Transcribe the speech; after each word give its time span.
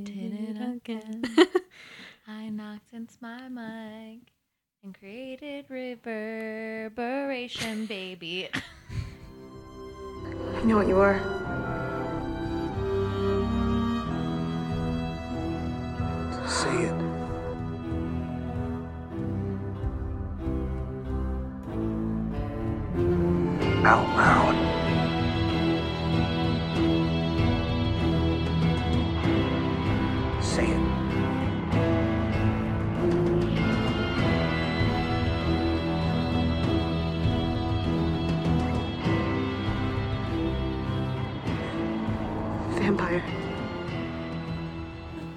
did, 0.00 0.04
Did 0.06 0.32
it 0.32 0.56
it 0.56 0.76
again. 0.76 1.22
I 2.26 2.48
knocked 2.48 2.94
into 2.94 3.12
my 3.20 3.48
mic 3.48 4.20
and 4.82 4.98
created 4.98 5.66
reverberation, 5.68 7.84
baby. 7.84 8.48
I 8.54 8.62
know 10.64 10.78
what 10.78 10.88
you 10.88 10.98
are. 10.98 11.20
Say 16.48 16.84
it. 16.84 16.94
Out 23.84 24.06
loud. 24.16 24.81
Say 30.52 30.66
it. 30.66 30.76
Vampire. 42.78 43.24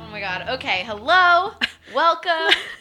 Oh 0.01 0.07
my 0.11 0.19
god. 0.19 0.49
Okay, 0.49 0.83
hello. 0.83 1.51
Welcome 1.95 2.31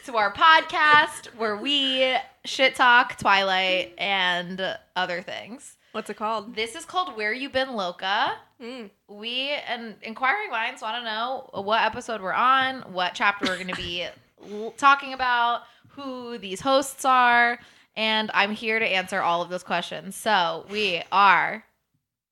to 0.06 0.16
our 0.16 0.32
podcast 0.32 1.26
where 1.36 1.56
we 1.56 2.16
shit 2.44 2.74
talk 2.74 3.16
Twilight 3.16 3.94
and 3.96 4.60
other 4.96 5.22
things. 5.22 5.76
What's 5.94 6.10
it 6.10 6.16
called? 6.16 6.56
This 6.56 6.74
is 6.74 6.84
called 6.84 7.16
Where 7.16 7.32
You 7.32 7.48
Been 7.48 7.74
Loca. 7.76 8.32
Mm. 8.60 8.90
We 9.08 9.50
and 9.68 9.94
inquiring 10.02 10.50
minds 10.50 10.82
want 10.82 10.96
to 10.96 11.04
know 11.04 11.48
what 11.62 11.82
episode 11.84 12.20
we're 12.20 12.32
on, 12.32 12.80
what 12.92 13.12
chapter 13.14 13.46
we're 13.46 13.54
going 13.54 13.68
to 13.68 13.76
be 13.76 14.04
talking 14.76 15.12
about, 15.12 15.62
who 15.90 16.36
these 16.38 16.60
hosts 16.60 17.04
are, 17.04 17.60
and 17.94 18.28
I'm 18.34 18.50
here 18.50 18.80
to 18.80 18.84
answer 18.84 19.22
all 19.22 19.40
of 19.40 19.50
those 19.50 19.62
questions. 19.62 20.16
So 20.16 20.66
we 20.68 21.00
are 21.12 21.62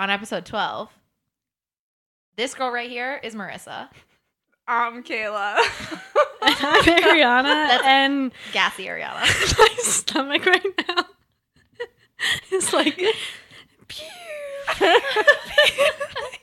on 0.01 0.11
episode 0.11 0.45
12. 0.45 0.89
This 2.35 2.57
girl 2.57 2.73
right 2.73 2.91
here 2.91 3.21
is 3.23 3.37
Marissa. 3.37 3.89
I'm 4.67 5.05
Kayla. 5.05 5.55
I'm 6.43 6.83
Ariana, 6.83 7.43
That's- 7.69 7.83
and 7.85 8.33
Gassy 8.53 8.87
Ariana. 8.87 9.21
my 9.57 9.69
stomach 9.79 10.47
right 10.47 10.67
now 10.89 11.05
is 12.51 12.73
like. 12.73 13.01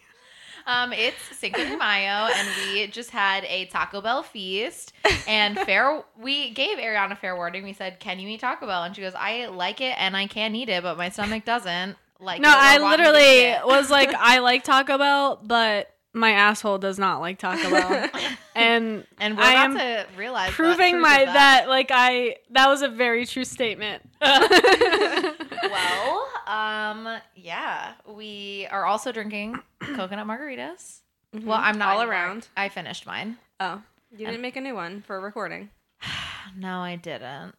Um, 0.70 0.94
it's 0.94 1.18
Cinco 1.36 1.64
de 1.64 1.76
Mayo, 1.76 2.32
and 2.32 2.48
we 2.72 2.86
just 2.86 3.10
had 3.10 3.44
a 3.46 3.66
Taco 3.66 4.02
Bell 4.02 4.22
feast. 4.22 4.94
And 5.28 5.58
fair, 5.58 6.04
we 6.16 6.52
gave 6.52 6.78
Ariana 6.78 7.18
fair 7.18 7.36
warning. 7.36 7.64
We 7.64 7.74
said, 7.74 8.00
"Can 8.00 8.20
you 8.20 8.30
eat 8.30 8.42
Taco 8.42 8.68
Bell?" 8.68 8.84
And 8.84 8.96
she 8.96 9.02
goes, 9.02 9.16
"I 9.16 9.48
like 9.48 9.82
it 9.82 9.96
and 9.98 10.16
I 10.16 10.28
can 10.28 10.54
eat 10.54 10.70
it, 10.70 10.84
but 10.84 10.96
my 10.96 11.10
stomach 11.10 11.44
doesn't." 11.44 11.98
Like, 12.20 12.40
no, 12.40 12.54
I 12.56 12.80
want 12.80 13.00
me 13.00 13.06
to 13.06 13.10
eat 13.10 13.14
literally 13.14 13.76
was 13.76 13.90
like, 13.90 14.14
I 14.18 14.40
like 14.40 14.64
Taco 14.64 15.00
Bell, 15.00 15.40
but 15.42 15.92
my 16.14 16.32
asshole 16.32 16.78
does 16.80 16.98
not 17.00 17.20
like 17.22 17.38
Taco 17.40 17.70
Bell, 17.70 18.10
and 18.56 19.06
and 19.20 19.38
we're 19.38 19.44
I 19.44 19.52
about 19.52 19.66
am 19.66 19.78
to 19.78 20.06
realize 20.18 20.52
proving 20.52 20.92
truth 20.94 21.02
my 21.04 21.20
of 21.20 21.34
that. 21.34 21.66
like 21.70 21.90
I 21.92 22.38
that 22.52 22.68
was 22.68 22.82
a 22.82 22.88
very 22.90 23.26
true 23.26 23.46
statement. 23.46 24.04
Well, 25.62 26.28
um, 26.48 27.20
yeah, 27.36 27.92
we 28.08 28.68
are 28.72 28.86
also 28.86 29.12
drinking 29.12 29.60
coconut 29.80 30.26
margaritas. 30.26 31.02
Well, 31.34 31.60
I'm 31.62 31.78
not 31.78 31.90
All 31.96 32.02
anymore. 32.02 32.16
around. 32.16 32.48
I 32.58 32.70
finished 32.70 33.06
mine. 33.06 33.38
Oh, 33.60 33.82
you 34.12 34.26
didn't 34.26 34.42
make 34.42 34.56
a 34.56 34.62
new 34.62 34.74
one 34.74 35.04
for 35.06 35.20
recording. 35.22 35.70
No, 36.58 36.80
I 36.80 36.96
didn't. 36.96 37.54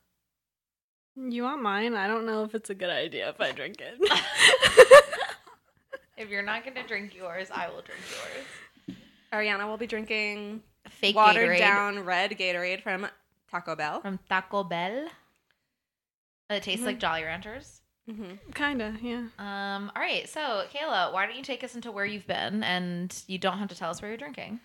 you 1.15 1.45
want 1.45 1.63
mine? 1.63 1.95
I 1.95 2.09
don't 2.09 2.27
know 2.27 2.43
if 2.43 2.55
it's 2.57 2.71
a 2.71 2.75
good 2.75 2.91
idea 2.91 3.29
if 3.29 3.41
I 3.41 3.53
drink 3.53 3.77
it. 3.81 4.01
If 6.21 6.29
you're 6.29 6.43
not 6.43 6.65
gonna 6.67 6.87
drink 6.87 7.15
yours, 7.15 7.49
I 7.51 7.69
will 7.69 7.81
drink 7.83 8.03
yours. 8.11 8.97
Ariana 9.33 9.67
will 9.67 9.79
be 9.79 9.87
drinking 9.87 10.63
Fake 10.89 11.17
watered 11.17 11.49
Gatorade 11.49 11.59
down 11.59 12.05
red 12.05 12.33
Gatorade 12.33 12.83
from 12.83 13.09
Taco 13.51 13.75
Bell. 13.75 14.03
from 14.03 14.19
Taco 14.29 14.63
Bell. 14.65 15.09
It 16.51 16.63
tastes 16.63 16.83
Mhm. 16.83 16.87
like 16.87 16.99
Jolly 16.99 17.23
Ranchers. 17.25 17.81
Mm-hmm. 18.09 18.51
Kinda, 18.53 18.99
yeah. 19.01 19.29
Um, 19.39 19.91
all 19.95 20.03
right, 20.03 20.29
so 20.29 20.67
Kayla, 20.75 21.13
why 21.13 21.25
don't 21.27 21.37
you 21.37 21.43
take 21.45 21.63
us 21.65 21.75
into 21.75 21.91
where 21.93 22.05
you've 22.05 22.27
been, 22.27 22.63
and 22.65 23.17
you 23.29 23.39
don't 23.39 23.59
have 23.59 23.69
to 23.69 23.75
tell 23.77 23.89
us 23.91 24.03
where 24.03 24.11
you're 24.11 24.19
drinking. 24.19 24.61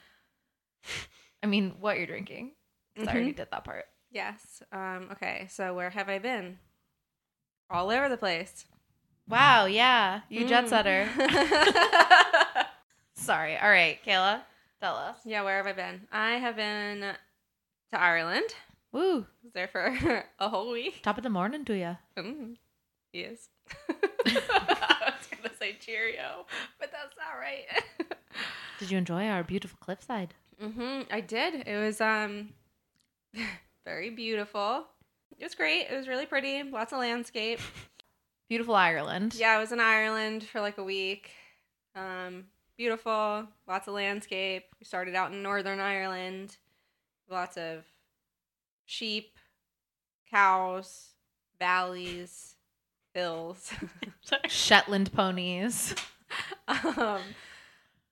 I 1.43 1.47
mean, 1.47 1.75
what 1.79 1.97
you're 1.97 2.07
drinking. 2.07 2.53
'cause 2.95 3.07
I 3.07 3.11
already 3.11 3.33
Mhm. 3.33 3.37
did 3.37 3.51
that 3.51 3.63
part. 3.65 3.85
Yes. 4.09 4.63
Um, 4.71 5.09
okay, 5.11 5.47
so 5.49 5.73
where 5.73 5.89
have 5.91 6.09
I 6.09 6.17
been? 6.19 6.59
All 7.69 7.89
over 7.91 8.09
the 8.09 8.17
place. 8.17 8.65
Wow, 9.27 9.65
yeah, 9.65 10.21
you 10.29 10.47
jet 10.47 10.65
Mm. 10.65 10.69
setter. 10.69 11.09
Sorry. 13.15 13.57
All 13.57 13.69
right, 13.69 13.97
Kayla, 14.05 14.41
tell 14.81 14.95
us. 14.95 15.17
yeah, 15.25 15.41
where 15.43 15.57
have 15.57 15.65
I 15.67 15.73
been? 15.73 16.01
I 16.11 16.33
have 16.33 16.55
been 16.55 17.01
to 17.01 17.99
Ireland. 17.99 18.49
Woo, 18.91 19.25
was 19.43 19.53
there 19.53 19.67
for 19.67 19.95
a 20.39 20.49
whole 20.49 20.71
week. 20.71 21.01
top 21.01 21.17
of 21.17 21.23
the 21.23 21.29
morning 21.29 21.65
to 21.65 21.75
you. 21.75 21.97
Mm, 22.17 22.55
yes. 23.13 23.49
I 23.89 25.13
was 25.17 25.27
gonna 25.31 25.53
say 25.59 25.75
Cheerio, 25.79 26.45
but 26.79 26.91
that's 26.91 27.15
not 27.17 27.39
right. 27.39 27.65
Did 28.79 28.91
you 28.91 28.97
enjoy 28.97 29.27
our 29.27 29.43
beautiful 29.43 29.77
cliffside? 29.81 30.33
Mm-hmm, 30.63 31.11
I 31.11 31.21
did. 31.21 31.67
It 31.67 31.77
was 31.77 31.99
um 31.99 32.49
very 33.85 34.09
beautiful. 34.11 34.85
It 35.37 35.43
was 35.43 35.55
great. 35.55 35.87
It 35.89 35.95
was 35.95 36.07
really 36.07 36.25
pretty. 36.25 36.63
Lots 36.63 36.93
of 36.93 36.99
landscape. 36.99 37.59
Beautiful 38.47 38.75
Ireland. 38.75 39.33
Yeah, 39.35 39.51
I 39.51 39.59
was 39.59 39.71
in 39.71 39.79
Ireland 39.79 40.43
for 40.43 40.61
like 40.61 40.77
a 40.77 40.83
week. 40.83 41.31
Um, 41.95 42.45
beautiful. 42.77 43.47
Lots 43.67 43.87
of 43.87 43.93
landscape. 43.95 44.65
We 44.79 44.85
started 44.85 45.15
out 45.15 45.31
in 45.31 45.41
Northern 45.41 45.79
Ireland. 45.79 46.57
Lots 47.29 47.57
of 47.57 47.85
sheep, 48.85 49.37
cows, 50.29 51.09
valleys, 51.57 52.55
hills, 53.15 53.73
Shetland 54.47 55.11
ponies. 55.11 55.95
um, 56.67 57.21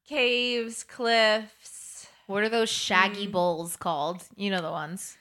caves, 0.07 0.83
cliffs, 0.83 2.07
What 2.25 2.41
are 2.44 2.50
those 2.50 2.69
shaggy 2.69 3.27
Mm. 3.27 3.31
bulls 3.33 3.75
called? 3.75 4.24
You 4.36 4.50
know 4.50 4.62
the 4.63 4.71
ones. 4.71 5.15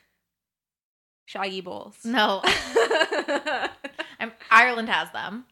shaggy 1.27 1.61
bowls. 1.61 1.99
No, 2.05 2.43
I'm, 4.23 4.33
Ireland 4.51 4.89
has 4.89 5.11
them. 5.13 5.45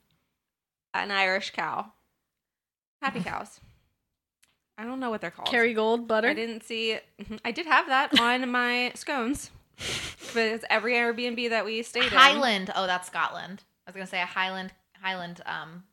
An 0.94 1.10
Irish 1.10 1.50
cow. 1.50 1.92
Happy 3.02 3.20
cows. 3.20 3.60
I 4.78 4.84
don't 4.84 5.00
know 5.00 5.10
what 5.10 5.20
they're 5.20 5.30
called. 5.30 5.48
Kerrygold 5.48 6.06
butter. 6.06 6.28
I 6.28 6.34
didn't 6.34 6.62
see. 6.64 6.98
mhm. 7.20 7.38
I 7.44 7.50
did 7.50 7.66
have 7.66 7.86
that 7.88 8.18
on 8.20 8.48
my 8.50 8.92
scones, 8.94 9.50
but 10.32 10.42
it's 10.44 10.64
every 10.70 10.94
Airbnb 10.94 11.50
that 11.50 11.64
we 11.64 11.82
stayed 11.82 12.04
in. 12.04 12.08
Highland. 12.10 12.70
Oh, 12.74 12.86
that's 12.86 13.06
Scotland. 13.08 13.62
I 13.86 13.90
was 13.90 13.94
gonna 13.94 14.06
say 14.06 14.20
a 14.22 14.26
Highland 14.26 14.72
Highland 15.02 15.40
um 15.46 15.84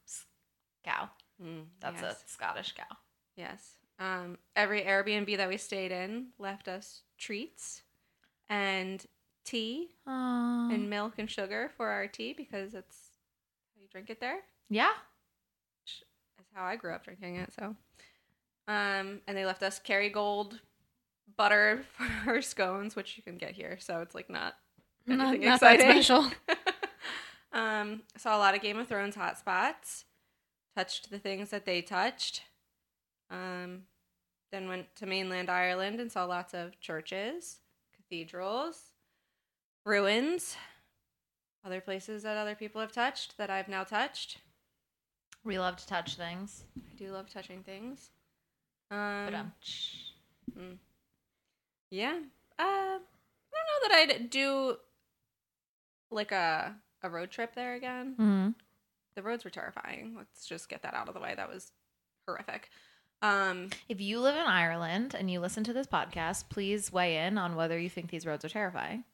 cow. 0.85 1.09
Mm, 1.43 1.65
That's 1.79 2.01
yes. 2.01 2.23
a 2.25 2.29
Scottish 2.31 2.73
cow. 2.73 2.95
Yes. 3.35 3.73
Um, 3.99 4.37
every 4.55 4.81
Airbnb 4.83 5.37
that 5.37 5.49
we 5.49 5.57
stayed 5.57 5.91
in 5.91 6.27
left 6.39 6.67
us 6.67 7.01
treats 7.17 7.81
and 8.49 9.05
tea 9.47 9.89
Oh. 10.05 10.69
and 10.71 10.89
milk 10.89 11.13
and 11.17 11.29
sugar 11.29 11.71
for 11.77 11.87
our 11.89 12.07
tea 12.07 12.33
because 12.33 12.73
that's 12.73 12.97
how 13.75 13.81
you 13.81 13.87
drink 13.91 14.09
it 14.09 14.19
there. 14.19 14.39
yeah. 14.69 14.91
That's 16.37 16.49
how 16.53 16.63
I 16.65 16.75
grew 16.75 16.93
up 16.93 17.03
drinking 17.03 17.37
it. 17.37 17.51
So, 17.57 17.75
um, 18.67 19.21
and 19.27 19.35
they 19.37 19.45
left 19.45 19.63
us 19.63 19.79
Kerrygold 19.79 20.59
butter 21.35 21.83
for 22.23 22.31
our 22.31 22.41
scones, 22.41 22.95
which 22.95 23.17
you 23.17 23.23
can 23.23 23.37
get 23.37 23.51
here. 23.53 23.77
So 23.79 24.01
it's 24.01 24.13
like 24.15 24.29
not 24.29 24.55
Not, 25.05 25.29
anything 25.29 25.47
not 25.49 25.59
that 25.61 25.75
exciting. 25.75 26.01
special. 26.03 26.31
um, 27.53 28.01
saw 28.17 28.37
a 28.37 28.39
lot 28.39 28.55
of 28.55 28.61
Game 28.61 28.77
of 28.77 28.87
Thrones 28.87 29.15
hotspots. 29.15 30.03
Touched 30.75 31.09
the 31.09 31.17
things 31.19 31.49
that 31.49 31.65
they 31.65 31.81
touched. 31.81 32.43
Um, 33.31 33.83
then 34.51 34.67
went 34.67 34.95
to 34.97 35.05
mainland 35.05 35.49
Ireland 35.49 35.99
and 35.99 36.11
saw 36.11 36.25
lots 36.25 36.53
of 36.53 36.79
churches, 36.79 37.57
cathedrals, 37.95 38.91
ruins, 39.87 40.57
other 41.65 41.79
places 41.79 42.23
that 42.23 42.37
other 42.37 42.55
people 42.55 42.81
have 42.81 42.91
touched 42.91 43.37
that 43.37 43.49
I've 43.49 43.69
now 43.69 43.83
touched. 43.83 44.39
We 45.43 45.57
love 45.57 45.77
to 45.77 45.87
touch 45.87 46.15
things. 46.15 46.65
I 46.77 46.95
do 46.97 47.11
love 47.11 47.29
touching 47.29 47.63
things. 47.63 48.09
Um, 48.91 49.35
um, 49.35 49.51
mm. 50.57 50.77
yeah. 51.89 52.19
Uh, 52.59 52.63
I 52.63 52.99
don't 52.99 53.01
know 53.01 53.87
that 53.87 53.91
I'd 53.95 54.29
do 54.29 54.75
like 56.11 56.31
a 56.31 56.75
a 57.03 57.09
road 57.09 57.31
trip 57.31 57.53
there 57.55 57.75
again. 57.75 58.15
mhm. 58.19 58.55
The 59.15 59.23
roads 59.23 59.43
were 59.43 59.49
terrifying. 59.49 60.15
Let's 60.17 60.45
just 60.45 60.69
get 60.69 60.83
that 60.83 60.93
out 60.93 61.07
of 61.07 61.13
the 61.13 61.19
way. 61.19 61.33
That 61.35 61.49
was 61.49 61.71
horrific. 62.27 62.69
Um, 63.21 63.69
if 63.89 63.99
you 63.99 64.19
live 64.19 64.35
in 64.35 64.45
Ireland 64.45 65.15
and 65.17 65.31
you 65.31 65.39
listen 65.39 65.63
to 65.63 65.73
this 65.73 65.87
podcast, 65.87 66.49
please 66.49 66.91
weigh 66.91 67.25
in 67.25 67.37
on 67.37 67.55
whether 67.55 67.79
you 67.79 67.89
think 67.89 68.11
these 68.11 68.27
roads 68.27 68.45
are 68.45 68.49
terrifying. 68.49 69.05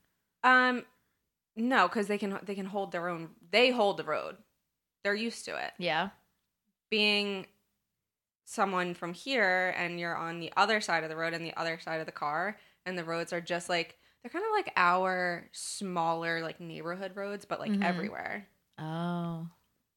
Um, 0.43 0.83
no, 1.55 1.87
because 1.87 2.07
they 2.07 2.17
can 2.17 2.39
they 2.43 2.55
can 2.55 2.65
hold 2.65 2.91
their 2.91 3.07
own. 3.09 3.29
They 3.51 3.71
hold 3.71 3.97
the 3.97 4.03
road. 4.03 4.37
They're 5.03 5.13
used 5.15 5.45
to 5.45 5.55
it. 5.55 5.71
Yeah. 5.77 6.09
Being 6.89 7.47
someone 8.45 8.93
from 8.93 9.13
here 9.13 9.73
and 9.77 9.99
you're 9.99 10.15
on 10.15 10.39
the 10.39 10.51
other 10.57 10.81
side 10.81 11.03
of 11.03 11.09
the 11.09 11.15
road 11.15 11.33
and 11.33 11.45
the 11.45 11.53
other 11.57 11.79
side 11.79 11.99
of 11.99 12.05
the 12.05 12.11
car 12.11 12.57
and 12.85 12.97
the 12.97 13.03
roads 13.03 13.31
are 13.31 13.39
just 13.41 13.69
like 13.69 13.97
they're 14.21 14.29
kind 14.29 14.43
of 14.45 14.51
like 14.51 14.71
our 14.75 15.47
smaller 15.53 16.41
like 16.41 16.59
neighborhood 16.59 17.13
roads 17.15 17.45
but 17.45 17.59
like 17.61 17.71
Mhm. 17.71 17.83
everywhere 17.83 18.45
Oh. 18.77 19.47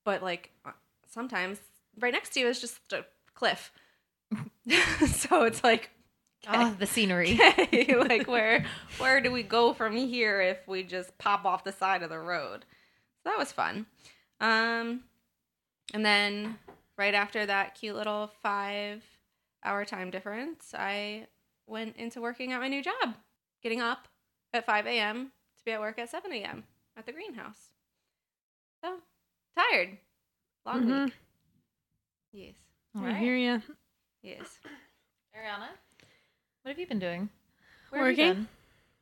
but 0.04 0.22
like 0.22 0.52
uh, 0.64 0.70
sometimes 1.08 1.58
right 1.98 2.12
next 2.12 2.30
to 2.34 2.40
you 2.40 2.46
is 2.46 2.60
just 2.60 2.78
a 2.92 3.04
cliff 3.34 3.72
so 5.08 5.42
it's 5.44 5.64
like 5.64 5.90
Oh, 6.48 6.74
the 6.78 6.86
scenery. 6.86 7.38
like 8.08 8.26
where 8.28 8.64
where 8.98 9.20
do 9.20 9.30
we 9.32 9.42
go 9.42 9.72
from 9.72 9.96
here 9.96 10.40
if 10.40 10.66
we 10.68 10.82
just 10.82 11.16
pop 11.18 11.44
off 11.44 11.64
the 11.64 11.72
side 11.72 12.02
of 12.02 12.10
the 12.10 12.18
road? 12.18 12.64
So 13.22 13.30
that 13.30 13.38
was 13.38 13.52
fun. 13.52 13.86
Um 14.40 15.02
and 15.94 16.04
then 16.04 16.58
right 16.98 17.14
after 17.14 17.46
that 17.46 17.74
cute 17.74 17.94
little 17.96 18.30
five 18.42 19.02
hour 19.64 19.84
time 19.84 20.10
difference 20.10 20.72
i 20.76 21.26
went 21.66 21.96
into 21.96 22.20
working 22.20 22.52
at 22.52 22.60
my 22.60 22.68
new 22.68 22.82
job 22.82 23.14
getting 23.62 23.80
up 23.80 24.08
at 24.52 24.64
5 24.66 24.86
a.m 24.86 25.32
to 25.58 25.64
be 25.64 25.72
at 25.72 25.80
work 25.80 25.98
at 25.98 26.08
7 26.10 26.32
a.m 26.32 26.64
at 26.96 27.04
the 27.06 27.12
greenhouse. 27.12 27.70
So 28.82 28.96
tired. 29.56 29.98
Long 30.64 30.84
Mhm. 30.84 31.04
week. 31.06 31.14
Yes. 32.32 32.54
All 32.94 33.02
I 33.02 33.06
right. 33.08 33.16
hear 33.16 33.36
you. 33.36 33.62
yes. 34.22 34.58
Ariana, 35.36 35.68
what 36.66 36.70
have 36.70 36.78
you 36.80 36.86
been 36.88 36.98
doing? 36.98 37.28
Where 37.90 38.02
Working. 38.02 38.48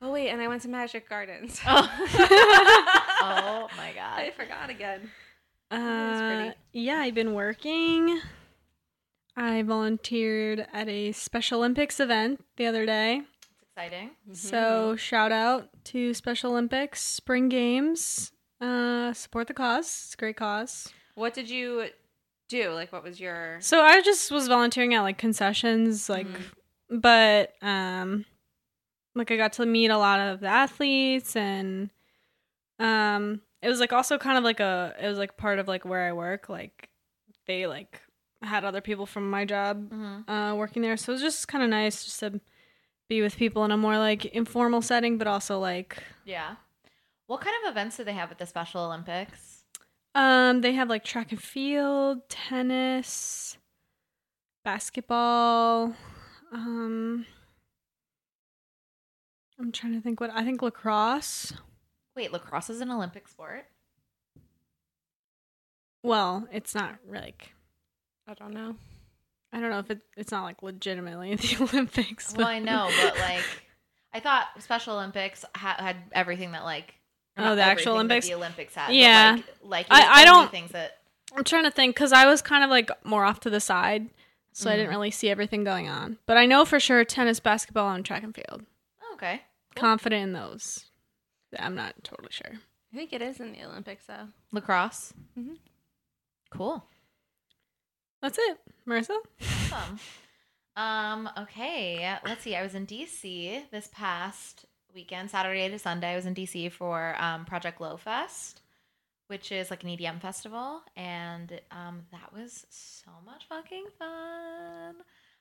oh 0.02 0.12
wait 0.12 0.28
and 0.28 0.42
i 0.42 0.48
went 0.48 0.60
to 0.62 0.68
magic 0.68 1.08
gardens 1.08 1.58
Oh 1.66 1.88
my 3.76 3.92
god. 3.94 4.18
i 4.20 4.30
forgot 4.36 4.68
again 4.68 5.10
Uh, 5.70 6.26
pretty. 6.28 6.56
yeah, 6.72 6.96
I've 6.98 7.14
been 7.14 7.32
working. 7.32 8.20
I 9.36 9.62
volunteered 9.62 10.66
at 10.74 10.88
a 10.88 11.10
Special 11.12 11.60
Olympics 11.60 11.98
event 11.98 12.44
the 12.56 12.66
other 12.66 12.84
day. 12.86 13.22
It's 13.50 13.62
exciting. 13.76 14.10
So 14.32 14.94
shout 14.94 15.32
out 15.32 15.70
to 15.86 16.12
Special 16.14 16.50
Olympics 16.52 17.00
Spring 17.02 17.48
Games. 17.48 18.30
Uh, 18.60 19.12
support 19.14 19.48
the 19.48 19.54
cause. 19.54 19.86
It's 20.04 20.14
a 20.14 20.16
great 20.18 20.36
cause. 20.36 20.92
What 21.16 21.32
did 21.34 21.48
you 21.50 21.86
do? 22.48 22.70
Like, 22.72 22.92
what 22.92 23.02
was 23.02 23.18
your? 23.18 23.56
So 23.60 23.80
I 23.80 24.00
just 24.02 24.30
was 24.30 24.46
volunteering 24.46 24.94
at 24.94 25.00
like 25.00 25.18
concessions, 25.18 26.08
like, 26.08 26.28
but 27.00 27.52
um, 27.62 28.24
like 29.14 29.30
I 29.30 29.36
got 29.36 29.54
to 29.54 29.66
meet 29.66 29.90
a 29.90 29.98
lot 29.98 30.20
of 30.20 30.40
the 30.40 30.48
athletes, 30.48 31.36
and 31.36 31.90
um, 32.78 33.40
it 33.62 33.68
was 33.68 33.80
like 33.80 33.92
also 33.92 34.18
kind 34.18 34.38
of 34.38 34.44
like 34.44 34.60
a, 34.60 34.94
it 35.00 35.08
was 35.08 35.18
like 35.18 35.36
part 35.36 35.58
of 35.58 35.68
like 35.68 35.84
where 35.84 36.06
I 36.08 36.12
work, 36.12 36.48
like 36.48 36.88
they 37.46 37.66
like 37.66 38.00
had 38.42 38.64
other 38.64 38.80
people 38.80 39.06
from 39.06 39.30
my 39.30 39.44
job 39.44 39.90
Mm-hmm. 39.90 40.30
uh 40.30 40.54
working 40.54 40.82
there, 40.82 40.96
so 40.96 41.12
it 41.12 41.14
was 41.14 41.22
just 41.22 41.48
kind 41.48 41.64
of 41.64 41.70
nice 41.70 42.04
just 42.04 42.20
to 42.20 42.40
be 43.08 43.22
with 43.22 43.36
people 43.36 43.64
in 43.64 43.70
a 43.70 43.76
more 43.76 43.98
like 43.98 44.24
informal 44.26 44.82
setting, 44.82 45.18
but 45.18 45.26
also 45.26 45.58
like 45.58 46.02
Yeah. 46.24 46.56
What 47.26 47.40
kind 47.40 47.54
of 47.64 47.70
events 47.70 47.96
do 47.96 48.04
they 48.04 48.12
have 48.12 48.30
at 48.30 48.38
the 48.38 48.44
Special 48.46 48.82
Olympics? 48.82 49.64
Um, 50.14 50.60
they 50.60 50.72
have 50.72 50.88
like 50.90 51.04
track 51.04 51.32
and 51.32 51.42
field, 51.42 52.28
tennis, 52.28 53.56
basketball. 54.64 55.94
Um, 56.54 57.26
I'm 59.58 59.72
trying 59.72 59.94
to 59.94 60.00
think 60.00 60.20
what 60.20 60.30
I 60.32 60.44
think 60.44 60.62
lacrosse. 60.62 61.52
Wait, 62.16 62.32
lacrosse 62.32 62.70
is 62.70 62.80
an 62.80 62.90
Olympic 62.90 63.26
sport. 63.28 63.66
Well, 66.02 66.46
it's 66.52 66.74
not 66.74 66.96
like 67.10 67.52
I 68.28 68.34
don't 68.34 68.54
know. 68.54 68.76
I 69.52 69.60
don't 69.60 69.70
know 69.70 69.78
if 69.78 69.90
it, 69.90 70.00
it's 70.16 70.32
not 70.32 70.44
like 70.44 70.62
legitimately 70.62 71.30
in 71.32 71.36
the 71.42 71.56
Olympics. 71.60 72.34
Well, 72.36 72.46
I 72.46 72.58
know, 72.58 72.90
but 73.02 73.16
like, 73.18 73.44
I 74.12 74.20
thought 74.20 74.46
Special 74.60 74.94
Olympics 74.94 75.44
ha- 75.56 75.76
had 75.78 75.96
everything 76.12 76.52
that 76.52 76.64
like. 76.64 76.94
Oh, 77.36 77.56
the 77.56 77.62
actual 77.62 77.94
Olympics? 77.94 78.28
The 78.28 78.34
Olympics 78.34 78.76
had. 78.76 78.86
but, 78.88 78.94
Yeah. 78.94 79.32
like, 79.62 79.90
like 79.90 79.90
I- 79.90 80.22
I 80.22 80.24
don't- 80.24 80.50
things 80.52 80.70
that. 80.70 80.98
I'm 81.36 81.42
trying 81.42 81.64
to 81.64 81.70
think 81.72 81.96
because 81.96 82.12
I 82.12 82.26
was 82.26 82.40
kind 82.42 82.62
of 82.62 82.70
like 82.70 82.90
more 83.04 83.24
off 83.24 83.40
to 83.40 83.50
the 83.50 83.58
side, 83.58 84.08
so 84.54 84.70
I 84.70 84.76
didn't 84.76 84.88
Mhm. 84.88 84.94
really 84.94 85.10
see 85.10 85.28
everything 85.28 85.62
going 85.64 85.88
on. 85.88 86.18
But 86.24 86.38
I 86.38 86.46
know 86.46 86.64
for 86.64 86.80
sure 86.80 87.04
tennis, 87.04 87.40
basketball, 87.40 87.90
and 87.92 88.04
track 88.04 88.22
and 88.22 88.34
field. 88.34 88.64
Oh, 89.02 89.14
okay. 89.14 89.42
Cool. 89.74 89.80
Confident 89.82 90.22
in 90.22 90.32
those. 90.32 90.86
I'm 91.58 91.74
not 91.74 92.02
totally 92.02 92.30
sure. 92.32 92.52
I 92.92 92.96
think 92.96 93.12
it 93.12 93.20
is 93.20 93.40
in 93.40 93.52
the 93.52 93.64
Olympics, 93.64 94.06
though. 94.06 94.28
Lacrosse. 94.52 95.12
Mhm. 95.38 95.58
Cool. 96.50 96.88
That's 98.22 98.38
it, 98.38 98.58
Marissa. 98.86 99.18
Awesome. 99.72 100.00
Um, 100.76 101.30
okay, 101.38 102.18
let's 102.24 102.42
see. 102.42 102.56
I 102.56 102.62
was 102.62 102.74
in 102.74 102.86
DC 102.86 103.64
this 103.70 103.88
past 103.92 104.64
weekend, 104.94 105.30
Saturday 105.30 105.68
to 105.68 105.78
Sunday. 105.78 106.12
I 106.12 106.16
was 106.16 106.26
in 106.26 106.34
DC 106.34 106.68
for 106.72 107.14
um, 107.20 107.44
Project 107.44 107.78
Glow 107.78 107.96
Fest, 107.96 108.60
which 109.34 109.50
is 109.50 109.68
like 109.68 109.82
an 109.82 109.88
EDM 109.90 110.20
festival, 110.20 110.82
and 110.94 111.60
um, 111.72 112.02
that 112.12 112.32
was 112.32 112.64
so 112.70 113.10
much 113.26 113.48
fucking 113.48 113.86
fun. 113.98 114.94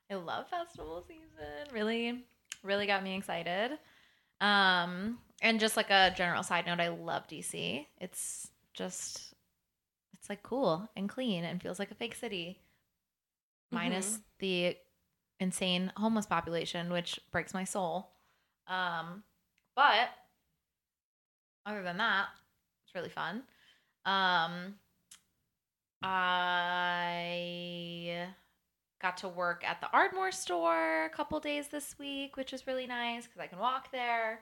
I 0.09 0.15
love 0.15 0.49
festival 0.49 1.05
season. 1.07 1.71
Really, 1.71 2.25
really 2.63 2.87
got 2.87 3.03
me 3.03 3.15
excited. 3.15 3.77
Um, 4.41 5.19
and 5.43 5.59
just 5.59 5.77
like 5.77 5.91
a 5.91 6.11
general 6.17 6.41
side 6.41 6.65
note, 6.65 6.79
I 6.79 6.87
love 6.87 7.27
DC. 7.27 7.85
It's 8.01 8.49
just, 8.73 9.35
it's 10.15 10.27
like 10.27 10.41
cool 10.41 10.89
and 10.95 11.07
clean 11.07 11.43
and 11.43 11.61
feels 11.61 11.77
like 11.77 11.91
a 11.91 11.95
fake 11.95 12.15
city 12.15 12.57
minus 13.71 14.17
the 14.39 14.75
insane 15.39 15.93
homeless 15.97 16.25
population, 16.25 16.91
which 16.91 17.19
breaks 17.31 17.53
my 17.53 17.63
soul. 17.63 18.09
Um, 18.65 19.21
but 19.75 20.09
other 21.67 21.83
than 21.83 21.97
that, 21.97 22.25
it's 22.87 22.95
really 22.95 23.09
fun. 23.09 23.43
Um, 24.05 24.75
I 26.03 27.27
got 29.01 29.17
to 29.17 29.27
work 29.27 29.63
at 29.65 29.81
the 29.81 29.87
Ardmore 29.91 30.31
store 30.31 31.05
a 31.05 31.09
couple 31.09 31.39
days 31.39 31.67
this 31.67 31.95
week, 31.99 32.37
which 32.37 32.53
is 32.53 32.67
really 32.67 32.87
nice 32.87 33.25
because 33.25 33.39
I 33.39 33.47
can 33.47 33.59
walk 33.59 33.91
there. 33.91 34.39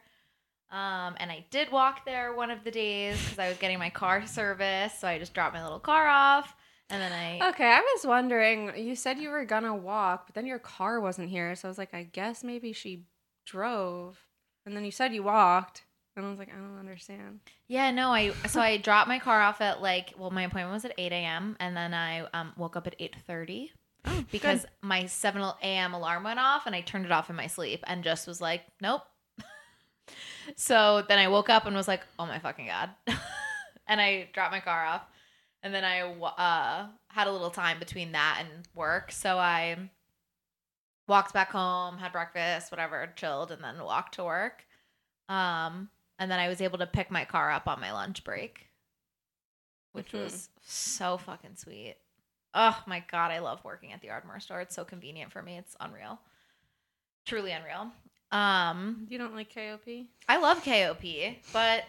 Um, 0.72 1.16
and 1.18 1.32
I 1.32 1.46
did 1.52 1.72
walk 1.72 2.06
there 2.06 2.34
one 2.34 2.50
of 2.50 2.64
the 2.64 2.72
days 2.72 3.22
because 3.22 3.40
I 3.40 3.50
was 3.50 3.58
getting 3.58 3.78
my 3.78 3.90
car 3.90 4.26
serviced, 4.26 5.02
so 5.02 5.08
I 5.08 5.20
just 5.20 5.34
dropped 5.34 5.54
my 5.54 5.62
little 5.64 5.80
car 5.80 6.08
off, 6.08 6.56
and 6.90 7.02
then 7.02 7.12
I 7.12 7.50
Okay, 7.50 7.70
I 7.70 7.82
was 7.96 8.06
wondering. 8.06 8.72
You 8.78 8.96
said 8.96 9.20
you 9.20 9.30
were 9.30 9.44
gonna 9.44 9.76
walk, 9.76 10.28
but 10.28 10.36
then 10.36 10.46
your 10.46 10.60
car 10.60 11.02
wasn't 11.02 11.30
here, 11.30 11.54
so 11.56 11.68
I 11.68 11.70
was 11.70 11.78
like, 11.78 11.94
I 11.94 12.04
guess 12.04 12.42
maybe 12.44 12.72
she 12.72 13.04
drove, 13.46 14.26
and 14.66 14.76
then 14.76 14.86
you 14.86 14.92
said 14.92 15.14
you 15.14 15.24
walked. 15.24 15.84
And 16.16 16.26
I 16.26 16.30
was 16.30 16.40
like, 16.40 16.50
I 16.50 16.58
don't 16.58 16.78
understand. 16.78 17.40
Yeah, 17.68 17.92
no, 17.92 18.10
I 18.10 18.32
so 18.48 18.60
I 18.60 18.78
dropped 18.78 19.08
my 19.08 19.20
car 19.20 19.42
off 19.42 19.62
at 19.62 19.82
like 19.82 20.14
well, 20.18 20.30
my 20.30 20.44
appointment 20.44 20.74
was 20.74 20.86
at 20.86 20.94
eight 20.98 21.14
a.m. 21.14 21.56
and 21.60 21.76
then 21.76 21.94
I 21.94 22.28
um, 22.34 22.54
woke 22.58 22.76
up 22.76 22.86
at 22.86 22.96
eight 23.00 23.16
thirty 23.28 23.72
because 24.32 24.66
my 24.82 25.06
seven 25.06 25.42
a.m. 25.42 25.94
alarm 25.94 26.24
went 26.24 26.40
off 26.40 26.66
and 26.66 26.76
I 26.76 26.82
turned 26.82 27.06
it 27.06 27.12
off 27.12 27.30
in 27.30 27.36
my 27.36 27.48
sleep 27.48 27.84
and 27.88 28.04
just 28.04 28.28
was 28.28 28.42
like, 28.42 28.64
nope. 28.82 29.04
so 30.58 31.04
then 31.08 31.18
I 31.18 31.30
woke 31.30 31.50
up 31.50 31.66
and 31.66 31.76
was 31.76 31.88
like, 31.88 32.02
oh 32.20 32.26
my 32.26 32.40
fucking 32.40 32.68
god, 32.68 32.90
and 33.88 34.02
I 34.02 34.28
dropped 34.34 34.52
my 34.52 34.60
car 34.60 34.86
off, 34.86 35.04
and 35.64 35.74
then 35.74 35.86
I 35.86 36.02
uh, 36.02 36.88
had 37.08 37.28
a 37.28 37.32
little 37.32 37.52
time 37.52 37.80
between 37.80 38.12
that 38.12 38.42
and 38.42 38.68
work, 38.76 39.14
so 39.14 39.38
I 39.38 39.78
walked 41.08 41.34
back 41.34 41.52
home, 41.52 41.98
had 41.98 42.12
breakfast, 42.12 42.70
whatever, 42.70 43.14
chilled, 43.16 43.52
and 43.52 43.64
then 43.64 43.82
walked 43.82 44.16
to 44.16 44.26
work. 44.26 44.66
Um, 45.30 45.90
and 46.22 46.30
then 46.30 46.40
I 46.40 46.48
was 46.50 46.62
able 46.62 46.78
to 46.78 46.86
pick 46.86 47.10
my 47.10 47.26
car 47.26 47.50
up 47.52 47.68
on 47.68 47.82
my 47.82 47.92
lunch 47.92 48.24
break, 48.24 48.68
which 49.92 50.12
Mhm. 50.12 50.24
was 50.24 50.50
so 50.62 51.18
fucking 51.18 51.56
sweet. 51.56 51.96
Oh 52.54 52.82
my 52.86 53.00
god, 53.00 53.32
I 53.32 53.40
love 53.40 53.64
working 53.64 53.92
at 53.92 54.02
the 54.02 54.12
Ardmore 54.12 54.40
store. 54.40 54.62
It's 54.62 54.76
so 54.76 54.86
convenient 54.86 55.32
for 55.32 55.42
me. 55.42 55.58
It's 55.58 55.76
unreal. 55.80 56.22
Truly 57.26 57.52
unreal. 57.52 57.92
Um, 58.32 59.08
You 59.10 59.18
don't 59.18 59.34
like 59.36 59.50
KOP? 59.54 60.08
I 60.30 60.38
love 60.38 60.64
KOP, 60.64 61.40
but 61.52 61.86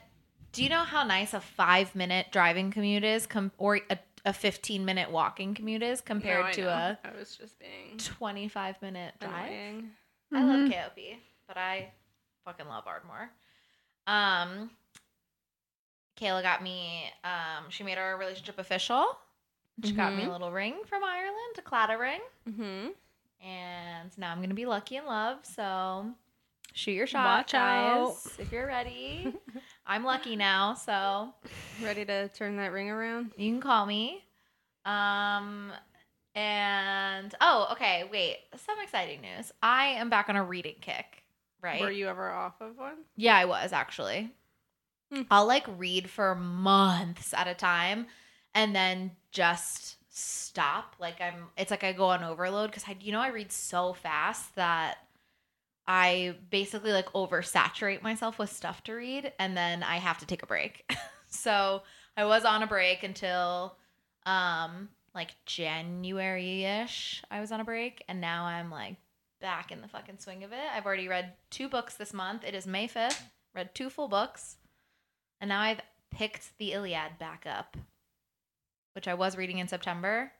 do 0.53 0.63
you 0.65 0.71
know 0.71 0.83
how 0.85 1.05
nice 1.05 1.35
a 1.35 1.41
five 1.41 1.95
minute 1.95 2.29
driving 2.33 2.71
commute 2.71 3.05
is, 3.05 3.27
com- 3.27 3.53
or 3.59 3.81
a, 3.91 3.99
a 4.25 4.33
fifteen 4.33 4.85
minute 4.87 5.11
walking 5.11 5.55
commute 5.55 5.83
is 5.83 6.01
compared 6.01 6.41
No, 6.41 6.47
I 6.49 6.53
to 6.53 6.61
know. 6.63 6.69
a 6.69 6.99
I 7.05 7.11
was 7.13 7.37
just 7.37 7.59
being 7.59 7.99
twenty 7.99 8.49
five 8.49 8.81
minute 8.81 9.15
drive? 9.21 9.51
annoying. 9.51 9.91
I 10.33 10.43
love 10.43 10.61
Mhm. 10.61 10.73
KOP, 10.73 11.19
but 11.47 11.59
I 11.59 11.93
fucking 12.47 12.67
love 12.67 12.87
Ardmore. 12.87 13.31
Um, 14.07 14.71
Kayla 16.19 16.43
got 16.43 16.63
me. 16.63 17.05
Um, 17.25 17.65
she 17.71 17.83
made 17.85 17.99
our 17.99 18.17
relationship 18.17 18.59
official. 18.59 19.19
She 19.85 19.93
got 19.93 20.15
me 20.15 20.23
a 20.25 20.27
Mhm. 20.27 20.33
little 20.33 20.53
ring 20.53 20.75
from 20.87 21.03
Ireland, 21.03 21.57
a 21.59 21.63
Claddagh 21.63 21.99
ring, 21.99 22.21
Mm-hmm. 22.49 22.89
and 23.47 24.19
now 24.19 24.31
I'm 24.31 24.41
gonna 24.41 24.55
be 24.55 24.67
lucky 24.67 24.97
in 24.97 25.07
love. 25.07 25.39
So 25.45 26.15
shoot 26.75 26.93
your 26.93 27.07
shot, 27.07 27.25
Watch 27.25 27.55
out. 27.55 28.17
if 28.39 28.53
you're 28.53 28.67
ready. 28.67 29.35
I'm 29.87 30.05
lucky 30.05 30.37
now, 30.37 30.75
so 30.75 31.33
Ready 31.83 32.05
to 32.05 32.29
turn 32.29 32.57
that 32.59 32.71
ring 32.73 32.91
around? 32.91 33.33
you 33.37 33.51
can 33.51 33.61
call 33.63 33.87
me. 33.87 34.23
Um, 34.85 35.73
and 36.35 37.35
oh, 37.41 37.69
okay, 37.73 38.09
wait, 38.13 38.39
some 38.57 38.79
exciting 38.83 39.23
news. 39.23 39.53
I 39.63 39.87
am 39.87 40.11
back 40.11 40.29
on 40.29 40.37
a 40.37 40.45
reading 40.45 40.77
kick. 40.81 41.22
Right? 41.63 41.81
Were 41.81 41.91
you 41.91 42.09
ever 42.09 42.31
off 42.31 42.61
of 42.61 42.77
one? 42.77 42.99
Yeah, 43.17 43.37
I 43.37 43.45
was 43.45 43.73
actually. 43.73 44.31
Hmm. 45.13 45.23
I'll 45.31 45.47
like 45.47 45.67
read 45.79 46.11
for 46.11 46.35
months 46.35 47.33
at 47.35 47.47
a 47.47 47.55
time 47.55 48.07
and 48.55 48.75
then 48.75 49.13
just 49.31 49.97
stop. 50.11 50.97
Like 50.99 51.21
I'm 51.21 51.47
it's 51.57 51.71
like 51.71 51.85
I 51.85 51.93
go 51.93 52.07
on 52.07 52.25
overload 52.25 52.73
cuz 52.73 52.85
I 52.87 52.97
you 53.01 53.13
know 53.13 53.21
I 53.21 53.29
read 53.29 53.53
so 53.53 53.93
fast 53.93 54.55
that 54.57 54.99
I 55.87 56.37
basically 56.51 56.93
like 56.93 57.13
oversaturate 57.13 58.03
myself 58.03 58.39
with 58.39 58.51
stuff 58.51 58.85
to 58.85 58.95
read 58.95 59.33
and 59.39 59.57
then 59.57 59.83
I 59.83 59.97
have 59.97 60.19
to 60.19 60.27
take 60.27 60.43
a 60.43 60.47
break. 60.47 60.91
so, 61.29 61.83
I 62.17 62.25
was 62.25 62.45
on 62.45 62.63
a 62.63 62.67
break 62.67 63.03
until 63.03 63.77
um 64.27 64.89
like 65.15 65.35
January-ish. 65.47 67.23
I 67.31 67.41
was 67.41 67.53
on 67.53 67.61
a 67.61 67.65
break 67.65 68.03
and 68.09 68.21
now 68.21 68.45
I'm 68.45 68.71
like 68.71 68.97
back 69.43 69.71
in 69.71 69.83
the 69.83 69.89
fucking 69.89 70.19
swing 70.19 70.45
of 70.45 70.53
it. 70.53 70.65
I've 70.75 70.87
already 70.87 71.09
read 71.09 71.35
two 71.51 71.69
books 71.69 71.95
this 71.95 72.15
month. 72.15 72.45
It 72.45 72.55
is 72.55 72.67
May 72.67 72.89
5th. 72.89 73.21
Read 73.55 73.75
two 73.75 73.91
full 73.91 74.09
books. 74.09 74.57
And 75.41 75.51
now 75.51 75.61
I've 75.61 75.81
picked 76.11 76.57
the 76.59 76.73
Iliad 76.73 77.19
back 77.19 77.45
up, 77.47 77.77
which 78.95 79.09
I 79.09 79.15
was 79.15 79.37
reading 79.37 79.59
in 79.59 79.69
September. 79.69 80.33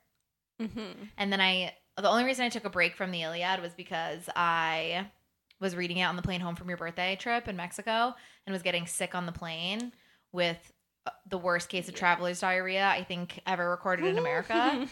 Mm-hmm. 0.59 1.03
And 1.17 1.31
then 1.31 1.41
I, 1.41 1.73
the 1.97 2.09
only 2.09 2.23
reason 2.23 2.45
I 2.45 2.49
took 2.49 2.65
a 2.65 2.69
break 2.69 2.95
from 2.95 3.11
the 3.11 3.21
Iliad 3.21 3.61
was 3.61 3.73
because 3.73 4.27
I 4.35 5.07
was 5.59 5.75
reading 5.75 5.97
it 5.97 6.05
on 6.05 6.15
the 6.15 6.21
plane 6.21 6.41
home 6.41 6.55
from 6.55 6.69
your 6.69 6.77
birthday 6.77 7.15
trip 7.15 7.47
in 7.47 7.55
Mexico 7.55 8.15
and 8.45 8.53
was 8.53 8.63
getting 8.63 8.87
sick 8.87 9.13
on 9.13 9.25
the 9.25 9.31
plane 9.31 9.93
with 10.31 10.72
the 11.29 11.37
worst 11.37 11.67
case 11.67 11.89
of 11.89 11.95
traveler's 11.95 12.39
diarrhea 12.41 12.85
I 12.87 13.03
think 13.03 13.41
ever 13.47 13.69
recorded 13.69 14.05
in 14.05 14.17
America. 14.17 14.53
I 14.55 14.85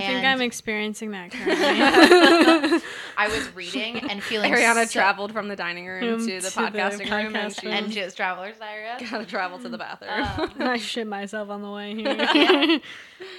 think 0.00 0.24
I'm 0.24 0.40
experiencing 0.42 1.12
that 1.12 1.30
currently. 1.32 2.80
I 3.16 3.28
was 3.28 3.54
reading 3.54 3.98
and 4.10 4.22
feeling 4.22 4.52
Ariana 4.52 4.86
so- 4.86 4.92
traveled 4.92 5.32
from 5.32 5.48
the 5.48 5.56
dining 5.56 5.86
room 5.86 6.02
Room 6.04 6.18
to 6.26 6.40
the 6.40 6.50
to 6.50 6.54
the 6.56 6.60
podcasting 6.60 7.10
room, 7.10 7.34
and 7.36 7.52
podcast 7.52 7.60
she 7.60 7.68
and 7.70 7.92
she 7.92 8.00
has 8.00 8.14
traveler's 8.14 8.58
diarrhea. 8.58 8.98
gotta 9.10 9.24
travel 9.24 9.58
to 9.60 9.68
the 9.68 9.78
bathroom. 9.78 10.10
Um, 10.12 10.68
I 10.68 10.76
shit 10.78 11.06
myself 11.06 11.48
on 11.48 11.62
the 11.62 11.70
way 11.70 11.92
Yeah. 11.94 12.32
here. 12.32 12.80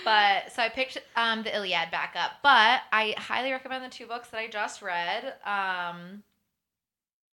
But 0.04 0.52
so 0.54 0.64
I 0.64 0.70
picked 0.70 0.98
um, 1.16 1.44
the 1.44 1.56
Iliad 1.56 1.92
back 1.92 2.16
up. 2.18 2.32
But 2.42 2.82
I 2.92 3.14
highly 3.18 3.52
recommend 3.52 3.84
the 3.84 3.90
two 3.90 4.08
books 4.08 4.30
that 4.30 4.38
I 4.40 4.48
just 4.48 4.82
read. 4.82 5.34
Um, 5.46 6.24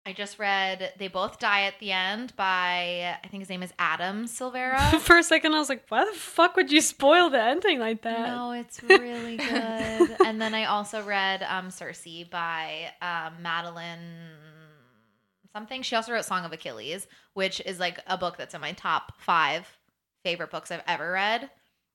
I 0.04 0.12
just 0.12 0.38
read 0.40 0.92
They 0.98 1.06
Both 1.06 1.38
Die 1.38 1.62
at 1.62 1.78
the 1.78 1.92
End 1.92 2.34
by, 2.34 3.16
I 3.22 3.28
think 3.28 3.40
his 3.42 3.48
name 3.48 3.62
is 3.62 3.72
Adam 3.78 4.24
Silvera. 4.26 4.98
For 5.00 5.16
a 5.16 5.22
second, 5.22 5.54
I 5.54 5.60
was 5.60 5.68
like, 5.68 5.84
why 5.90 6.04
the 6.04 6.12
fuck 6.18 6.56
would 6.56 6.72
you 6.72 6.80
spoil 6.80 7.30
the 7.30 7.40
ending 7.40 7.78
like 7.78 8.02
that? 8.02 8.26
no, 8.26 8.50
it's 8.50 8.82
really 8.82 9.36
good. 9.36 10.16
and 10.26 10.40
then 10.42 10.54
I 10.54 10.64
also 10.64 11.04
read 11.04 11.44
um, 11.44 11.70
Circe 11.70 12.04
by 12.30 12.90
um, 13.00 13.40
Madeline 13.42 14.00
something. 15.52 15.82
She 15.82 15.94
also 15.94 16.12
wrote 16.12 16.24
Song 16.24 16.44
of 16.44 16.52
Achilles, 16.52 17.06
which 17.34 17.60
is 17.64 17.78
like 17.78 18.00
a 18.08 18.18
book 18.18 18.36
that's 18.36 18.54
in 18.54 18.60
my 18.60 18.72
top 18.72 19.12
five 19.20 19.68
favorite 20.24 20.50
books 20.50 20.70
I've 20.72 20.82
ever 20.88 21.12
read. 21.12 21.48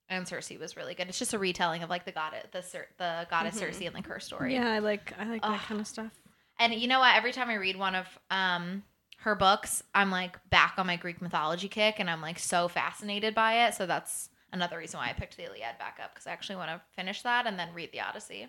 And 0.09 0.25
Circe 0.25 0.49
was 0.59 0.77
really 0.77 0.93
good. 0.95 1.09
It's 1.09 1.19
just 1.19 1.33
a 1.33 1.39
retelling 1.39 1.83
of 1.83 1.89
like 1.89 2.05
the 2.05 2.13
goddess, 2.13 2.45
the 2.53 2.63
the 2.97 3.27
goddess 3.29 3.55
Mhm. 3.55 3.59
Circe 3.59 3.81
and 3.81 3.93
like 3.93 4.07
her 4.07 4.21
story. 4.21 4.53
Yeah, 4.53 4.71
I 4.71 4.79
like 4.79 5.11
I 5.19 5.25
like 5.25 5.41
Ugh. 5.43 5.51
that 5.51 5.63
kind 5.67 5.81
of 5.81 5.87
stuff. 5.87 6.11
And 6.59 6.73
you 6.73 6.87
know 6.87 6.99
what? 6.99 7.15
Every 7.15 7.31
time 7.31 7.49
I 7.49 7.55
read 7.55 7.77
one 7.77 7.95
of 7.95 8.07
um 8.31 8.83
her 9.19 9.35
books, 9.35 9.83
I'm 9.95 10.11
like 10.11 10.37
back 10.49 10.75
on 10.77 10.87
my 10.87 10.95
Greek 10.95 11.21
mythology 11.21 11.67
kick, 11.67 11.95
and 11.99 12.09
I'm 12.09 12.21
like 12.21 12.39
so 12.39 12.67
fascinated 12.67 13.33
by 13.35 13.67
it. 13.67 13.73
So 13.73 13.85
that's 13.85 14.29
another 14.53 14.77
reason 14.77 14.99
why 14.99 15.09
I 15.09 15.13
picked 15.13 15.37
the 15.37 15.43
Iliad 15.45 15.77
back 15.79 15.99
up 16.03 16.13
because 16.13 16.27
I 16.27 16.31
actually 16.31 16.55
want 16.57 16.69
to 16.71 16.81
finish 16.95 17.21
that 17.23 17.45
and 17.47 17.59
then 17.59 17.73
read 17.73 17.91
the 17.91 18.01
Odyssey. 18.01 18.47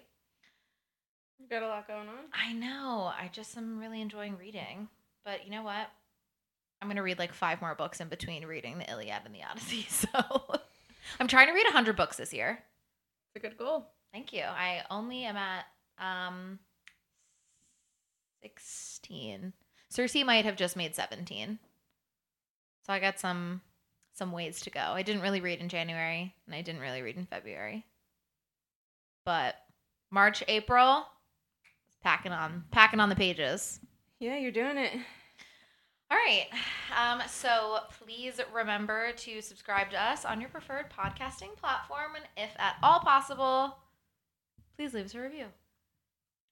you 1.38 1.49
got 1.49 1.62
a 1.62 1.69
lot 1.69 1.87
going 1.88 2.09
on. 2.09 2.25
I 2.33 2.53
know. 2.53 3.12
I 3.19 3.29
just 3.33 3.57
am 3.57 3.79
really 3.79 4.00
enjoying 4.00 4.37
reading. 4.37 4.88
But 5.25 5.45
you 5.45 5.50
know 5.50 5.62
what? 5.62 5.91
I'm 6.81 6.88
gonna 6.88 7.03
read 7.03 7.19
like 7.19 7.33
five 7.33 7.61
more 7.61 7.75
books 7.75 8.00
in 8.00 8.09
between 8.09 8.47
reading 8.47 8.79
the 8.79 8.88
Iliad 8.91 9.23
and 9.25 9.35
the 9.35 9.43
Odyssey. 9.50 9.87
So 9.88 10.09
I'm 11.19 11.27
trying 11.29 11.49
to 11.49 11.53
read 11.55 11.67
hundred 11.67 11.97
books 11.97 12.17
this 12.19 12.33
year. 12.33 12.62
It's 13.35 13.45
a 13.45 13.49
good 13.49 13.59
goal. 13.59 13.87
Thank 14.12 14.33
you. 14.33 14.43
I 14.43 14.83
only 14.91 15.25
am 15.25 15.37
at 15.37 15.65
um 15.99 16.59
16. 18.42 19.52
Circe 19.90 20.14
might 20.25 20.45
have 20.45 20.57
just 20.57 20.76
made 20.76 20.95
17. 20.95 21.59
So 22.87 22.92
I 22.92 23.00
got 23.00 23.21
some 23.21 23.61
some 24.14 24.33
ways 24.33 24.61
to 24.62 24.71
go. 24.71 24.80
I 24.80 25.02
didn't 25.02 25.23
really 25.23 25.40
read 25.40 25.61
in 25.61 25.68
January 25.68 26.35
and 26.47 26.54
I 26.54 26.62
didn't 26.62 26.80
really 26.80 27.02
read 27.02 27.16
in 27.16 27.26
February. 27.26 27.87
But 29.25 29.54
March, 30.11 30.42
April, 30.49 31.07
packing 32.02 32.33
on 32.33 32.64
packing 32.71 33.00
on 33.00 33.09
the 33.09 33.14
pages. 33.14 33.80
Yeah, 34.18 34.37
you're 34.37 34.50
doing 34.50 34.76
it. 34.76 34.92
All 36.11 36.16
right. 36.16 36.47
Um, 36.97 37.23
so 37.28 37.80
please 38.02 38.40
remember 38.52 39.12
to 39.12 39.42
subscribe 39.42 39.90
to 39.90 40.02
us 40.02 40.25
on 40.25 40.40
your 40.40 40.49
preferred 40.49 40.87
podcasting 40.90 41.54
platform. 41.57 42.16
And 42.16 42.25
if 42.37 42.50
at 42.59 42.76
all 42.83 43.00
possible, 43.00 43.76
please 44.76 44.95
leave 44.95 45.04
us 45.04 45.14
a 45.14 45.21
review. 45.21 45.47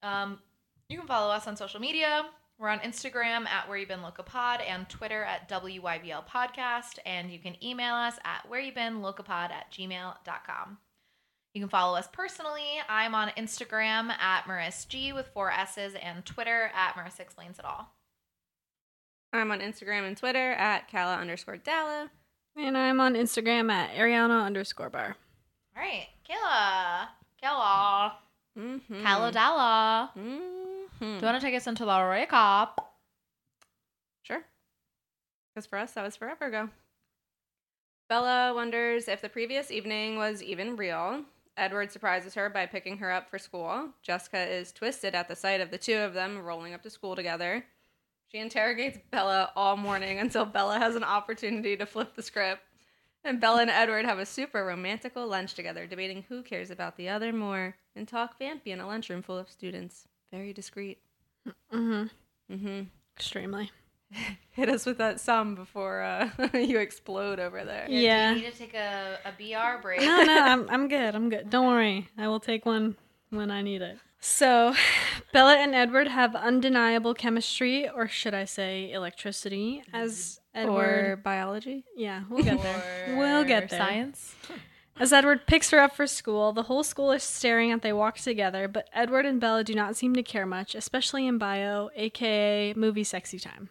Um, 0.03 0.39
you 0.89 0.99
can 0.99 1.07
follow 1.07 1.33
us 1.33 1.47
on 1.47 1.57
social 1.57 1.81
media. 1.81 2.27
We're 2.59 2.69
on 2.69 2.79
Instagram 2.79 3.47
at 3.47 3.69
Where 3.69 3.77
You 3.77 3.87
Been 3.87 4.01
Locapod 4.01 4.63
and 4.67 4.89
Twitter 4.89 5.25
at 5.25 5.49
WYBL 5.49 6.27
Podcast. 6.27 6.99
And 7.05 7.31
you 7.31 7.39
can 7.39 7.63
email 7.63 7.95
us 7.95 8.15
at 8.25 8.49
Where 8.49 8.61
You 8.61 8.73
Been 8.73 9.01
Locapod 9.01 9.51
at 9.51 9.71
gmail.com. 9.71 10.79
You 11.53 11.61
can 11.61 11.69
follow 11.69 11.99
us 11.99 12.09
personally. 12.13 12.81
I'm 12.89 13.15
on 13.15 13.29
Instagram 13.31 14.11
at 14.11 14.47
Maris 14.47 14.85
G 14.87 15.13
with 15.13 15.29
four 15.35 15.51
S's 15.51 15.95
and 16.01 16.25
Twitter 16.25 16.71
at 16.75 16.95
Marissa 16.95 17.21
Explains 17.21 17.59
It 17.59 17.65
All. 17.65 17.93
I'm 19.33 19.51
on 19.51 19.61
Instagram 19.61 20.07
and 20.07 20.17
Twitter 20.17 20.53
at 20.53 20.91
Kala 20.91 21.17
underscore 21.17 21.57
Dalla. 21.57 22.11
And 22.57 22.79
I'm 22.79 23.01
on 23.01 23.15
Instagram 23.15 23.71
at 23.71 23.95
Ariana 23.97 24.45
underscore 24.45 24.89
bar. 24.89 25.17
All 25.77 25.83
right, 25.83 26.07
Kayla. 26.29 27.09
Kayla. 27.43 28.13
Mm-hmm. 28.59 29.05
Kalodala. 29.05 30.11
Mm-hmm. 30.17 30.56
Hmm. 30.99 31.05
Do 31.05 31.27
you 31.27 31.27
want 31.27 31.41
to 31.41 31.47
take 31.47 31.55
us 31.55 31.67
into 31.67 31.85
the 31.85 31.91
recap? 31.91 32.71
Sure. 34.23 34.43
Because 35.55 35.67
for 35.67 35.79
us, 35.79 35.93
that 35.93 36.05
was 36.05 36.17
forever 36.17 36.47
ago. 36.47 36.71
Bella 38.09 38.55
wonders 38.55 39.09
if 39.09 39.21
the 39.21 39.29
previous 39.29 39.71
evening 39.71 40.17
was 40.17 40.43
even 40.43 40.77
real. 40.77 41.25
Edward 41.57 41.91
surprises 41.91 42.35
her 42.35 42.49
by 42.49 42.67
picking 42.67 42.99
her 42.99 43.11
up 43.11 43.29
for 43.29 43.39
school. 43.39 43.89
Jessica 44.03 44.39
is 44.39 44.73
twisted 44.73 45.15
at 45.15 45.27
the 45.27 45.35
sight 45.35 45.61
of 45.61 45.71
the 45.71 45.79
two 45.79 45.97
of 45.97 46.15
them 46.15 46.39
rolling 46.39 46.75
up 46.75 46.83
to 46.83 46.91
school 46.91 47.17
together. 47.17 47.65
She 48.31 48.37
She 48.37 48.43
interrogates 48.43 48.99
Bella 49.11 49.51
all 49.57 49.79
morning 49.79 50.19
until 50.19 50.45
Bella 50.45 50.79
has 50.79 50.95
an 50.95 51.03
opportunity 51.03 51.75
to 51.79 51.87
flip 51.87 52.15
the 52.15 52.23
script. 52.23 52.61
And 53.25 53.41
Bella 53.41 53.63
and 53.63 53.71
Edward 53.71 54.05
have 54.05 54.19
a 54.19 54.27
super 54.27 54.63
romantical 54.63 55.27
lunch 55.27 55.55
together, 55.55 55.87
debating 55.87 56.27
who 56.29 56.43
cares 56.43 56.71
about 56.71 56.99
the 56.99 57.09
other 57.09 57.33
more, 57.33 57.77
and 57.95 58.07
talk 58.07 58.39
vampy 58.39 58.67
in 58.67 58.81
a 58.81 58.87
lunchroom 58.87 59.23
full 59.23 59.39
of 59.39 59.51
students. 59.51 60.07
Very 60.33 60.53
discreet. 60.53 60.99
Mm-hmm. 61.73 62.55
Mm-hmm. 62.55 62.81
Extremely. 63.17 63.71
Hit 64.51 64.69
us 64.69 64.87
with 64.87 64.99
that 64.99 65.21
sum 65.21 65.55
before 65.55 66.03
uh, 66.03 66.31
you 66.55 66.79
explode 66.79 67.41
over 67.41 67.65
there. 67.65 67.87
Yeah. 67.89 68.33
Do 68.35 68.39
you 68.41 68.45
need 68.47 68.53
to 68.53 68.59
take 68.59 68.75
a, 68.75 69.19
a 69.25 69.33
BR 69.33 69.83
break? 69.83 70.01
No, 70.01 70.23
no, 70.23 70.43
I'm 70.45 70.69
I'm 70.71 70.89
good. 70.89 71.15
I'm 71.15 71.29
good. 71.29 71.51
Don't 71.51 71.67
worry. 71.67 72.09
I 72.17 72.29
will 72.29 72.41
take 72.41 72.65
one 72.67 72.97
when 73.31 73.51
I 73.51 73.63
need 73.63 73.83
it. 73.83 73.99
So, 74.19 74.75
Bella 75.33 75.57
and 75.57 75.75
Edward 75.75 76.09
have 76.09 76.35
undeniable 76.35 77.15
chemistry, 77.15 77.89
or 77.89 78.09
should 78.09 78.35
I 78.35 78.45
say 78.45 78.91
electricity, 78.91 79.83
as 79.93 80.41
Or 80.55 80.61
Edward. 80.61 81.23
biology. 81.23 81.85
yeah, 81.97 82.23
we'll 82.29 82.43
get 82.43 82.61
there. 82.63 83.07
Or 83.11 83.17
We'll 83.19 83.45
get 83.45 83.69
there. 83.69 83.79
Science. 83.79 84.35
As 84.99 85.13
Edward 85.13 85.47
picks 85.47 85.71
her 85.71 85.79
up 85.79 85.95
for 85.95 86.07
school, 86.07 86.53
the 86.53 86.65
whole 86.65 86.83
school 86.83 87.13
is 87.13 87.23
staring 87.23 87.71
as 87.71 87.81
they 87.81 87.93
walk 87.93 88.17
together, 88.17 88.67
but 88.67 88.89
Edward 88.95 89.27
and 89.27 89.39
Bella 89.39 89.63
do 89.63 89.75
not 89.75 89.95
seem 89.95 90.15
to 90.15 90.23
care 90.23 90.47
much, 90.47 90.75
especially 90.75 91.27
in 91.27 91.37
bio, 91.37 91.91
aka 91.95 92.73
movie 92.75 93.05
sexy 93.05 93.39
time. 93.39 93.69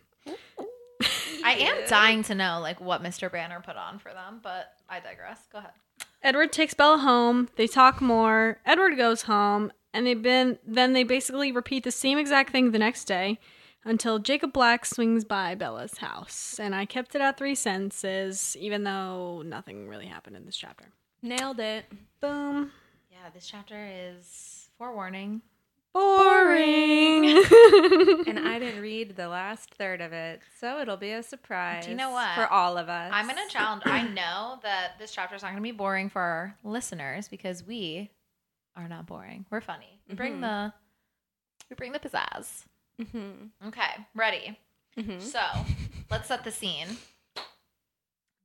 I 1.44 1.54
am 1.54 1.88
dying 1.88 2.24
to 2.24 2.36
know 2.36 2.60
like 2.62 2.80
what 2.80 3.02
Mr. 3.02 3.32
Banner 3.32 3.60
put 3.60 3.76
on 3.76 3.98
for 3.98 4.14
them, 4.14 4.40
but 4.44 4.74
I 4.88 5.00
digress. 5.00 5.40
Go 5.52 5.58
ahead. 5.60 5.72
Edward 6.22 6.52
takes 6.52 6.76
Bella 6.76 7.00
home. 7.00 7.50
They 7.56 7.68
talk 7.68 8.02
more. 8.02 8.60
Edward 8.66 8.96
goes 8.96 9.24
home, 9.24 9.72
and 9.94 10.06
they've 10.06 10.22
been 10.22 10.60
then 10.66 10.94
they 10.94 11.04
basically 11.04 11.52
repeat 11.52 11.84
the 11.84 11.92
same 11.92 12.20
exact 12.20 12.52
thing 12.52 12.72
the 12.72 12.80
next 12.80 13.06
day 13.06 13.40
until 13.84 14.20
Jacob 14.20 14.54
Black 14.54 14.86
swings 14.86 15.24
by 15.24 15.56
Bella's 15.56 15.98
house. 15.98 16.60
And 16.60 16.76
I 16.76 16.86
kept 16.86 17.16
it 17.16 17.22
at 17.22 17.38
three 17.38 17.56
sentences, 17.56 18.56
even 18.60 18.84
though 18.84 19.42
nothing 19.44 19.88
really 19.88 20.08
happened 20.08 20.36
in 20.36 20.46
this 20.46 20.58
chapter. 20.58 20.92
Nailed 21.26 21.60
it. 21.60 21.86
Boom. 22.22 22.72
Yeah, 23.12 23.30
this 23.34 23.48
chapter 23.48 23.88
is 23.92 24.70
forewarning. 24.78 25.42
Boring. 25.92 27.26
And 28.28 28.48
I 28.48 28.60
didn't 28.60 28.82
read 28.82 29.16
the 29.16 29.28
last 29.28 29.74
third 29.76 30.02
of 30.02 30.12
it, 30.14 30.42
so 30.60 30.80
it'll 30.80 30.98
be 30.98 31.12
a 31.12 31.24
surprise. 31.24 31.86
Do 31.86 31.92
you 31.92 31.98
know 31.98 32.12
what? 32.12 32.36
For 32.36 32.46
all 32.48 32.78
of 32.78 32.90
us. 32.90 33.12
I'm 33.14 33.28
gonna 33.28 33.42
challenge. 33.50 33.84
I 33.86 34.04
know 34.04 34.60
that 34.64 35.00
this 35.00 35.12
chapter 35.12 35.36
is 35.36 35.42
not 35.42 35.52
gonna 35.52 35.62
be 35.62 35.72
boring 35.72 36.10
for 36.10 36.22
our 36.22 36.58
listeners 36.64 37.28
because 37.28 37.66
we 37.66 38.12
are 38.76 38.88
not 38.88 39.06
boring. 39.08 39.46
We're 39.50 39.62
funny. 39.62 40.00
We 40.10 40.16
bring 40.16 40.38
Mhm. 40.38 40.42
the 40.42 40.74
we 41.70 41.76
bring 41.76 41.92
the 41.94 42.00
pizzazz. 42.00 42.66
Mm-hmm. 43.02 43.68
Okay, 43.70 44.06
ready. 44.14 44.60
Mm-hmm. 44.98 45.20
So 45.20 45.42
let's 46.12 46.28
set 46.28 46.44
the 46.44 46.52
scene. 46.52 46.88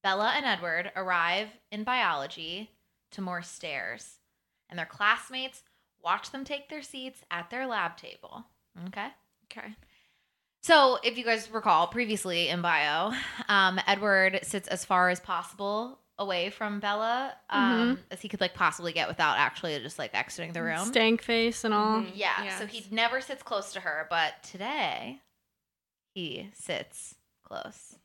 Bella 0.03 0.33
and 0.37 0.47
Edward 0.47 0.91
arrive 0.97 1.49
in 1.71 1.85
biology 1.85 2.71
to 3.13 3.21
more 3.21 3.43
stares, 3.43 4.19
and 4.69 4.79
their 4.79 4.87
classmates 4.87 5.63
watch 6.03 6.31
them 6.31 6.45
take 6.45 6.69
their 6.69 6.83
seats 6.83 7.21
at 7.31 7.51
their 7.51 7.67
lab 7.67 7.97
table. 7.97 8.45
Okay. 8.89 9.09
Okay. 9.51 9.75
So, 10.63 10.99
if 11.03 11.17
you 11.19 11.25
guys 11.25 11.51
recall 11.51 11.87
previously 11.87 12.49
in 12.49 12.61
bio, 12.63 13.13
um, 13.49 13.81
Edward 13.87 14.41
sits 14.43 14.69
as 14.69 14.85
far 14.85 15.09
as 15.09 15.19
possible 15.21 15.99
away 16.19 16.51
from 16.51 16.81
Bella 16.81 17.35
um, 17.49 17.99
as 18.11 18.21
he 18.21 18.29
could 18.29 18.43
like 18.43 18.53
possibly 18.53 18.93
get 18.93 19.09
without 19.09 19.39
actually 19.39 19.79
just 19.81 19.99
like 19.99 20.15
exiting 20.15 20.53
the 20.53 20.63
room. 20.63 20.85
Stank 20.87 21.23
face 21.23 21.65
and 21.65 21.73
all. 21.73 22.03
Mhm. 22.03 22.13
Yeah, 22.15 22.59
so 22.59 22.67
he 22.67 22.85
never 22.91 23.23
sits 23.23 23.43
close 23.43 23.73
to 23.73 23.81
her, 23.81 24.07
but 24.11 24.35
today 24.43 25.21
he 26.15 26.51
sits 26.53 27.15
close. 27.43 27.97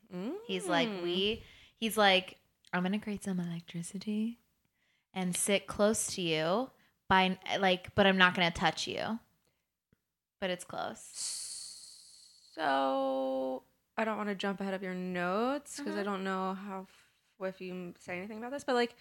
He's 0.46 0.66
like, 0.66 0.88
Mm. 0.88 1.02
we, 1.02 1.42
he's 1.78 1.96
like, 1.96 2.38
I'm 2.72 2.82
gonna 2.82 2.98
create 2.98 3.24
some 3.24 3.40
electricity 3.40 4.38
and 5.14 5.34
sit 5.36 5.66
close 5.66 6.06
to 6.14 6.22
you 6.22 6.70
by 7.08 7.38
like, 7.58 7.94
but 7.94 8.06
I'm 8.06 8.18
not 8.18 8.34
gonna 8.34 8.50
touch 8.50 8.86
you. 8.86 9.18
But 10.40 10.50
it's 10.50 10.64
close. 10.64 11.02
So 12.54 13.62
I 13.96 14.04
don't 14.04 14.16
want 14.16 14.28
to 14.28 14.34
jump 14.34 14.60
ahead 14.60 14.74
of 14.74 14.82
your 14.82 14.94
notes 14.94 15.76
because 15.78 15.96
I 15.96 16.00
Mhm. 16.00 16.04
don't 16.04 16.24
know 16.24 16.54
how 16.54 16.86
if 17.40 17.60
you 17.60 17.94
say 17.98 18.18
anything 18.18 18.38
about 18.38 18.50
this, 18.50 18.64
but 18.64 18.74
like, 18.74 18.94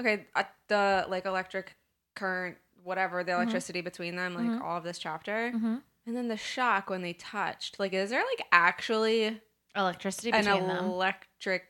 okay, 0.00 0.26
uh, 0.34 0.44
the 0.68 1.06
like 1.08 1.26
electric 1.26 1.76
current, 2.14 2.56
whatever 2.82 3.22
the 3.22 3.32
electricity 3.32 3.80
between 3.82 4.16
them, 4.16 4.34
like 4.34 4.50
Mhm. 4.50 4.62
all 4.62 4.76
of 4.78 4.84
this 4.84 4.98
chapter, 4.98 5.52
Mm-hmm. 5.54 5.76
and 6.06 6.16
then 6.16 6.28
the 6.28 6.36
shock 6.36 6.88
when 6.90 7.02
they 7.02 7.12
touched. 7.14 7.78
Like, 7.78 7.92
is 7.92 8.10
there 8.10 8.24
like 8.24 8.46
actually 8.50 9.40
Electricity 9.74 10.30
an 10.30 10.44
between 10.44 10.66
them. 10.66 10.84
electric 10.84 11.68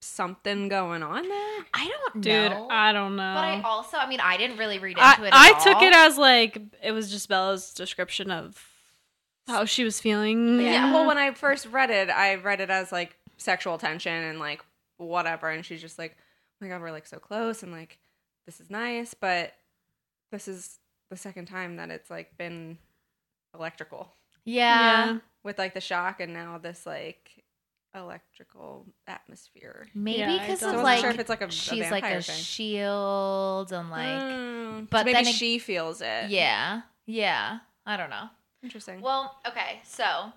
something 0.00 0.68
going 0.68 1.02
on 1.02 1.28
there? 1.28 1.64
I 1.74 1.92
don't 2.12 2.22
Dude, 2.22 2.50
know. 2.50 2.68
I 2.70 2.92
don't 2.92 3.16
know. 3.16 3.34
but 3.34 3.44
I 3.44 3.60
also, 3.62 3.96
I 3.96 4.08
mean, 4.08 4.20
I 4.20 4.36
didn't 4.36 4.56
really 4.56 4.78
read 4.78 4.98
into 4.98 5.02
I, 5.02 5.12
it. 5.14 5.26
At 5.26 5.34
I 5.34 5.52
all. 5.52 5.60
took 5.60 5.82
it 5.82 5.94
as 5.94 6.18
like 6.18 6.60
it 6.82 6.92
was 6.92 7.10
just 7.10 7.28
Bella's 7.28 7.72
description 7.72 8.30
of 8.30 8.66
how 9.46 9.64
she 9.64 9.84
was 9.84 10.00
feeling. 10.00 10.60
Yeah. 10.60 10.92
Well, 10.92 11.06
when 11.06 11.18
I 11.18 11.32
first 11.32 11.66
read 11.66 11.90
it, 11.90 12.08
I 12.08 12.36
read 12.36 12.60
it 12.60 12.70
as 12.70 12.92
like 12.92 13.16
sexual 13.36 13.78
tension 13.78 14.12
and 14.12 14.38
like 14.38 14.64
whatever. 14.96 15.50
And 15.50 15.64
she's 15.64 15.80
just 15.80 15.98
like, 15.98 16.16
oh 16.18 16.64
my 16.64 16.68
God, 16.68 16.80
we're 16.80 16.92
like 16.92 17.06
so 17.06 17.18
close 17.18 17.62
and 17.62 17.72
like 17.72 17.98
this 18.46 18.60
is 18.60 18.70
nice. 18.70 19.14
But 19.14 19.54
this 20.30 20.48
is 20.48 20.78
the 21.10 21.16
second 21.16 21.46
time 21.46 21.76
that 21.76 21.90
it's 21.90 22.10
like 22.10 22.36
been 22.38 22.78
electrical 23.54 24.12
yeah, 24.44 25.18
with 25.42 25.58
like 25.58 25.74
the 25.74 25.80
shock 25.80 26.20
and 26.20 26.32
now 26.32 26.58
this 26.58 26.86
like 26.86 27.44
electrical 27.94 28.86
atmosphere. 29.06 29.86
maybe 29.94 30.38
because 30.38 30.60
don't 30.60 30.70
So 30.70 30.76
I 30.76 30.78
of 30.78 30.82
like 30.84 31.00
sure 31.00 31.10
if 31.10 31.18
it's 31.18 31.28
like 31.30 31.40
a, 31.42 31.46
a 31.46 31.50
she's 31.50 31.90
like 31.90 32.04
a 32.04 32.22
thing. 32.22 32.36
shield 32.36 33.72
and 33.72 33.90
like 33.90 34.06
Mm, 34.06 34.80
so 34.82 34.86
but 34.90 35.04
maybe 35.06 35.14
then 35.14 35.26
it- 35.26 35.34
she 35.34 35.58
feels 35.58 36.00
it. 36.00 36.30
yeah, 36.30 36.82
yeah. 37.06 37.58
I 37.86 37.96
don't 37.96 38.10
know. 38.10 38.28
Interesting. 38.62 39.00
Well, 39.00 39.36
okay, 39.48 39.80
so 39.84 40.32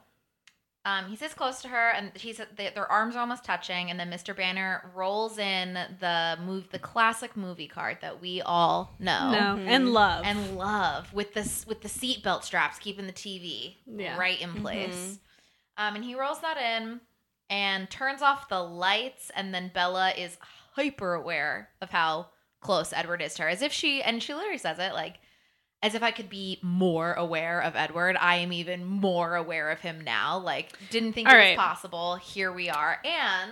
um, 0.86 1.06
he 1.08 1.16
sits 1.16 1.34
close 1.34 1.62
to 1.62 1.68
her, 1.70 1.92
and 1.92 2.12
he's 2.16 2.42
they, 2.58 2.70
their 2.74 2.92
arms 2.92 3.16
are 3.16 3.20
almost 3.20 3.44
touching, 3.46 3.90
and 3.90 4.00
then 4.00 4.10
Mr. 4.10 4.36
Banner 4.36 4.90
rolls 4.96 5.38
in 5.38 5.74
the 6.00 6.38
move, 6.44 6.70
the 6.72 6.80
classic 6.80 7.38
movie 7.38 7.68
card 7.68 8.00
that 8.02 8.20
we 8.22 8.42
all 8.42 8.96
know, 9.00 9.32
no, 9.32 9.64
and 9.66 9.94
love. 9.94 10.24
and 10.26 10.58
love 10.58 11.14
with 11.14 11.34
this 11.34 11.66
with 11.68 11.82
the 11.82 11.88
seatbelt 11.90 12.44
straps 12.44 12.80
keeping 12.80 13.08
the 13.08 13.14
TV 13.14 13.76
Yeah. 13.86 14.18
right 14.18 14.42
in 14.42 14.54
place. 14.56 15.20
Um, 15.78 15.96
and 15.96 16.04
he 16.04 16.16
rolls 16.16 16.42
that 16.42 16.58
in 16.58 17.00
and 17.54 17.88
turns 17.90 18.24
off 18.24 18.50
the 18.50 18.64
lights, 18.64 19.30
and 19.36 19.54
then 19.54 19.70
Bella 19.72 20.12
is 20.18 20.38
hyper 20.76 21.14
aware 21.14 21.70
of 21.82 21.92
how 21.92 22.30
close 22.62 22.92
Edward 22.92 23.22
is 23.22 23.36
to 23.36 23.44
her, 23.44 23.50
as 23.50 23.62
if 23.62 23.72
she 23.72 24.02
and 24.02 24.24
she 24.24 24.34
literally 24.34 24.58
says 24.58 24.80
it 24.80 24.94
like 24.94 25.20
as 25.84 25.94
if 25.96 26.02
I 26.02 26.12
could 26.12 26.30
be 26.30 26.58
more 26.64 27.14
aware 27.14 27.62
of 27.62 27.76
Edward. 27.76 28.16
I 28.20 28.38
am 28.38 28.52
even 28.54 28.86
more 28.86 29.36
aware 29.36 29.70
of 29.70 29.82
him 29.82 30.02
now. 30.02 30.40
Like, 30.40 30.72
didn't 30.90 31.14
think 31.14 31.28
All 31.30 31.36
it 31.36 31.38
right. 31.38 31.58
was 31.58 31.64
possible. 31.64 32.16
Here 32.16 32.52
we 32.52 32.70
are, 32.70 33.00
and 33.06 33.52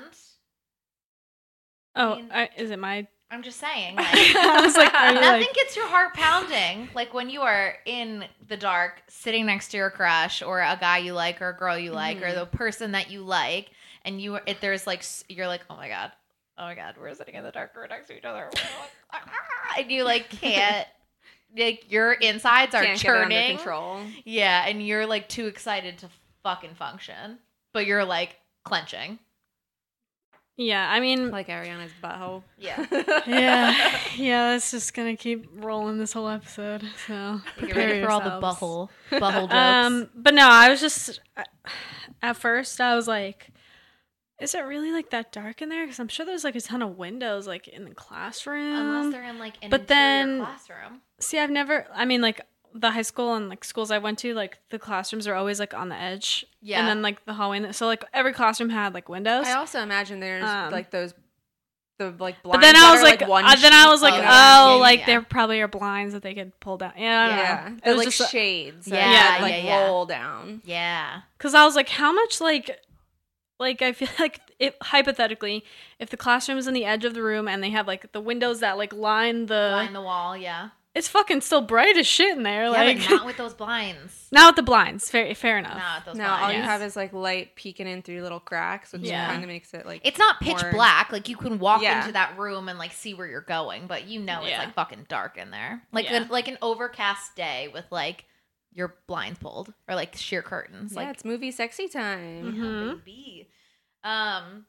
oh, 1.96 2.16
mean- 2.16 2.30
I, 2.34 2.50
is 2.58 2.72
it 2.72 2.80
my? 2.80 3.08
I'm 3.30 3.44
just 3.44 3.60
saying, 3.62 3.96
like, 3.98 4.08
I 4.10 4.62
was 4.66 4.76
like, 4.76 4.92
Nothing 4.92 5.22
like? 5.42 5.54
gets 5.54 5.78
your 5.78 5.88
heart 5.88 6.14
pounding 6.14 6.90
like 6.94 7.14
when 7.14 7.30
you 7.30 7.40
are 7.44 7.76
in 7.86 8.26
the 8.50 8.58
dark, 8.58 9.04
sitting 9.08 9.46
next 9.46 9.70
to 9.70 9.78
your 9.78 9.90
crush 9.90 10.42
or 10.42 10.60
a 10.60 10.78
guy 10.82 10.98
you 10.98 11.14
like 11.14 11.42
or 11.42 11.50
a 11.52 11.56
girl 11.58 11.78
you 11.78 11.92
like 11.94 12.18
or 12.22 12.26
Mhm. 12.26 12.36
the 12.36 12.46
person 12.48 12.92
that 12.92 13.10
you 13.10 13.22
like, 13.22 13.70
and 14.06 14.22
you 14.22 14.36
it, 14.46 14.62
there's 14.62 14.86
like 14.88 15.04
you're 15.30 15.48
like, 15.48 15.62
oh 15.70 15.76
my 15.76 15.88
god, 15.88 16.12
oh 16.58 16.64
my 16.66 16.76
god, 16.76 16.96
we're 17.00 17.14
sitting 17.14 17.36
in 17.36 17.44
the 17.44 17.52
dark, 17.52 17.72
we're 17.76 17.88
next 17.88 18.08
to 18.08 18.18
each 18.18 18.26
other, 18.26 18.50
ah, 18.56 18.90
ah, 19.14 19.22
ah. 19.28 19.80
and 19.80 19.92
you 19.92 20.04
like 20.04 20.30
can't. 20.42 20.88
Like 21.58 21.92
your 21.92 22.14
insides 22.14 22.74
are 22.76 22.82
Can't 22.82 22.98
get 22.98 23.10
under 23.10 23.24
churning, 23.24 23.58
control. 23.58 24.00
yeah, 24.24 24.66
and 24.66 24.86
you're 24.86 25.06
like 25.06 25.28
too 25.28 25.48
excited 25.48 25.98
to 25.98 26.08
fucking 26.44 26.76
function, 26.76 27.40
but 27.74 27.86
you're 27.86 28.06
like 28.06 28.38
clenching. 28.64 29.20
Yeah, 30.58 30.88
I 30.90 31.00
mean, 31.00 31.32
Like 31.32 31.48
Ariana's 31.48 31.92
butthole. 32.04 32.44
Yeah. 32.58 32.86
yeah, 33.28 33.98
yeah. 34.16 34.52
That's 34.52 34.72
just 34.72 34.94
gonna 34.94 35.16
keep 35.16 35.50
rolling 35.56 35.98
this 35.98 36.14
whole 36.14 36.28
episode. 36.30 36.84
So 37.08 37.42
Get 37.44 37.58
prepare 37.58 37.88
ready 37.88 38.02
for 38.02 38.12
all 38.12 38.22
the 38.22 38.30
butthole, 38.30 38.90
butthole 39.12 39.52
um, 39.52 39.94
jokes. 40.02 40.14
Um, 40.14 40.22
but 40.24 40.34
no, 40.34 40.48
I 40.48 40.70
was 40.70 40.80
just 40.80 41.20
at 42.22 42.38
first 42.38 42.80
I 42.80 42.96
was 42.96 43.08
like, 43.08 43.50
is 44.42 44.56
it 44.56 44.62
really 44.62 44.92
like 44.92 45.12
that 45.12 45.32
dark 45.32 45.62
in 45.62 45.70
there? 45.70 45.86
Because 45.86 46.00
I'm 46.00 46.08
sure 46.08 46.26
there's 46.26 46.44
like 46.44 46.56
a 46.56 46.62
ton 46.62 46.82
of 46.82 46.98
windows 46.98 47.48
like 47.48 47.68
in 47.68 47.86
the 47.86 47.94
classroom. 47.94 48.76
Unless 48.76 49.14
they're 49.14 49.24
in 49.24 49.40
like 49.40 49.54
an 49.62 49.70
but 49.70 49.82
interior 49.82 49.88
then- 49.88 50.40
classroom. 50.40 51.02
See, 51.20 51.38
I've 51.38 51.52
never. 51.52 51.86
I 51.94 52.06
mean, 52.06 52.22
like 52.22 52.42
the 52.74 52.90
high 52.92 53.02
school 53.02 53.36
and 53.36 53.50
like 53.50 53.64
schools 53.64 53.92
I 53.92 53.98
went 54.00 54.18
to, 54.20 54.34
like 54.34 54.58
the 54.70 54.80
classrooms 54.80 55.28
are 55.28 55.36
always 55.36 55.60
like 55.60 55.74
on 55.74 55.90
the 55.90 55.96
edge. 55.96 56.46
Yeah. 56.62 56.80
And 56.80 56.88
then 56.88 57.02
like 57.02 57.24
the 57.26 57.34
hallway. 57.34 57.72
So 57.74 57.86
like 57.86 58.04
every 58.14 58.34
classroom 58.34 58.70
had 58.70 58.94
like 58.94 59.08
windows. 59.10 59.46
I 59.46 59.54
also 59.54 59.82
imagine 59.82 60.20
there's 60.20 60.44
Um, 60.44 60.72
like 60.72 60.90
those 60.90 61.14
the 62.00 62.12
like 62.18 62.42
blinds 62.42 62.58
But 62.58 62.62
then 62.62 62.76
I 62.76 62.92
was 62.92 63.02
are, 63.02 63.04
like, 63.04 63.28
one 63.28 63.46
uh, 63.46 63.56
then 63.56 63.74
I 63.74 63.88
was 63.90 64.02
like, 64.02 64.14
Oh, 64.14 64.18
oh, 64.18 64.22
yeah, 64.22 64.70
yeah, 64.74 64.74
like 64.80 65.00
yeah. 65.02 65.06
there 65.06 65.22
probably 65.22 65.62
are 65.62 65.68
blinds 65.68 66.14
that 66.14 66.24
they 66.24 66.34
could 66.34 66.58
pull 66.60 66.78
down. 66.78 66.94
Yeah, 66.98 67.28
yeah, 67.28 67.70
know. 67.70 67.76
It 67.76 67.84
they're 67.84 67.94
was 67.96 68.06
like 68.06 68.14
just 68.16 68.32
shades. 68.32 68.86
that, 68.88 69.38
Yeah, 69.38 69.44
like 69.44 69.64
yeah, 69.64 69.64
yeah. 69.64 69.86
roll 69.88 70.06
down. 70.08 70.62
Yeah. 70.66 71.22
because 71.38 71.54
I 71.54 71.64
was 71.66 71.76
like, 71.76 71.90
how 71.90 72.12
much 72.12 72.42
like, 72.42 72.80
like 73.62 73.82
I 73.82 73.94
feel 73.94 74.10
like 74.20 74.42
if 74.60 74.76
hypothetically, 74.82 75.64
if 76.00 76.10
the 76.10 76.18
classroom 76.18 76.58
is 76.58 76.68
in 76.68 76.74
the 76.74 76.84
edge 76.86 77.06
of 77.06 77.14
the 77.14 77.24
room 77.24 77.48
and 77.48 77.64
they 77.64 77.70
have 77.70 77.88
like 77.88 78.12
the 78.12 78.20
windows 78.22 78.60
that 78.60 78.78
like 78.78 78.92
line 78.94 79.46
the, 79.46 79.72
Line 79.76 79.94
the 79.94 80.02
wall, 80.02 80.36
yeah. 80.36 80.70
it's 80.94 81.08
fucking 81.08 81.42
still 81.42 81.62
bright 81.62 81.96
as 81.98 82.06
shit 82.06 82.36
in 82.38 82.44
there. 82.44 82.64
Yeah, 82.66 82.70
Like 82.72 82.98
but 83.00 83.10
not 83.10 83.26
with 83.32 83.38
those 83.38 83.54
blinds. 83.54 84.28
not 84.32 84.50
with 84.50 84.56
the 84.58 84.64
blinds. 84.64 85.10
Fair, 85.10 85.34
fair 85.34 85.58
enough. 85.58 85.78
Not 85.78 86.00
with 86.00 86.06
those 86.14 86.18
Now 86.18 86.34
all 86.34 86.40
blinds. 86.40 86.58
you 86.58 86.64
have 86.64 86.82
is 86.82 86.96
like 86.96 87.14
light 87.14 87.56
peeking 87.56 87.88
in 87.88 88.02
through 88.02 88.22
little 88.22 88.40
cracks, 88.40 88.92
which 88.94 89.02
Yeah. 89.04 89.26
kind 89.28 89.42
of 89.44 89.48
makes 89.48 89.74
it 89.74 89.86
like 89.86 90.02
It's 90.04 90.20
not 90.20 90.40
pitch 90.42 90.62
more- 90.62 90.72
black. 90.74 91.12
Like 91.12 91.30
you 91.30 91.38
can 91.38 91.58
walk 91.60 91.82
Yeah. 91.82 92.02
into 92.02 92.12
that 92.14 92.38
room 92.38 92.68
and 92.70 92.78
like 92.78 92.92
see 92.92 93.14
where 93.14 93.28
you're 93.28 93.42
going, 93.42 93.88
but 93.88 94.08
you 94.08 94.20
know 94.20 94.44
it's 94.44 94.58
like 94.58 94.74
fucking 94.74 95.06
dark 95.08 95.38
in 95.38 95.50
there. 95.52 95.82
Like 95.92 96.10
Yeah. 96.10 96.28
a, 96.28 96.32
like 96.32 96.48
an 96.48 96.58
overcast 96.62 97.36
day 97.36 97.70
with 97.74 97.86
like 97.90 98.26
your 98.74 98.96
blinds 99.08 99.40
pulled 99.40 99.74
or 99.88 99.96
like 99.96 100.16
sheer 100.16 100.42
curtains. 100.42 100.94
Yeah, 100.94 101.00
like 101.02 101.10
it's 101.10 101.26
movie 101.26 101.52
sexy 101.52 101.88
time. 101.88 102.46
Yeah, 102.46 102.52
Mhm. 102.64 103.06
baby. 103.06 103.50
Um 104.04 104.66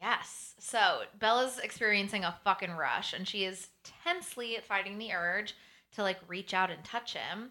Yes. 0.00 0.54
So 0.60 1.02
Bella's 1.18 1.58
experiencing 1.58 2.24
a 2.24 2.38
fucking 2.44 2.72
rush 2.72 3.12
and 3.12 3.26
she 3.26 3.44
is 3.44 3.68
tensely 4.04 4.56
fighting 4.66 4.98
the 4.98 5.12
urge 5.12 5.54
to 5.92 6.02
like 6.02 6.18
reach 6.28 6.54
out 6.54 6.70
and 6.70 6.84
touch 6.84 7.14
him. 7.14 7.50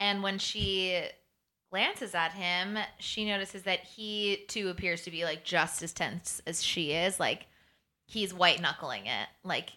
And 0.00 0.22
when 0.22 0.38
she 0.38 1.02
glances 1.70 2.14
at 2.14 2.32
him, 2.32 2.78
she 2.98 3.24
notices 3.26 3.62
that 3.62 3.80
he 3.80 4.44
too 4.48 4.68
appears 4.68 5.02
to 5.02 5.10
be 5.10 5.24
like 5.24 5.44
just 5.44 5.82
as 5.82 5.92
tense 5.92 6.42
as 6.46 6.62
she 6.62 6.92
is. 6.92 7.18
Like 7.18 7.46
he's 8.06 8.34
white 8.34 8.60
knuckling 8.60 9.06
it. 9.06 9.28
Like 9.42 9.70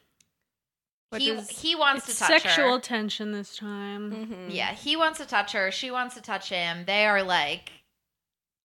Which 1.12 1.24
he 1.24 1.30
is- 1.30 1.50
he 1.50 1.76
wants 1.76 2.08
It's 2.10 2.17
to 2.19 2.26
touch 2.26 2.43
her. 2.43 2.50
sexual 2.50 2.74
her. 2.76 2.80
tension 2.80 3.32
this 3.34 3.58
time. 3.58 4.12
Mhm. 4.12 4.56
Yeah, 4.56 4.71
he 4.74 4.95
wants 4.95 5.19
to 5.19 5.26
touch 5.26 5.52
her. 5.52 5.69
She 5.71 5.91
wants 5.91 6.15
to 6.15 6.21
touch 6.21 6.50
him. 6.50 6.86
They 6.86 7.06
are 7.06 7.21
like 7.21 7.71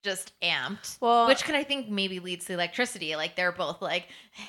just 0.05 0.33
amped. 0.41 0.99
Well- 1.01 1.27
which 1.27 1.43
could 1.45 1.57
I 1.57 1.65
think 1.65 1.89
maybe 1.89 2.21
leads 2.21 2.45
to 2.47 2.53
electricity. 2.53 3.17
Like 3.17 3.35
they're 3.35 3.51
both 3.53 3.83
like, 3.83 4.09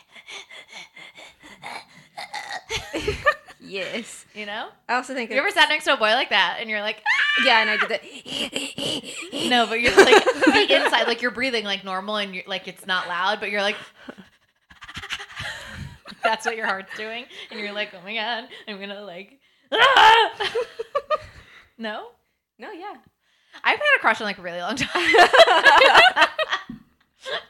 Yes. 3.60 4.26
you 4.36 4.46
know. 4.46 4.70
I 4.88 4.94
also 4.96 5.14
think 5.16 5.32
You 5.32 5.38
ever 5.38 5.50
sat 5.52 5.68
next 5.70 5.86
to 5.86 5.94
a 5.94 5.98
boy 5.98 6.12
like 6.14 6.30
that 6.30 6.58
and 6.62 6.70
you're 6.70 6.82
like, 6.82 7.02
Yeah, 7.46 7.62
and 7.62 7.70
I 7.70 7.78
did 7.78 7.90
that. 7.90 8.04
no, 9.50 9.66
but 9.68 9.82
you're 9.82 9.96
like 9.96 10.24
the 10.24 10.68
inside, 10.70 11.08
like 11.08 11.22
you're 11.24 11.32
breathing 11.32 11.66
like 11.66 11.84
normal 11.84 12.18
and 12.18 12.36
you're 12.36 12.44
like 12.48 12.68
it's 12.68 12.86
not 12.86 13.08
loud, 13.08 13.40
but 13.40 13.50
you're 13.50 13.62
like. 13.64 13.76
That's 16.24 16.46
what 16.46 16.56
your 16.58 16.66
heart's 16.66 16.96
doing, 16.98 17.26
and 17.52 17.60
you're 17.60 17.74
like, 17.74 17.94
"Oh 17.94 18.02
my 18.04 18.14
god, 18.16 18.46
I'm 18.68 18.80
gonna 18.80 19.02
like." 19.02 19.40
no, 21.78 22.08
No, 22.58 22.72
yeah. 22.72 22.94
I've 23.64 23.78
had 23.80 23.86
a 23.98 24.00
crush 24.00 24.20
in 24.22 24.26
like 24.26 24.38
a 24.38 24.42
really 24.42 24.60
long 24.62 24.76
time, 24.76 24.88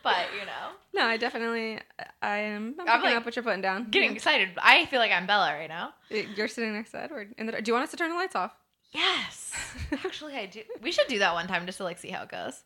but 0.03 0.25
you 0.39 0.45
know, 0.45 0.71
No, 0.93 1.05
I 1.05 1.17
definitely 1.17 1.79
I 2.21 2.37
am 2.39 2.75
I'm 2.79 2.87
I'm, 2.87 2.95
picking 2.99 3.01
like, 3.11 3.15
up 3.17 3.25
what 3.25 3.35
you're 3.35 3.43
putting 3.43 3.61
down. 3.61 3.89
getting 3.89 4.13
excited. 4.15 4.49
I 4.61 4.85
feel 4.87 4.99
like 4.99 5.11
I'm 5.11 5.27
Bella 5.27 5.51
right 5.53 5.69
now. 5.69 5.93
Yeah. 6.09 6.23
You're 6.35 6.47
sitting 6.47 6.73
next 6.73 6.91
to 6.91 7.01
Edward. 7.01 7.35
In 7.37 7.45
the, 7.45 7.61
do 7.61 7.69
you 7.69 7.73
want 7.73 7.83
us 7.83 7.91
to 7.91 7.97
turn 7.97 8.09
the 8.09 8.15
lights 8.15 8.35
off? 8.35 8.53
Yes, 8.93 9.53
actually, 9.91 10.35
I 10.35 10.45
do. 10.45 10.61
We 10.81 10.91
should 10.93 11.07
do 11.07 11.19
that 11.19 11.33
one 11.33 11.47
time 11.47 11.65
just 11.65 11.77
to 11.79 11.83
like 11.83 11.97
see 11.99 12.09
how 12.09 12.23
it 12.23 12.29
goes. 12.29 12.63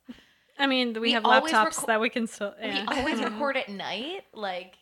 I 0.60 0.68
mean, 0.68 0.94
we, 0.94 1.00
We 1.00 1.12
have 1.14 1.26
always 1.26 1.52
laptops 1.52 1.80
reco- 1.80 1.88
that 1.88 2.00
we 2.00 2.10
can 2.10 2.28
still. 2.28 2.54
Yeah. 2.62 2.86
We 2.90 2.98
always 3.00 3.20
record 3.20 3.58
at 3.58 3.70
night, 3.70 4.22
like. 4.34 4.76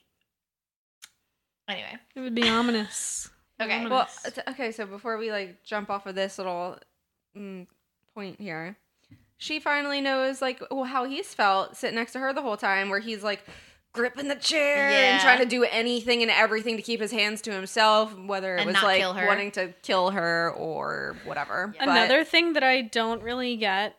Anyway, 1.70 1.98
It 2.16 2.20
would 2.20 2.36
be 2.36 2.50
ominous. 2.50 3.30
Okay. 3.62 3.74
Ominous. 3.76 3.92
Well, 3.92 4.08
it's- 4.26 4.54
okay, 4.54 4.72
so 4.72 4.86
before 4.86 5.18
we 5.18 5.32
like 5.32 5.64
jump 5.66 5.90
off 5.90 6.06
of 6.06 6.16
this 6.16 6.38
little 6.38 6.78
mm, 7.36 7.68
point 8.14 8.40
here, 8.40 8.78
she 9.38 9.60
finally 9.60 10.00
knows 10.00 10.42
like 10.42 10.62
how 10.72 11.04
he's 11.04 11.34
felt 11.34 11.76
sitting 11.76 11.96
next 11.98 12.14
to 12.14 12.20
her 12.20 12.32
the 12.32 12.42
whole 12.42 12.56
time, 12.56 12.90
where 12.90 13.00
he's 13.02 13.22
like 13.22 13.44
gripping 13.92 14.30
the 14.30 14.36
chair 14.36 14.90
Yeah. 14.90 15.12
and 15.14 15.22
trying 15.22 15.40
to 15.40 15.46
do 15.46 15.66
anything 15.66 16.22
and 16.22 16.32
everything 16.32 16.78
to 16.78 16.82
keep 16.82 17.02
his 17.02 17.12
hands 17.12 17.42
to 17.42 17.52
himself, 17.52 18.18
whether 18.18 18.56
it 18.56 18.62
And 18.62 18.68
was 18.68 18.82
like 18.82 19.02
wanting 19.02 19.52
to 19.52 19.74
kill 19.82 20.12
her 20.12 20.52
or 20.52 21.18
whatever. 21.26 21.74
Yeah. 21.76 21.84
But- 21.86 21.92
Another 21.92 22.24
thing 22.24 22.54
that 22.54 22.64
I 22.64 22.82
don't 22.82 23.22
really 23.24 23.58
get 23.58 23.98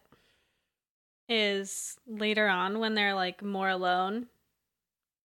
is 1.29 1.97
later 2.07 2.49
on 2.49 2.79
when 2.79 2.95
they're 2.95 3.15
like 3.15 3.43
more 3.43 3.69
alone, 3.69 4.27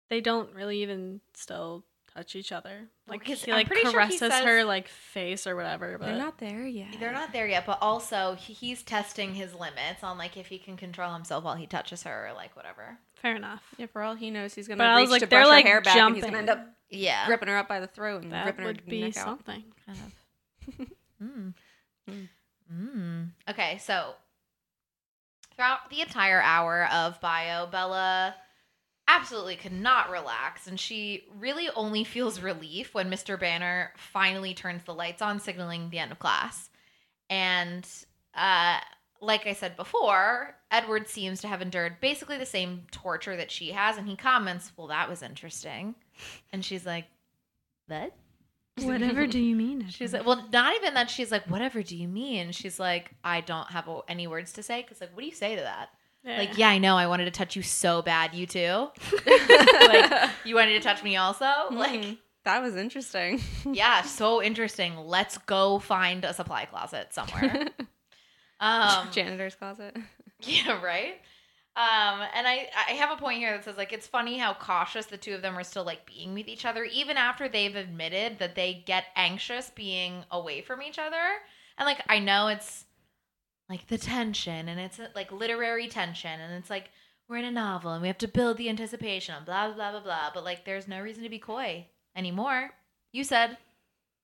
they 0.09 0.19
don't 0.19 0.53
really 0.53 0.81
even 0.81 1.21
still 1.33 1.83
touch 2.15 2.35
each 2.35 2.51
other. 2.51 2.87
Like 3.07 3.19
because 3.21 3.43
he 3.43 3.51
I'm 3.51 3.57
like 3.57 3.67
pretty 3.67 3.81
sure 3.83 3.91
he 3.91 3.95
caresses 4.17 4.19
says- 4.19 4.43
her 4.45 4.63
like 4.63 4.87
face 4.87 5.45
or 5.45 5.55
whatever. 5.55 5.97
But 5.97 6.05
they're 6.07 6.17
not 6.17 6.37
there 6.37 6.65
yet. 6.65 6.95
they're 6.99 7.11
not 7.11 7.33
there 7.33 7.47
yet, 7.47 7.65
but 7.65 7.77
also 7.81 8.35
he's 8.35 8.83
testing 8.83 9.33
his 9.35 9.53
limits 9.53 10.03
on 10.03 10.17
like 10.17 10.37
if 10.37 10.47
he 10.47 10.57
can 10.57 10.77
control 10.77 11.13
himself 11.13 11.43
while 11.43 11.55
he 11.55 11.67
touches 11.67 12.03
her 12.03 12.27
or 12.29 12.33
like 12.33 12.55
whatever. 12.55 12.97
fair 13.15 13.35
enough. 13.35 13.63
Yeah, 13.77 13.87
for 13.87 14.01
all 14.01 14.15
he 14.15 14.31
knows, 14.31 14.53
he's 14.53 14.67
gonna 14.67 14.77
But 14.77 14.87
I 14.87 14.95
reach 14.97 15.01
was 15.03 15.11
like, 15.11 15.21
to 15.21 15.27
they're, 15.27 15.39
brush 15.41 15.49
like, 15.49 15.65
her 15.65 15.69
hair 15.71 15.81
back, 15.81 15.95
and 15.97 16.15
he's 16.15 16.23
gonna 16.23 16.37
end 16.37 16.49
up 16.49 16.65
Yeah, 16.89 17.25
gripping 17.27 17.49
her 17.49 17.57
up 17.57 17.67
by 17.67 17.79
the 17.79 17.87
throat 17.87 18.23
and 18.23 18.31
That 18.31 18.45
ripping 18.45 18.65
would 18.65 18.77
her 18.81 18.83
be 18.89 19.01
neck 19.01 19.17
out. 19.17 19.25
something. 19.25 19.63
kind 19.85 19.97
of. 20.79 20.87
mm. 21.23 21.53
Mm. 22.73 23.29
Okay, 23.49 23.77
so 23.79 24.13
throughout 25.55 25.89
the 25.89 26.01
entire 26.01 26.41
hour 26.41 26.87
of 26.91 27.19
bio, 27.21 27.67
Bella 27.67 28.35
absolutely 29.07 29.55
could 29.55 29.71
not 29.71 30.09
relax, 30.09 30.67
and 30.67 30.79
she 30.79 31.25
really 31.37 31.69
only 31.75 32.03
feels 32.03 32.41
relief 32.41 32.93
when 32.93 33.09
Mr. 33.09 33.39
Banner 33.39 33.91
finally 33.97 34.53
turns 34.53 34.83
the 34.83 34.93
lights 34.93 35.21
on, 35.21 35.39
signaling 35.39 35.89
the 35.89 35.99
end 35.99 36.11
of 36.11 36.19
class. 36.19 36.69
And 37.29 37.87
uh, 38.33 38.79
like 39.21 39.47
I 39.47 39.53
said 39.53 39.75
before, 39.75 40.55
Edward 40.71 41.07
seems 41.07 41.41
to 41.41 41.47
have 41.47 41.61
endured 41.61 41.99
basically 42.01 42.37
the 42.37 42.45
same 42.45 42.83
torture 42.91 43.35
that 43.35 43.51
she 43.51 43.71
has, 43.71 43.97
and 43.97 44.07
he 44.07 44.15
comments, 44.15 44.71
"Well, 44.75 44.87
that 44.87 45.09
was 45.09 45.21
interesting," 45.21 45.95
and 46.51 46.63
she's 46.63 46.85
like, 46.85 47.05
"What?" 47.87 48.13
Whatever 48.81 49.25
do 49.25 49.39
you 49.39 49.55
mean? 49.55 49.87
She's 49.89 50.11
like, 50.11 50.25
well, 50.25 50.49
not 50.51 50.75
even 50.75 50.95
that. 50.95 51.09
She's 51.09 51.31
like, 51.31 51.49
whatever 51.49 51.81
do 51.81 51.95
you 51.95 52.09
mean? 52.09 52.51
She's 52.51 52.77
like, 52.77 53.11
I 53.23 53.39
don't 53.39 53.69
have 53.69 53.89
any 54.09 54.27
words 54.27 54.51
to 54.53 54.63
say. 54.63 54.83
Cause 54.83 54.99
like, 54.99 55.11
what 55.13 55.21
do 55.21 55.27
you 55.27 55.33
say 55.33 55.55
to 55.55 55.61
that? 55.61 55.91
Like, 56.25 56.57
yeah, 56.57 56.69
I 56.69 56.77
know. 56.79 56.97
I 56.97 57.07
wanted 57.07 57.25
to 57.25 57.31
touch 57.31 57.55
you 57.55 57.61
so 57.61 58.01
bad. 58.01 58.33
You 58.33 58.47
too. 58.47 58.87
like, 59.27 60.29
you 60.43 60.55
wanted 60.55 60.73
to 60.73 60.79
touch 60.79 61.03
me 61.03 61.15
also. 61.17 61.45
Like, 61.71 62.01
Mhm. 62.01 62.17
that 62.45 62.61
was 62.61 62.75
interesting. 62.75 63.41
yeah, 63.71 64.01
so 64.01 64.41
interesting. 64.41 64.97
Let's 64.97 65.37
go 65.39 65.79
find 65.79 66.25
a 66.25 66.33
supply 66.33 66.65
closet 66.65 67.13
somewhere. 67.13 67.67
um, 68.59 69.09
Janitor's 69.11 69.55
closet. 69.55 69.95
yeah, 70.41 70.81
right. 70.81 71.15
Um, 71.77 72.21
and 72.33 72.47
I, 72.47 72.69
I 72.87 72.93
have 72.93 73.11
a 73.11 73.17
point 73.21 73.39
here 73.39 73.51
that 73.51 73.65
says 73.65 73.75
like 73.75 73.91
it's 73.91 74.07
funny 74.07 74.37
how 74.37 74.53
cautious 74.53 75.07
the 75.07 75.17
two 75.17 75.35
of 75.35 75.41
them 75.41 75.57
are 75.57 75.63
still 75.63 75.83
like 75.83 76.05
being 76.05 76.33
with 76.33 76.47
each 76.47 76.65
other, 76.65 76.85
even 76.85 77.17
after 77.17 77.49
they've 77.49 77.75
admitted 77.75 78.39
that 78.39 78.55
they 78.55 78.81
get 78.85 79.03
anxious 79.17 79.71
being 79.75 80.23
away 80.31 80.61
from 80.61 80.81
each 80.81 80.97
other. 80.97 81.17
And 81.77 81.85
like 81.85 82.01
I 82.07 82.19
know 82.19 82.47
it's 82.47 82.84
like 83.69 83.87
the 83.87 83.97
tension 83.97 84.67
and 84.69 84.79
it's 84.79 84.99
uh, 84.99 85.07
like 85.15 85.31
literary 85.31 85.87
tension 85.87 86.39
and 86.39 86.53
it's 86.53 86.69
like 86.69 86.89
we're 87.27 87.37
in 87.37 87.45
a 87.45 87.51
novel 87.51 87.91
and 87.91 88.01
we 88.01 88.07
have 88.07 88.17
to 88.19 88.27
build 88.27 88.57
the 88.57 88.69
anticipation 88.69 89.35
and 89.35 89.45
blah 89.45 89.67
blah 89.67 89.75
blah 89.75 89.91
blah 89.91 90.01
blah. 90.01 90.31
But 90.33 90.43
like 90.43 90.65
there's 90.65 90.87
no 90.87 91.01
reason 91.01 91.23
to 91.23 91.29
be 91.29 91.39
coy 91.39 91.87
anymore. 92.15 92.71
You 93.11 93.23
said 93.23 93.57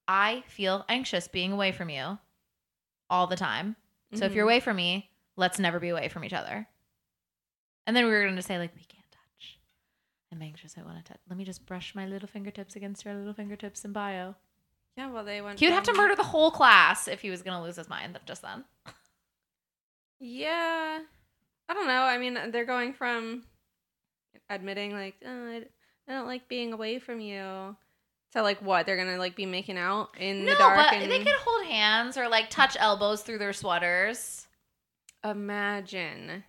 I 0.07 0.43
feel 0.47 0.85
anxious 0.89 1.27
being 1.27 1.51
away 1.51 1.71
from 1.71 1.89
you 1.89 2.17
all 3.09 3.27
the 3.27 3.35
time. 3.35 3.75
So 4.13 4.25
if 4.25 4.33
you're 4.33 4.43
mm-hmm. 4.43 4.49
away 4.49 4.59
from 4.59 4.75
me, 4.75 5.09
let's 5.37 5.57
never 5.57 5.79
be 5.79 5.89
away 5.89 6.09
from 6.09 6.25
each 6.25 6.33
other. 6.33 6.67
And 7.87 7.95
then 7.95 8.05
we 8.05 8.11
were 8.11 8.23
going 8.23 8.35
to 8.35 8.41
say, 8.41 8.57
like, 8.57 8.75
we 8.75 8.83
can't 8.83 9.09
touch. 9.09 9.59
I'm 10.31 10.41
anxious. 10.41 10.75
I 10.77 10.83
want 10.83 10.97
to 10.97 11.03
touch. 11.03 11.21
Let 11.29 11.37
me 11.37 11.45
just 11.45 11.65
brush 11.65 11.95
my 11.95 12.05
little 12.05 12.27
fingertips 12.27 12.75
against 12.75 13.05
your 13.05 13.13
little 13.13 13.33
fingertips 13.33 13.85
in 13.85 13.93
bio. 13.93 14.35
Yeah, 14.97 15.09
well, 15.09 15.23
they 15.23 15.41
went. 15.41 15.59
He 15.59 15.65
would 15.65 15.73
have 15.73 15.83
to 15.83 15.93
murder 15.93 16.15
the 16.15 16.23
whole 16.23 16.51
class 16.51 17.07
if 17.07 17.21
he 17.21 17.29
was 17.29 17.41
going 17.41 17.57
to 17.57 17.63
lose 17.63 17.77
his 17.77 17.87
mind 17.87 18.19
just 18.25 18.41
then. 18.41 18.65
Yeah, 20.23 20.99
I 21.67 21.73
don't 21.73 21.87
know. 21.87 22.03
I 22.03 22.17
mean, 22.19 22.37
they're 22.51 22.65
going 22.65 22.93
from 22.93 23.43
admitting 24.49 24.91
like, 24.93 25.15
oh, 25.25 25.47
I, 25.47 25.63
don't 26.11 26.27
like 26.27 26.47
being 26.47 26.73
away 26.73 26.99
from 26.99 27.19
you, 27.19 27.75
to 28.33 28.41
like 28.41 28.61
what 28.61 28.85
they're 28.85 28.97
gonna 28.97 29.17
like 29.17 29.35
be 29.35 29.45
making 29.45 29.77
out 29.77 30.09
in 30.19 30.45
no, 30.45 30.51
the 30.53 30.57
dark. 30.59 30.77
but 30.77 30.93
and 30.93 31.11
they 31.11 31.19
could 31.23 31.33
hold 31.43 31.65
hands 31.65 32.17
or 32.17 32.29
like 32.29 32.49
touch 32.49 32.77
elbows 32.79 33.23
through 33.23 33.39
their 33.39 33.51
sweaters. 33.53 34.47
imagine 35.23 36.43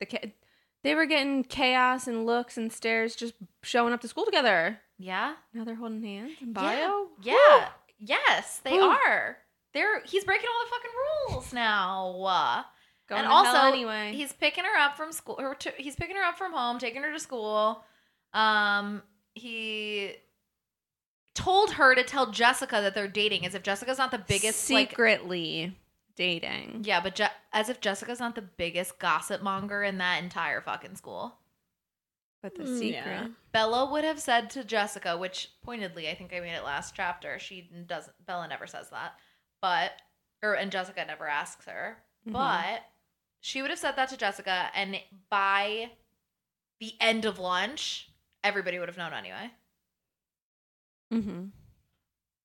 the 0.00 0.06
ca- 0.06 0.32
they 0.82 0.94
were 0.94 1.06
getting 1.06 1.42
chaos 1.44 2.06
and 2.06 2.26
looks 2.26 2.56
and 2.56 2.72
stares 2.72 3.16
just 3.16 3.34
showing 3.62 3.92
up 3.92 4.00
to 4.02 4.08
school 4.08 4.24
together. 4.24 4.78
Yeah. 4.98 5.34
Now 5.52 5.64
they're 5.64 5.74
holding 5.74 6.02
hands 6.02 6.32
in 6.40 6.48
Yeah. 6.48 6.52
bio. 6.52 7.08
Yeah. 7.22 7.68
Yes, 7.98 8.60
they 8.64 8.72
Whew. 8.72 8.82
are. 8.82 9.38
They're 9.72 10.02
he's 10.04 10.24
breaking 10.24 10.48
all 10.48 10.64
the 10.64 10.70
fucking 10.70 10.90
rules 11.34 11.52
now. 11.52 12.64
Going 13.08 13.20
and 13.20 13.28
to 13.28 13.34
also, 13.34 13.50
hell 13.52 13.66
anyway. 13.72 14.12
he's 14.14 14.32
picking 14.32 14.64
her 14.64 14.78
up 14.78 14.96
from 14.96 15.12
school. 15.12 15.36
Or 15.38 15.54
to, 15.56 15.72
he's 15.76 15.94
picking 15.96 16.16
her 16.16 16.22
up 16.22 16.38
from 16.38 16.52
home, 16.52 16.78
taking 16.78 17.02
her 17.02 17.12
to 17.12 17.20
school. 17.20 17.84
Um, 18.32 19.02
he 19.34 20.12
told 21.34 21.72
her 21.72 21.94
to 21.94 22.02
tell 22.02 22.30
Jessica 22.30 22.80
that 22.80 22.94
they're 22.94 23.08
dating 23.08 23.44
as 23.44 23.54
if 23.54 23.62
Jessica's 23.62 23.98
not 23.98 24.10
the 24.10 24.18
biggest 24.18 24.70
like 24.70 24.90
secretly 24.90 25.76
dating. 26.16 26.82
yeah, 26.84 27.00
but 27.00 27.14
Je- 27.16 27.26
as 27.52 27.68
if 27.68 27.80
Jessica's 27.80 28.20
not 28.20 28.34
the 28.36 28.42
biggest 28.42 28.98
gossip 28.98 29.42
monger 29.42 29.82
in 29.82 29.98
that 29.98 30.22
entire 30.22 30.60
fucking 30.60 30.96
school. 30.96 31.34
But 32.40 32.54
the 32.56 32.64
Mm, 32.64 32.78
secret. 32.78 32.92
yeah. 33.04 33.26
Bella 33.52 33.90
would 33.90 34.04
have 34.04 34.20
said 34.20 34.50
to 34.50 34.64
Jessica, 34.64 35.16
which 35.16 35.50
pointedly, 35.62 36.08
I 36.08 36.14
think 36.14 36.32
I 36.32 36.40
made 36.40 36.54
it 36.54 36.62
last 36.64 36.94
chapter. 36.94 37.38
She 37.38 37.62
doesn't. 37.86 38.14
Bella 38.26 38.46
never 38.48 38.66
says 38.66 38.90
that, 38.90 39.14
but 39.60 39.92
or 40.42 40.54
and 40.54 40.70
Jessica 40.70 41.04
never 41.06 41.26
asks 41.26 41.64
her, 41.66 42.02
Mhm. 42.28 42.32
but 42.32 42.82
she 43.44 43.60
would 43.60 43.70
have 43.70 43.78
said 43.78 43.94
that 43.96 44.08
to 44.08 44.16
Jessica, 44.16 44.70
and 44.74 44.96
by 45.28 45.90
the 46.80 46.94
end 46.98 47.26
of 47.26 47.38
lunch, 47.38 48.08
everybody 48.42 48.78
would 48.78 48.88
have 48.88 48.96
known 48.96 49.12
anyway. 49.12 49.50
Mm-hmm. 51.12 51.44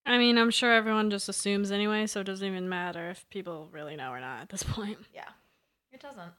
I 0.06 0.18
mean, 0.18 0.38
I'm 0.38 0.52
sure 0.52 0.74
everyone 0.74 1.10
just 1.10 1.30
assumes 1.30 1.72
anyway, 1.72 2.06
so 2.06 2.20
it 2.20 2.26
doesn't 2.26 2.46
even 2.46 2.68
matter 2.68 3.10
if 3.10 3.30
people 3.30 3.70
really 3.72 3.96
know 3.96 4.10
or 4.10 4.20
not 4.20 4.42
at 4.42 4.50
this 4.50 4.64
point. 4.64 4.98
Yeah, 5.16 5.30
it 5.94 6.02
doesn't. 6.02 6.34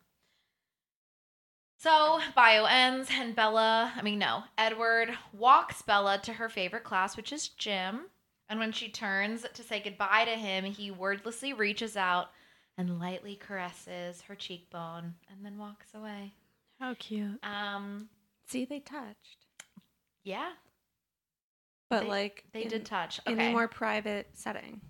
So 1.79 2.21
bio 2.37 2.67
ends, 2.67 3.09
and 3.11 3.35
Bella, 3.35 3.95
I 3.97 4.03
mean, 4.03 4.19
no, 4.19 4.43
Edward 4.59 5.09
walks 5.33 5.81
Bella 5.81 6.21
to 6.25 6.35
her 6.35 6.51
favorite 6.51 6.85
class, 6.85 7.17
which 7.17 7.33
is 7.33 7.49
gym. 7.49 8.09
And 8.51 8.61
when 8.61 8.73
she 8.73 8.91
turns 8.91 9.47
to 9.55 9.63
say 9.63 9.81
goodbye 9.81 10.27
to 10.27 10.33
him, 10.33 10.65
he 10.65 10.91
wordlessly 10.91 11.55
reaches 11.55 11.97
out 11.97 12.29
and 12.81 12.99
lightly 12.99 13.37
caresses 13.37 14.23
her 14.23 14.35
cheekbone 14.35 15.15
and 15.31 15.45
then 15.45 15.59
walks 15.59 15.89
away. 15.95 16.33
How 16.81 16.95
cute. 16.95 17.39
Um, 17.45 18.09
See, 18.47 18.65
they 18.65 18.81
touched, 18.81 19.47
yeah, 20.25 20.53
but 21.91 22.01
They- 22.05 22.09
like 22.09 22.45
they 22.53 22.63
in, 22.65 22.69
did 22.69 22.87
touch. 22.87 23.21
in 23.27 23.39
a 23.39 23.53
more 23.53 23.69
private 23.69 24.29
setting. 24.37 24.81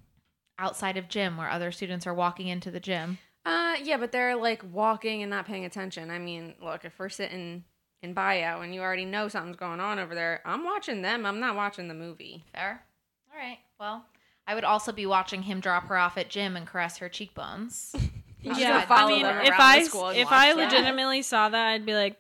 outside 0.59 0.97
of 0.99 1.09
gym 1.09 1.37
where 1.39 1.49
other 1.51 1.73
students 1.73 2.07
are 2.07 2.13
walking 2.15 2.47
into 2.49 2.71
the 2.71 2.81
gym. 2.81 3.19
Uh, 3.47 3.77
yeah, 3.83 3.97
but 3.97 4.13
they're 4.13 4.37
like 4.37 4.63
walking 4.73 5.23
and 5.23 5.31
not 5.31 5.47
paying 5.47 5.65
attention. 5.65 6.11
I 6.11 6.19
mean, 6.19 6.55
look, 6.63 6.85
if 6.85 6.99
we're 6.99 7.09
sitting 7.09 7.65
in 8.03 8.13
bio 8.15 8.61
and 8.61 8.75
you 8.75 8.83
already 8.83 9.07
know 9.07 9.29
something's 9.29 9.57
going 9.57 9.81
on 9.81 9.99
over 9.99 10.15
there, 10.15 10.43
I'm 10.45 10.63
watching 10.65 11.01
them. 11.03 11.25
I'm 11.27 11.41
not 11.41 11.57
watching 11.57 11.89
the 11.89 11.95
movie. 11.95 12.45
Fair. 12.55 12.85
All 13.33 13.39
right. 13.39 13.59
Well, 13.79 14.05
I 14.51 14.55
would 14.55 14.65
also 14.65 14.91
be 14.91 15.07
watching 15.07 15.43
him 15.43 15.61
drop 15.61 15.87
her 15.87 15.97
off 15.97 16.19
at 16.19 16.29
gym 16.29 16.57
and 16.57 16.67
caress 16.67 16.99
her 16.99 17.09
cheekbones. 17.09 17.95
You 18.43 18.55
Yeah, 18.57 18.87
I 18.89 19.07
mean, 19.07 19.27
if 19.27 19.53
I 19.59 19.81
the 19.81 19.85
school 19.85 20.09
and 20.09 20.17
if 20.17 20.25
watch 20.31 20.35
I 20.35 20.55
that. 20.55 20.73
legitimately 20.73 21.21
saw 21.21 21.51
that, 21.51 21.67
I'd 21.67 21.85
be 21.85 21.93
like, 21.93 22.17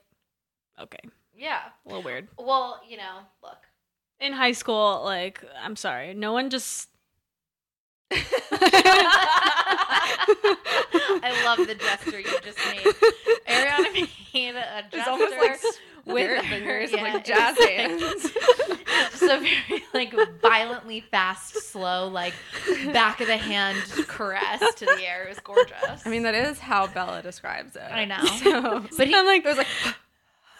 okay, 0.78 0.98
yeah. 1.34 1.60
a 1.86 1.88
little 1.88 2.02
weird. 2.02 2.28
Well, 2.36 2.78
you 2.86 2.98
know, 2.98 3.20
look. 3.42 3.56
In 4.20 4.34
high 4.34 4.52
school, 4.52 5.00
like, 5.02 5.42
I'm 5.58 5.76
sorry, 5.76 6.12
no 6.12 6.34
one 6.34 6.50
just. 6.50 6.89
I 11.22 11.42
love 11.44 11.66
the 11.66 11.74
gesture 11.74 12.20
you 12.20 12.40
just 12.42 12.58
made. 12.68 12.84
Ariana 13.46 14.08
made 14.34 14.54
a 14.56 14.82
gesture 14.82 14.98
It's 14.98 15.08
almost 15.08 15.36
like 15.38 15.60
with 16.06 16.26
her- 16.28 16.42
fingers 16.42 16.92
yeah, 16.92 17.02
like 17.02 17.24
jazz 17.24 17.56
hands. 17.64 18.02
Just 19.10 19.22
a 19.22 19.38
very 19.38 19.84
like 19.94 20.14
violently 20.40 21.00
fast, 21.10 21.54
slow, 21.70 22.08
like 22.08 22.34
back 22.92 23.20
of 23.20 23.26
the 23.28 23.36
hand 23.36 23.78
caress 24.08 24.60
to 24.76 24.86
the 24.86 25.02
air. 25.06 25.24
It 25.24 25.28
was 25.30 25.38
gorgeous. 25.40 26.04
I 26.04 26.08
mean, 26.08 26.22
that 26.24 26.34
is 26.34 26.58
how 26.58 26.86
Bella 26.88 27.22
describes 27.22 27.76
it. 27.76 27.82
I 27.82 28.04
know. 28.06 28.24
So, 28.24 28.84
but 28.96 29.06
he, 29.06 29.14
I'm 29.14 29.26
like, 29.26 29.44
there's 29.44 29.58
like, 29.58 29.68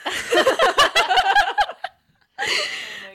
oh 0.07 1.75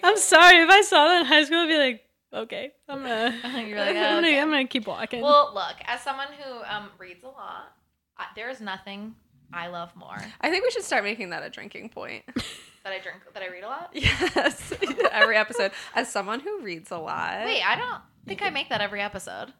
I'm 0.03 0.17
sorry 0.17 0.57
if 0.61 0.69
I 0.69 0.81
saw 0.81 1.05
that 1.07 1.21
in 1.21 1.25
high 1.25 1.43
school, 1.45 1.59
I'd 1.59 1.67
be 1.67 1.77
like, 1.77 2.04
okay, 2.35 2.71
I'm 2.87 3.01
gonna, 3.01 3.33
You're 3.65 3.79
like, 3.79 3.89
I'm, 3.95 4.15
gonna 4.15 4.27
okay. 4.27 4.39
I'm 4.39 4.49
gonna 4.49 4.67
keep 4.67 4.87
walking. 4.87 5.21
well, 5.21 5.51
look, 5.53 5.75
as 5.85 6.01
someone 6.01 6.27
who 6.39 6.63
um, 6.63 6.89
reads 6.97 7.23
a 7.23 7.27
lot, 7.27 7.73
I, 8.17 8.25
there 8.35 8.49
is 8.49 8.61
nothing 8.61 9.15
I 9.53 9.67
love 9.67 9.95
more 9.95 10.17
I 10.41 10.49
think 10.49 10.63
we 10.63 10.71
should 10.71 10.83
start 10.83 11.03
making 11.03 11.29
that 11.29 11.43
a 11.43 11.49
drinking 11.49 11.89
point. 11.89 12.23
that 12.83 12.93
I 12.93 12.99
drink 12.99 13.21
that 13.33 13.41
I 13.43 13.47
read 13.47 13.63
a 13.63 13.67
lot. 13.67 13.89
yes, 13.93 14.73
every 15.11 15.37
episode. 15.37 15.71
As 15.95 16.11
someone 16.11 16.39
who 16.39 16.61
reads 16.61 16.91
a 16.91 16.97
lot. 16.97 17.45
Wait, 17.45 17.61
I 17.61 17.75
don't 17.75 18.01
think 18.27 18.41
I 18.41 18.49
make 18.49 18.69
that 18.69 18.81
every 18.81 19.01
episode. 19.01 19.53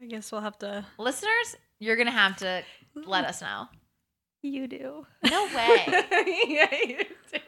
I 0.00 0.06
guess 0.06 0.30
we'll 0.30 0.42
have 0.42 0.58
to. 0.58 0.84
Listeners, 0.98 1.56
you're 1.78 1.96
gonna 1.96 2.10
have 2.10 2.36
to 2.38 2.62
let 2.94 3.24
us 3.24 3.40
know. 3.40 3.68
You 4.42 4.66
do. 4.68 5.06
No 5.28 5.44
way. 5.54 5.84
yeah, 6.46 6.74
you 6.86 6.98
do. 7.32 7.38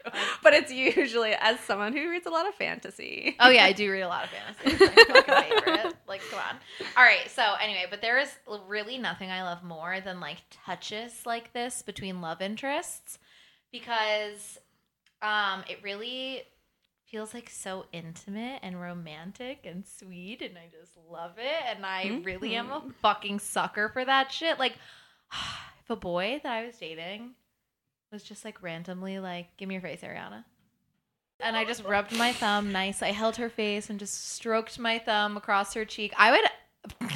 But 0.43 0.53
it's 0.53 0.71
usually 0.71 1.33
as 1.33 1.59
someone 1.61 1.93
who 1.93 2.09
reads 2.09 2.25
a 2.25 2.29
lot 2.29 2.47
of 2.47 2.55
fantasy. 2.55 3.35
Oh 3.39 3.49
yeah, 3.49 3.65
I 3.65 3.71
do 3.73 3.91
read 3.91 4.01
a 4.01 4.07
lot 4.07 4.25
of 4.25 4.29
fantasy. 4.29 4.85
It's 4.85 5.09
my 5.27 5.43
favorite. 5.43 5.95
Like, 6.07 6.21
come 6.31 6.39
on. 6.39 6.55
All 6.97 7.03
right. 7.03 7.29
So 7.29 7.43
anyway, 7.61 7.85
but 7.87 8.01
there 8.01 8.17
is 8.17 8.35
really 8.67 8.97
nothing 8.97 9.29
I 9.29 9.43
love 9.43 9.63
more 9.63 10.01
than 10.01 10.19
like 10.19 10.39
touches 10.65 11.23
like 11.23 11.53
this 11.53 11.83
between 11.83 12.19
love 12.19 12.41
interests, 12.41 13.19
because 13.71 14.57
um, 15.21 15.63
it 15.69 15.77
really 15.83 16.41
feels 17.05 17.33
like 17.35 17.49
so 17.49 17.85
intimate 17.91 18.59
and 18.63 18.81
romantic 18.81 19.65
and 19.65 19.85
sweet, 19.85 20.41
and 20.41 20.57
I 20.57 20.67
just 20.71 20.93
love 21.11 21.33
it. 21.37 21.75
And 21.75 21.85
I 21.85 22.21
really 22.23 22.55
am 22.55 22.71
a 22.71 22.81
fucking 23.03 23.37
sucker 23.39 23.89
for 23.89 24.03
that 24.03 24.31
shit. 24.31 24.57
Like, 24.57 24.73
if 25.83 25.89
a 25.89 25.95
boy 25.95 26.39
that 26.43 26.51
I 26.51 26.65
was 26.65 26.77
dating 26.77 27.31
was 28.11 28.23
just 28.23 28.43
like 28.45 28.61
randomly 28.61 29.19
like, 29.19 29.55
"Give 29.57 29.67
me 29.67 29.75
your 29.75 29.81
face, 29.81 30.01
Ariana." 30.01 30.45
and 31.41 31.55
I 31.55 31.65
just 31.65 31.83
rubbed 31.83 32.15
my 32.17 32.33
thumb 32.33 32.71
nice. 32.71 33.01
I 33.01 33.11
held 33.11 33.37
her 33.37 33.49
face 33.49 33.89
and 33.89 33.99
just 33.99 34.31
stroked 34.31 34.77
my 34.77 34.99
thumb 34.99 35.37
across 35.37 35.73
her 35.73 35.85
cheek. 35.85 36.13
I 36.17 36.31
would 36.31 37.09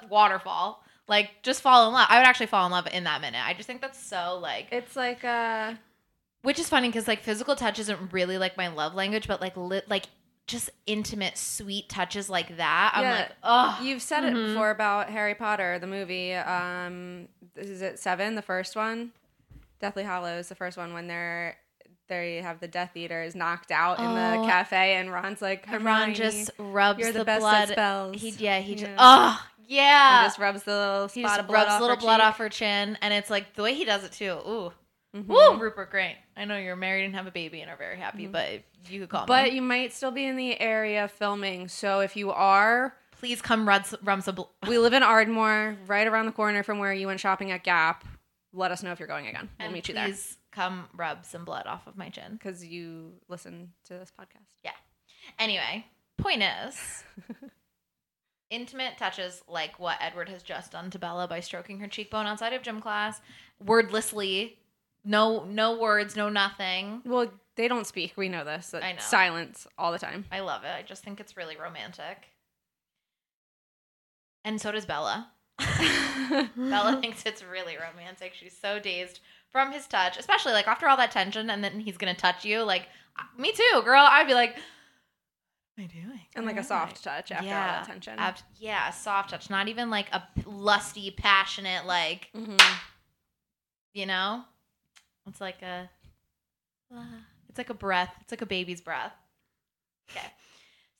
waterfall, 0.10 0.82
like 1.08 1.30
just 1.42 1.62
fall 1.62 1.86
in 1.88 1.94
love. 1.94 2.06
I 2.10 2.18
would 2.18 2.26
actually 2.26 2.46
fall 2.46 2.66
in 2.66 2.72
love 2.72 2.88
in 2.92 3.04
that 3.04 3.20
minute. 3.20 3.40
I 3.44 3.54
just 3.54 3.66
think 3.66 3.80
that's 3.80 4.02
so 4.02 4.38
like, 4.40 4.68
It's 4.72 4.96
like 4.96 5.24
uh 5.24 5.74
which 6.42 6.58
is 6.58 6.68
funny 6.68 6.88
because 6.88 7.06
like 7.06 7.22
physical 7.22 7.54
touch 7.54 7.78
isn't 7.78 8.12
really 8.12 8.36
like 8.36 8.56
my 8.56 8.68
love 8.68 8.94
language, 8.94 9.28
but 9.28 9.40
like 9.40 9.56
lit 9.56 9.88
like 9.88 10.06
just 10.46 10.70
intimate, 10.86 11.38
sweet 11.38 11.88
touches 11.88 12.28
like 12.28 12.56
that. 12.56 12.92
I'm 12.94 13.02
Yeah. 13.04 13.14
like, 13.14 13.30
oh, 13.42 13.78
You've 13.82 14.02
said 14.02 14.22
Mhm. 14.24 14.30
it 14.30 14.48
before 14.48 14.70
about 14.70 15.08
Harry 15.10 15.34
Potter, 15.34 15.78
the 15.78 15.86
movie. 15.86 16.34
Um, 16.34 17.28
is 17.56 17.80
it 17.82 17.98
seven, 17.98 18.34
the 18.34 18.42
first 18.42 18.74
one? 18.76 19.12
Deathly 19.80 20.02
Hallows, 20.04 20.48
the 20.48 20.54
first 20.54 20.76
one 20.76 20.92
when 20.94 21.06
they're 21.06 21.56
they 22.08 22.42
have 22.42 22.60
the 22.60 22.68
Death 22.68 22.94
Eaters 22.94 23.34
knocked 23.34 23.70
out 23.70 23.98
in 23.98 24.04
Oh. 24.04 24.42
the 24.42 24.46
cafe, 24.46 24.96
and 24.96 25.10
Ron's 25.10 25.40
like, 25.40 25.64
Ron 25.80 26.12
just 26.12 26.50
rubs 26.58 26.98
you're 27.00 27.10
the, 27.12 27.20
the, 27.20 27.24
best 27.24 27.40
blood. 27.40 27.68
spells. 27.68 28.20
He 28.20 28.30
yeah, 28.30 28.58
he 28.58 28.74
just 28.74 28.90
Yeah. 28.90 28.96
oh 28.98 29.46
yeah. 29.66 30.18
and 30.18 30.26
just 30.26 30.38
rubs 30.38 30.62
the 30.64 30.72
little 30.76 31.08
spot 31.08 31.22
just 31.22 31.40
of 31.40 31.46
blood 31.46 31.54
rubs 31.60 31.70
off 31.70 31.80
little 31.80 31.96
her 31.96 32.00
blood 32.00 32.16
cheek. 32.18 32.26
off 32.26 32.36
her 32.38 32.48
chin, 32.50 32.98
and 33.00 33.14
it's 33.14 33.30
like 33.30 33.54
the 33.54 33.62
way 33.62 33.72
he 33.74 33.84
does 33.86 34.04
it 34.04 34.12
too. 34.12 34.32
Ooh, 34.46 34.72
Mhm. 35.14 35.26
Woo, 35.26 35.58
Rupert 35.58 35.92
Grint. 35.92 36.14
I 36.36 36.44
know 36.46 36.56
you're 36.56 36.74
married 36.76 37.04
and 37.04 37.14
have 37.14 37.26
a 37.26 37.30
baby 37.30 37.60
and 37.60 37.70
are 37.70 37.76
very 37.76 37.98
happy, 37.98 38.26
but 38.26 38.62
you 38.88 39.00
could 39.00 39.08
call 39.10 39.26
But 39.26 39.48
me. 39.50 39.56
you 39.56 39.62
might 39.62 39.92
still 39.92 40.10
be 40.10 40.24
in 40.24 40.36
the 40.36 40.58
area 40.60 41.06
filming, 41.08 41.68
so 41.68 42.00
if 42.00 42.16
you 42.16 42.30
are, 42.30 42.96
Please 43.18 43.40
come 43.40 43.68
some. 43.84 44.34
Bl- 44.34 44.42
we 44.68 44.78
live 44.78 44.94
in 44.94 45.02
Ardmore, 45.04 45.76
right 45.86 46.08
around 46.08 46.26
the 46.26 46.32
corner 46.32 46.64
from 46.64 46.78
where 46.80 46.92
you 46.92 47.06
went 47.06 47.20
shopping 47.20 47.52
at 47.52 47.62
Gap. 47.62 48.04
Let 48.52 48.72
us 48.72 48.82
know 48.82 48.90
if 48.90 48.98
you're 48.98 49.06
going 49.06 49.28
again. 49.28 49.48
We'll 49.60 49.66
and 49.66 49.72
meet 49.74 49.86
you 49.88 49.94
there 49.94 50.06
please 50.06 50.38
come 50.50 50.88
rub 50.96 51.24
some 51.24 51.44
blood 51.44 51.66
off 51.68 51.86
of 51.86 51.96
my 51.96 52.08
chin. 52.08 52.32
because 52.32 52.64
you 52.66 53.12
listen 53.28 53.72
to 53.84 53.94
this 53.94 54.10
podcast. 54.10 54.56
Yeah. 54.64 54.72
Anyway, 55.38 55.86
point 56.18 56.42
is, 56.42 57.04
intimate 58.50 58.98
touches 58.98 59.42
like 59.48 59.78
what 59.78 59.98
Edward 60.00 60.28
has 60.28 60.42
just 60.42 60.72
done 60.72 60.90
to 60.90 60.98
Bella 60.98 61.26
by 61.28 61.40
stroking 61.40 61.78
her 61.78 61.86
cheekbone 61.88 62.26
outside 62.26 62.52
of 62.52 62.62
gym 62.62 62.80
class, 62.80 63.20
wordlessly, 63.64 64.58
no 65.04 65.44
no 65.44 65.78
words, 65.78 66.16
no 66.16 66.28
nothing. 66.28 67.02
Well, 67.04 67.30
they 67.56 67.68
don't 67.68 67.86
speak. 67.86 68.14
We 68.16 68.28
know 68.28 68.44
this. 68.44 68.72
I 68.74 68.92
know. 68.92 68.98
Silence 68.98 69.66
all 69.76 69.92
the 69.92 69.98
time. 69.98 70.24
I 70.32 70.40
love 70.40 70.64
it. 70.64 70.72
I 70.74 70.82
just 70.82 71.02
think 71.04 71.20
it's 71.20 71.36
really 71.36 71.56
romantic. 71.56 72.28
And 74.44 74.60
so 74.60 74.72
does 74.72 74.86
Bella. 74.86 75.30
Bella 76.56 76.98
thinks 77.00 77.24
it's 77.26 77.44
really 77.44 77.76
romantic. 77.76 78.34
She's 78.34 78.56
so 78.58 78.80
dazed 78.80 79.20
from 79.52 79.70
his 79.72 79.86
touch, 79.86 80.18
especially 80.18 80.52
like 80.52 80.66
after 80.66 80.88
all 80.88 80.96
that 80.96 81.10
tension, 81.10 81.50
and 81.50 81.62
then 81.62 81.78
he's 81.80 81.96
gonna 81.98 82.14
touch 82.14 82.44
you. 82.44 82.62
Like, 82.62 82.88
me 83.38 83.52
too, 83.52 83.82
girl. 83.84 84.04
I'd 84.08 84.26
be 84.26 84.34
like, 84.34 84.54
"What 84.54 84.62
am 85.78 85.84
I 85.84 85.86
doing?" 85.86 86.20
and 86.34 86.46
like 86.46 86.56
a 86.56 86.64
soft 86.64 87.04
touch 87.04 87.30
after 87.30 87.46
all 87.46 87.52
that 87.52 87.84
tension. 87.84 88.18
Ab- 88.18 88.38
yeah, 88.56 88.88
a 88.88 88.92
soft 88.92 89.30
touch, 89.30 89.50
not 89.50 89.68
even 89.68 89.90
like 89.90 90.06
a 90.12 90.22
lusty, 90.46 91.10
passionate, 91.10 91.84
like 91.86 92.30
Mhm. 92.34 92.60
you 93.92 94.06
know. 94.06 94.44
It's 95.26 95.40
like 95.40 95.62
a, 95.62 95.88
it's 97.48 97.58
like 97.58 97.70
a 97.70 97.74
breath. 97.74 98.12
It's 98.20 98.32
like 98.32 98.42
a 98.42 98.46
baby's 98.46 98.80
breath. 98.80 99.12
Okay, 100.10 100.26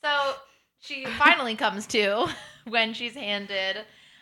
so 0.03 0.35
she 0.81 1.05
finally 1.19 1.57
comes 1.57 1.87
to 1.89 2.29
when 2.69 2.95
she's 2.95 3.15
handed 3.15 3.79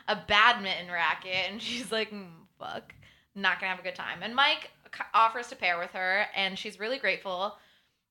a 0.09 0.17
badminton 0.17 0.91
racket, 0.91 1.51
and 1.51 1.61
she's 1.61 1.93
like, 1.93 2.11
mm, 2.11 2.29
"Fuck, 2.59 2.95
not 3.35 3.61
gonna 3.61 3.71
have 3.71 3.81
a 3.81 3.83
good 3.83 3.95
time." 3.95 4.23
And 4.23 4.35
Mike 4.35 4.71
offers 5.15 5.49
to 5.49 5.57
pair 5.57 5.79
with 5.79 5.91
her, 5.93 6.27
and 6.35 6.59
she's 6.59 6.81
really 6.81 6.99
grateful. 6.99 7.57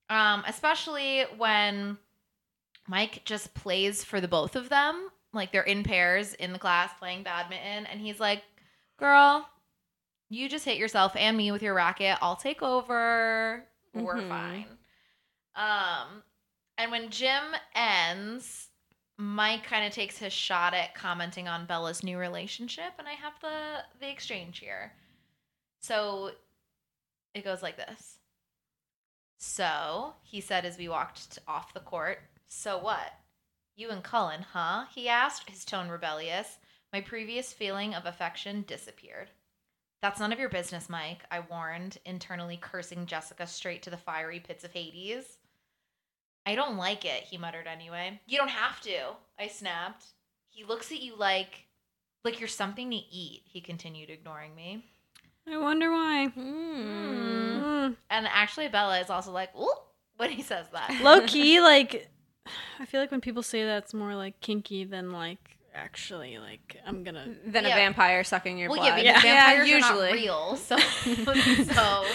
Um, 0.10 0.44
especially 0.48 1.24
when 1.38 1.98
Mike 2.88 3.22
just 3.26 3.54
plays 3.54 4.04
for 4.04 4.20
the 4.20 4.28
both 4.28 4.56
of 4.56 4.70
them. 4.70 5.10
Like 5.34 5.52
they're 5.52 5.62
in 5.62 5.84
pairs 5.84 6.34
in 6.34 6.54
the 6.54 6.60
class 6.60 6.92
playing 6.98 7.24
badminton, 7.24 7.86
and 7.86 8.00
he's 8.02 8.20
like, 8.20 8.44
Girl, 8.98 9.48
you 10.30 10.48
just 10.48 10.66
hit 10.66 10.78
yourself 10.78 11.16
and 11.16 11.36
me 11.36 11.52
with 11.52 11.62
your 11.64 11.74
racket. 11.74 12.18
I'll 12.22 12.36
take 12.36 12.62
over. 12.62 13.66
We're 13.94 14.16
Mhm. 14.16 14.30
fine. 14.30 14.78
Um, 15.56 16.24
and 16.78 16.92
when 16.92 17.10
gym 17.10 17.56
ends, 17.76 18.70
Mike 19.18 19.64
kind 19.64 19.86
of 19.86 19.92
takes 19.92 20.18
his 20.18 20.32
shot 20.32 20.74
at 20.74 20.94
commenting 20.96 21.48
on 21.48 21.66
Bella's 21.66 22.04
new 22.04 22.18
relationship, 22.18 22.94
and 23.00 23.08
I 23.08 23.14
have 23.14 23.40
the 23.42 23.84
the 24.00 24.10
exchange 24.10 24.60
here. 24.60 24.96
So 25.82 26.36
it 27.34 27.44
goes 27.44 27.62
like 27.62 27.76
this. 27.76 28.20
So 29.38 30.16
he 30.24 30.42
said 30.42 30.66
as 30.66 30.78
we 30.78 30.88
walked 30.90 31.40
off 31.48 31.74
the 31.74 31.80
court, 31.80 32.22
"So 32.48 32.78
what? 32.78 33.14
You 33.76 33.90
and 33.90 34.04
Cullen, 34.04 34.42
huh?" 34.44 34.86
He 34.92 35.08
asked, 35.10 35.50
his 35.50 35.66
tone 35.66 35.90
rebellious. 35.90 36.60
My 36.94 37.02
previous 37.02 37.54
feeling 37.54 37.94
of 37.94 38.06
affection 38.06 38.64
disappeared. 38.64 39.32
That's 40.02 40.20
none 40.20 40.32
of 40.32 40.40
your 40.40 40.50
business, 40.50 40.90
Mike, 40.90 41.26
I 41.30 41.42
warned, 41.42 41.98
internally 42.06 42.58
cursing 42.58 43.06
Jessica 43.06 43.46
straight 43.46 43.84
to 43.84 43.90
the 43.90 43.98
fiery 43.98 44.40
pits 44.40 44.64
of 44.64 44.72
Hades. 44.72 45.38
I 46.46 46.56
don't 46.56 46.78
like 46.78 47.04
it, 47.04 47.24
he 47.24 47.38
muttered 47.38 47.68
anyway. 47.68 48.22
You 48.26 48.38
don't 48.38 48.50
have 48.50 48.80
to, 48.82 48.98
I 49.38 49.48
snapped. 49.48 50.06
He 50.50 50.64
looks 50.64 50.92
at 50.92 51.02
you 51.02 51.18
like 51.18 51.66
like 52.24 52.40
you're 52.40 52.50
something 52.50 52.90
to 52.92 52.96
eat, 52.96 53.44
he 53.46 53.62
continued, 53.62 54.10
ignoring 54.10 54.56
me. 54.56 54.86
I 55.48 55.58
wonder 55.58 55.92
why. 55.92 56.28
Hmm. 56.28 57.60
Mm. 57.62 57.96
And 58.10 58.28
actually 58.28 58.68
Bella 58.68 59.00
is 59.00 59.10
also 59.10 59.32
like, 59.32 59.56
ooh, 59.56 59.74
when 60.18 60.32
he 60.32 60.42
says 60.42 60.68
that. 60.74 61.00
Low 61.02 61.26
key, 61.26 61.62
like, 61.62 62.10
I 62.80 62.86
feel 62.86 63.02
like 63.02 63.12
when 63.12 63.22
people 63.22 63.44
say 63.44 63.64
that, 63.64 63.84
it's 63.84 63.94
more 63.94 64.16
like 64.16 64.40
kinky 64.42 64.84
than 64.84 65.12
like 65.12 65.59
actually 65.76 66.38
like 66.38 66.78
I'm 66.86 67.04
gonna. 67.04 67.26
Than 67.46 67.64
Yeah. 67.66 67.72
a 67.72 67.76
vampire 67.76 68.24
sucking 68.24 68.58
your 68.58 68.70
Well, 68.70 68.80
blood. 68.80 69.02
yeah, 69.04 69.16
but 69.16 69.24
Yeah. 69.24 69.36
vampires 69.46 69.70
are 69.72 69.80
not 69.80 69.92
usually. 69.96 70.14
real, 70.14 70.56
so 70.56 70.78
so 71.74 72.06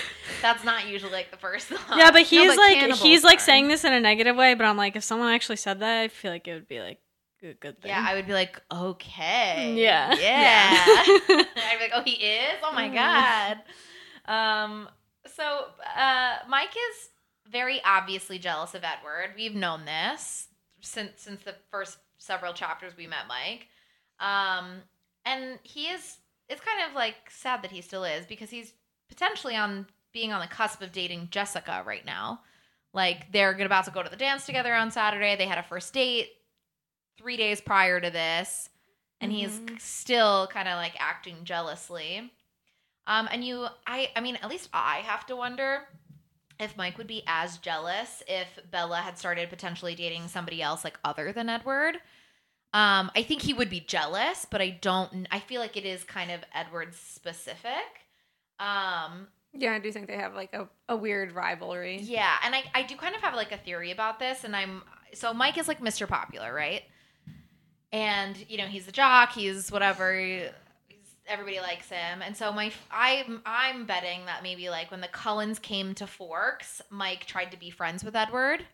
that's 0.43 0.65
not 0.65 0.87
usually 0.89 1.13
like 1.13 1.31
the 1.31 1.37
first 1.37 1.67
thought. 1.69 1.97
Yeah, 1.99 2.11
but 2.11 2.23
he's 2.23 2.49
but 2.53 2.57
like 2.59 2.75
cannibals 2.75 3.03
he's 3.03 3.25
like 3.25 3.41
saying 3.41 3.69
this 3.69 3.85
in 3.85 3.93
a 3.93 4.01
negative 4.01 4.37
way, 4.37 4.55
but 4.55 4.65
I'm 4.65 4.77
like, 4.77 4.97
if 4.97 5.05
someone 5.05 5.33
actually 5.33 5.57
said 5.57 5.81
that, 5.81 6.01
I 6.03 6.09
feel 6.09 6.31
like 6.33 6.47
it 6.49 6.55
would 6.55 6.69
be 6.69 6.81
like 6.81 6.99
a 7.43 7.53
good 7.55 7.81
thing. 7.83 7.91
Yeah, 7.91 8.05
I 8.09 8.15
would 8.15 8.27
be 8.27 8.33
like, 8.33 8.61
okay. 8.73 9.75
Yeah. 9.77 10.15
Yeah. 10.15 10.19
Yeah. 10.19 11.05
I'd 11.29 11.77
be 11.79 11.85
like, 11.85 11.93
oh, 11.95 12.03
he 12.03 12.13
is? 12.13 12.55
Oh 12.63 12.73
my 12.73 12.89
Mm. 12.89 12.95
God. 12.95 13.59
Um, 14.27 14.89
so 15.27 15.67
uh, 15.97 16.37
Mike 16.49 16.71
is 16.71 17.09
very 17.51 17.81
obviously 17.85 18.39
jealous 18.39 18.75
of 18.75 18.83
Edward. 18.85 19.35
We've 19.37 19.55
known 19.55 19.85
this 19.85 20.49
since 20.81 21.13
since 21.23 21.43
the 21.45 21.55
first 21.71 21.99
several 22.25 22.53
chapters 22.53 22.97
we 22.97 23.07
met 23.07 23.27
Mike. 23.29 23.69
Um, 24.21 24.83
and 25.25 25.59
he 25.63 25.87
is 25.87 26.19
it's 26.49 26.61
kind 26.61 26.89
of 26.89 26.95
like 26.95 27.17
sad 27.31 27.63
that 27.63 27.71
he 27.71 27.81
still 27.81 28.05
is 28.05 28.27
because 28.27 28.51
he's 28.51 28.75
potentially 29.09 29.57
on 29.57 29.87
being 30.13 30.33
on 30.33 30.41
the 30.41 30.47
cusp 30.47 30.83
of 30.83 30.93
dating 30.93 31.29
Jessica 31.31 31.83
right 31.87 32.05
now. 32.05 32.41
Like 32.93 33.33
they're 33.33 33.53
about 33.65 33.87
to 33.87 33.91
go 33.91 34.03
to 34.03 34.11
the 34.11 34.17
dance 34.17 34.47
together 34.47 34.75
on 34.75 34.91
Saturday. 34.91 35.37
They 35.37 35.47
had 35.47 35.59
a 35.59 35.63
first 35.63 35.93
date 35.93 36.29
three 37.19 37.37
days 37.37 37.61
prior 37.61 38.01
to 38.01 38.11
this, 38.11 38.69
and 39.21 39.33
he's 39.33 39.61
still 39.79 40.47
kind 40.49 40.69
of 40.69 40.77
like 40.77 40.95
acting 40.99 41.37
jealously. 41.45 42.31
Um, 43.07 43.29
and 43.31 43.45
you, 43.45 43.67
I, 43.87 44.11
I 44.17 44.21
mean, 44.21 44.37
at 44.37 44.49
least 44.49 44.69
I 44.73 44.97
have 44.99 45.27
to 45.27 45.37
wonder 45.37 45.83
if 46.59 46.77
Mike 46.77 46.99
would 46.99 47.07
be 47.07 47.23
as 47.27 47.59
jealous 47.59 48.23
if 48.29 48.47
Bella 48.71 48.99
had 48.99 49.19
started 49.19 49.51
potentially 49.51 49.95
dating 49.95 50.29
somebody 50.29 50.63
else 50.63 50.85
like 50.85 50.99
other 51.05 51.33
than 51.33 51.49
Edward. 51.49 51.97
Um, 52.73 53.11
I 53.15 53.23
think 53.23 53.43
he 53.43 53.53
would 53.55 53.71
be 53.71 53.81
jealous, 53.81 54.47
but 54.51 54.61
I 54.61 54.71
don't. 54.71 55.27
I 55.31 55.39
feel 55.41 55.61
like 55.61 55.77
it 55.77 55.85
is 55.85 56.03
kind 56.05 56.31
of 56.31 56.41
Edward 56.53 56.95
specific. 56.95 57.71
Um, 58.59 59.29
Yeah, 59.53 59.73
I 59.75 59.79
do 59.79 59.93
think 59.93 60.09
they 60.09 60.17
have 60.17 60.35
like 60.35 60.53
a, 60.55 60.69
a 60.89 60.97
weird 60.97 61.33
rivalry. 61.33 61.99
yeah, 61.99 62.35
and 62.45 62.55
I, 62.55 62.65
I 62.75 62.83
do 62.83 62.97
kind 62.97 63.15
of 63.15 63.21
have 63.23 63.35
like 63.35 63.53
a 63.53 63.57
theory 63.59 63.91
about 63.93 64.19
this, 64.19 64.43
and 64.45 64.57
I'm 64.57 64.83
so 65.13 65.33
Mike 65.33 65.57
is 65.59 65.69
like 65.69 65.81
Mr. 65.81 66.09
Popular, 66.09 66.53
right? 66.53 66.83
And 67.93 68.37
you 68.49 68.59
know 68.59 68.67
he's 68.67 68.87
the 68.87 68.93
jock, 68.93 69.33
he's 69.33 69.71
whatever, 69.71 70.51
everybody 71.27 71.61
likes 71.61 71.89
him, 71.89 72.23
and 72.23 72.37
so 72.37 72.53
my 72.53 72.73
I'm 72.91 73.43
I'm 73.47 73.87
betting 73.87 74.27
that 74.27 74.43
maybe 74.43 74.69
like 74.71 74.91
when 74.91 75.01
the 75.01 75.09
Cullens 75.09 75.59
came 75.59 75.95
to 75.95 76.07
Forks, 76.07 76.83
Mike 76.91 77.27
tried 77.27 77.51
to 77.53 77.59
be 77.59 77.71
friends 77.71 78.05
with 78.05 78.17
Edward, 78.17 78.65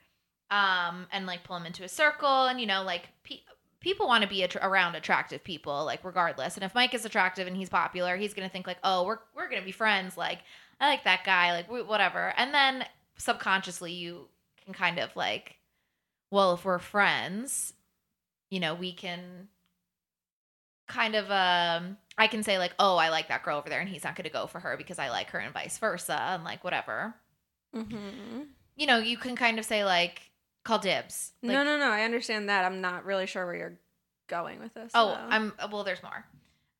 um, 0.50 1.06
and 1.12 1.26
like 1.26 1.44
pull 1.44 1.56
him 1.56 1.66
into 1.66 1.84
a 1.84 1.88
circle, 1.88 2.46
and 2.46 2.60
you 2.60 2.66
know 2.66 2.82
like 2.82 3.08
pe- 3.24 3.40
people 3.80 4.06
want 4.06 4.22
to 4.22 4.28
be 4.28 4.42
att- 4.42 4.56
around 4.56 4.94
attractive 4.94 5.42
people, 5.44 5.84
like 5.84 6.04
regardless, 6.04 6.56
and 6.56 6.64
if 6.64 6.74
Mike 6.74 6.94
is 6.94 7.04
attractive 7.04 7.46
and 7.46 7.56
he's 7.56 7.68
popular, 7.70 8.16
he's 8.16 8.34
gonna 8.34 8.48
think 8.48 8.66
like, 8.66 8.78
oh, 8.84 9.04
we're 9.04 9.18
we're 9.34 9.48
gonna 9.48 9.62
be 9.62 9.72
friends, 9.72 10.16
like 10.16 10.40
I 10.80 10.88
like 10.88 11.04
that 11.04 11.24
guy, 11.24 11.52
like 11.52 11.66
wh- 11.66 11.88
whatever. 11.88 12.32
And 12.36 12.54
then 12.54 12.84
subconsciously, 13.18 13.92
you 13.92 14.28
can 14.64 14.72
kind 14.72 14.98
of 14.98 15.14
like, 15.14 15.56
well, 16.30 16.54
if 16.54 16.64
we're 16.64 16.78
friends, 16.78 17.74
you 18.50 18.60
know, 18.60 18.74
we 18.74 18.92
can 18.92 19.48
kind 20.88 21.14
of, 21.14 21.30
um, 21.30 21.98
I 22.18 22.26
can 22.26 22.42
say 22.42 22.58
like, 22.58 22.74
oh, 22.78 22.96
I 22.96 23.08
like 23.08 23.28
that 23.28 23.42
girl 23.42 23.58
over 23.58 23.68
there, 23.68 23.80
and 23.80 23.88
he's 23.88 24.04
not 24.04 24.16
going 24.16 24.24
to 24.24 24.30
go 24.30 24.46
for 24.46 24.60
her 24.60 24.76
because 24.76 24.98
I 24.98 25.10
like 25.10 25.30
her, 25.30 25.38
and 25.38 25.54
vice 25.54 25.78
versa, 25.78 26.18
and 26.20 26.44
like 26.44 26.64
whatever. 26.64 27.14
Mm-hmm. 27.74 28.42
You 28.76 28.86
know, 28.86 28.98
you 28.98 29.16
can 29.16 29.36
kind 29.36 29.58
of 29.58 29.64
say 29.64 29.84
like, 29.84 30.20
call 30.64 30.78
dibs. 30.78 31.32
Like, 31.42 31.52
no, 31.52 31.64
no, 31.64 31.78
no. 31.78 31.90
I 31.90 32.02
understand 32.02 32.48
that. 32.48 32.64
I'm 32.64 32.80
not 32.80 33.04
really 33.04 33.26
sure 33.26 33.46
where 33.46 33.54
you're 33.54 33.78
going 34.28 34.60
with 34.60 34.74
this. 34.74 34.92
Oh, 34.94 35.08
though. 35.08 35.14
I'm 35.14 35.52
well. 35.70 35.84
There's 35.84 36.02
more. 36.02 36.24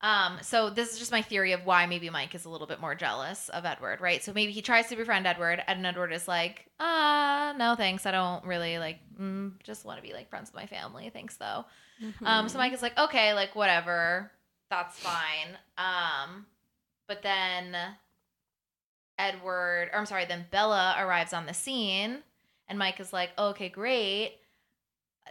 Um, 0.03 0.39
so 0.41 0.71
this 0.71 0.93
is 0.93 0.99
just 0.99 1.13
my 1.13 1.21
theory 1.21 1.53
of 1.53 1.67
why 1.67 1.85
maybe 1.85 2.09
Mike 2.09 2.35
is 2.35 2.47
a 2.47 2.49
little 2.49 2.67
bit 2.67 2.81
more 2.81 2.95
jealous 2.95 3.51
of 3.51 3.67
Edward, 3.67 4.01
right? 4.01 4.25
So 4.25 4.33
maybe 4.33 4.51
he 4.51 4.63
tries 4.63 4.87
to 4.87 4.97
befriend 4.97 5.27
Edward, 5.27 5.63
and 5.67 5.85
Edward 5.85 6.13
is 6.13 6.27
like, 6.27 6.67
"Uh, 6.79 7.53
no, 7.57 7.75
thanks. 7.77 8.07
I 8.07 8.11
don't 8.11 8.45
really 8.45 8.79
like. 8.79 8.99
Mm, 9.19 9.63
just 9.63 9.85
want 9.85 9.99
to 9.99 10.07
be 10.07 10.15
like 10.15 10.31
friends 10.31 10.51
with 10.51 10.57
my 10.57 10.67
family. 10.67 11.11
Thanks, 11.13 11.37
though." 11.37 11.67
Um, 12.25 12.49
so 12.49 12.57
Mike 12.57 12.73
is 12.73 12.81
like, 12.81 12.99
"Okay, 12.99 13.35
like 13.35 13.55
whatever. 13.55 14.33
That's 14.71 14.99
fine." 14.99 15.59
Um, 15.77 16.47
but 17.09 17.23
then 17.23 17.77
Edward, 19.19 19.91
or 19.93 19.99
I'm 19.99 20.07
sorry, 20.07 20.25
then 20.25 20.47
Bella 20.51 20.97
arrives 20.99 21.33
on 21.33 21.47
the 21.47 21.55
scene, 21.55 22.19
and 22.69 22.79
Mike 22.79 23.01
is 23.01 23.13
like, 23.13 23.31
"Okay, 23.39 23.69
great." 23.69 24.37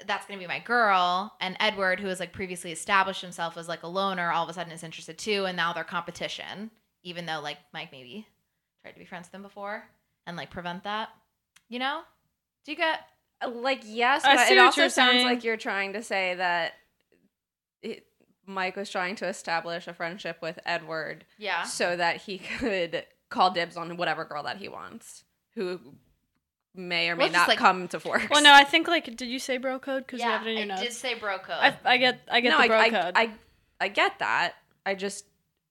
that's 0.06 0.26
gonna 0.28 0.40
be 0.40 0.48
my 0.48 0.60
girl 0.60 1.34
and 1.42 1.58
edward 1.60 2.00
who 2.00 2.08
has 2.08 2.22
like 2.22 2.32
previously 2.32 2.72
established 2.72 3.22
himself 3.22 3.58
as 3.58 3.68
like 3.68 3.84
a 3.84 3.88
loner 3.88 4.32
all 4.32 4.44
of 4.46 4.50
a 4.50 4.54
sudden 4.54 4.72
is 4.72 4.84
interested 4.84 5.18
too 5.18 5.44
and 5.46 5.58
now 5.58 5.74
they're 5.74 5.84
competition 5.84 6.72
even 7.04 7.26
though 7.26 7.42
like 7.42 7.58
mike 7.74 7.92
maybe 7.92 8.26
tried 8.82 8.94
to 8.94 9.00
be 9.00 9.04
friends 9.04 9.26
with 9.26 9.32
them 9.34 9.42
before 9.42 9.84
and 10.26 10.38
like 10.38 10.50
prevent 10.50 10.86
that 10.86 11.10
you 11.68 11.80
know 11.80 12.02
do 12.64 12.72
you 12.72 12.78
get 12.78 13.02
Uh, 13.42 13.50
like 13.50 13.82
yes, 13.84 14.24
I 14.24 14.36
but 14.36 14.48
see 14.48 14.54
it 14.54 14.58
what 14.58 14.66
also 14.68 14.82
you're 14.82 14.90
sounds 14.90 15.12
saying. 15.12 15.26
like 15.26 15.44
you're 15.44 15.58
trying 15.58 15.92
to 15.94 16.04
say 16.04 16.36
that 16.36 16.74
it, 17.82 18.06
Mike 18.50 18.76
was 18.76 18.90
trying 18.90 19.16
to 19.18 19.28
establish 19.28 19.88
a 19.88 19.94
friendship 19.94 20.38
with 20.42 20.58
Edward 20.66 21.24
yeah 21.38 21.64
so 21.64 21.96
that 21.96 22.18
he 22.18 22.38
could 22.60 23.06
call 23.30 23.52
dibs 23.52 23.78
on 23.78 23.96
whatever 23.96 24.26
girl 24.26 24.44
that 24.44 24.58
he 24.58 24.68
wants, 24.68 25.24
who 25.54 25.80
may 26.74 27.10
or 27.10 27.16
may 27.16 27.26
Well, 27.26 27.34
not 27.34 27.48
like- 27.48 27.58
come 27.60 27.88
to 27.90 28.00
Forks. 28.00 28.26
Well, 28.30 28.42
no, 28.44 28.54
I 28.54 28.64
think 28.64 28.88
like, 28.88 29.06
did 29.16 29.28
you 29.28 29.40
say 29.40 29.58
bro 29.58 29.78
code? 29.80 30.06
Because 30.06 30.20
you 30.20 30.26
have 30.26 30.46
it 30.48 30.52
in 30.52 30.56
your 30.58 30.64
i 30.64 30.66
notes. 30.66 30.82
did 30.82 30.94
say 30.94 31.14
bro 31.14 31.38
code 31.38 31.58
I, 31.60 31.78
I 31.86 31.98
get, 31.98 32.22
I 32.32 32.42
get 32.42 32.50
no, 32.50 32.58
the 32.58 32.64
I, 32.64 32.68
bro 32.68 32.80
I, 32.80 32.90
code. 32.90 33.14
I, 33.16 33.32
I 33.80 33.88
get 33.88 34.20
that. 34.20 34.54
I 34.86 34.96
just 34.96 35.26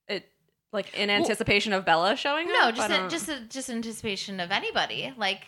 it 0.07 0.29
like 0.73 0.95
in 0.97 1.11
anticipation 1.11 1.73
of 1.73 1.85
Bella 1.85 2.14
showing 2.17 2.47
no 2.47 2.55
up. 2.55 2.64
No, 2.67 2.71
just 2.73 2.91
I 2.91 2.95
a, 2.95 2.99
don't- 2.99 3.11
just 3.11 3.29
a, 3.29 3.41
just 3.49 3.71
anticipation 3.71 4.38
of 4.38 4.51
anybody 4.53 5.12
like 5.17 5.43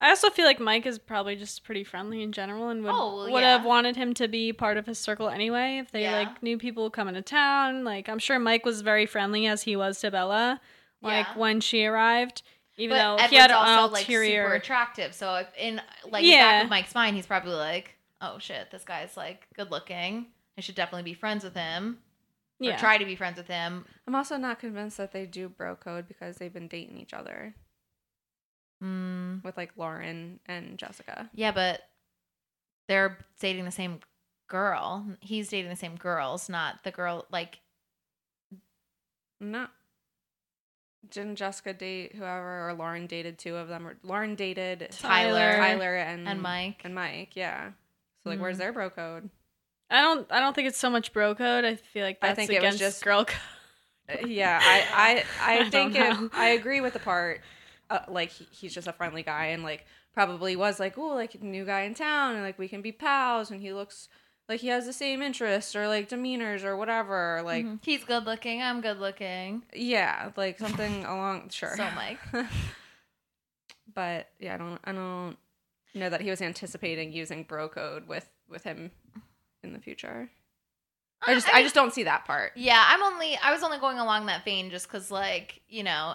I 0.00 0.10
also 0.10 0.30
feel 0.30 0.44
like 0.44 0.60
Mike 0.60 0.86
is 0.86 0.98
probably 0.98 1.34
just 1.34 1.64
pretty 1.64 1.82
friendly 1.82 2.22
in 2.22 2.30
general 2.32 2.68
and 2.68 2.84
would 2.84 2.92
Oh, 2.94 3.16
well, 3.16 3.32
would 3.32 3.40
yeah. 3.42 3.56
have 3.56 3.64
wanted 3.64 3.96
him 3.96 4.14
to 4.14 4.28
be 4.28 4.52
part 4.52 4.76
of 4.76 4.86
his 4.86 4.98
circle 4.98 5.28
anyway 5.28 5.78
if 5.78 5.90
they 5.90 6.02
Yeah. 6.02 6.12
like 6.18 6.42
knew 6.42 6.56
people 6.58 6.88
coming 6.90 7.14
to 7.14 7.22
town. 7.22 7.82
Like 7.84 8.08
I'm 8.08 8.18
sure 8.20 8.38
Mike 8.38 8.64
was 8.64 8.80
very 8.82 9.06
friendly 9.06 9.46
as 9.46 9.62
he 9.62 9.74
was 9.74 9.98
to 10.00 10.10
Bella, 10.12 10.60
like 11.02 11.26
Yeah. 11.26 11.38
when 11.38 11.60
she 11.60 11.84
arrived, 11.84 12.42
even 12.76 12.96
but 12.96 13.02
though 13.02 13.14
Edward's 13.16 13.30
he 13.30 13.36
had 13.38 13.50
an 13.50 13.56
also 13.56 13.92
like 13.92 14.02
ulterior. 14.02 14.44
super 14.44 14.54
attractive 14.54 15.12
so 15.14 15.34
if 15.34 15.48
in 15.58 15.76
like 16.04 16.22
the 16.22 16.30
back 16.30 16.38
Yeah. 16.52 16.62
of 16.62 16.70
mike's 16.70 16.94
mind 16.94 17.16
he's 17.16 17.26
probably 17.26 17.54
like 17.54 17.96
oh 18.20 18.38
shit 18.38 18.70
this 18.70 18.84
guy's 18.84 19.16
like 19.16 19.48
good 19.56 19.72
looking 19.72 20.26
i 20.56 20.60
should 20.60 20.76
definitely 20.76 21.02
be 21.02 21.14
friends 21.14 21.42
with 21.42 21.54
him 21.56 21.98
or 22.60 22.66
yeah, 22.66 22.76
try 22.76 22.96
to 22.98 23.04
be 23.04 23.16
friends 23.16 23.36
with 23.36 23.48
him 23.48 23.84
I'm 24.06 24.14
also 24.14 24.36
not 24.36 24.60
convinced 24.60 24.96
that 24.98 25.12
they 25.12 25.26
do 25.26 25.48
bro 25.48 25.74
code 25.74 26.06
because 26.06 26.36
they've 26.36 26.52
been 26.52 26.68
dating 26.68 26.98
each 26.98 27.12
other 27.14 27.56
mm. 28.82 29.42
with 29.44 29.56
like 29.56 29.72
Lauren 29.76 30.40
and 30.46 30.78
Jessica. 30.78 31.30
Yeah, 31.34 31.52
but 31.52 31.82
they're 32.88 33.18
dating 33.40 33.64
the 33.64 33.70
same 33.70 34.00
girl. 34.48 35.06
He's 35.20 35.48
dating 35.48 35.70
the 35.70 35.76
same 35.76 35.96
girls, 35.96 36.48
not 36.48 36.82
the 36.84 36.90
girl 36.90 37.26
like 37.30 37.60
Not 39.40 39.70
didn't 41.10 41.36
Jessica 41.36 41.72
date 41.72 42.14
whoever 42.16 42.68
or 42.68 42.74
Lauren 42.74 43.06
dated 43.06 43.38
two 43.38 43.56
of 43.56 43.68
them 43.68 43.86
or 43.86 43.96
Lauren 44.02 44.34
dated 44.34 44.88
Tyler. 44.90 45.56
Tyler 45.56 45.94
and 45.96 46.28
And 46.28 46.42
Mike. 46.42 46.80
and 46.84 46.94
Mike, 46.94 47.36
yeah. 47.36 47.70
So 48.24 48.30
like, 48.30 48.40
where's 48.40 48.56
Mhm. 48.56 48.58
their 48.58 48.72
bro 48.72 48.90
code? 48.90 49.30
I 49.90 50.02
don't. 50.02 50.30
I 50.30 50.40
don't 50.40 50.54
think 50.54 50.68
it's 50.68 50.76
so 50.78 50.90
much 50.90 51.12
bro 51.12 51.34
code. 51.34 51.64
I 51.64 51.76
feel 51.76 52.04
like 52.04 52.18
I 52.20 52.28
that's 52.28 52.36
think 52.36 52.50
it 52.50 52.62
was 52.62 52.78
just- 52.78 53.02
girl 53.04 53.24
code. 53.24 53.38
Uh, 54.10 54.26
yeah, 54.26 54.58
I 54.60 54.84
I 54.92 55.24
I, 55.54 55.58
I 55.66 55.70
think 55.70 55.94
it. 55.94 56.30
I 56.34 56.48
agree 56.48 56.80
with 56.80 56.94
the 56.94 56.98
part. 56.98 57.40
Uh, 57.90 58.00
like 58.08 58.30
he, 58.30 58.46
he's 58.50 58.74
just 58.74 58.86
a 58.86 58.92
friendly 58.92 59.22
guy 59.22 59.46
and 59.46 59.62
like 59.62 59.86
probably 60.12 60.54
was 60.56 60.78
like 60.78 60.98
oh 60.98 61.14
like 61.14 61.40
new 61.42 61.64
guy 61.64 61.82
in 61.82 61.94
town 61.94 62.34
and 62.34 62.42
like 62.44 62.58
we 62.58 62.68
can 62.68 62.82
be 62.82 62.92
pals 62.92 63.50
and 63.50 63.60
he 63.62 63.72
looks 63.72 64.08
like 64.48 64.60
he 64.60 64.68
has 64.68 64.84
the 64.84 64.92
same 64.92 65.22
interests 65.22 65.74
or 65.74 65.88
like 65.88 66.08
demeanors 66.08 66.64
or 66.64 66.76
whatever 66.76 67.40
like 67.44 67.64
Mhm. 67.64 67.78
He's 67.82 68.04
good 68.04 68.24
looking. 68.26 68.60
I'm 68.62 68.80
good 68.82 68.98
looking. 68.98 69.62
yeah 69.74 70.32
like 70.36 70.58
something 70.58 71.04
along 71.06 71.48
sure 71.50 71.74
So 71.76 71.86
Mike. 71.94 72.18
but 73.94 74.28
yeah, 74.38 74.54
I 74.54 74.56
don't 74.58 74.80
I 74.84 74.92
don't 74.92 75.36
know 75.94 76.10
that 76.10 76.20
he 76.20 76.30
was 76.30 76.42
anticipating 76.42 77.12
using 77.12 77.42
bro 77.44 77.68
code 77.68 78.06
with 78.06 78.28
with 78.48 78.64
him 78.64 78.90
in 79.62 79.72
the 79.72 79.80
future. 79.80 80.30
I 81.26 81.34
just 81.34 81.48
I, 81.48 81.54
mean- 81.54 81.62
just 81.64 81.74
don't 81.74 81.92
see 81.92 82.04
that 82.04 82.24
part. 82.24 82.52
Yeah, 82.54 82.82
I'm 82.86 83.02
only 83.02 83.36
I 83.42 83.52
was 83.52 83.62
only 83.62 83.78
going 83.78 83.98
along 83.98 84.26
that 84.26 84.44
vein 84.44 84.70
just 84.70 84.86
because 84.88 85.10
like 85.10 85.60
you 85.68 85.82
know 85.82 86.14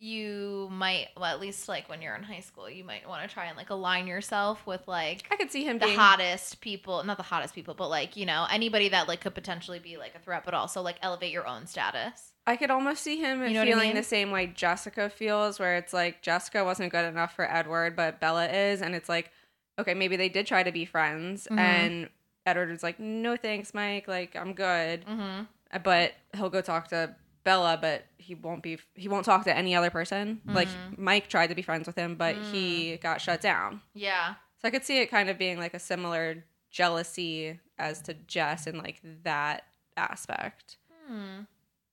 you 0.00 0.68
might 0.70 1.08
well 1.16 1.24
at 1.24 1.40
least 1.40 1.68
like 1.68 1.88
when 1.88 2.00
you're 2.00 2.14
in 2.14 2.22
high 2.22 2.38
school 2.40 2.70
you 2.70 2.84
might 2.84 3.08
want 3.08 3.26
to 3.26 3.32
try 3.32 3.46
and 3.46 3.56
like 3.56 3.70
align 3.70 4.06
yourself 4.06 4.64
with 4.66 4.86
like 4.86 5.26
I 5.30 5.36
could 5.36 5.50
see 5.50 5.64
him 5.64 5.78
the 5.78 5.86
being 5.86 5.98
hottest 5.98 6.60
people 6.60 7.02
not 7.02 7.16
the 7.16 7.24
hottest 7.24 7.52
people 7.54 7.74
but 7.74 7.88
like 7.90 8.16
you 8.16 8.24
know 8.24 8.46
anybody 8.50 8.88
that 8.90 9.08
like 9.08 9.20
could 9.20 9.34
potentially 9.34 9.80
be 9.80 9.96
like 9.96 10.14
a 10.14 10.20
threat 10.20 10.42
but 10.44 10.54
also 10.54 10.82
like 10.82 10.96
elevate 11.02 11.32
your 11.32 11.46
own 11.48 11.66
status 11.66 12.32
I 12.46 12.56
could 12.56 12.70
almost 12.70 13.02
see 13.02 13.18
him 13.18 13.42
You 13.42 13.50
know 13.54 13.60
what 13.60 13.68
I 13.68 13.70
feeling 13.72 13.88
mean? 13.88 13.96
the 13.96 14.02
same 14.02 14.30
way 14.30 14.46
Jessica 14.46 15.10
feels, 15.10 15.58
where 15.58 15.76
it's 15.76 15.92
like 15.92 16.22
Jessica 16.22 16.64
wasn't 16.64 16.90
good 16.92 17.04
enough 17.04 17.34
for 17.34 17.44
Edward, 17.44 17.94
but 17.94 18.20
Bella 18.20 18.46
is, 18.46 18.80
and 18.80 18.94
it's 18.94 19.06
like, 19.06 19.30
okay, 19.78 19.92
maybe 19.92 20.16
they 20.16 20.30
did 20.30 20.46
try 20.46 20.62
to 20.62 20.72
be 20.72 20.86
friends, 20.86 21.46
Mhm. 21.50 21.58
and 21.58 22.08
Edward 22.46 22.70
was 22.70 22.82
like, 22.82 22.98
no 22.98 23.36
thanks, 23.36 23.74
Mike, 23.74 24.08
like 24.08 24.34
I'm 24.34 24.54
good, 24.54 25.04
mm-hmm. 25.04 25.42
but 25.84 26.14
he'll 26.34 26.48
go 26.48 26.62
talk 26.62 26.88
to 26.88 27.14
Bella, 27.48 27.78
but 27.80 28.04
he 28.18 28.34
won't 28.34 28.62
be, 28.62 28.78
he 28.94 29.08
won't 29.08 29.24
talk 29.24 29.44
to 29.44 29.56
any 29.56 29.74
other 29.74 29.90
person. 29.90 30.40
Like 30.44 30.68
Mhm. 30.68 30.98
Mike 30.98 31.28
tried 31.28 31.46
to 31.48 31.54
be 31.54 31.62
friends 31.62 31.86
with 31.86 31.96
him, 31.96 32.14
but 32.16 32.36
Mm. 32.36 32.50
he 32.52 32.96
got 32.98 33.20
shut 33.20 33.40
down. 33.40 33.80
yeah 33.94 34.34
So 34.58 34.68
I 34.68 34.70
could 34.70 34.84
see 34.84 34.98
it 35.00 35.06
kind 35.06 35.28
of 35.30 35.38
being 35.38 35.58
like 35.58 35.72
a 35.74 35.78
similar 35.78 36.44
jealousy 36.70 37.58
as 37.78 38.02
to 38.02 38.12
Jess 38.14 38.66
in 38.66 38.76
like 38.78 39.00
that 39.24 39.64
aspect, 39.96 40.76
hmm. 41.06 41.40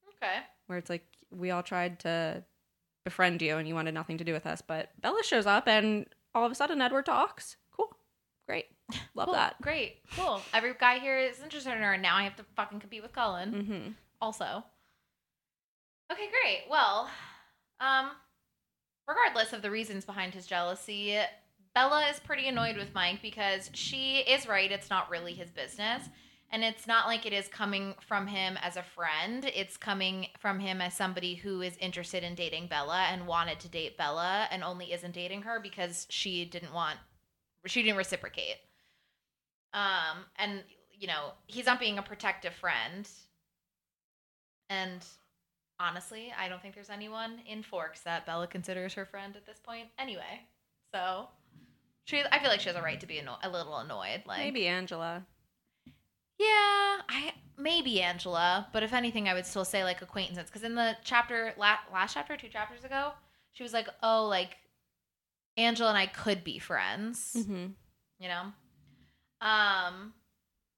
okay 0.09 0.39
where 0.67 0.77
it's 0.77 0.89
like 0.89 1.05
we 1.31 1.51
all 1.51 1.63
tried 1.63 1.99
to 1.99 2.43
befriend 3.03 3.41
you 3.41 3.57
and 3.57 3.67
you 3.67 3.75
wanted 3.75 3.93
nothing 3.93 4.17
to 4.17 4.23
do 4.23 4.33
with 4.33 4.45
us, 4.47 4.61
but 4.61 4.89
Bella 5.01 5.23
shows 5.23 5.45
up 5.45 5.67
and 5.67 6.07
all 6.33 6.45
of 6.45 6.51
a 6.51 6.55
sudden 6.55 6.81
Edward 6.81 7.05
talks. 7.05 7.55
Cool, 7.71 7.95
great, 8.47 8.65
love 9.15 9.25
Cool. 9.27 9.35
that. 9.35 9.61
great 9.61 9.99
cool 10.15 10.41
every 10.53 10.73
guy 10.79 10.99
here 10.99 11.17
is 11.17 11.41
interested 11.41 11.71
in 11.71 11.81
her 11.83 11.93
and 11.93 12.01
now 12.01 12.15
I 12.17 12.23
have 12.23 12.35
to 12.37 12.43
fucking 12.55 12.79
compete 12.79 13.01
with 13.03 13.13
Cullen 13.13 13.49
hmm 13.65 13.91
also. 14.21 14.63
Okay, 16.11 16.27
great. 16.29 16.63
Well, 16.69 17.09
um, 17.79 18.11
regardless 19.07 19.53
of 19.53 19.61
the 19.61 19.71
reasons 19.71 20.05
behind 20.05 20.33
his 20.33 20.45
jealousy, 20.45 21.17
Bella 21.73 22.07
is 22.09 22.19
pretty 22.19 22.47
annoyed 22.47 22.77
with 22.77 22.93
Mike 22.93 23.21
because 23.21 23.69
she 23.73 24.19
is 24.19 24.47
right. 24.47 24.71
It's 24.71 24.89
not 24.89 25.09
really 25.09 25.33
his 25.33 25.51
business. 25.51 26.03
And 26.51 26.63
it's 26.63 26.87
not 26.87 27.07
like 27.07 27.25
it 27.25 27.33
is 27.33 27.47
coming 27.47 27.95
from 27.99 28.27
him 28.27 28.57
as 28.61 28.77
a 28.77 28.83
friend. 28.83 29.49
It's 29.53 29.77
coming 29.77 30.27
from 30.39 30.59
him 30.59 30.79
as 30.79 30.93
somebody 30.93 31.35
who 31.35 31.61
is 31.61 31.75
interested 31.77 32.23
in 32.23 32.35
dating 32.35 32.67
Bella 32.67 33.07
and 33.11 33.27
wanted 33.27 33.59
to 33.61 33.67
date 33.67 33.97
Bella 33.97 34.47
and 34.51 34.63
only 34.63 34.93
isn't 34.93 35.13
dating 35.13 35.41
her 35.41 35.59
because 35.59 36.05
she 36.09 36.45
didn't 36.45 36.71
want, 36.71 36.97
she 37.65 37.81
didn't 37.81 37.97
reciprocate. 37.97 38.57
Um, 39.73 40.25
and, 40.37 40.63
you 40.93 41.07
know, 41.07 41.31
he's 41.47 41.65
not 41.65 41.79
being 41.79 41.97
a 41.97 42.03
protective 42.03 42.53
friend. 42.53 43.09
And 44.69 45.03
honestly, 45.79 46.33
I 46.37 46.47
don't 46.47 46.61
think 46.61 46.75
there's 46.75 46.89
anyone 46.89 47.39
in 47.47 47.63
Forks 47.63 48.01
that 48.01 48.25
Bella 48.25 48.47
considers 48.47 48.93
her 48.95 49.05
friend 49.05 49.35
at 49.35 49.45
this 49.45 49.59
point. 49.59 49.87
Anyway, 49.99 50.41
so 50.93 51.27
she, 52.05 52.21
I 52.31 52.39
feel 52.39 52.49
like 52.49 52.59
she 52.61 52.69
has 52.69 52.75
a 52.75 52.81
right 52.81 52.99
to 52.99 53.07
be 53.07 53.19
anno- 53.19 53.37
a 53.43 53.49
little 53.49 53.77
annoyed. 53.77 54.23
Like 54.25 54.39
Maybe 54.39 54.67
Angela. 54.67 55.25
yeah, 56.37 56.45
I 57.09 57.33
maybe 57.57 58.01
Angela, 58.01 58.67
but 58.73 58.83
if 58.83 58.93
anything, 58.93 59.27
I 59.29 59.33
would 59.33 59.45
still 59.45 59.65
say 59.65 59.83
like 59.83 60.01
acquaintances 60.01 60.45
because 60.45 60.63
in 60.63 60.75
the 60.75 60.95
chapter 61.03 61.53
la- 61.57 61.77
last 61.91 62.13
chapter, 62.13 62.35
two 62.37 62.49
chapters 62.49 62.83
ago, 62.83 63.11
she 63.53 63.63
was 63.63 63.73
like, 63.73 63.87
"Oh, 64.03 64.27
like 64.27 64.57
Angela 65.57 65.89
and 65.89 65.97
I 65.97 66.05
could 66.07 66.43
be 66.43 66.59
friends," 66.59 67.35
Mm-hmm. 67.37 67.65
you 68.19 68.27
know. 68.27 68.43
Um, 69.41 70.13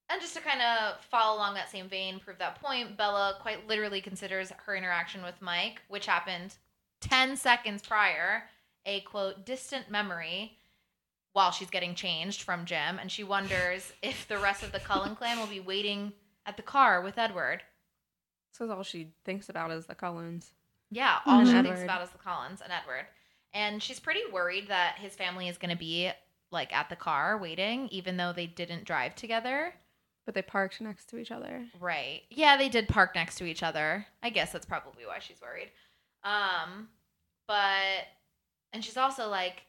and 0.10 0.22
just 0.22 0.36
to 0.36 0.42
kind 0.42 0.62
of 0.62 1.04
follow 1.06 1.38
along 1.38 1.56
that 1.56 1.70
same 1.70 1.90
vein, 1.90 2.20
prove 2.20 2.38
that 2.40 2.62
point, 2.62 2.98
Bella 2.98 3.38
quite 3.42 3.68
literally 3.68 4.02
considers 4.02 4.52
her 4.66 4.76
interaction 4.76 5.24
with 5.24 5.42
Mike, 5.42 5.82
which 5.90 6.06
happened 6.06 6.56
ten 7.02 7.36
seconds 7.36 7.86
prior, 7.86 8.44
a 8.86 9.02
quote 9.02 9.46
distant 9.46 9.90
memory. 9.90 10.54
While 11.34 11.52
she's 11.52 11.70
getting 11.70 11.94
changed 11.94 12.42
from 12.42 12.66
gym, 12.66 12.98
and 13.00 13.12
she 13.12 13.24
wonders 13.24 13.94
if 14.02 14.28
the 14.28 14.40
rest 14.40 14.64
of 14.64 14.72
the 14.72 14.80
Cullen 14.80 15.16
clan 15.16 15.38
will 15.38 15.46
be 15.46 15.60
waiting 15.60 16.14
at 16.48 16.58
the 16.58 16.64
car 16.64 17.02
with 17.02 17.18
Edward. 17.18 17.62
So 18.54 18.72
all 18.72 18.82
she 18.82 19.12
thinks 19.24 19.50
about 19.50 19.70
is 19.70 19.86
the 19.86 19.94
Cullens. 19.94 20.54
Yeah, 20.90 21.20
all 21.26 21.40
And 21.40 21.48
she 21.48 21.62
thinks 21.62 21.84
about 21.84 22.02
is 22.02 22.10
the 22.10 22.18
Cullens 22.18 22.62
and 22.62 22.72
Edward. 22.72 23.06
And 23.54 23.84
she's 23.84 24.00
pretty 24.00 24.22
worried 24.32 24.70
that 24.70 24.98
his 24.98 25.16
family 25.16 25.48
is 25.48 25.58
going 25.58 25.70
to 25.70 25.78
be 25.78 26.12
like 26.50 26.74
at 26.74 26.90
the 26.90 26.96
car 26.96 27.38
waiting, 27.38 27.88
even 27.90 28.18
though 28.18 28.34
they 28.34 28.48
didn't 28.48 28.86
drive 28.86 29.14
together. 29.16 29.74
But 30.28 30.36
they 30.36 30.42
parked 30.44 30.80
next 30.82 31.06
to 31.10 31.18
each 31.18 31.32
other. 31.32 31.66
Right. 31.80 32.22
Yeah, 32.30 32.58
they 32.58 32.68
did 32.70 32.88
park 32.90 33.16
next 33.16 33.36
to 33.38 33.46
each 33.46 33.64
other. 33.64 34.06
I 34.22 34.30
guess 34.30 34.52
that's 34.52 34.66
probably 34.66 35.06
why 35.06 35.20
she's 35.20 35.42
worried. 35.42 35.72
Um, 36.24 36.90
but 37.48 38.06
and 38.74 38.84
she's 38.84 38.98
also 38.98 39.30
like, 39.30 39.62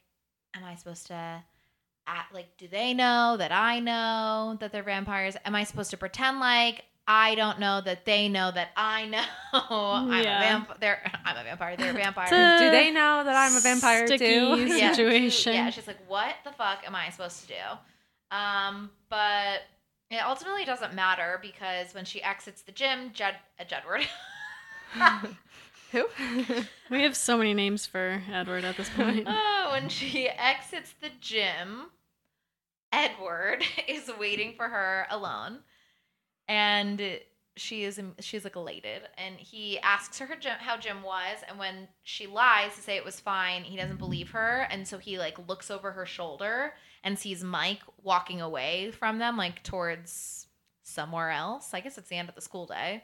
am 0.53 0.65
I 0.65 0.75
supposed 0.75 1.07
to 1.07 1.41
act 2.07 2.33
like 2.33 2.57
do 2.57 2.67
they 2.67 2.93
know 2.93 3.35
that 3.37 3.51
I 3.53 3.79
know 3.79 4.57
that 4.59 4.71
they're 4.73 4.83
vampires? 4.83 5.37
Am 5.45 5.55
I 5.55 5.63
supposed 5.63 5.91
to 5.91 5.97
pretend 5.97 6.41
like 6.41 6.83
I 7.07 7.35
don't 7.35 7.59
know 7.59 7.79
that 7.85 8.03
they 8.05 8.27
know 8.27 8.51
that 8.51 8.69
I 8.75 9.05
know 9.05 9.23
I'm 9.53 10.11
Yeah. 10.23 10.37
a 10.37 10.41
vampire? 10.41 10.77
They're 10.81 11.11
I'm 11.25 11.37
a 11.37 11.43
vampire. 11.43 11.77
They're 11.77 11.93
vampires. 11.93 12.29
It's 12.33 12.37
a 12.37 12.59
Do 12.65 12.71
they 12.71 12.91
know 12.91 13.23
that 13.23 13.35
I'm 13.35 13.55
a 13.55 13.61
vampire 13.61 14.07
sticky 14.07 14.25
too? 14.25 14.65
Yeah. 14.75 14.91
situation. 14.91 15.53
Yeah, 15.53 15.69
she's 15.69 15.87
like, 15.87 15.97
what 16.09 16.35
the 16.43 16.51
fuck 16.51 16.79
am 16.85 16.95
I 16.95 17.09
supposed 17.11 17.41
to 17.43 17.47
do? 17.47 18.35
Um, 18.35 18.89
but 19.09 19.61
it 20.09 20.23
ultimately 20.25 20.65
doesn't 20.65 20.93
matter 20.93 21.39
because 21.41 21.93
when 21.93 22.05
she 22.05 22.21
exits 22.23 22.61
the 22.61 22.71
gym, 22.71 23.11
Jed, 23.13 23.35
uh, 23.59 23.63
Jedward, 23.63 24.05
Who? 25.91 26.05
We 26.89 27.01
have 27.01 27.15
so 27.15 27.37
many 27.37 27.53
names 27.53 27.85
for 27.85 28.21
Edward 28.31 28.63
at 28.63 28.77
this 28.77 28.89
point. 28.89 29.25
oh, 29.27 29.69
when 29.71 29.89
she 29.89 30.29
exits 30.29 30.93
the 31.01 31.09
gym, 31.19 31.85
Edward 32.91 33.63
is 33.87 34.11
waiting 34.19 34.53
for 34.55 34.67
her 34.67 35.07
alone, 35.09 35.59
and 36.47 37.19
she 37.55 37.83
is 37.83 37.99
she's 38.19 38.43
like 38.43 38.55
elated, 38.55 39.03
and 39.17 39.35
he 39.37 39.79
asks 39.79 40.19
her 40.19 40.27
her 40.27 40.35
gym, 40.35 40.57
how 40.59 40.77
gym 40.77 41.01
was, 41.01 41.39
and 41.47 41.57
when 41.57 41.87
she 42.03 42.27
lies 42.27 42.75
to 42.75 42.81
say 42.81 42.95
it 42.95 43.05
was 43.05 43.19
fine, 43.19 43.63
he 43.63 43.77
doesn't 43.77 43.97
believe 43.97 44.29
her, 44.31 44.67
and 44.69 44.87
so 44.87 44.99
he 44.99 45.17
like 45.17 45.47
looks 45.47 45.71
over 45.71 45.91
her 45.91 46.05
shoulder 46.05 46.73
and 47.03 47.17
sees 47.17 47.43
Mike 47.43 47.81
walking 48.03 48.41
away 48.41 48.91
from 48.91 49.19
them, 49.19 49.37
like 49.37 49.63
towards 49.63 50.47
somewhere 50.83 51.29
else. 51.31 51.73
I 51.73 51.79
guess 51.79 51.97
it's 51.97 52.09
the 52.09 52.15
end 52.17 52.29
of 52.29 52.35
the 52.35 52.41
school 52.41 52.65
day. 52.65 53.03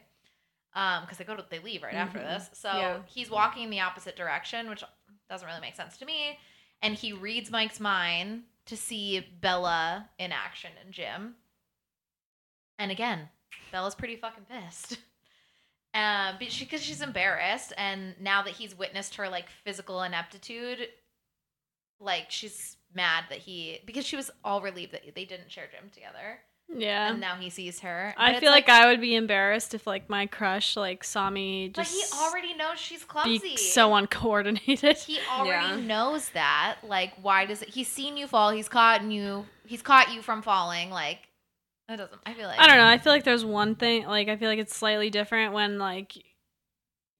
Um, 0.74 1.02
because 1.04 1.16
they 1.16 1.24
go 1.24 1.34
to 1.36 1.44
they 1.48 1.58
leave 1.58 1.82
right 1.82 1.94
after 1.94 2.18
Mhm. 2.18 2.22
this. 2.24 2.50
So 2.58 2.68
Yeah. 2.70 3.02
he's 3.06 3.30
walking 3.30 3.62
in 3.62 3.70
the 3.70 3.80
opposite 3.80 4.14
direction, 4.16 4.68
which 4.68 4.84
doesn't 5.30 5.46
really 5.48 5.60
make 5.60 5.74
sense 5.74 5.96
to 5.98 6.04
me. 6.04 6.38
And 6.82 6.94
he 6.94 7.12
reads 7.14 7.50
Mike's 7.50 7.80
mind 7.80 8.44
to 8.66 8.76
see 8.76 9.20
Bella 9.20 10.10
in 10.18 10.32
action 10.32 10.72
in 10.84 10.92
gym. 10.92 11.36
And 12.78 12.90
again, 12.90 13.30
Bella's 13.72 13.94
pretty 13.94 14.16
fucking 14.16 14.44
pissed. 14.44 14.98
Um, 15.94 16.36
but 16.38 16.52
she 16.52 16.66
because 16.66 16.82
she's 16.82 17.00
embarrassed, 17.00 17.72
and 17.78 18.20
now 18.20 18.42
that 18.42 18.52
he's 18.52 18.74
witnessed 18.74 19.14
her 19.14 19.30
like 19.30 19.48
physical 19.48 20.02
ineptitude, 20.02 20.90
like 22.00 22.30
she's 22.30 22.76
mad 22.96 23.24
that 23.28 23.38
he 23.38 23.78
because 23.86 24.04
she 24.04 24.16
was 24.16 24.30
all 24.42 24.60
relieved 24.60 24.92
that 24.92 25.02
they 25.14 25.24
didn't 25.24 25.52
share 25.52 25.66
gym 25.70 25.90
together, 25.92 26.40
yeah. 26.68 27.10
and 27.10 27.20
now 27.20 27.36
he 27.36 27.50
sees 27.50 27.80
her. 27.80 28.14
But 28.16 28.22
I 28.22 28.40
feel 28.40 28.50
like, 28.50 28.68
I 28.68 28.86
would 28.86 29.00
be 29.00 29.14
embarrassed 29.14 29.74
if 29.74 29.86
like 29.86 30.08
my 30.10 30.26
crush 30.26 30.76
like 30.76 31.04
saw 31.04 31.30
me 31.30 31.68
but 31.68 31.86
he 31.86 32.02
already 32.14 32.54
knows 32.54 32.78
she's 32.80 33.04
clumsy. 33.04 33.38
be 33.38 33.56
so 33.56 33.94
uncoordinated. 33.94 34.96
he 34.96 35.18
already 35.30 35.80
Yeah. 35.80 35.86
knows 35.86 36.30
that. 36.30 36.78
Like, 36.82 37.12
why 37.22 37.46
does 37.46 37.62
it? 37.62 37.68
He's 37.68 37.88
seen 37.88 38.16
you 38.16 38.26
fall. 38.26 38.50
He's 38.50 38.68
caught 38.68 39.02
you. 39.02 39.46
He's 39.66 39.82
caught 39.82 40.12
you 40.12 40.22
from 40.22 40.42
falling. 40.42 40.90
Like, 40.90 41.18
that 41.88 41.96
doesn't. 41.98 42.20
I 42.26 42.34
feel 42.34 42.48
like 42.48 42.58
I 42.58 42.66
don't 42.66 42.78
know. 42.78 42.86
I 42.86 42.98
feel 42.98 43.12
like 43.12 43.22
there's 43.24 43.44
one 43.44 43.76
thing 43.76 44.06
like 44.06 44.28
I 44.28 44.36
feel 44.36 44.48
like 44.48 44.58
it's 44.58 44.74
slightly 44.74 45.10
different 45.10 45.52
when 45.52 45.78
like 45.78 46.14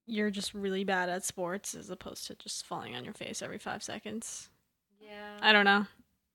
you're 0.08 0.30
just 0.30 0.54
really 0.54 0.84
bad 0.84 1.08
at 1.08 1.24
sports 1.24 1.74
as 1.74 1.90
opposed 1.90 2.26
to 2.28 2.34
just 2.36 2.64
falling 2.66 2.94
on 2.94 3.04
your 3.04 3.14
face 3.14 3.42
every 3.42 3.58
five 3.58 3.82
seconds. 3.82 4.48
Yeah. 5.00 5.36
I 5.40 5.52
don't 5.52 5.64
know. 5.64 5.86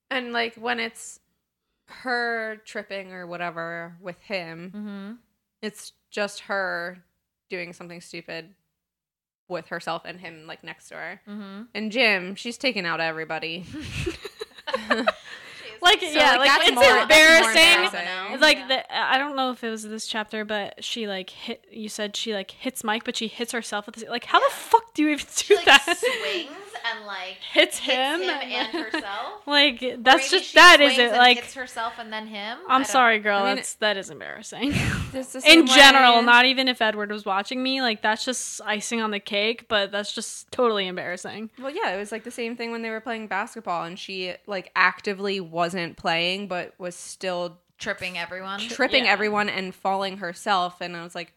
And 0.09 0.33
like 0.33 0.55
when 0.55 0.79
it's 0.79 1.19
her 1.87 2.57
tripping 2.65 3.13
or 3.13 3.25
whatever 3.27 3.95
with 4.01 4.19
him, 4.21 4.71
Mm-hmm. 4.75 5.11
it's 5.61 5.93
just 6.09 6.41
her 6.41 7.03
doing 7.49 7.73
something 7.73 8.01
stupid 8.01 8.53
with 9.49 9.67
herself 9.67 10.03
and 10.05 10.19
him 10.19 10.47
like 10.47 10.63
next 10.63 10.87
to 10.89 10.95
her. 10.95 11.21
Mm-hmm. 11.27 11.61
And 11.75 11.91
gym, 11.91 12.35
she's 12.35 12.57
taking 12.57 12.85
out 12.85 12.99
everybody. 13.01 13.65
Like 15.83 15.99
So, 16.01 16.09
yeah, 16.09 16.35
like, 16.37 16.47
like, 16.47 16.67
it's 16.67 16.75
more- 16.75 16.83
that's 16.83 16.93
more 16.93 17.01
embarrassing. 17.01 17.85
embarrassing. 17.85 18.33
It's 18.33 18.41
like 18.41 18.57
Yeah. 18.59 18.67
the, 18.67 18.95
I 18.95 19.17
don't 19.17 19.35
know 19.35 19.49
if 19.49 19.63
it 19.63 19.71
was 19.71 19.81
this 19.81 20.05
chapter, 20.05 20.45
but 20.45 20.83
she 20.83 21.07
like 21.07 21.31
hit. 21.31 21.65
You 21.71 21.89
said 21.89 22.15
she 22.15 22.35
like 22.35 22.51
hits 22.51 22.83
Mike, 22.83 23.03
but 23.03 23.15
she 23.17 23.27
hits 23.27 23.51
herself 23.51 23.87
with 23.87 23.95
the 23.95 24.05
like. 24.07 24.25
How 24.25 24.39
the 24.39 24.53
fuck 24.53 24.93
do 24.93 25.01
you 25.01 25.09
even 25.09 25.25
do 25.25 25.31
She 25.43 25.55
like 25.55 25.65
that? 25.65 25.97
swings 25.97 26.70
and 26.85 27.05
like 27.05 27.37
hits 27.53 27.77
hits 27.79 27.79
him, 27.79 28.21
him 28.21 28.29
and 28.29 28.67
herself. 28.67 29.41
like 29.47 29.79
that's 29.99 30.31
maybe 30.31 30.39
just 30.39 30.51
she 30.51 30.55
that 30.57 30.75
swings 30.77 30.97
isn't 30.97 31.17
like. 31.17 31.37
hits 31.37 31.53
herself 31.53 31.93
and 31.99 32.11
then 32.11 32.27
him. 32.27 32.57
I 32.67 32.75
I'm 32.75 32.83
sorry, 32.83 33.19
girl. 33.19 33.39
I 33.39 33.45
mean, 33.47 33.55
that's 33.57 33.73
that 33.75 33.97
is 33.97 34.09
embarrassing. 34.09 34.73
It's 35.13 35.33
the 35.33 35.41
In 35.51 35.67
general, 35.67 36.19
way- 36.19 36.25
not 36.25 36.45
even 36.45 36.69
if 36.69 36.81
Edward 36.81 37.11
was 37.11 37.25
watching 37.25 37.61
me, 37.61 37.81
like 37.81 38.01
that's 38.01 38.23
just 38.23 38.61
icing 38.65 39.01
on 39.01 39.11
the 39.11 39.19
cake. 39.19 39.67
But 39.67 39.91
that's 39.91 40.13
just 40.13 40.49
totally 40.51 40.87
embarrassing. 40.87 41.49
Well, 41.59 41.69
yeah, 41.69 41.93
it 41.93 41.97
was 41.97 42.11
like 42.13 42.23
the 42.23 42.31
same 42.31 42.55
thing 42.55 42.71
when 42.71 42.81
they 42.81 42.89
were 42.89 43.01
playing 43.01 43.27
basketball 43.27 43.83
and 43.83 43.99
she 43.99 44.33
like 44.47 44.71
actively 44.75 45.39
wasn't 45.41 45.97
playing 45.97 46.47
but 46.47 46.73
was 46.79 46.95
still 46.95 47.59
tripping 47.77 48.17
everyone. 48.17 48.59
tripping 48.59 49.05
Yeah. 49.05 49.11
everyone 49.11 49.49
and 49.49 49.75
falling 49.75 50.17
herself 50.17 50.79
and 50.81 50.95
I 50.95 51.03
was 51.03 51.15
like 51.15 51.33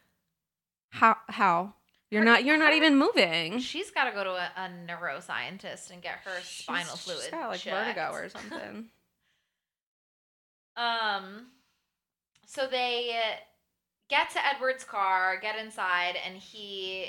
how 0.91 1.17
how 1.29 1.75
you're 2.15 2.25
not 2.25 2.45
you're 2.45 2.57
not 2.59 2.73
even 2.75 2.97
moving. 2.97 3.59
She's 3.59 3.91
got 3.91 4.05
to 4.05 4.13
go 4.13 4.25
to 4.25 4.31
a, 4.31 4.51
a 4.57 4.71
neuroscientist 4.89 5.91
and 5.91 6.01
get 6.03 6.15
her 6.25 6.41
spinal 6.43 6.97
She's- 6.97 7.05
fluid. 7.05 7.21
She's 7.23 7.31
got 7.31 7.49
like 7.51 7.61
checked. 7.61 7.77
vertigo 7.99 8.11
or 8.13 8.29
something. 8.29 8.87
Um, 10.77 11.47
so 12.47 12.67
they 12.69 13.13
get 14.11 14.31
to 14.31 14.45
Edward's 14.45 14.85
car, 14.85 15.39
get 15.41 15.57
inside, 15.59 16.17
and 16.27 16.37
he 16.37 17.07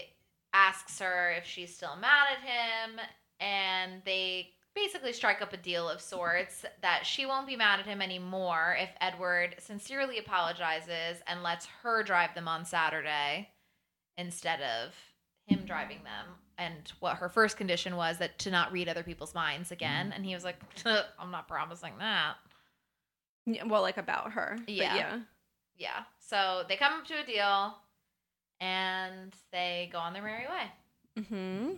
asks 0.53 0.99
her 0.99 1.31
if 1.37 1.45
she's 1.45 1.75
still 1.75 1.95
mad 1.95 2.27
at 2.37 2.47
him, 2.47 2.99
and 3.39 4.01
they 4.05 4.49
basically 4.75 5.13
strike 5.13 5.41
up 5.41 5.53
a 5.53 5.57
deal 5.57 5.89
of 5.89 5.99
sorts 6.01 6.63
that 6.81 7.05
she 7.05 7.25
won't 7.25 7.47
be 7.47 7.55
mad 7.55 7.79
at 7.79 7.85
him 7.87 8.01
anymore 8.01 8.75
if 8.79 8.89
Edward 9.01 9.55
sincerely 9.59 10.19
apologizes 10.19 11.21
and 11.27 11.41
lets 11.41 11.65
her 11.81 12.03
drive 12.03 12.35
them 12.35 12.47
on 12.47 12.65
Saturday 12.65 13.49
instead 14.17 14.61
of 14.61 14.93
him 15.47 15.63
driving 15.65 16.03
them. 16.03 16.25
And 16.57 16.91
what 16.99 17.17
her 17.17 17.29
first 17.29 17.57
condition 17.57 17.95
was 17.97 18.17
that 18.19 18.39
to 18.39 18.51
not 18.51 18.71
read 18.71 18.87
other 18.87 19.03
people's 19.03 19.35
minds 19.35 19.71
again. 19.71 20.13
And 20.15 20.25
he 20.25 20.33
was 20.33 20.43
like, 20.43 20.57
I'm 21.19 21.31
not 21.31 21.47
promising 21.47 21.93
that. 21.99 22.35
Yeah, 23.45 23.65
well, 23.65 23.81
like 23.81 23.97
about 23.97 24.31
her. 24.31 24.57
Yeah. 24.67 24.95
yeah. 24.95 25.19
Yeah. 25.77 26.03
So 26.19 26.63
they 26.67 26.77
come 26.77 26.93
up 26.93 27.05
to 27.07 27.21
a 27.21 27.25
deal 27.25 27.75
and 28.59 29.33
they 29.51 29.89
go 29.91 29.99
on 29.99 30.13
their 30.13 30.23
merry 30.23 30.45
way. 30.47 31.21
Mhm. 31.21 31.77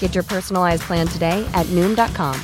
Get 0.00 0.16
your 0.16 0.24
personalized 0.24 0.82
plan 0.82 1.06
today 1.06 1.48
at 1.54 1.66
Noom.com. 1.66 2.36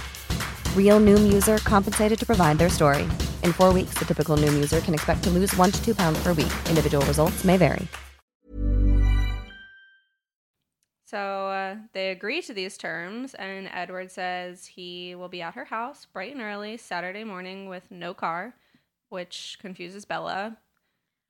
Real 0.76 1.00
Noom 1.00 1.32
user 1.32 1.58
compensated 1.58 2.16
to 2.20 2.24
provide 2.24 2.58
their 2.58 2.68
story. 2.68 3.02
In 3.42 3.52
four 3.52 3.72
weeks, 3.72 3.94
the 3.94 4.04
typical 4.04 4.36
Noom 4.36 4.52
user 4.54 4.80
can 4.80 4.94
expect 4.94 5.24
to 5.24 5.30
lose 5.30 5.52
one 5.56 5.72
to 5.72 5.84
two 5.84 5.96
pounds 5.96 6.22
per 6.22 6.32
week. 6.32 6.52
Individual 6.68 7.04
results 7.06 7.44
may 7.44 7.56
vary. 7.56 7.88
So 11.06 11.48
uh, 11.48 11.76
they 11.92 12.10
agree 12.10 12.42
to 12.42 12.52
these 12.52 12.76
terms, 12.76 13.34
and 13.34 13.68
Edward 13.72 14.10
says 14.10 14.66
he 14.66 15.14
will 15.14 15.28
be 15.28 15.42
at 15.42 15.54
her 15.54 15.66
house 15.66 16.06
bright 16.12 16.32
and 16.32 16.42
early 16.42 16.76
Saturday 16.76 17.22
morning 17.22 17.68
with 17.68 17.88
no 17.88 18.14
car, 18.14 18.54
which 19.10 19.58
confuses 19.60 20.04
Bella. 20.04 20.56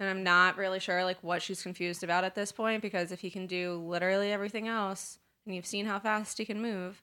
And 0.01 0.09
I'm 0.09 0.23
not 0.23 0.57
really 0.57 0.81
sure 0.81 1.05
like 1.05 1.23
what 1.23 1.43
she's 1.43 1.63
confused 1.63 2.03
about 2.03 2.25
at 2.25 2.35
this 2.35 2.51
point 2.51 2.81
because 2.81 3.13
if 3.13 3.21
he 3.21 3.29
can 3.29 3.47
do 3.47 3.75
literally 3.87 4.33
everything 4.33 4.69
else, 4.69 5.19
and 5.47 5.55
you've 5.55 5.67
seen 5.67 5.87
how 5.87 5.99
fast 5.99 6.39
he 6.39 6.45
can 6.45 6.61
move, 6.63 7.03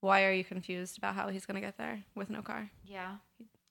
why 0.00 0.24
are 0.24 0.32
you 0.32 0.44
confused 0.44 0.98
about 0.98 1.14
how 1.14 1.28
he's 1.28 1.46
gonna 1.46 1.60
get 1.60 1.76
there 1.78 2.02
with 2.14 2.30
no 2.30 2.42
car? 2.42 2.70
Yeah. 2.84 3.16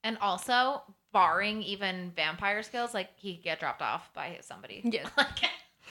And 0.03 0.17
also, 0.19 0.83
barring 1.11 1.61
even 1.63 2.11
vampire 2.15 2.61
skills, 2.63 2.93
like 2.93 3.09
he 3.17 3.35
could 3.35 3.43
get 3.43 3.59
dropped 3.59 3.81
off 3.81 4.13
by 4.13 4.37
somebody. 4.41 4.81
Yeah. 4.83 5.07
Like, 5.17 5.27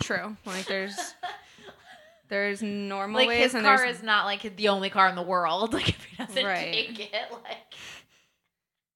True. 0.00 0.36
Like 0.46 0.66
there's 0.66 0.96
there's 2.28 2.62
normal 2.62 3.16
like 3.20 3.28
ways 3.28 3.42
his 3.44 3.54
and 3.54 3.64
car 3.64 3.84
is 3.84 4.02
not 4.02 4.26
like 4.26 4.56
the 4.56 4.68
only 4.68 4.90
car 4.90 5.08
in 5.08 5.16
the 5.16 5.22
world. 5.22 5.72
Like 5.74 5.88
if 5.88 6.04
he 6.04 6.16
doesn't 6.16 6.44
Right. 6.44 6.72
take 6.72 7.00
it, 7.12 7.32
like 7.32 7.74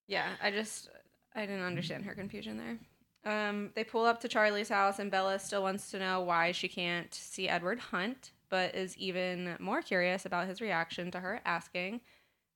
Yeah, 0.07 0.29
I 0.43 0.51
just 0.51 0.89
I 1.35 1.41
didn't 1.47 1.65
understand 1.65 2.05
her 2.05 2.15
confusion 2.15 2.59
there. 2.59 2.79
Um, 3.25 3.71
they 3.75 3.85
pull 3.85 4.05
up 4.05 4.21
to 4.21 4.29
Charlie's 4.29 4.69
house, 4.69 4.99
and 4.99 5.11
Bella 5.11 5.39
still 5.39 5.63
wants 5.63 5.91
to 5.93 5.99
know 5.99 6.21
why 6.23 6.53
she 6.53 6.69
can't 6.69 7.13
see 7.15 7.49
Edward 7.49 7.79
hunt, 7.79 8.33
but 8.53 8.75
is 8.75 8.95
even 8.99 9.57
more 9.59 9.81
curious 9.81 10.27
about 10.27 10.47
his 10.47 10.61
reaction 10.61 11.11
to 11.11 11.19
her 11.19 11.41
asking. 11.47 12.03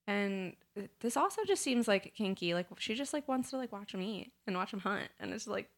And 0.06 0.54
this 1.00 1.16
also 1.16 1.40
just 1.46 1.62
seems 1.62 1.88
like 1.88 2.12
kinky. 2.14 2.52
Like 2.52 2.66
she 2.76 2.94
just 2.94 3.14
like 3.14 3.26
wants 3.26 3.48
to 3.50 3.56
like 3.56 3.72
watch 3.72 3.94
him 3.94 4.02
eat 4.02 4.30
and 4.46 4.54
watch 4.54 4.74
him 4.74 4.80
hunt, 4.80 5.08
and 5.18 5.32
it's 5.32 5.48
like 5.48 5.70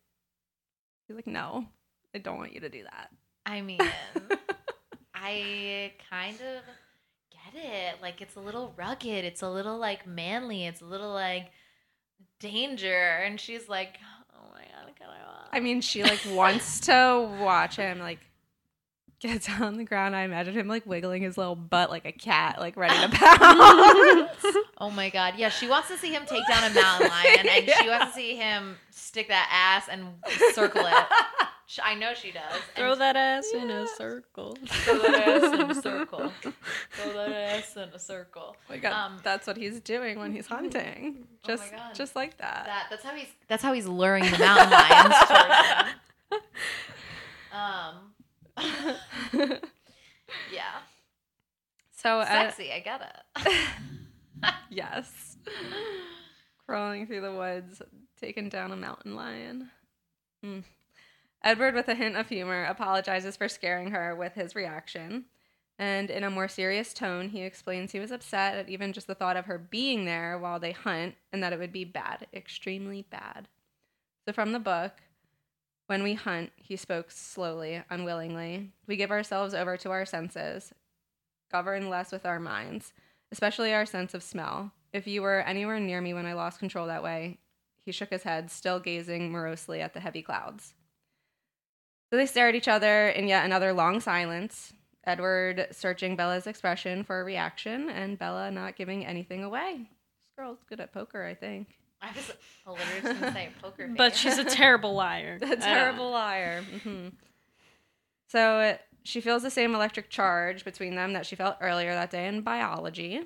he's 1.07 1.15
like, 1.15 1.29
no, 1.29 1.67
I 2.15 2.19
don't 2.19 2.37
want 2.37 2.53
you 2.53 2.61
to 2.61 2.69
do 2.69 2.83
that. 2.83 3.11
I 3.47 3.61
mean, 3.63 3.79
I 5.15 5.93
kind 6.11 6.35
of 6.35 6.65
get 7.31 7.63
it. 7.65 8.03
Like 8.03 8.21
it's 8.21 8.35
a 8.35 8.41
little 8.41 8.75
rugged. 8.77 9.25
It's 9.25 9.43
a 9.43 9.49
little 9.49 9.79
like 9.79 10.05
manly. 10.05 10.67
It's 10.67 10.83
a 10.83 10.87
little 10.87 11.13
like 11.13 11.53
danger, 12.41 13.23
and 13.25 13.39
she's 13.39 13.69
like, 13.69 13.99
"Oh 14.35 14.51
my 14.53 14.63
god, 14.63 14.97
can 14.99 15.07
I?" 15.07 15.27
watch?" 15.27 15.49
I 15.53 15.61
mean, 15.61 15.81
she 15.81 16.03
like 16.03 16.21
wants 16.33 16.81
to 16.81 17.37
watch 17.41 17.77
him 17.77 18.01
like 18.01 18.19
get 19.21 19.43
down 19.43 19.63
on 19.69 19.77
the 19.77 19.85
ground. 19.85 20.15
I 20.17 20.23
imagine 20.23 20.55
him 20.55 20.69
like 20.69 20.87
wiggling 20.87 21.23
his 21.23 21.37
little 21.39 21.57
butt 21.57 21.91
like 21.91 22.05
a 22.07 22.13
cat, 22.13 22.59
like 22.61 22.77
ready 22.77 22.95
to 23.01 23.09
pounce. 23.09 24.57
Oh 24.79 24.91
my 24.91 25.11
god, 25.11 25.35
yeah, 25.37 25.49
she 25.49 25.69
wants 25.69 25.89
to 25.89 25.97
see 25.99 26.13
him 26.13 26.23
take 26.27 26.47
down 26.49 26.71
a 26.71 26.75
mountain 26.75 27.09
lion, 27.11 27.49
and 27.49 27.71
she 27.81 27.89
wants 27.89 28.07
to 28.07 28.13
see 28.13 28.37
him 28.37 28.77
stick 28.91 29.29
that 29.29 29.49
ass 29.53 29.89
and 29.91 30.05
circle 30.55 30.85
it. 30.87 30.95
I 31.85 31.95
know 31.97 32.15
she 32.15 32.31
does. 32.33 32.43
Throw 32.75 32.93
And 32.93 33.01
that 33.03 33.15
ass 33.15 33.53
in 33.55 33.69
a 33.71 33.87
circle. 33.87 34.57
throw 34.67 34.99
that 35.01 35.29
ass 35.29 35.53
in 35.61 35.71
a 35.71 35.75
circle. 35.75 36.33
Throw 36.93 37.13
that 37.13 37.31
ass 37.31 37.77
in 37.77 37.83
a 37.91 37.99
circle. 37.99 38.57
Oh 38.57 38.71
my 38.71 38.79
god, 38.79 38.93
Um, 38.93 39.19
that's 39.23 39.47
what 39.47 39.59
he's 39.59 39.79
doing 39.81 40.19
when 40.19 40.33
he's 40.33 40.47
hunting. 40.47 41.27
Just, 41.47 41.65
Oh 41.71 41.77
God. 41.77 41.95
just 41.95 42.17
like 42.17 42.39
that. 42.39 42.65
That 42.65 42.87
that's 42.89 43.05
how 43.05 43.15
he's 43.15 43.27
that's 43.49 43.63
how 43.63 43.75
he's 43.75 43.87
luring 43.87 44.25
the 44.25 44.39
mountain 44.39 44.71
lions 44.71 45.15
towards 45.29 45.69
him. 45.69 46.41
Um, 47.53 47.95
yeah, 50.53 50.81
So, 51.91 52.21
uh, 52.21 52.27
sexy. 52.27 52.73
I 52.73 52.81
get 52.81 53.01
it. 53.01 53.59
yes, 54.71 55.37
crawling 56.67 57.07
through 57.07 57.23
the 57.23 57.33
woods, 57.33 57.83
taking 58.21 58.49
down 58.49 58.73
a 58.73 58.77
mountain 58.77 59.15
lion. 59.15 59.71
Hmm. 60.43 60.61
Edward, 61.43 61.75
with 61.75 61.89
a 61.89 61.95
hint 61.95 62.17
of 62.17 62.29
humor, 62.29 62.65
apologizes 62.65 63.37
for 63.37 63.49
scaring 63.49 63.91
her 63.93 64.15
with 64.15 64.35
his 64.35 64.55
reaction. 64.55 65.27
And 65.79 66.11
in 66.11 66.25
a 66.25 66.31
more 66.31 66.49
serious 66.49 66.93
tone, 66.93 67.29
he 67.29 67.43
explains 67.43 67.93
he 67.93 68.01
was 68.01 68.11
upset 68.11 68.57
at 68.57 68.69
even 68.69 68.93
just 68.93 69.07
the 69.07 69.15
thought 69.15 69.37
of 69.37 69.47
her 69.47 69.59
being 69.59 70.05
there 70.05 70.37
while 70.37 70.59
they 70.59 70.73
hunt 70.73 71.15
and 71.33 71.41
that 71.43 71.53
it 71.53 71.59
would 71.61 71.73
be 71.73 71.85
bad, 71.85 72.27
extremely 72.35 73.03
bad. 73.03 73.47
So, 74.27 74.33
from 74.33 74.51
the 74.51 74.59
book, 74.59 74.95
when 75.89 76.03
we 76.03 76.13
hunt, 76.13 76.53
he 76.57 76.77
spoke 76.77 77.11
slowly, 77.11 77.83
unwillingly. 77.89 78.71
We 78.87 78.97
give 78.97 79.11
ourselves 79.11 79.55
over 79.55 79.79
to 79.79 79.91
our 79.91 80.05
senses, 80.05 80.75
govern 81.51 81.89
less 81.89 82.13
with 82.13 82.27
our 82.27 82.39
minds, 82.39 82.93
especially 83.33 83.73
our 83.73 83.87
sense 83.87 84.13
of 84.13 84.23
smell. 84.23 84.73
If 84.93 85.07
you 85.07 85.23
were 85.23 85.41
anywhere 85.41 85.81
near 85.81 86.03
me 86.03 86.13
when 86.13 86.27
I 86.27 86.35
lost 86.35 86.59
control 86.59 86.87
that 86.89 87.03
way, 87.03 87.39
he 87.87 87.91
shook 87.91 88.11
his 88.11 88.25
head, 88.25 88.51
still 88.51 88.79
gazing 88.79 89.33
morosely 89.33 89.81
at 89.81 89.95
the 89.95 90.01
heavy 90.01 90.21
clouds. 90.21 90.75
So 92.11 92.19
they 92.19 92.27
stare 92.27 92.49
at 92.49 92.55
each 92.55 92.69
other 92.69 93.09
in 93.09 93.27
yet 93.27 93.47
another 93.47 93.73
long 93.73 94.01
silence. 94.01 94.75
Edward 95.05 95.69
searching 95.71 96.17
Bella's 96.17 96.47
expression 96.47 97.03
for 97.03 97.19
a 97.19 97.25
reaction, 97.25 97.89
and 97.89 98.19
Bella 98.19 98.51
not 98.51 98.77
giving 98.77 99.07
anything 99.07 99.43
away. 99.43 99.77
This 99.79 100.37
girl's 100.37 100.65
good 100.69 100.81
at 100.81 100.93
poker, 100.93 101.25
I 101.25 101.33
think. 101.35 101.78
I 102.01 102.09
was 102.15 102.31
literally 102.67 103.01
just 103.03 103.21
gonna 103.21 103.33
say 103.33 103.49
poker 103.61 103.87
face. 103.89 103.95
But 103.97 104.17
she's 104.17 104.39
a 104.39 104.45
terrible 104.45 104.95
liar. 104.95 105.39
A 105.43 105.57
terrible 105.57 106.11
liar. 106.11 106.63
hmm 106.83 107.09
So 108.29 108.59
uh, 108.61 108.77
she 109.03 109.21
feels 109.21 109.43
the 109.43 109.51
same 109.51 109.75
electric 109.75 110.11
charge 110.11 110.65
between 110.65 110.95
them 110.95 111.13
that 111.15 111.27
she 111.27 111.35
felt 111.37 111.57
earlier 111.61 111.95
that 111.95 112.11
day 112.11 112.27
in 112.29 112.43
biology. 112.43 113.23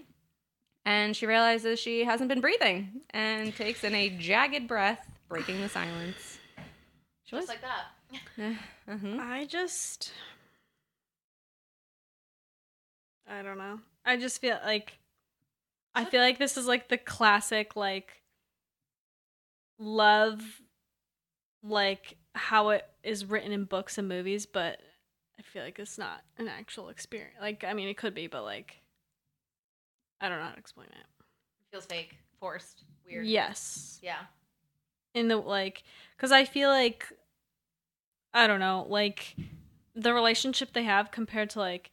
And 0.85 1.15
she 1.15 1.27
realizes 1.27 1.79
she 1.79 2.05
hasn't 2.05 2.29
been 2.29 2.41
breathing 2.41 3.03
and 3.11 3.55
takes 3.55 3.85
in 3.85 3.95
a 3.95 4.09
jagged 4.11 4.67
breath, 4.67 5.07
breaking 5.29 5.61
the 5.61 5.69
silence. 5.69 6.39
She 7.25 7.37
just 7.37 7.43
was 7.43 7.49
like 7.49 7.63
that. 7.63 8.57
uh-huh. 8.89 9.19
I 9.21 9.45
just 9.47 10.13
I 13.29 13.43
don't 13.43 13.59
know. 13.59 13.81
I 14.05 14.17
just 14.17 14.41
feel 14.41 14.59
like 14.65 14.99
I 15.95 16.05
feel 16.05 16.21
like 16.21 16.39
this 16.39 16.57
is 16.57 16.67
like 16.67 16.89
the 16.89 16.99
classic 16.99 17.77
like 17.77 18.22
love 19.79 20.41
like 21.63 22.17
how 22.35 22.71
it 22.71 22.85
is 23.03 23.25
written 23.25 23.53
in 23.53 23.65
books 23.65 23.99
and 23.99 24.09
movies, 24.09 24.47
but 24.47 24.81
I 25.39 25.43
feel 25.43 25.63
like 25.63 25.79
it's 25.79 25.99
not 25.99 26.23
an 26.39 26.49
actual 26.49 26.89
experience. 26.89 27.37
Like 27.41 27.65
I 27.65 27.73
mean 27.75 27.89
it 27.89 27.97
could 27.97 28.15
be, 28.15 28.27
but 28.27 28.43
like 28.43 28.77
I 30.21 30.29
don't 30.29 30.39
know 30.39 30.45
how 30.47 30.53
to 30.53 30.59
explain 30.59 30.89
it. 30.89 30.97
It 30.97 31.71
feels 31.73 31.87
fake, 31.87 32.17
forced, 32.39 32.85
weird. 33.07 33.27
Yes. 33.27 33.99
Yeah. 34.03 34.21
in 35.15 35.29
the 35.29 35.37
like 35.37 35.83
because 36.17 36.33
i 36.33 36.45
feel 36.45 36.71
like 36.71 37.07
i 38.33 38.47
don't 38.47 38.61
know 38.61 38.87
like 38.89 39.37
the 39.95 40.15
relationship 40.15 40.73
they 40.73 40.85
have 40.85 41.11
compared 41.11 41.51
to 41.51 41.59
like 41.59 41.91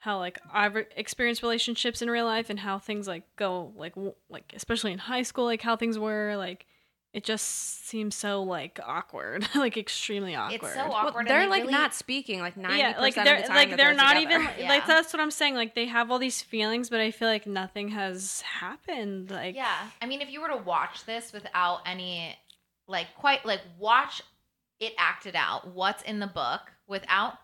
how 0.00 0.18
like 0.18 0.38
i've 0.52 0.76
experienced 0.96 1.42
relationships 1.42 2.02
in 2.02 2.10
real 2.10 2.26
life 2.26 2.50
and 2.50 2.60
how 2.60 2.78
things 2.78 3.08
like 3.08 3.24
go 3.36 3.72
like 3.74 3.94
w- 3.94 4.14
like 4.28 4.52
especially 4.54 4.92
in 4.92 4.98
high 4.98 5.22
school 5.22 5.44
like 5.46 5.62
how 5.62 5.76
things 5.76 5.98
were 5.98 6.34
like 6.36 6.66
it 7.14 7.24
just 7.24 7.86
seems 7.88 8.14
so 8.14 8.42
like 8.42 8.78
awkward 8.84 9.48
like 9.54 9.76
extremely 9.76 10.34
awkward 10.34 10.62
It's 10.62 10.74
so 10.74 10.80
awkward. 10.92 11.20
and 11.20 11.28
they're 11.28 11.40
they 11.40 11.46
like 11.48 11.60
really- 11.62 11.72
not 11.72 11.94
speaking 11.94 12.40
like 12.40 12.54
90% 12.54 12.78
yeah 12.78 13.00
like 13.00 13.16
of 13.16 13.24
they're 13.24 13.40
the 13.40 13.46
time 13.48 13.56
like 13.56 13.70
that 13.70 13.76
they're, 13.78 13.94
not 13.94 14.14
together. 14.14 14.34
even 14.42 14.48
Yeah. 14.58 14.68
like 14.68 14.86
that's 14.86 15.12
what 15.12 15.20
i'm 15.20 15.30
saying 15.30 15.54
like 15.54 15.74
they 15.74 15.86
have 15.86 16.10
all 16.10 16.18
these 16.18 16.42
feelings 16.42 16.90
but 16.90 17.00
i 17.00 17.10
feel 17.10 17.28
like 17.28 17.46
nothing 17.46 17.88
has 17.88 18.42
happened 18.42 19.30
like 19.30 19.54
Yeah. 19.54 19.74
I 20.02 20.06
mean, 20.06 20.20
if 20.20 20.30
you 20.30 20.40
were 20.42 20.48
to 20.48 20.56
watch 20.58 21.04
this 21.06 21.32
without 21.32 21.80
any, 21.86 22.36
like, 22.86 23.06
quite, 23.16 23.44
like, 23.46 23.60
watch 23.78 24.22
it 24.80 24.92
acted 24.98 25.34
out, 25.34 25.74
what's 25.74 26.02
in 26.02 26.20
the 26.20 26.26
book, 26.26 26.60
without 26.86 27.34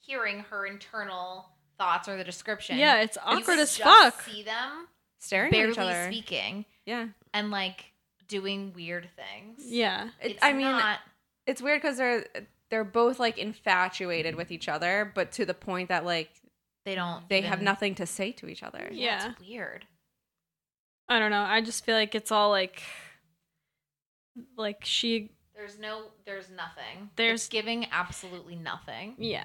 hearing 0.00 0.40
her 0.50 0.66
internal 0.66 1.48
thoughts 1.78 2.08
or 2.08 2.16
the 2.16 2.24
description. 2.24 2.78
Yeah, 2.78 3.00
it's 3.02 3.16
awkward 3.24 3.44
could 3.44 3.58
as 3.58 3.76
just 3.76 3.82
fuck. 3.82 4.22
See 4.22 4.42
them 4.42 4.86
staring 5.18 5.50
barely 5.50 5.68
at 5.68 5.72
each 5.72 5.78
other. 5.78 6.06
speaking 6.12 6.64
Yeah. 6.86 7.08
and, 7.34 7.50
like, 7.50 7.89
doing 8.30 8.72
weird 8.74 9.08
things. 9.16 9.60
yeah 9.66 10.08
It's 10.22 10.38
I 10.42 10.52
mean, 10.52 10.62
not, 10.62 11.00
it's 11.46 11.60
weird 11.60 11.82
because 11.82 11.98
they're 11.98 12.24
they're 12.70 12.84
both 12.84 13.18
like 13.18 13.36
infatuated 13.36 14.36
with 14.36 14.50
each 14.52 14.68
other, 14.68 15.12
but 15.14 15.32
to 15.32 15.44
the 15.44 15.54
point 15.54 15.88
that 15.90 16.04
like 16.06 16.30
they 16.86 16.94
don't, 16.94 17.28
they 17.28 17.42
have 17.42 17.60
nothing 17.60 17.94
to 17.96 18.06
say 18.06 18.32
to 18.32 18.46
each 18.48 18.62
other. 18.62 18.88
Yeah. 18.90 19.04
Yeah. 19.24 19.30
It's 19.32 19.40
weird. 19.48 19.84
I 21.08 21.18
don't 21.18 21.30
know. 21.32 21.42
I 21.42 21.60
just 21.60 21.84
feel 21.84 21.96
like 21.96 22.14
it's 22.14 22.30
all 22.32 22.50
like 22.50 22.80
like 24.56 24.84
she 24.84 25.30
There's 25.54 25.78
no, 25.78 26.04
there's 26.24 26.48
nothing. 26.50 27.10
There's- 27.16 27.40
It's 27.42 27.48
giving 27.48 27.86
absolutely 27.92 28.56
nothing. 28.56 29.14
yeah. 29.18 29.44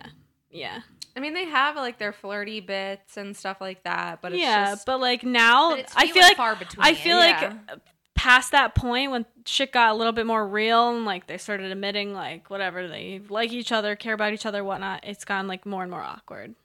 Yeah. 0.51 0.81
I 1.17 1.19
mean, 1.19 1.33
they 1.33 1.45
have 1.45 1.75
like 1.75 1.97
their 1.97 2.13
flirty 2.13 2.59
bits 2.61 3.17
and 3.17 3.35
stuff 3.35 3.59
like 3.59 3.83
that, 3.83 4.21
but 4.21 4.31
it's 4.33 4.41
yeah, 4.41 4.71
just 4.71 4.85
but 4.85 4.99
like 5.01 5.23
now 5.23 5.71
But 5.71 5.79
it's 5.79 5.93
I 5.95 6.07
feel 6.07 6.21
like 6.21 6.37
far 6.37 6.55
between. 6.55 6.85
I 6.85 6.93
feel 6.93 7.17
Yeah. 7.19 7.53
like 7.69 7.79
past 8.25 8.51
that 8.51 8.73
point 8.75 9.11
when 9.11 9.25
shit 9.45 9.71
got 9.71 9.91
a 9.91 9.93
little 9.93 10.13
bit 10.13 10.25
more 10.25 10.47
real 10.47 10.89
and 10.95 11.05
like 11.05 11.27
they 11.27 11.37
started 11.37 11.71
admitting 11.71 12.13
like 12.13 12.49
whatever 12.49 12.87
they 12.87 13.21
like 13.29 13.51
each 13.53 13.71
other, 13.71 13.95
care 13.95 14.13
about 14.13 14.33
each 14.33 14.45
other, 14.45 14.63
whatnot, 14.63 15.01
it's 15.03 15.25
gotten 15.25 15.47
like 15.47 15.65
more 15.65 15.83
and 15.83 15.91
more 15.91 16.01
awkward. 16.03 16.55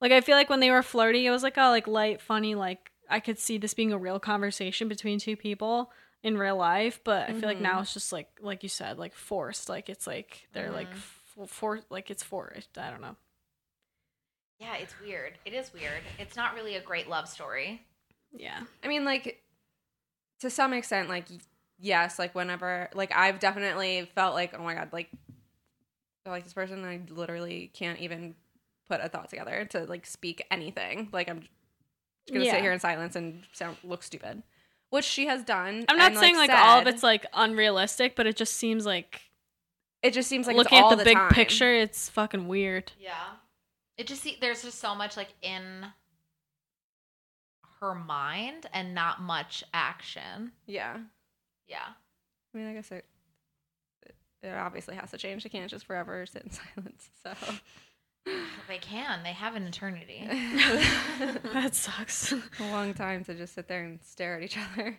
Like 0.00 0.12
I 0.12 0.20
feel 0.20 0.36
like 0.36 0.48
when 0.48 0.60
they 0.60 0.70
were 0.70 0.82
flirty, 0.82 1.26
it 1.26 1.30
was 1.30 1.42
like 1.42 1.56
a 1.56 1.68
like 1.68 1.86
light, 1.86 2.20
funny, 2.20 2.54
like 2.54 2.90
I 3.08 3.18
could 3.20 3.38
see 3.38 3.58
this 3.58 3.74
being 3.74 3.92
a 3.92 3.98
real 3.98 4.20
conversation 4.20 4.88
between 4.88 5.18
two 5.18 5.36
people 5.36 5.90
in 6.22 6.38
real 6.38 6.56
life, 6.56 7.00
but 7.02 7.28
I 7.28 7.32
feel 7.32 7.48
like 7.48 7.56
Mm-hmm. 7.56 7.64
now 7.64 7.80
it's 7.80 7.92
just 7.94 8.12
like 8.12 8.28
like 8.40 8.62
you 8.62 8.68
said, 8.68 8.98
like 8.98 9.14
forced. 9.14 9.68
Like 9.68 9.88
it's 9.88 10.06
like 10.06 10.46
they're 10.52 10.70
like 10.70 10.88
Mm-hmm. 10.90 11.42
f- 11.42 11.50
for 11.50 11.80
like 11.90 12.10
it's 12.10 12.22
forced. 12.22 12.78
I 12.78 12.90
don't 12.90 13.00
know. 13.00 13.16
yeah, 14.58 14.76
it's 14.76 14.94
weird. 15.00 15.32
It 15.44 15.54
is 15.54 15.72
weird. 15.72 16.02
It's 16.18 16.36
not 16.36 16.54
really 16.54 16.76
a 16.76 16.80
great 16.82 17.08
love 17.08 17.28
story. 17.28 17.82
Yeah. 18.32 18.60
I 18.84 18.88
mean, 18.88 19.04
like 19.04 19.42
to 20.40 20.50
some 20.50 20.72
extent, 20.72 21.08
like 21.08 21.26
yes, 21.78 22.18
like 22.18 22.34
whenever, 22.34 22.88
like 22.94 23.12
I've 23.14 23.38
definitely 23.38 24.08
felt 24.14 24.34
like, 24.34 24.54
oh 24.58 24.62
my 24.62 24.74
god, 24.74 24.88
like 24.92 25.10
I 26.26 26.30
like 26.30 26.44
this 26.44 26.52
person, 26.52 26.84
I 26.84 27.00
literally 27.08 27.70
can't 27.72 27.98
even 28.00 28.34
put 28.88 29.00
a 29.00 29.08
thought 29.08 29.30
together 29.30 29.64
to 29.70 29.84
like 29.84 30.04
speak 30.06 30.44
anything. 30.50 31.08
Like 31.12 31.28
I'm 31.30 31.40
just 31.40 31.50
gonna 32.32 32.44
Yeah. 32.44 32.52
sit 32.52 32.60
here 32.62 32.72
in 32.72 32.80
silence 32.80 33.16
and 33.16 33.42
sound 33.52 33.76
look 33.84 34.02
stupid, 34.02 34.42
which 34.90 35.04
she 35.04 35.26
has 35.26 35.42
done. 35.44 35.84
I'm 35.88 35.96
not 35.96 36.12
and, 36.12 36.20
saying 36.20 36.36
like 36.36 36.50
all 36.50 36.80
of 36.80 36.86
it's 36.86 37.02
like 37.02 37.26
unrealistic, 37.32 38.16
but 38.16 38.26
it 38.26 38.36
just 38.36 38.54
seems 38.54 38.84
like 38.84 39.22
It 40.02 40.12
just 40.12 40.28
seems 40.28 40.46
like 40.46 40.56
looking 40.56 40.78
it's 40.78 40.82
all 40.84 40.92
at 40.92 40.98
the, 40.98 41.04
the 41.04 41.10
big 41.10 41.16
time. 41.16 41.30
picture, 41.30 41.72
it's 41.72 42.08
fucking 42.08 42.48
weird. 42.48 42.92
Yeah. 42.98 43.12
It 43.96 44.06
just 44.06 44.22
see 44.22 44.36
there's 44.40 44.62
just 44.62 44.78
so 44.80 44.94
much 44.94 45.16
like 45.16 45.28
in 45.42 45.86
her 47.80 47.94
mind 47.94 48.66
and 48.72 48.94
not 48.94 49.20
much 49.22 49.64
action. 49.72 50.52
Yeah, 50.66 50.98
Yeah. 51.68 51.88
I 52.54 52.58
mean, 52.58 52.66
I 52.68 52.74
guess 52.74 52.90
it. 52.90 53.04
It 54.42 54.48
obviously 54.54 54.96
has 54.96 55.10
to 55.10 55.18
change. 55.18 55.42
They 55.42 55.50
can't 55.50 55.70
just 55.70 55.84
forever 55.86 56.24
sit 56.26 56.42
in 56.44 56.50
silence. 56.76 57.10
So 57.22 57.32
They 58.68 58.78
can. 58.78 59.22
They 59.22 59.32
have 59.32 59.54
an 59.54 59.64
eternity. 59.66 60.26
that 61.52 61.74
sucks. 61.74 62.32
a 62.32 62.40
long 62.70 62.94
time 62.94 63.24
to 63.24 63.34
just 63.34 63.54
sit 63.54 63.68
there 63.68 63.84
and 63.84 64.00
stare 64.02 64.36
at 64.36 64.42
each 64.42 64.56
other. 64.58 64.98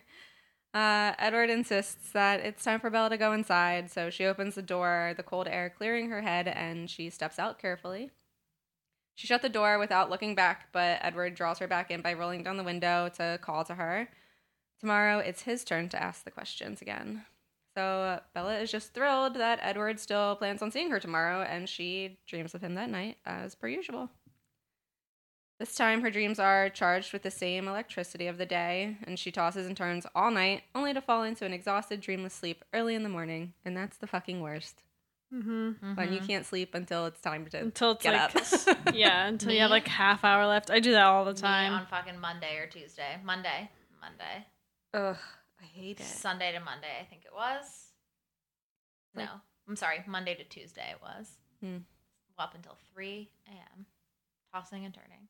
Uh, 0.74 1.12
Edward 1.18 1.50
insists 1.50 2.12
that 2.12 2.40
it's 2.40 2.64
time 2.64 2.80
for 2.80 2.88
Bella 2.88 3.10
to 3.10 3.18
go 3.18 3.32
inside, 3.32 3.90
so 3.90 4.08
she 4.08 4.24
opens 4.24 4.54
the 4.54 4.62
door, 4.62 5.12
the 5.16 5.22
cold 5.22 5.46
air 5.46 5.68
clearing 5.76 6.08
her 6.08 6.22
head, 6.22 6.48
and 6.48 6.88
she 6.88 7.10
steps 7.10 7.38
out 7.38 7.58
carefully. 7.58 8.10
She 9.14 9.26
shut 9.26 9.42
the 9.42 9.48
door 9.48 9.78
without 9.78 10.10
looking 10.10 10.34
back, 10.34 10.68
but 10.72 10.98
Edward 11.02 11.34
draws 11.34 11.58
her 11.58 11.68
back 11.68 11.90
in 11.90 12.00
by 12.00 12.14
rolling 12.14 12.42
down 12.42 12.56
the 12.56 12.64
window 12.64 13.10
to 13.16 13.38
call 13.42 13.64
to 13.64 13.74
her. 13.74 14.08
Tomorrow, 14.80 15.18
it's 15.18 15.42
his 15.42 15.64
turn 15.64 15.88
to 15.90 16.02
ask 16.02 16.24
the 16.24 16.30
questions 16.30 16.82
again. 16.82 17.24
So 17.76 18.20
Bella 18.34 18.58
is 18.58 18.70
just 18.70 18.92
thrilled 18.92 19.34
that 19.34 19.60
Edward 19.62 20.00
still 20.00 20.36
plans 20.36 20.60
on 20.60 20.70
seeing 20.70 20.90
her 20.90 21.00
tomorrow, 21.00 21.42
and 21.42 21.68
she 21.68 22.18
dreams 22.26 22.54
of 22.54 22.62
him 22.62 22.74
that 22.74 22.90
night 22.90 23.18
as 23.24 23.54
per 23.54 23.68
usual. 23.68 24.10
This 25.58 25.74
time, 25.76 26.02
her 26.02 26.10
dreams 26.10 26.40
are 26.40 26.68
charged 26.68 27.12
with 27.12 27.22
the 27.22 27.30
same 27.30 27.68
electricity 27.68 28.26
of 28.26 28.36
the 28.36 28.44
day, 28.44 28.96
and 29.04 29.18
she 29.18 29.30
tosses 29.30 29.66
and 29.66 29.76
turns 29.76 30.06
all 30.14 30.30
night, 30.30 30.64
only 30.74 30.92
to 30.92 31.00
fall 31.00 31.22
into 31.22 31.46
an 31.46 31.52
exhausted, 31.52 32.00
dreamless 32.00 32.34
sleep 32.34 32.64
early 32.74 32.96
in 32.96 33.04
the 33.04 33.08
morning, 33.08 33.54
and 33.64 33.76
that's 33.76 33.96
the 33.96 34.08
fucking 34.08 34.40
worst. 34.40 34.82
Mm-hmm. 35.34 35.94
When 35.94 36.12
you 36.12 36.20
can't 36.20 36.44
sleep 36.44 36.74
until 36.74 37.06
it's 37.06 37.20
time 37.20 37.46
to 37.46 37.58
Until 37.58 37.92
it's 37.92 38.02
get 38.02 38.34
like, 38.34 38.76
up. 38.76 38.76
yeah, 38.94 39.26
until 39.26 39.52
you 39.52 39.60
have 39.60 39.70
like 39.70 39.88
half 39.88 40.24
hour 40.24 40.46
left. 40.46 40.70
I 40.70 40.78
do 40.78 40.92
that 40.92 41.04
all 41.06 41.24
the 41.24 41.32
Me 41.32 41.40
time. 41.40 41.72
on 41.72 41.86
fucking 41.86 42.20
Monday 42.20 42.58
or 42.58 42.66
Tuesday. 42.66 43.16
Monday. 43.24 43.70
Monday. 44.00 44.46
Ugh, 44.92 45.16
I 45.60 45.64
hate 45.64 46.00
it. 46.00 46.04
Sunday 46.06 46.52
to 46.52 46.60
Monday, 46.60 46.98
I 47.00 47.04
think 47.04 47.22
it 47.24 47.32
was. 47.34 47.64
No. 49.14 49.26
I'm 49.68 49.76
sorry, 49.76 50.04
Monday 50.06 50.34
to 50.34 50.44
Tuesday 50.44 50.90
it 50.90 51.00
was. 51.00 51.30
Hmm. 51.62 51.78
Up 52.38 52.54
until 52.54 52.76
3 52.92 53.30
a.m. 53.48 53.86
Tossing 54.52 54.84
and 54.84 54.92
turning. 54.92 55.28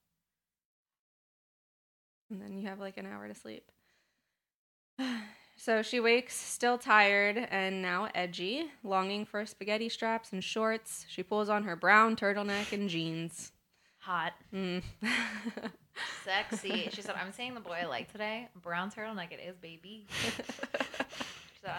and 2.31 2.41
then 2.41 2.59
you 2.59 2.67
have 2.67 2.81
like 2.81 2.97
an 2.97 3.07
hour 3.07 3.29
to 3.29 3.35
sleep. 3.35 3.71
So 5.57 5.83
she 5.83 6.01
wakes 6.01 6.35
still 6.35 6.77
tired 6.77 7.39
and 7.51 7.83
now 7.83 8.09
edgy, 8.15 8.65
longing 8.83 9.25
for 9.25 9.47
spaghetti 9.47 9.89
straps 9.89 10.33
and 10.33 10.43
shorts. 10.43 11.07
She 11.09 11.23
pulls 11.23 11.49
on 11.49 11.63
her 11.65 11.77
brown 11.77 12.17
turtleneck 12.17 12.73
and 12.73 12.89
jeans. 12.89 13.53
Hot. 14.01 14.33
Mm. 14.53 14.83
Sexy. 16.25 16.89
She 16.91 17.03
said, 17.03 17.15
I'm 17.15 17.33
seeing 17.33 17.55
the 17.55 17.61
boy 17.61 17.79
I 17.83 17.87
like 17.87 18.11
today. 18.11 18.49
Brown 18.61 18.91
turtleneck 18.91 19.31
it 19.31 19.41
is, 19.47 19.57
baby. 19.57 20.07
She 21.55 21.67
said, 21.69 21.75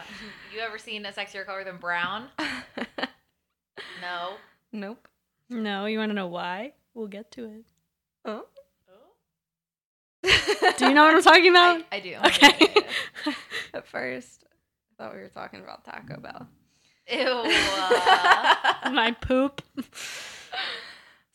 you 0.55 0.61
ever 0.61 0.77
seen 0.77 1.05
a 1.05 1.11
sexier 1.11 1.45
color 1.45 1.63
than 1.65 1.77
brown? 1.77 2.27
No. 4.01 4.33
nope. 4.71 5.07
No, 5.49 5.85
you 5.85 5.97
want 5.97 6.09
to 6.09 6.13
know 6.13 6.27
why? 6.27 6.73
We'll 6.93 7.07
get 7.07 7.31
to 7.31 7.45
it. 7.45 7.65
Oh. 8.25 8.45
Do 10.77 10.87
you 10.87 10.93
know 10.93 11.03
what 11.05 11.15
I'm 11.15 11.21
talking 11.21 11.49
about? 11.49 11.83
I, 11.91 11.97
I 11.97 11.99
do. 11.99 12.15
Okay. 12.25 12.72
At 13.73 13.87
first, 13.87 14.43
I 14.99 15.03
thought 15.03 15.15
we 15.15 15.21
were 15.21 15.29
talking 15.29 15.61
about 15.61 15.83
Taco 15.85 16.19
Bell. 16.19 16.47
Ew. 17.11 17.43
My 18.93 19.15
poop. 19.19 19.61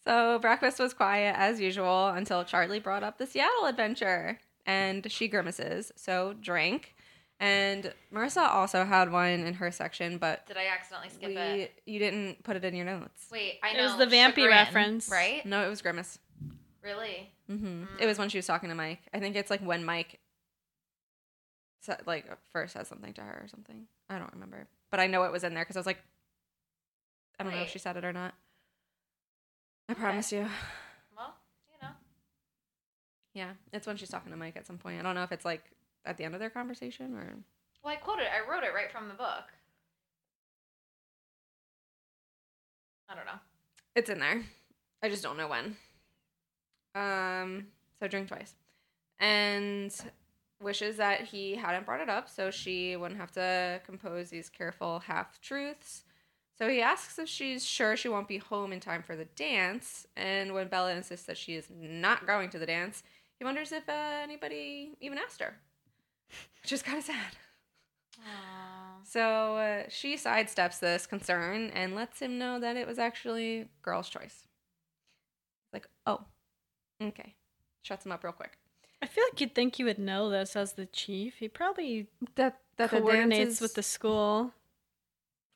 So 0.05 0.39
breakfast 0.39 0.79
was 0.79 0.95
quiet 0.95 1.35
as 1.37 1.61
usual 1.61 2.09
until 2.09 2.45
Charlie 2.45 2.81
brought 2.81 3.03
up 3.03 3.19
the 3.19 3.27
Seattle 3.27 3.67
adventure, 3.67 4.39
and 4.67 5.11
she 5.11 5.29
grimaces. 5.29 5.93
So 5.97 6.35
drank, 6.41 6.95
and 7.41 7.93
Marissa 8.13 8.49
also 8.49 8.85
had 8.85 9.13
one 9.13 9.29
in 9.47 9.55
her 9.55 9.71
section, 9.71 10.17
but 10.19 10.47
did 10.47 10.57
I 10.57 10.67
accidentally 10.69 11.11
skip 11.11 11.29
we, 11.29 11.37
it? 11.37 11.83
you 11.85 11.99
didn't 11.99 12.43
put 12.43 12.57
it 12.57 12.65
in 12.65 12.75
your 12.75 12.87
notes. 12.87 13.27
Wait, 13.31 13.59
I 13.63 13.71
It 13.71 13.77
know. 13.77 13.85
was 13.85 13.97
the 13.99 14.07
Vampy 14.07 14.37
chagrin, 14.37 14.49
reference. 14.49 15.11
Right? 15.11 15.45
No, 15.45 15.67
it 15.67 15.69
was 15.69 15.83
grimace. 15.83 16.19
Really? 16.83 17.31
hmm 17.49 17.85
It 18.01 18.07
was 18.07 18.19
when 18.19 18.31
she 18.31 18.39
was 18.39 18.47
talking 18.47 18.71
to 18.71 18.75
Mike. 18.75 19.01
I 19.13 19.19
think 19.19 19.37
it's 19.37 19.51
like 19.51 19.61
when 19.61 19.85
Mike, 19.85 20.09
said, 20.13 20.19
like 22.07 22.27
first 22.53 22.73
says 22.75 22.89
something 22.89 23.13
to 23.15 23.21
her 23.21 23.41
or 23.45 23.49
something. 23.49 23.87
I 24.09 24.19
don't 24.19 24.33
remember, 24.33 24.67
but 24.91 25.01
I 25.01 25.07
know 25.07 25.25
it 25.25 25.33
was 25.33 25.45
in 25.45 25.55
there 25.55 25.65
because 25.65 25.77
I 25.77 25.81
was 25.81 25.87
like, 25.87 25.99
I 27.39 27.45
don't 27.45 27.53
know 27.53 27.63
if 27.63 27.71
she 27.71 27.79
said 27.79 27.97
it 27.97 28.05
or 28.05 28.13
not. 28.13 28.35
I 29.89 29.93
Okay. 29.93 30.01
promise 30.01 30.33
you. 30.33 30.47
Well, 31.17 31.35
you 31.69 31.79
know. 31.81 31.93
Yeah, 33.35 33.51
it's 33.73 33.87
when 33.87 33.97
she's 33.97 34.09
talking 34.11 34.31
to 34.33 34.37
Mike 34.37 34.57
at 34.57 34.67
some 34.67 34.79
point. 34.79 34.99
I 34.99 35.03
don't 35.03 35.15
know 35.15 35.23
if 35.23 35.33
it's 35.33 35.45
like 35.45 35.63
at 36.05 36.17
the 36.17 36.25
end 36.25 36.35
of 36.35 36.41
their 36.41 36.51
conversation 36.51 37.15
or. 37.15 37.35
Well, 37.83 37.95
I 37.95 37.97
quoted. 37.97 38.27
I 38.27 38.49
wrote 38.51 38.65
it 38.65 38.75
right 38.75 38.91
from 38.91 39.09
the 39.09 39.15
book. 39.15 39.45
I 43.09 43.15
don't 43.15 43.25
know. 43.25 43.39
It's 43.95 44.11
in 44.11 44.19
there. 44.19 44.43
I 45.03 45.09
just 45.09 45.23
don't 45.23 45.37
know 45.39 45.49
when. 45.49 45.77
Um, 46.95 47.69
so 48.01 48.09
drink 48.09 48.29
twice. 48.29 48.55
And 49.21 49.95
wishes 50.61 50.97
that 50.97 51.23
he 51.23 51.55
hadn't 51.55 51.87
brought 51.87 52.01
it 52.01 52.09
up 52.09 52.29
so 52.29 52.51
she 52.51 52.97
wouldn't 52.97 53.21
have 53.21 53.33
to 53.33 53.81
compose 53.87 54.31
these 54.31 54.49
careful 54.49 55.01
half 55.01 55.41
truths. 55.41 56.05
So 56.57 56.69
he 56.69 56.81
asks 56.81 57.19
if 57.19 57.29
she's 57.29 57.65
sure 57.65 57.97
she 57.97 58.09
won't 58.09 58.27
be 58.27 58.39
home 58.39 58.73
in 58.73 58.81
time 58.81 59.03
for 59.03 59.15
the 59.15 59.27
dance. 59.37 60.07
And 60.17 60.55
when 60.55 60.67
Bella 60.69 60.93
insists 60.93 61.27
that 61.27 61.39
she 61.39 61.55
is 61.55 61.69
not 61.71 62.27
going 62.27 62.51
to 62.51 62.59
the 62.59 62.67
dance, 62.67 63.05
he 63.39 63.45
wonders 63.45 63.71
if 63.71 63.89
uh, 63.89 64.21
anybody 64.23 64.97
even 65.01 65.19
asked 65.19 65.41
her, 65.41 65.55
which 66.63 66.73
is 66.73 66.83
kind 66.83 66.99
of 66.99 67.05
sad. 67.05 67.37
So 69.05 69.57
uh, 69.57 69.83
she 69.89 70.17
sidesteps 70.17 70.81
this 70.81 71.07
concern 71.07 71.71
and 71.73 71.95
lets 71.95 72.21
him 72.21 72.39
know 72.39 72.59
that 72.59 72.77
it 72.77 72.87
was 72.87 72.99
actually 72.99 73.69
girl's 73.81 74.09
choice. 74.09 74.49
Like, 75.73 75.89
oh, 76.05 76.25
okay. 77.01 77.37
Shuts 77.83 78.05
him 78.05 78.13
up 78.13 78.25
real 78.25 78.33
quick. 78.33 78.59
I 79.03 79.07
feel 79.07 79.25
like 79.31 79.41
you'd 79.41 79.55
think 79.55 79.79
you 79.79 79.85
would 79.85 79.99
know 79.99 80.29
this 80.29 80.57
as 80.57 80.73
the 80.73 80.87
chief. 80.87 81.37
He 81.37 81.49
probably 81.49 82.09
That 82.35 82.59
that 82.77 82.91
the 82.91 82.99
coordinates 83.01 83.39
dance 83.39 83.55
is 83.57 83.61
with 83.61 83.75
the 83.75 83.83
school. 83.83 84.53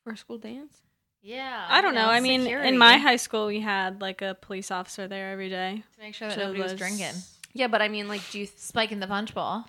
for 0.05 0.15
school 0.17 0.39
dance. 0.39 0.79
Yeah. 1.23 1.67
I 1.69 1.81
don't 1.81 1.95
you 1.95 2.01
know. 2.01 2.09
I 2.09 2.21
mean, 2.21 2.43
security 2.43 2.69
in 2.69 2.79
my 2.79 2.99
high 2.99 3.17
school, 3.17 3.47
we 3.47 3.61
had 3.61 4.01
like 4.01 4.23
a 4.23 4.35
police 4.41 4.71
officer 4.71 5.07
there 5.09 5.31
every 5.33 5.49
day. 5.49 5.83
to 5.97 6.01
make 6.01 6.15
sure 6.15 6.29
that 6.29 6.35
So 6.35 6.43
nobody 6.47 6.63
was 6.63 6.73
was- 6.73 6.79
drinking. 6.81 7.15
Yeah, 7.55 7.67
but 7.69 7.83
I 7.83 7.89
mean, 7.89 8.09
like, 8.09 8.23
do 8.31 8.39
you 8.41 8.47
spike 8.47 8.93
in 8.93 9.01
the 9.01 9.07
punch 9.07 9.35
bowl. 9.35 9.65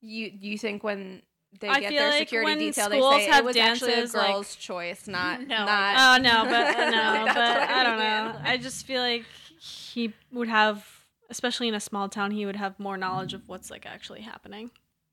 you 0.00 0.30
you 0.40 0.56
think 0.58 0.84
when 0.84 1.22
they 1.60 1.68
I 1.68 1.80
get 1.80 1.90
feel 1.90 1.98
their 2.02 2.10
like 2.10 2.18
security 2.28 2.50
when 2.50 2.58
detail, 2.58 2.88
they 2.88 3.00
say 3.00 3.26
have 3.30 3.40
it 3.40 3.44
was 3.46 3.56
actually 3.56 3.92
a 3.92 3.96
dances, 3.96 4.14
like- 4.14 4.26
girl's 4.32 4.54
choice, 4.56 5.06
not 5.08 5.40
No, 5.46 5.64
not. 5.64 5.96
Oh 5.98 6.22
no, 6.22 6.44
but 6.44 6.76
uh, 6.76 6.90
no, 6.90 7.24
That's 7.24 7.34
but 7.34 7.60
what 7.60 7.70
I 7.70 7.82
don't 7.82 7.98
mean. 7.98 8.42
know. 8.42 8.48
I 8.50 8.56
just 8.56 8.86
feel 8.86 9.00
like 9.02 9.24
he 9.58 10.12
would 10.32 10.48
have, 10.48 10.86
especially 11.34 11.66
in 11.66 11.74
a 11.74 11.80
small 11.80 12.08
town, 12.08 12.30
he 12.30 12.46
would 12.46 12.54
have 12.54 12.78
more 12.78 12.96
knowledge 12.96 13.34
of 13.34 13.42
what's 13.48 13.68
like 13.70 13.84
actually 13.86 14.20
happening. 14.20 14.70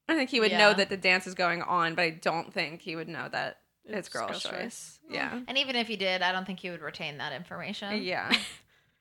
I 0.07 0.13
think 0.15 0.30
he 0.30 0.39
would 0.39 0.51
know 0.51 0.72
that 0.74 0.89
the 0.89 0.97
dance 0.97 1.26
is 1.26 1.34
going 1.34 1.63
on, 1.63 1.95
but 1.95 2.03
I 2.03 2.09
don't 2.11 2.53
think 2.53 2.82
he 2.82 2.95
would 2.95 3.07
know 3.07 3.28
that 3.32 3.57
it's, 3.86 3.97
It's 3.97 4.09
girl's, 4.09 4.30
girl's 4.30 4.43
choice. 4.43 4.51
choice. 4.51 4.99
Yeah. 5.09 5.39
And 5.47 5.57
even 5.57 5.76
if 5.76 5.88
he 5.88 5.95
did, 5.95 6.22
I 6.22 6.32
don't 6.32 6.45
think 6.45 6.59
he 6.59 6.69
would 6.69 6.82
retain 6.82 7.17
that 7.17 7.34
information. 7.34 8.03
Yeah. 8.03 8.32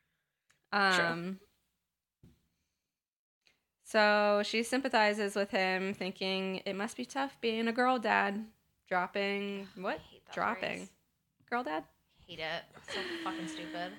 um 0.72 1.38
So 3.84 4.42
she 4.44 4.62
sympathizes 4.62 5.34
with 5.34 5.50
him, 5.50 5.92
thinking 5.94 6.62
it 6.64 6.74
must 6.76 6.96
be 6.96 7.04
tough 7.04 7.36
being 7.40 7.68
a 7.68 7.72
girl 7.72 7.98
dad. 7.98 8.46
Dropping 8.88 9.68
what? 9.76 10.00
Dropping. 10.32 10.78
phrase. 10.78 10.90
Girl 11.50 11.62
dad? 11.64 11.84
Hate 12.26 12.38
it. 12.40 12.62
So 12.94 13.00
fucking 13.24 13.48
stupid. 13.48 13.92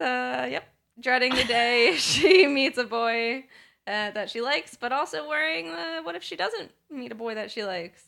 Uh 0.00 0.46
yep. 0.50 0.64
Dreading 1.00 1.34
the 1.34 1.44
day 1.44 1.94
she 1.98 2.46
meets 2.46 2.78
a 2.78 2.84
boy 2.84 3.44
uh, 3.86 4.10
that 4.12 4.30
she 4.30 4.40
likes, 4.40 4.76
but 4.76 4.92
also 4.92 5.28
worrying 5.28 5.68
uh, 5.68 6.02
what 6.02 6.14
if 6.14 6.22
she 6.22 6.36
doesn't 6.36 6.70
meet 6.90 7.10
a 7.12 7.14
boy 7.14 7.34
that 7.34 7.50
she 7.50 7.64
likes? 7.64 8.04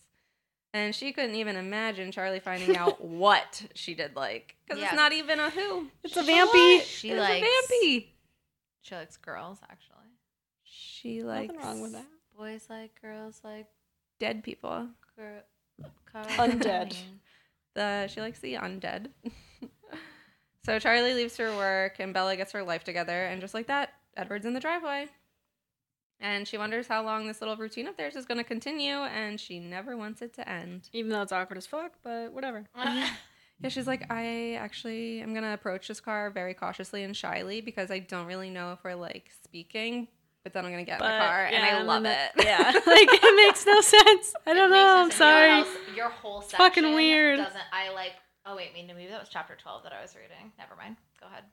And 0.73 0.95
she 0.95 1.13
couldn't 1.13 1.37
even 1.37 1.57
imagine 1.57 2.11
Charlie 2.13 2.41
finding 2.41 2.77
out 2.83 3.03
what 3.05 3.63
she 3.75 3.95
did 3.95 4.17
like. 4.17 4.57
Because 4.67 4.81
Yeah. 4.81 4.89
it's 4.89 4.97
not 4.97 5.13
even 5.13 5.39
a 5.41 5.51
who. 5.51 5.89
It's 6.03 6.17
a 6.17 6.23
vampy. 6.23 6.83
She 6.83 7.11
it's 7.11 7.21
likes 7.21 7.47
a 7.47 7.73
vampy. 7.75 8.07
She 8.83 8.95
likes 8.97 9.17
girls, 9.17 9.59
actually. 9.71 10.11
She 10.65 11.23
likes 11.23 11.55
Nothing 11.55 11.67
wrong 11.69 11.81
with 11.83 11.93
that. 11.93 12.07
Boys 12.37 12.67
like 12.69 13.01
girls 13.01 13.41
like 13.45 13.67
dead 14.19 14.43
people. 14.43 14.89
girl. 15.17 15.43
Undead. 16.15 16.97
The 17.75 18.07
she 18.09 18.21
likes 18.21 18.39
the 18.41 18.55
undead. 18.55 19.09
so 20.65 20.79
Charlie 20.79 21.15
leaves 21.15 21.37
for 21.37 21.55
work 21.57 21.97
and 22.01 22.13
Bella 22.15 22.37
gets 22.37 22.53
her 22.53 22.63
life 22.63 22.85
together 22.85 23.25
and 23.27 23.41
just 23.41 23.55
like 23.55 23.67
that, 23.69 23.93
Edward's 24.17 24.47
in 24.47 24.55
the 24.55 24.61
driveway. 24.61 25.09
And 26.21 26.47
she 26.49 26.57
wonders 26.57 26.87
how 26.87 27.03
long 27.05 27.27
this 27.27 27.41
little 27.41 27.57
routine 27.57 27.87
of 27.87 27.97
theirs 27.97 28.17
is 28.17 28.25
going 28.25 28.39
to 28.39 28.45
continue 28.45 28.95
and 28.95 29.39
she 29.39 29.59
never 29.59 29.97
wants 29.97 30.23
it 30.23 30.33
to 30.35 30.49
end. 30.49 30.89
Even 30.93 31.11
though 31.11 31.23
it's 31.23 31.33
awkward 31.33 31.59
as 31.59 31.67
fuck, 31.67 31.93
but 32.03 32.33
whatever. 32.33 32.65
Yeah, 33.63 33.69
she's 33.69 33.87
like, 33.87 34.11
I 34.11 34.55
actually 34.55 35.21
am 35.21 35.33
gonna 35.33 35.55
approach 35.55 35.87
this 35.87 36.01
car 36.01 36.29
very 36.29 36.55
cautiously 36.55 37.05
and 37.05 37.17
shyly 37.17 37.61
because 37.61 37.89
I 37.89 38.01
don't 38.01 38.27
really 38.27 38.51
know 38.51 38.73
if 38.73 38.81
we're 38.83 38.97
like 38.97 39.31
speaking, 39.45 40.09
but 40.43 40.53
then 40.53 40.65
I'm 40.67 40.73
gonna 40.73 40.83
get 40.83 41.01
in 41.01 41.07
the 41.07 41.19
car 41.19 41.45
and 41.47 41.65
I 41.65 41.69
and 41.69 41.87
love 41.87 42.05
it. 42.05 42.19
it- 42.37 42.45
Yeah, 42.45 42.59
like 42.87 43.09
it 43.11 43.37
makes 43.47 43.65
no 43.65 43.81
sense. 43.81 44.35
I 44.45 44.55
don't 44.55 44.71
It 44.73 44.75
know. 44.75 44.97
I'm 44.97 45.07
makes. 45.07 45.19
Your 45.21 45.29
sorry. 45.29 45.51
house- 45.51 45.97
Your 45.97 46.09
whole 46.11 46.43
section 46.43 46.59
fucking 46.59 46.95
weird. 46.95 47.39
Doesn't 47.39 47.61
I 47.73 47.91
like? 47.95 48.13
Oh 48.47 48.57
wait, 48.57 48.71
maybe 48.75 49.07
that 49.07 49.21
was 49.21 49.29
chapter 49.31 49.57
twelve 49.61 49.83
that 49.85 49.93
I 49.93 50.03
was 50.03 50.15
reading. 50.15 50.53
Never 50.59 50.77
mind. 50.77 50.97
Go 51.21 51.27
ahead. 51.27 51.45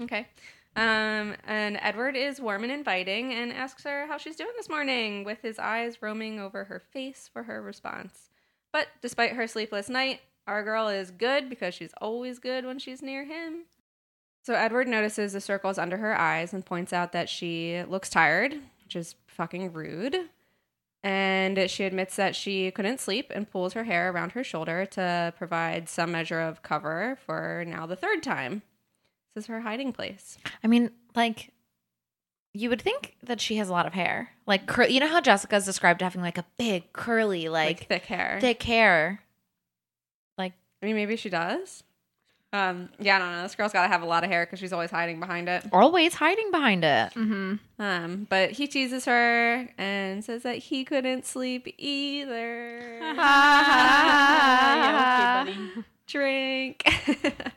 Okay. 0.00 0.28
Um, 0.76 1.34
and 1.46 1.78
Edward 1.80 2.16
is 2.16 2.40
warm 2.40 2.62
and 2.62 2.72
inviting 2.72 3.32
and 3.32 3.50
asks 3.50 3.84
her 3.84 4.06
how 4.06 4.18
she's 4.18 4.36
doing 4.36 4.52
this 4.56 4.68
morning, 4.68 5.24
with 5.24 5.40
his 5.40 5.58
eyes 5.58 6.02
roaming 6.02 6.38
over 6.38 6.64
her 6.64 6.80
face 6.92 7.30
for 7.32 7.44
her 7.44 7.62
response. 7.62 8.28
But 8.72 8.88
despite 9.00 9.32
her 9.32 9.46
sleepless 9.46 9.88
night, 9.88 10.20
our 10.46 10.62
girl 10.62 10.88
is 10.88 11.10
good 11.10 11.48
because 11.48 11.74
she's 11.74 11.94
always 12.00 12.38
good 12.38 12.66
when 12.66 12.78
she's 12.78 13.00
near 13.00 13.24
him. 13.24 13.64
So 14.42 14.54
Edward 14.54 14.86
notices 14.86 15.32
the 15.32 15.40
circles 15.40 15.78
under 15.78 15.96
her 15.96 16.16
eyes 16.16 16.52
and 16.52 16.64
points 16.64 16.92
out 16.92 17.12
that 17.12 17.28
she 17.28 17.82
looks 17.88 18.10
tired, 18.10 18.54
which 18.84 18.94
is 18.94 19.16
fucking 19.26 19.72
rude. 19.72 20.28
And 21.06 21.70
she 21.70 21.84
admits 21.84 22.16
that 22.16 22.34
she 22.34 22.72
couldn't 22.72 22.98
sleep 22.98 23.30
and 23.32 23.48
pulls 23.48 23.74
her 23.74 23.84
hair 23.84 24.10
around 24.10 24.32
her 24.32 24.42
shoulder 24.42 24.84
to 24.86 25.32
provide 25.38 25.88
some 25.88 26.10
measure 26.10 26.40
of 26.40 26.64
cover 26.64 27.16
for 27.24 27.64
now 27.64 27.86
the 27.86 27.94
third 27.94 28.24
time. 28.24 28.62
This 29.36 29.44
is 29.44 29.48
her 29.48 29.60
hiding 29.60 29.92
place. 29.92 30.36
I 30.64 30.66
mean, 30.66 30.90
like, 31.14 31.52
you 32.54 32.68
would 32.70 32.82
think 32.82 33.14
that 33.22 33.40
she 33.40 33.54
has 33.58 33.68
a 33.68 33.72
lot 33.72 33.86
of 33.86 33.92
hair. 33.92 34.30
Like, 34.46 34.66
cur- 34.66 34.86
you 34.88 34.98
know 34.98 35.06
how 35.06 35.20
Jessica's 35.20 35.64
described 35.64 36.02
having 36.02 36.22
like 36.22 36.38
a 36.38 36.44
big, 36.58 36.92
curly, 36.92 37.48
like, 37.48 37.78
Like, 37.80 37.86
thick 37.88 38.04
hair. 38.06 38.38
thick 38.40 38.62
hair. 38.64 39.20
Like, 40.36 40.54
I 40.82 40.86
mean, 40.86 40.96
maybe 40.96 41.14
she 41.16 41.28
does. 41.30 41.84
Um, 42.56 42.88
yeah, 42.98 43.16
I 43.16 43.18
don't 43.18 43.32
know. 43.32 43.42
This 43.42 43.54
girl's 43.54 43.72
got 43.72 43.82
to 43.82 43.88
have 43.88 44.00
a 44.00 44.06
lot 44.06 44.24
of 44.24 44.30
hair 44.30 44.46
because 44.46 44.58
she's 44.58 44.72
always 44.72 44.90
hiding 44.90 45.20
behind 45.20 45.46
it. 45.48 45.66
always 45.72 46.14
hiding 46.14 46.50
behind 46.50 46.84
it. 46.84 47.12
Mm-hmm. 47.12 47.56
Um, 47.78 48.26
but 48.30 48.52
he 48.52 48.66
teases 48.66 49.04
her 49.04 49.68
and 49.76 50.24
says 50.24 50.42
that 50.44 50.56
he 50.56 50.82
couldn't 50.82 51.26
sleep 51.26 51.74
either. 51.76 52.98
yeah, 53.02 53.84
okay. 55.46 55.82
Drink. 56.06 56.88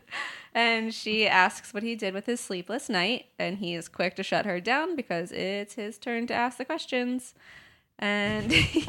and 0.54 0.94
she 0.94 1.26
asks 1.26 1.74
what 1.74 1.84
he 1.84 1.96
did 1.96 2.14
with 2.14 2.26
his 2.26 2.42
sleepless 2.42 2.90
night, 2.90 3.28
and 3.38 3.60
he 3.60 3.76
is 3.76 3.88
quick 3.88 4.18
to 4.18 4.24
shut 4.24 4.46
her 4.46 4.60
down 4.60 4.98
because 4.98 5.32
it's 5.32 5.76
his 5.76 5.98
turn 5.98 6.28
to 6.28 6.34
ask 6.34 6.58
the 6.58 6.66
questions. 6.66 7.36
And 7.98 8.52
he 8.52 8.88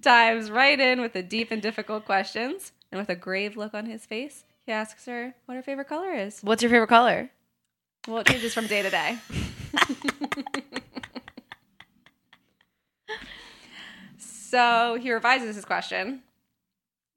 dives 0.00 0.50
right 0.50 0.78
in 0.78 1.00
with 1.00 1.12
the 1.12 1.22
deep 1.22 1.50
and 1.50 1.60
difficult 1.62 2.04
questions. 2.04 2.72
And 2.94 3.00
with 3.00 3.08
a 3.08 3.16
grave 3.16 3.56
look 3.56 3.74
on 3.74 3.86
his 3.86 4.06
face, 4.06 4.44
he 4.64 4.70
asks 4.70 5.06
her 5.06 5.34
what 5.46 5.56
her 5.56 5.62
favorite 5.62 5.88
color 5.88 6.12
is. 6.12 6.38
What's 6.42 6.62
your 6.62 6.70
favorite 6.70 6.86
color? 6.86 7.28
Well, 8.06 8.18
it 8.18 8.28
changes 8.28 8.54
from 8.54 8.68
day 8.68 8.82
to 8.82 8.90
day. 8.90 9.18
so 14.16 14.96
he 15.00 15.10
revises 15.12 15.56
his 15.56 15.64
question. 15.64 16.22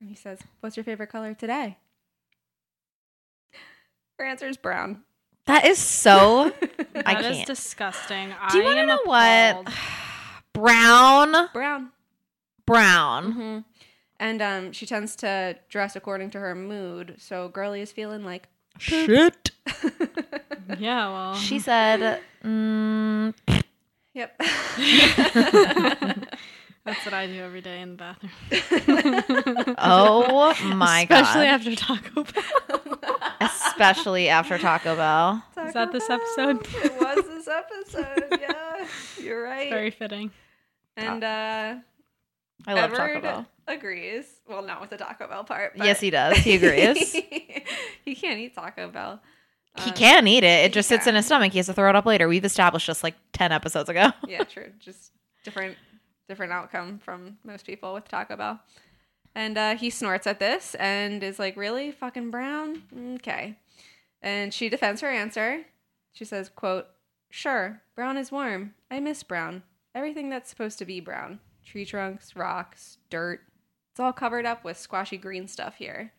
And 0.01 0.09
he 0.09 0.15
says, 0.15 0.39
What's 0.61 0.75
your 0.77 0.83
favorite 0.83 1.11
color 1.11 1.35
today? 1.35 1.77
Her 4.17 4.25
answer 4.25 4.47
is 4.47 4.57
brown. 4.57 5.03
That 5.45 5.63
is 5.67 5.77
so. 5.77 6.51
I 7.05 7.13
That 7.13 7.25
is 7.25 7.35
can't. 7.37 7.45
disgusting. 7.47 8.33
Do 8.49 8.57
you 8.57 8.63
want 8.63 8.77
to 8.77 8.81
am 8.81 8.87
know 8.87 8.99
what? 9.03 9.51
appalled. 9.51 9.69
Brown. 10.53 11.49
Brown. 11.53 11.91
Brown. 12.65 13.31
hmm 13.31 13.59
And 14.19 14.41
um, 14.41 14.71
she 14.71 14.85
tends 14.85 15.15
to 15.17 15.57
dress 15.69 15.95
according 15.95 16.31
to 16.31 16.39
her 16.39 16.55
mood. 16.55 17.15
So 17.19 17.49
Girly 17.49 17.81
is 17.81 17.91
feeling 17.91 18.23
like 18.25 18.47
Shit. 18.79 19.51
Yeah, 20.79 21.09
well, 21.09 21.35
She 21.35 21.59
said, 21.59 22.19
mm, 22.43 23.33
Yep. 24.13 24.35
that's 26.83 27.05
what 27.05 27.13
I 27.13 27.27
do 27.27 27.41
every 27.41 27.61
day 27.61 27.81
in 27.81 27.95
the 27.95 27.97
bathroom. 27.97 28.31
"Oh 29.77 30.53
my 30.75 31.05
god! 31.05 31.21
Especially 31.21 31.45
after 31.47 31.75
Taco 31.75 32.23
Bell. 32.23 33.19
Especially 33.41 34.29
after 34.29 34.57
Taco 34.57 34.95
Bell. 34.95 35.43
Is 35.67 35.73
that 35.73 35.91
this 35.91 36.09
episode? 36.09 36.65
it 36.83 36.93
was 36.99 37.25
this 37.27 37.47
episode. 37.47 38.39
Yeah, 38.41 38.87
you're 39.21 39.43
right. 39.43 39.69
Very 39.69 39.91
fitting. 39.91 40.31
And 40.95 41.23
uh, 41.23 41.75
I 42.65 42.73
love 42.73 42.85
Edward 42.91 42.97
Taco 42.97 43.21
Bell. 43.21 43.45
agrees. 43.67 44.25
Well, 44.47 44.61
not 44.63 44.81
with 44.81 44.89
the 44.89 44.97
Taco 44.97 45.27
Bell 45.27 45.43
part. 45.43 45.73
Yes, 45.75 45.99
he 45.99 46.09
does. 46.09 46.37
He 46.37 46.55
agrees. 46.55 47.11
he 48.05 48.15
can't 48.15 48.39
eat 48.39 48.55
Taco 48.55 48.89
Bell. 48.89 49.21
He 49.77 49.91
Um, 49.91 49.95
can 49.95 50.27
eat 50.27 50.43
it. 50.43 50.65
It 50.65 50.73
just 50.73 50.89
sits 50.89 51.05
in 51.07 51.15
his 51.15 51.25
stomach. 51.25 51.51
He 51.51 51.59
has 51.59 51.67
to 51.67 51.73
throw 51.73 51.89
it 51.89 51.95
up 51.95 52.05
later. 52.05 52.27
We've 52.27 52.43
established 52.43 52.87
this 52.87 53.03
like 53.03 53.15
ten 53.31 53.51
episodes 53.51 53.89
ago. 53.89 54.11
yeah, 54.27 54.43
true. 54.43 54.71
Just 54.79 55.11
different, 55.43 55.77
different 56.27 56.51
outcome 56.51 56.97
from 56.99 57.37
most 57.43 57.65
people 57.65 57.93
with 57.93 58.07
Taco 58.07 58.35
Bell. 58.35 58.59
And 59.35 59.55
uh, 59.57 59.75
he 59.75 59.91
snorts 59.91 60.25
at 60.25 60.39
this 60.39 60.73
and 60.75 61.21
is 61.21 61.37
like, 61.37 61.55
"Really, 61.55 61.91
fucking 61.91 62.31
brown? 62.31 62.81
Okay." 63.17 63.55
And 64.21 64.51
she 64.51 64.67
defends 64.67 65.01
her 65.01 65.09
answer. 65.09 65.63
She 66.11 66.25
says, 66.25 66.49
"quote 66.49 66.87
Sure, 67.29 67.81
brown 67.95 68.17
is 68.17 68.31
warm. 68.31 68.73
I 68.89 68.99
miss 68.99 69.21
brown. 69.21 69.61
Everything 69.93 70.29
that's 70.29 70.49
supposed 70.49 70.79
to 70.79 70.85
be 70.85 70.99
brown: 70.99 71.39
tree 71.69 71.85
trunks, 71.85 72.35
rocks, 72.35 72.97
dirt. 73.09 73.41
It's 73.91 73.99
all 73.99 74.13
covered 74.13 74.45
up 74.45 74.63
with 74.63 74.77
squashy 74.77 75.17
green 75.17 75.47
stuff 75.47 75.75
here." 75.75 76.11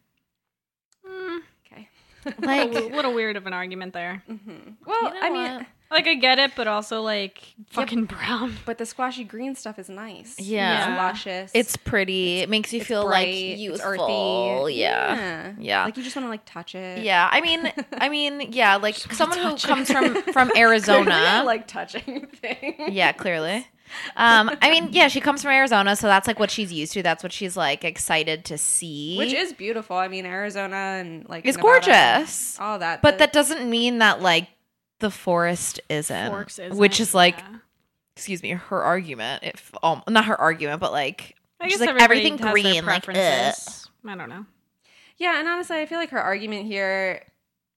Mm, 1.08 1.38
Okay. 1.70 1.88
Like, 2.40 2.68
a 2.74 2.80
little 2.94 3.14
weird 3.14 3.36
of 3.36 3.46
an 3.46 3.52
argument 3.52 3.92
there. 3.94 4.22
hmm 4.26 4.72
Well, 4.86 5.02
You 5.04 5.14
know 5.14 5.20
I 5.22 5.30
mean, 5.30 5.54
what? 5.58 5.66
Like 5.90 6.06
I 6.06 6.14
get 6.16 6.38
it, 6.38 6.50
but 6.54 6.66
also 6.66 7.00
like 7.00 7.42
fucking 7.70 8.04
brown. 8.04 8.56
but 8.66 8.76
the 8.76 8.84
squashy 8.84 9.24
green 9.24 9.54
stuff 9.54 9.78
is 9.78 9.88
nice. 9.88 10.38
Yeah. 10.38 10.80
it's 10.90 10.98
luscious. 10.98 11.50
it's 11.54 11.76
pretty. 11.78 12.40
it 12.40 12.50
makes 12.50 12.74
you 12.74 12.80
It's 12.80 12.88
feel 12.88 13.04
bright, 13.06 13.28
like 13.28 13.34
it's 13.34 13.60
youthful. 13.62 14.60
earthy. 14.66 14.74
Yeah. 14.74 15.14
yeah, 15.14 15.52
Yeah. 15.58 15.84
Like 15.86 15.96
you 15.96 16.02
just 16.02 16.14
want 16.14 16.26
to 16.26 16.30
like 16.30 16.44
touch 16.44 16.74
it. 16.74 17.02
Yeah, 17.02 17.26
I 17.32 17.40
mean, 17.40 17.72
I 17.94 18.08
mean, 18.16 18.52
yeah, 18.52 18.76
like 18.76 18.96
someone 18.96 19.38
who 19.38 19.54
it. 19.54 19.62
comes 19.62 19.90
from 19.90 20.14
from 20.24 20.50
Clearly 20.50 20.60
Arizona. 20.60 21.10
I 21.14 21.40
like 21.42 21.66
touching 21.66 22.26
things. 22.34 22.92
yeah, 22.92 23.12
clearly. 23.12 23.66
Um, 24.16 24.50
I 24.62 24.70
mean, 24.70 24.88
yeah, 24.92 25.08
she 25.08 25.20
comes 25.20 25.42
from 25.42 25.52
Arizona, 25.52 25.96
so 25.96 26.06
that's 26.06 26.26
like 26.28 26.38
what 26.38 26.50
she's 26.50 26.72
used 26.72 26.92
to. 26.94 27.02
That's 27.02 27.22
what 27.22 27.32
she's 27.32 27.56
like 27.56 27.84
excited 27.84 28.44
to 28.46 28.58
see. 28.58 29.16
which 29.18 29.32
is 29.32 29.52
beautiful. 29.52 29.96
I 29.96 30.08
mean, 30.08 30.26
Arizona 30.26 30.76
and 30.76 31.28
like 31.28 31.46
It's 31.46 31.56
Nevada, 31.56 31.86
gorgeous. 31.86 32.58
All 32.60 32.78
that, 32.78 33.02
but 33.02 33.12
The- 33.12 33.18
that 33.18 33.32
doesn't 33.32 33.68
mean 33.68 33.98
that 33.98 34.20
like 34.22 34.48
the 35.00 35.10
forest 35.10 35.80
isn't, 35.88 36.46
isn't, 36.58 36.76
which 36.76 37.00
is 37.00 37.14
like, 37.14 37.38
yeah. 37.38 37.56
excuse 38.16 38.42
me, 38.42 38.50
her 38.50 38.82
argument. 38.82 39.44
If 39.44 39.72
um, 39.82 40.02
not 40.08 40.24
her 40.26 40.40
argument, 40.40 40.80
but 40.80 40.90
like, 40.92 41.36
I 41.60 41.68
she's 41.68 41.78
guess 41.78 41.86
like 41.88 42.02
everything 42.02 42.32
has 42.38 42.40
their 42.40 42.52
green, 42.52 42.84
like, 42.84 43.08
ugh. 43.08 43.54
I 44.06 44.14
don't 44.16 44.28
know. 44.28 44.46
yeah, 45.18 45.38
and 45.38 45.48
honestly, 45.48 45.78
I 45.78 45.86
feel 45.86 45.98
like 45.98 46.10
her 46.10 46.20
argument 46.20 46.66
here. 46.66 47.24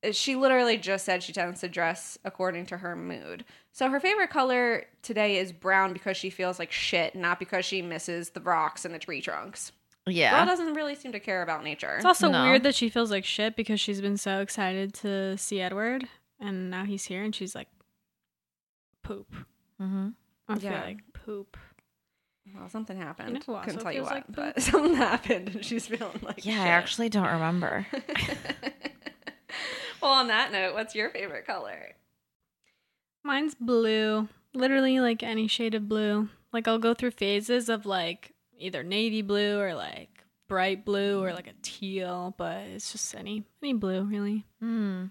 is 0.04 0.16
She 0.16 0.36
literally 0.36 0.78
just 0.78 1.06
said 1.06 1.22
she 1.24 1.34
tends 1.34 1.62
to 1.62 1.70
dress 1.70 2.18
according 2.26 2.66
to 2.68 2.78
her 2.78 2.96
mood. 2.96 3.46
So 3.74 3.90
her 3.90 4.00
favorite 4.00 4.30
color 4.30 4.86
today 5.02 5.38
is 5.38 5.52
brown 5.54 5.94
because 5.94 6.18
she 6.18 6.30
feels 6.30 6.60
like 6.60 6.72
shit, 6.72 7.16
not 7.16 7.40
because 7.40 7.64
she 7.66 7.82
misses 7.82 8.32
the 8.32 8.42
rocks 8.42 8.84
and 8.86 8.94
the 8.94 9.00
tree 9.00 9.22
trunks. 9.22 9.72
Girl 10.06 10.14
yeah, 10.16 10.44
doesn't 10.46 10.74
really 10.74 10.96
seem 10.96 11.12
to 11.14 11.20
care 11.20 11.42
about 11.44 11.64
nature. 11.64 11.96
It's 11.96 12.06
also 12.06 12.28
No. 12.30 12.44
weird 12.44 12.64
that 12.64 12.76
she 12.76 12.90
feels 12.90 13.12
like 13.12 13.24
shit 13.24 13.56
because 13.56 13.80
she's 13.80 14.02
been 14.02 14.18
so 14.18 14.42
excited 14.42 14.94
to 14.96 15.38
see 15.38 15.62
Edward, 15.62 16.06
and 16.40 16.70
now 16.72 16.84
he's 16.86 17.06
here, 17.06 17.22
and 17.24 17.34
she's 17.36 17.54
like, 17.56 17.68
poop. 19.04 19.34
hmm 19.80 20.10
I 20.50 20.56
feel 20.60 20.72
Yeah. 20.72 20.82
like 20.82 20.98
poop. 21.14 21.56
Well, 22.56 22.68
something 22.68 22.98
happened. 22.98 23.30
You 23.48 23.54
know 23.54 23.60
Couldn't 23.62 23.82
tell 23.82 23.94
you 23.94 24.02
what, 24.02 24.12
like 24.12 24.24
but 24.30 24.62
something 24.62 24.96
happened, 24.96 25.50
and 25.56 25.64
she's 25.64 25.86
feeling 25.88 26.20
like 26.24 26.44
yeah. 26.46 26.62
I 26.64 26.68
actually 26.70 27.08
don't 27.10 27.32
remember. 27.32 27.86
well, 30.02 30.12
on 30.12 30.28
that 30.28 30.52
note, 30.52 30.74
what's 30.74 30.96
your 30.96 31.10
favorite 31.12 31.46
color? 31.46 31.96
Mine's 33.24 33.56
blue. 33.56 34.28
Literally 34.54 35.00
like 35.00 35.24
any 35.24 35.48
shade 35.48 35.76
of 35.76 35.88
blue. 35.88 36.30
Like 36.52 36.68
I'll 36.68 36.80
go 36.80 36.94
through 36.94 37.12
phases 37.12 37.70
of 37.70 37.86
like 37.86 38.34
either 38.58 38.84
navy 38.84 39.22
blue 39.22 39.60
or 39.60 39.74
like 39.74 40.10
bright 40.50 40.84
blue 40.84 41.24
or 41.24 41.34
like 41.34 41.48
a 41.48 41.54
teal, 41.62 42.36
but 42.38 42.58
it's 42.66 42.92
just 42.92 43.16
any 43.16 43.46
any 43.64 43.74
blue 43.74 44.04
really. 44.04 44.46
Hmm. 44.60 45.06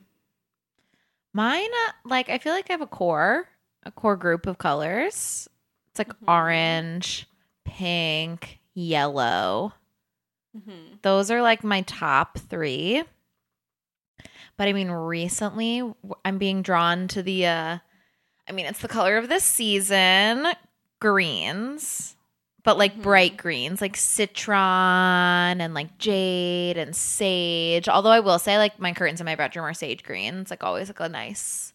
Mine, 1.32 1.70
uh, 1.86 1.92
like, 2.04 2.28
I 2.28 2.38
feel 2.38 2.52
like 2.52 2.68
I 2.70 2.72
have 2.72 2.80
a 2.80 2.86
core, 2.88 3.46
a 3.84 3.92
core 3.92 4.16
group 4.16 4.46
of 4.48 4.58
colors. 4.58 5.48
It's 5.90 5.98
like 5.98 6.08
Mhm. 6.08 6.28
orange, 6.28 7.28
pink, 7.64 8.58
yellow. 8.74 9.72
Mm-hmm. 10.56 10.96
Those 11.02 11.30
are 11.30 11.40
like 11.40 11.62
my 11.62 11.82
top 11.82 12.36
three. 12.38 13.04
But 14.56 14.66
I 14.68 14.72
mean, 14.72 14.90
recently 14.90 15.82
I'm 16.24 16.38
being 16.38 16.62
drawn 16.62 17.06
to 17.08 17.22
the, 17.22 17.46
uh, 17.46 17.78
I 18.51 18.53
mean, 18.53 18.66
it's 18.66 18.80
the 18.80 18.88
color 18.88 19.16
of 19.16 19.28
this 19.28 19.44
season 19.44 20.44
greens, 20.98 22.16
but 22.64 22.76
like 22.76 22.96
Mhm. 22.96 23.03
bright 23.03 23.36
greens, 23.36 23.80
like 23.80 23.96
citron 23.96 25.61
and 25.61 25.72
like 25.72 25.96
jade 25.98 26.76
and 26.76 26.94
sage. 26.96 27.88
Although 27.88 28.11
I 28.11 28.18
will 28.18 28.40
say, 28.40 28.59
like, 28.59 28.78
my 28.80 28.92
curtains 28.92 29.20
in 29.20 29.24
my 29.24 29.36
bedroom 29.36 29.64
are 29.66 29.72
sage 29.72 30.03
green. 30.03 30.40
It's 30.40 30.51
like 30.51 30.64
always 30.64 30.88
like 30.88 30.98
a 30.98 31.09
nice, 31.09 31.72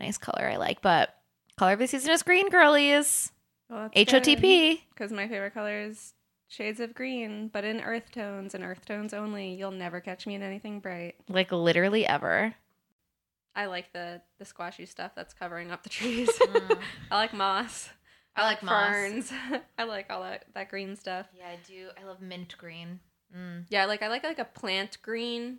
nice 0.00 0.18
color 0.18 0.48
I 0.48 0.56
like. 0.56 0.82
But 0.82 1.14
color 1.56 1.74
of 1.74 1.78
the 1.78 1.86
season 1.86 2.10
is 2.10 2.24
green, 2.24 2.48
girlies. 2.50 3.30
Well, 3.70 3.88
HOTP. 3.94 4.80
Because 4.90 5.12
my 5.12 5.28
favorite 5.28 5.54
color 5.54 5.78
is 5.80 6.12
shades 6.48 6.80
of 6.80 6.92
green, 6.94 7.48
but 7.48 7.64
in 7.64 7.80
earth 7.80 8.10
tones 8.12 8.52
and 8.54 8.64
earth 8.64 8.84
tones 8.84 9.14
only. 9.14 9.54
You'll 9.54 9.70
never 9.70 10.00
catch 10.00 10.26
me 10.26 10.34
in 10.34 10.42
anything 10.42 10.80
bright. 10.80 11.14
Like, 11.28 11.52
literally 11.52 12.04
ever. 12.04 12.54
I 13.56 13.66
like 13.66 13.92
the 13.92 14.20
the 14.38 14.44
squashy 14.44 14.86
stuff 14.86 15.12
that's 15.16 15.34
covering 15.34 15.72
up 15.72 15.82
the 15.82 15.88
trees. 15.88 16.30
Mm. 16.46 16.78
I 17.10 17.16
like 17.16 17.32
moss. 17.34 17.88
I 18.36 18.44
like 18.44 18.62
moss. 18.62 18.92
ferns. 18.92 19.32
I 19.78 19.84
like 19.84 20.06
all 20.10 20.22
that 20.22 20.44
that 20.54 20.68
green 20.68 20.94
stuff. 20.94 21.26
Yeah, 21.36 21.48
I 21.48 21.58
do. 21.66 21.88
I 22.00 22.04
love 22.06 22.20
mint 22.20 22.56
green. 22.58 23.00
Mm. 23.36 23.64
Yeah, 23.70 23.86
like 23.86 24.02
I 24.02 24.08
like 24.08 24.22
like 24.22 24.38
a 24.38 24.44
plant 24.44 24.98
green, 25.02 25.58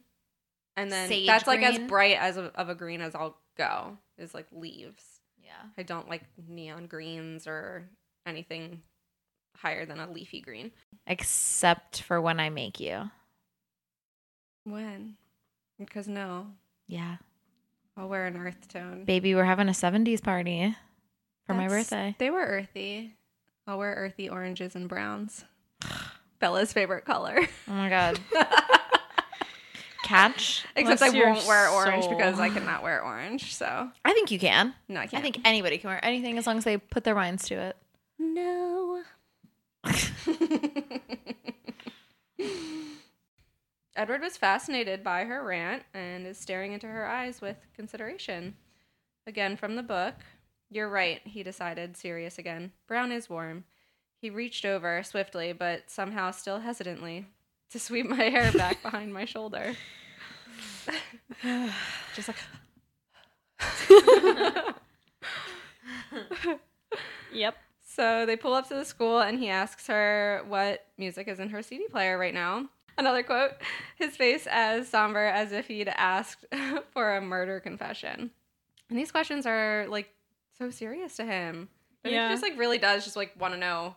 and 0.77 0.91
then 0.91 1.09
Sage 1.09 1.27
that's 1.27 1.47
like 1.47 1.63
as 1.63 1.79
bright 1.79 2.17
as 2.19 2.37
a, 2.37 2.45
of 2.55 2.69
a 2.69 2.75
green 2.75 3.01
as 3.01 3.15
I'll 3.15 3.37
go. 3.57 3.97
Is 4.17 4.33
like 4.33 4.47
leaves. 4.51 5.03
Yeah. 5.43 5.69
I 5.77 5.83
don't 5.83 6.09
like 6.09 6.23
neon 6.47 6.85
greens 6.87 7.47
or 7.47 7.89
anything 8.25 8.81
higher 9.55 9.85
than 9.85 9.99
a 9.99 10.09
leafy 10.11 10.41
green. 10.41 10.71
Except 11.07 12.01
for 12.01 12.21
when 12.21 12.39
I 12.39 12.49
make 12.49 12.79
you. 12.79 13.09
When? 14.65 15.15
Because 15.79 16.07
no, 16.07 16.47
Yeah. 16.87 17.17
I'll 17.97 18.07
wear 18.07 18.27
an 18.27 18.37
earth 18.37 18.67
tone. 18.67 19.05
Baby, 19.05 19.33
we're 19.33 19.43
having 19.43 19.67
a 19.67 19.71
70s 19.71 20.21
party 20.21 20.75
for 21.47 21.55
my 21.55 21.67
birthday. 21.67 22.15
They 22.19 22.29
were 22.29 22.45
earthy. 22.45 23.15
I'll 23.65 23.79
wear 23.79 23.93
earthy 23.95 24.29
oranges 24.29 24.75
and 24.75 24.87
browns. 24.87 25.45
Bella's 26.39 26.71
favorite 26.71 27.05
color. 27.05 27.39
Oh 27.67 27.73
my 27.73 27.89
God. 27.89 28.19
Catch. 30.03 30.63
Except 30.75 31.01
I 31.01 31.09
won't 31.09 31.45
wear 31.47 31.69
orange 31.69 32.03
soul. 32.05 32.15
because 32.15 32.39
I 32.39 32.49
cannot 32.49 32.83
wear 32.83 33.03
orange. 33.03 33.55
So 33.55 33.89
I 34.05 34.13
think 34.13 34.29
you 34.31 34.39
can. 34.39 34.73
no, 34.87 34.99
I 34.99 35.03
I 35.03 35.07
can't. 35.07 35.19
I 35.19 35.23
think 35.23 35.39
anybody 35.43 35.79
can 35.79 35.89
wear 35.89 35.99
anything 36.05 36.37
as 36.37 36.45
long 36.47 36.59
as 36.59 36.63
they 36.63 36.77
put 36.77 37.03
their 37.03 37.15
minds 37.15 37.47
to 37.47 37.55
it. 37.55 37.75
no. 38.19 39.03
Edward 43.97 44.21
was 44.21 44.37
fascinated 44.37 45.03
by 45.03 45.23
her 45.23 45.43
rant 45.43 45.81
and 45.91 46.27
is 46.27 46.37
staring 46.37 46.71
into 46.71 46.85
her 46.85 47.07
eyes 47.07 47.41
with 47.41 47.57
consideration. 47.75 48.53
Again 49.25 49.57
from 49.57 49.75
the 49.75 49.81
book. 49.81 50.13
You're 50.69 50.87
right, 50.87 51.19
he 51.23 51.41
decided, 51.41 51.97
serious 51.97 52.37
again. 52.37 52.73
Brown 52.87 53.11
is 53.11 53.27
warm. 53.27 53.63
He 54.21 54.29
reached 54.29 54.65
over 54.65 55.01
swiftly, 55.01 55.51
but 55.51 55.89
somehow 55.89 56.29
still 56.29 56.59
hesitantly, 56.59 57.25
to 57.71 57.79
sweep 57.79 58.05
my 58.05 58.25
hair 58.25 58.51
back 58.51 58.83
behind 58.83 59.13
my 59.13 59.25
shoulder. 59.25 59.73
Just 62.15 62.27
like 62.27 62.37
Yep. 67.33 67.57
So 67.83 68.25
they 68.27 68.35
pull 68.35 68.53
up 68.53 68.67
to 68.67 68.75
the 68.75 68.85
school 68.85 69.21
and 69.21 69.39
he 69.39 69.49
asks 69.49 69.87
her 69.87 70.43
what 70.47 70.85
music 70.99 71.27
is 71.27 71.39
in 71.39 71.49
her 71.49 71.63
CD 71.63 71.87
player 71.87 72.17
right 72.17 72.33
now. 72.33 72.69
Another 72.97 73.23
quote 73.23 73.51
his 73.95 74.15
face 74.17 74.47
as 74.49 74.87
somber 74.87 75.23
as 75.25 75.51
if 75.51 75.67
he'd 75.67 75.87
asked 75.89 76.45
for 76.91 77.15
a 77.15 77.21
murder 77.21 77.59
confession. 77.59 78.31
And 78.89 78.97
these 78.97 79.11
questions 79.11 79.45
are 79.45 79.85
like 79.89 80.09
so 80.57 80.69
serious 80.69 81.15
to 81.17 81.25
him. 81.25 81.69
But 82.03 82.11
Yeah. 82.11 82.27
he 82.29 82.33
just 82.33 82.43
like 82.43 82.57
really 82.57 82.77
does 82.77 83.03
just 83.03 83.15
like 83.15 83.33
want 83.39 83.53
to 83.53 83.59
know 83.59 83.95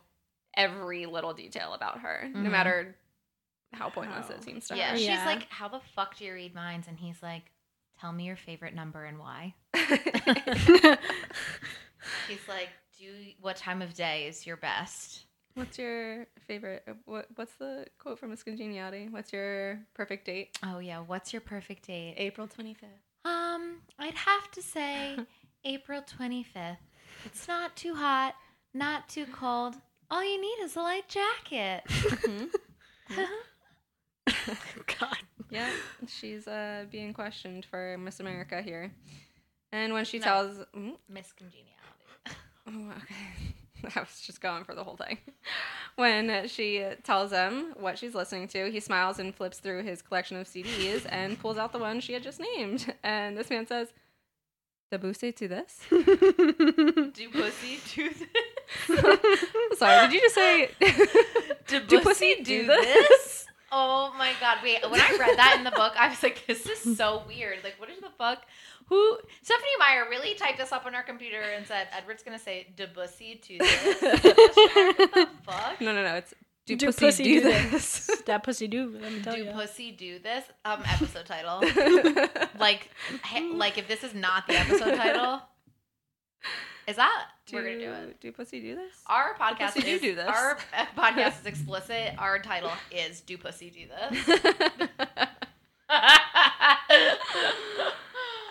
every 0.57 1.07
little 1.07 1.33
detail 1.33 1.73
about 1.75 2.01
her, 2.01 2.29
no 2.33 2.41
Mhm. 2.49 2.51
matter 2.51 2.97
how 3.73 3.89
pointless 3.89 4.29
How- 4.29 4.35
it 4.35 4.43
seems 4.43 4.67
to 4.69 4.77
Yeah, 4.77 4.91
her. 4.91 4.97
she's 4.97 5.07
Yeah. 5.07 5.25
like, 5.27 5.49
"How 5.49 5.69
the 5.69 5.79
fuck 5.95 6.17
do 6.17 6.25
you 6.25 6.35
read 6.35 6.55
minds?" 6.55 6.89
And 6.89 6.99
he's 6.99 7.23
like, 7.23 7.45
"Tell 8.01 8.13
me 8.13 8.25
your 8.25 8.35
favorite 8.37 8.75
number 8.75 9.05
and 9.05 9.19
why." 9.21 9.55
He's 12.29 12.49
like, 12.49 12.71
"Do 12.99 13.13
what 13.41 13.57
time 13.57 13.81
of 13.83 13.95
day 13.95 14.27
is 14.27 14.47
your 14.47 14.57
best?" 14.57 15.27
What's 15.61 15.79
your 15.79 16.27
favorite? 16.47 16.83
uh, 16.89 16.93
What 17.05 17.27
What's 17.35 17.53
the 17.57 17.85
quote 17.99 18.19
from 18.19 18.31
Miss 18.31 18.43
Congeniality? 18.43 19.09
What's 19.11 19.31
your 19.33 19.79
perfect 19.95 20.25
date? 20.25 20.59
Oh 20.63 20.79
yeah, 20.79 21.01
what's 21.01 21.35
your 21.35 21.43
perfect 21.43 21.87
date? 21.87 22.15
April 22.17 22.47
25th. 22.49 22.77
Um, 23.27 23.77
I'd 23.99 24.15
have 24.15 24.51
to 24.53 24.63
say 24.63 25.19
April 25.65 26.01
25th. 26.03 26.79
It's 27.27 27.47
not 27.47 27.77
too 27.77 27.95
hot, 27.95 28.35
not 28.73 29.09
too 29.11 29.27
cold. 29.27 29.75
All 30.11 30.25
you 30.25 30.41
need 30.41 30.65
is 30.65 30.77
a 30.77 30.81
light 30.81 31.09
jacket. 31.09 31.83
God. 34.99 35.17
Yeah, 35.51 35.69
she's 36.09 36.49
uh, 36.49 36.87
being 36.91 37.13
questioned 37.13 37.67
for 37.67 37.99
Miss 37.99 38.19
America 38.21 38.63
here. 38.63 38.91
And 39.73 39.93
when 39.93 40.07
she 40.07 40.19
No. 40.21 40.25
tells. 40.25 40.59
Mm, 40.75 40.97
Miss 41.09 41.33
Congeniality. 41.33 41.75
oh, 42.67 42.93
okay. 43.03 43.55
I 43.97 44.01
was 44.01 44.21
just 44.21 44.41
going 44.41 44.65
for 44.65 44.75
the 44.75 44.85
whole 44.85 44.97
thing. 44.97 45.19
When 45.97 46.49
she 46.49 46.85
tells 47.03 47.33
him 47.33 47.75
what 47.79 47.99
she's 47.99 48.15
listening 48.15 48.49
to, 48.49 48.71
he 48.71 48.81
smiles 48.81 49.19
and 49.19 49.35
flips 49.35 49.59
through 49.59 49.83
his 49.83 50.03
collection 50.03 50.37
of 50.37 50.47
CDs 50.47 51.07
and 51.11 51.39
pulls 51.39 51.59
out 51.59 51.73
the 51.73 51.79
one 51.79 52.01
she 52.01 52.13
had 52.13 52.23
just 52.23 52.41
named. 52.41 52.95
And 53.03 53.37
this 53.37 53.51
man 53.51 53.67
says, 53.67 53.93
Debussy 54.91 55.33
to 55.33 55.49
this? 55.49 55.81
Do 55.91 57.31
pussy 57.31 57.79
do 57.95 58.11
this? 58.11 59.79
Sorry, 59.79 60.09
did 60.09 60.13
you 60.13 60.21
just 60.21 60.35
say. 60.35 60.71
Do 61.67 61.81
pussy 61.81 61.99
pussy 62.01 62.35
do 62.37 62.45
do 62.45 62.67
this? 62.67 62.87
this? 62.87 63.47
Oh 63.73 64.13
my 64.19 64.33
god! 64.41 64.59
Wait, 64.63 64.83
when 64.91 65.01
I 65.01 65.17
read 65.19 65.37
that 65.39 65.55
in 65.59 65.65
the 65.65 65.71
book, 65.71 65.93
I 65.99 66.09
was 66.09 66.23
like, 66.23 66.45
"This 66.47 66.67
is 66.67 66.97
so 66.97 67.23
weird. 67.27 67.59
Like, 67.63 67.75
what 67.79 67.89
is 67.91 67.99
the 68.01 68.11
fuck?" 68.19 68.43
Who 68.87 69.19
Stephenie 69.43 69.69
Meyer 69.79 70.07
really 70.11 70.35
typed 70.35 70.59
this 70.59 70.73
up 70.73 70.85
on 70.87 70.95
her 70.95 71.03
computer 71.05 71.41
and 71.41 71.65
said, 71.67 71.87
"Edward's 71.97 72.23
gonna 72.25 72.39
say 72.39 72.67
Debussy 72.77 73.37
to 73.37 73.59
this." 73.59 74.03
what 74.03 75.13
the 75.15 75.29
fuck? 75.45 75.81
No, 75.81 75.95
no, 75.95 76.03
no. 76.03 76.17
It's 76.17 76.35
do, 76.67 76.77
Do 76.77 76.87
pussy, 76.87 77.07
pussy 77.07 77.25
do 77.25 77.41
do 77.41 77.51
this. 77.71 78.23
that 78.27 78.43
pussy 78.43 78.69
do. 78.69 78.97
Let 79.01 79.13
me 79.13 79.23
tell 79.23 79.35
Do 79.35 79.45
you. 79.45 79.51
pussy 79.53 79.93
do 79.93 80.19
this? 80.19 80.45
Um, 80.65 80.83
episode 80.87 81.27
title. 81.27 81.61
like, 82.59 82.91
he- 83.27 83.53
like 83.55 83.79
if 83.79 83.89
this 83.89 84.05
is 84.05 84.15
not 84.15 84.47
the 84.47 84.55
episode 84.59 84.95
title, 84.97 85.41
is 86.87 86.97
that 86.97 87.27
we're 87.53 87.63
gonna 87.63 87.79
do 87.79 87.93
it? 87.93 88.21
Do 88.21 88.33
pussy 88.33 88.61
do 88.61 88.75
this? 88.77 88.93
Our 89.07 89.35
podcast 89.35 89.75
pussy 89.75 89.83
do 89.83 89.95
is 89.95 90.01
do 90.01 90.15
this. 90.15 90.27
our 90.27 90.59
uh, 90.77 90.87
podcast 90.97 91.41
is 91.41 91.47
explicit. 91.47 92.15
Our 92.19 92.39
title 92.41 92.73
is 92.91 93.21
"Do 93.21 93.39
Pussy 93.39 93.71
Do 93.71 93.87
This." 93.89 94.41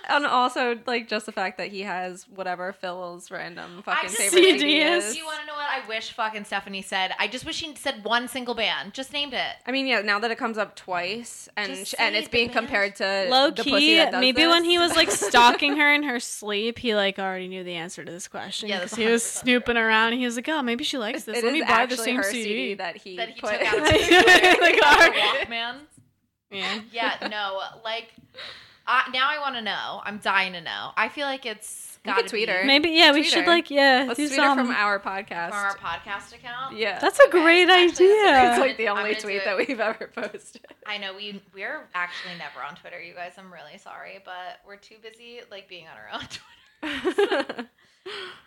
and 0.10 0.26
also, 0.26 0.78
like, 0.86 1.08
just 1.08 1.26
the 1.26 1.32
fact 1.32 1.58
that 1.58 1.68
he 1.70 1.82
has 1.82 2.26
whatever 2.30 2.74
Phil's 2.74 3.30
random 3.32 3.82
fucking 3.84 4.10
just- 4.10 4.18
favorite 4.22 4.42
CDs. 4.60 4.62
CDs. 4.62 5.12
Do 5.14 5.18
you 5.20 5.26
want 5.26 5.40
to 5.42 5.46
know 5.46 5.54
what 5.54 5.68
I 5.70 5.88
wish 5.88 6.12
fucking 6.12 6.46
Stephenie 6.46 6.82
said? 6.82 7.14
I 7.20 7.28
just 7.28 7.46
wish 7.46 7.56
she 7.58 7.76
said 7.76 8.04
one 8.04 8.28
single 8.28 8.56
band. 8.56 8.94
Just 8.94 9.14
named 9.14 9.34
it. 9.34 9.56
I 9.66 9.72
mean, 9.72 9.88
yeah. 9.88 10.02
Now 10.02 10.20
that 10.20 10.32
it 10.32 10.38
comes 10.38 10.58
up 10.58 10.76
twice, 10.76 11.48
and 11.56 11.74
Just 11.76 11.96
and 12.00 12.16
it's 12.16 12.28
being 12.28 12.48
band. 12.48 12.58
compared 12.58 12.96
to 12.98 13.28
Low 13.30 13.50
the 13.52 13.64
pussy 13.64 13.72
key, 13.80 13.96
that 13.98 14.12
does 14.12 14.22
maybe 14.22 14.46
when 14.48 14.64
he 14.64 14.78
was 14.78 14.96
like 14.96 15.12
stalking 15.30 15.78
her 15.78 15.94
in 15.94 16.04
her 16.04 16.20
sleep, 16.20 16.80
he 16.80 16.96
like 16.96 17.20
already 17.20 17.48
knew 17.48 17.64
the 17.64 17.76
answer 17.76 18.04
to 18.04 18.12
this 18.12 18.28
question 18.28 18.70
Yeah, 18.70 18.78
because 18.78 18.92
that's 18.92 19.02
he 19.02 19.06
was 19.08 19.24
100% 19.24 19.42
snooping 19.42 19.78
around. 19.78 20.14
He 20.14 20.26
was 20.26 20.36
like, 20.36 20.50
"Oh, 20.50 20.62
maybe 20.62 20.84
she 20.84 20.98
likes 20.98 21.24
this. 21.24 21.38
It 21.38 21.44
Let 21.44 21.54
me 21.54 21.62
buy 21.62 21.86
the 21.86 21.98
same 21.98 22.18
her 22.18 22.24
CD." 22.24 22.74
that 22.76 22.98
he 22.98 23.18
That 23.18 23.30
he 23.30 23.42
put. 23.42 23.52
took 23.52 23.62
out 23.62 23.78
of 23.78 23.82
Like, 23.90 24.00
the 24.10 24.84
our- 24.86 25.10
Walkman. 25.12 25.76
yeah. 26.52 26.80
Yeah, 26.92 27.28
no, 27.30 27.60
like 27.84 28.10
I, 28.90 29.10
now 29.14 29.28
I 29.30 29.40
want 29.40 29.56
to 29.56 29.62
know. 29.62 30.02
I'm 30.04 30.18
dying 30.18 30.54
to 30.54 30.62
know. 30.62 30.92
I 30.98 31.10
feel 31.10 31.28
like 31.28 31.46
it's 31.46 31.98
got 32.04 32.18
could 32.18 32.28
tweet 32.28 32.50
her. 32.50 32.64
Maybe 32.66 32.90
yeah, 32.90 33.12
we 33.12 33.20
Tweet 33.22 33.26
should 33.32 33.44
her. 33.44 33.50
like 33.52 33.70
yeah 33.70 34.06
Let's 34.08 34.18
do 34.18 34.28
tweet 34.28 34.40
her 34.40 34.46
some. 34.46 34.58
from 34.58 34.72
our 34.72 35.00
podcast. 35.00 35.50
from 35.50 35.58
our 35.60 35.76
podcast 35.78 36.34
account. 36.34 36.76
yeah, 36.78 36.98
That's 37.00 37.20
a 37.20 37.24
Okay, 37.28 37.32
great 37.44 37.70
actually, 37.70 37.86
that's 37.88 38.00
a 38.00 38.04
idea. 38.04 38.50
it's 38.52 38.60
like 38.60 38.78
the 38.78 38.88
I'm 38.90 38.98
only 38.98 39.10
gonna 39.12 39.22
do 39.22 39.28
tweet 39.28 39.36
it. 39.38 39.46
that 39.46 39.58
we've 39.58 39.80
ever 39.80 40.08
posted. 40.16 40.66
I 40.88 40.98
know 40.98 41.14
we 41.16 41.42
we're 41.54 41.88
actually 41.94 42.34
never 42.38 42.66
on 42.68 42.76
Twitter, 42.76 43.00
you 43.02 43.14
guys. 43.14 43.34
I'm 43.38 43.52
really 43.54 43.78
sorry, 43.78 44.20
but 44.26 44.60
we're 44.66 44.78
too 44.78 44.96
busy 45.04 45.42
like 45.52 45.68
being 45.70 45.86
on 45.88 45.94
our 45.98 46.10
own 46.20 46.28
Twitter. 47.20 47.70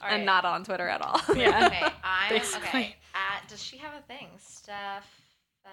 All 0.00 0.08
right. 0.08 0.14
and 0.16 0.26
not 0.26 0.44
on 0.44 0.64
Twitter 0.64 0.88
at 0.88 1.00
all. 1.02 1.20
Yeah. 1.36 1.66
Okay, 1.66 1.84
I'm 2.02 2.30
Basically. 2.36 2.68
okay. 2.68 2.96
At, 3.14 3.46
does 3.48 3.62
she 3.62 3.76
have 3.76 3.92
a 3.94 4.02
thing? 4.12 4.28
Steph. 4.38 5.06
Uh, 5.64 5.68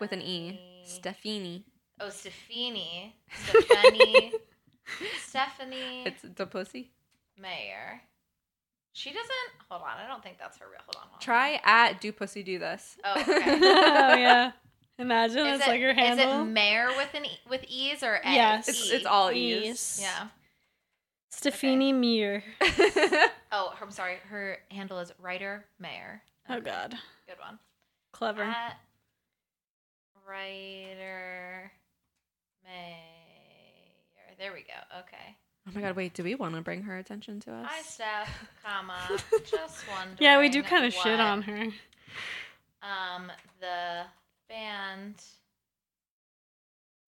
With 0.00 0.12
an 0.12 0.22
E. 0.22 0.82
Stefini. 0.84 1.64
Oh, 2.00 2.08
Stephanie. 2.08 3.14
Stephanie. 3.30 4.32
Stephanie 5.26 6.02
It's 6.06 6.22
the 6.34 6.46
pussy. 6.46 6.90
Mayer. 7.38 8.00
She 8.92 9.10
doesn't. 9.10 9.30
Hold 9.68 9.82
on. 9.82 9.98
I 10.02 10.08
don't 10.08 10.22
think 10.22 10.38
that's 10.38 10.58
her 10.58 10.66
real. 10.66 10.80
Hold 10.80 10.96
on. 10.96 11.02
Hold 11.02 11.14
on. 11.14 11.20
Try 11.20 11.60
at 11.62 12.00
do 12.00 12.10
pussy 12.10 12.42
do 12.42 12.58
this. 12.58 12.96
Oh, 13.04 13.20
okay. 13.20 13.32
oh 13.44 14.14
yeah. 14.14 14.52
Imagine 14.98 15.46
Is 15.46 15.58
it's 15.60 15.66
it, 15.66 15.70
like 15.70 15.80
your 15.80 15.94
handle. 15.94 16.42
is 16.42 16.48
it 16.48 16.50
Mayer 16.50 16.88
with 16.96 17.14
an 17.14 17.24
e, 17.24 17.38
with 17.48 17.64
e's 17.68 18.02
or 18.02 18.16
a? 18.16 18.32
Yes. 18.32 18.68
It's, 18.68 18.90
it's 18.90 19.06
all 19.06 19.30
E's. 19.30 19.66
E's. 19.66 19.98
Yeah. 20.02 20.28
Stefani 21.30 21.92
Meir. 21.92 22.42
Oh, 23.52 23.72
I'm 23.80 23.90
sorry. 23.90 24.16
Her 24.28 24.58
handle 24.70 24.98
is 24.98 25.12
writer 25.18 25.64
Mayer. 25.78 26.22
Oh 26.48 26.60
god. 26.60 26.94
Good 27.26 27.38
one. 27.38 27.58
Clever. 28.12 28.42
At 28.42 28.78
writer 30.28 31.72
Mayer. 32.64 34.36
There 34.38 34.52
we 34.52 34.60
go. 34.60 34.98
Okay. 35.00 35.36
oh 35.68 35.72
my 35.74 35.80
god, 35.82 35.96
wait, 35.96 36.14
do 36.14 36.22
we 36.24 36.34
want 36.34 36.54
to 36.54 36.62
bring 36.62 36.82
her 36.82 36.96
attention 36.96 37.40
to 37.40 37.52
us? 37.52 37.66
Hi, 37.68 37.82
Steph, 37.82 38.48
comma, 38.64 38.98
just 39.50 39.86
wondering. 39.88 40.16
yeah, 40.18 40.38
we 40.40 40.48
do 40.48 40.62
kind 40.62 40.84
of 40.84 40.92
shit 40.94 41.20
on 41.20 41.42
her. 41.42 41.64
Um, 42.82 43.30
the 43.60 44.04
band. 44.48 45.14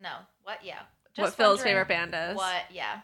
No, 0.00 0.10
what? 0.42 0.58
Yeah. 0.64 0.80
what 1.16 1.32
Phil's 1.34 1.62
favorite 1.62 1.88
band 1.88 2.14
is. 2.14 2.36
What? 2.36 2.64
Yeah. 2.70 3.00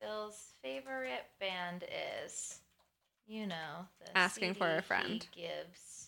Phil's 0.00 0.52
favorite 0.62 1.24
band 1.40 1.84
is, 2.26 2.60
you 3.26 3.46
know, 3.46 3.86
the 4.04 4.16
Asking 4.16 4.54
for 4.54 4.76
a 4.76 4.82
friend. 4.82 5.26
He 5.32 5.42
gives 5.42 6.07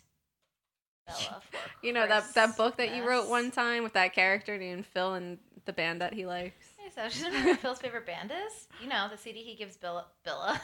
Bella 1.11 1.43
You 1.83 1.93
know 1.93 2.07
that 2.07 2.35
that 2.35 2.57
book 2.57 2.77
that 2.77 2.95
you 2.95 3.05
wrote 3.07 3.29
one 3.29 3.51
time 3.51 3.83
with 3.83 3.93
that 3.95 4.15
character 4.15 4.57
named 4.59 4.87
Phil 4.87 5.15
and 5.15 5.39
the 5.67 5.73
band 5.73 6.01
that 6.01 6.15
he 6.15 6.27
likes. 6.27 6.67
Hey, 6.79 6.91
so 6.95 7.09
she 7.09 7.23
doesn't 7.25 7.41
know 7.41 7.51
what 7.51 7.61
Phil's 7.61 7.81
favorite 7.81 8.07
band 8.07 8.33
is? 8.47 8.69
You 8.83 8.89
know, 8.89 9.09
the 9.11 9.17
CD 9.17 9.43
he 9.43 9.55
gives 9.55 9.77
Billa. 9.77 10.05
Billa. 10.27 10.59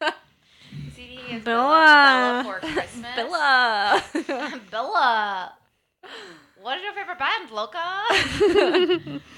CD 0.94 1.16
he 1.16 1.38
Bella. 1.38 2.42
Bella 2.42 2.44
for 2.44 2.58
Christmas. 2.66 3.16
Bella. 3.16 4.02
Bella. 4.70 5.54
What 6.60 6.78
is 6.78 6.84
your 6.84 6.94
favorite 6.94 7.18
band, 7.18 7.50
Loca? 7.50 7.80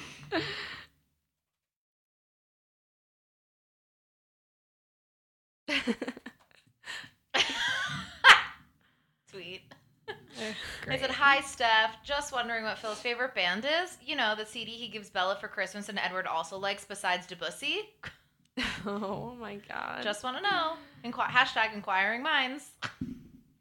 Sweet. 9.31 9.63
I 10.89 10.97
said, 10.99 11.11
Hi, 11.11 11.41
Steph. 11.41 11.97
Just 12.05 12.33
wondering 12.33 12.65
what 12.65 12.79
Phil's 12.79 12.99
favorite 13.01 13.35
band 13.35 13.65
is. 13.65 13.97
You 14.05 14.17
know, 14.17 14.35
the 14.37 14.47
CD 14.47 14.73
he 14.73 14.89
gives 14.89 15.09
Bella 15.11 15.37
for 15.41 15.49
Christmas 15.49 15.89
and 15.89 15.99
Edward 15.99 16.27
also 16.27 16.59
likes 16.59 16.85
besides 16.85 17.27
Debussy. 17.27 17.81
oh 18.87 19.35
my 19.41 19.57
god. 19.69 20.03
Just 20.03 20.25
want 20.25 20.37
to 20.37 20.43
know. 20.43 20.75
Inqu- 21.05 21.27
hashtag 21.29 21.75
inquiring 21.75 22.23
minds. 22.23 22.71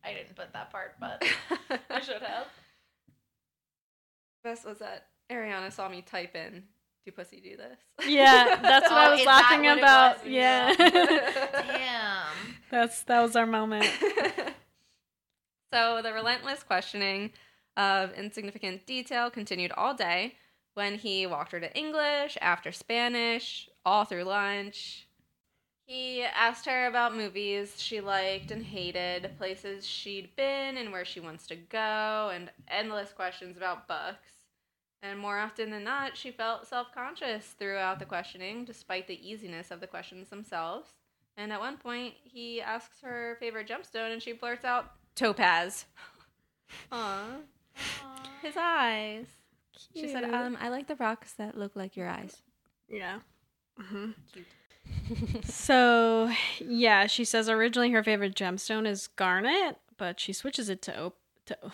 I 0.03 0.13
didn't 0.13 0.35
put 0.35 0.53
that 0.53 0.71
part, 0.71 0.95
but 0.99 1.23
I 1.89 1.99
should 2.01 2.21
have. 2.21 2.45
best 4.43 4.65
was 4.65 4.77
that 4.79 5.07
Ariana 5.31 5.71
saw 5.71 5.89
me 5.89 6.03
type 6.03 6.35
in 6.35 6.63
"Do 7.05 7.11
pussy 7.11 7.41
do 7.41 7.57
this?" 7.57 7.77
Yeah, 8.07 8.59
that's 8.61 8.89
what 8.89 8.97
Oh, 8.99 9.01
I 9.01 9.09
was 9.11 9.19
is 9.21 9.25
that 9.25 9.41
laughing 9.49 9.65
what 9.65 9.77
it 9.77 9.81
about. 9.81 10.17
was? 10.23 10.27
Yeah. 10.31 10.73
Damn. 11.77 12.33
that's 12.69 13.03
that 13.05 13.21
was 13.21 13.35
our 13.35 13.47
moment. 13.47 13.89
So 15.71 16.01
the 16.01 16.13
relentless 16.13 16.63
questioning 16.63 17.31
of 17.77 18.13
insignificant 18.13 18.85
detail 18.85 19.29
continued 19.29 19.71
all 19.73 19.93
day 19.93 20.35
when 20.73 20.95
he 20.95 21.25
walked 21.25 21.51
her 21.53 21.59
to 21.59 21.77
English, 21.77 22.37
after 22.41 22.71
Spanish, 22.71 23.69
all 23.85 24.05
through 24.05 24.23
lunch. 24.23 25.07
He 25.85 26.23
asked 26.23 26.65
her 26.65 26.87
about 26.87 27.15
movies 27.15 27.75
she 27.77 28.01
liked 28.01 28.51
and 28.51 28.63
hated, 28.63 29.37
places 29.37 29.85
she'd 29.85 30.35
been 30.35 30.77
and 30.77 30.91
where 30.91 31.05
she 31.05 31.19
wants 31.19 31.45
to 31.47 31.55
go, 31.55 32.31
and 32.33 32.51
endless 32.67 33.13
questions 33.13 33.55
about 33.55 33.87
books. 33.87 34.31
And 35.03 35.19
more 35.19 35.37
often 35.37 35.69
than 35.69 35.83
not, 35.83 36.17
she 36.17 36.31
felt 36.31 36.65
self 36.65 36.91
conscious 36.91 37.45
throughout 37.59 37.99
the 37.99 38.05
questioning, 38.05 38.65
despite 38.65 39.07
the 39.07 39.29
easiness 39.29 39.69
of 39.69 39.79
the 39.79 39.87
questions 39.87 40.29
themselves. 40.29 40.89
And 41.37 41.53
at 41.53 41.59
one 41.59 41.77
point, 41.77 42.15
he 42.23 42.61
asks 42.61 43.01
her 43.01 43.37
favorite 43.39 43.67
gemstone, 43.67 44.11
and 44.11 44.23
she 44.23 44.33
blurts 44.33 44.65
out, 44.65 44.93
Topaz. 45.15 45.85
Aw. 46.91 47.25
His 48.41 48.55
eyes. 48.57 49.25
She 49.93 50.09
said, 50.11 50.23
um, 50.25 50.57
I 50.61 50.69
like 50.69 50.87
the 50.87 50.95
rocks 50.95 51.33
that 51.33 51.55
look 51.57 51.75
like 51.75 51.95
your 51.95 52.09
eyes. 52.09 52.41
Yeah. 52.89 53.19
hmm 53.79 54.11
so, 55.43 56.31
yeah, 56.59 57.05
she 57.07 57.25
says 57.25 57.49
originally 57.49 57.91
her 57.91 58.03
favorite 58.03 58.35
gemstone 58.35 58.87
is 58.87 59.07
garnet, 59.07 59.77
but 59.97 60.19
she 60.19 60.31
switches 60.33 60.69
it 60.69 60.81
to 60.83 61.05
op- 61.05 61.17
to 61.47 61.55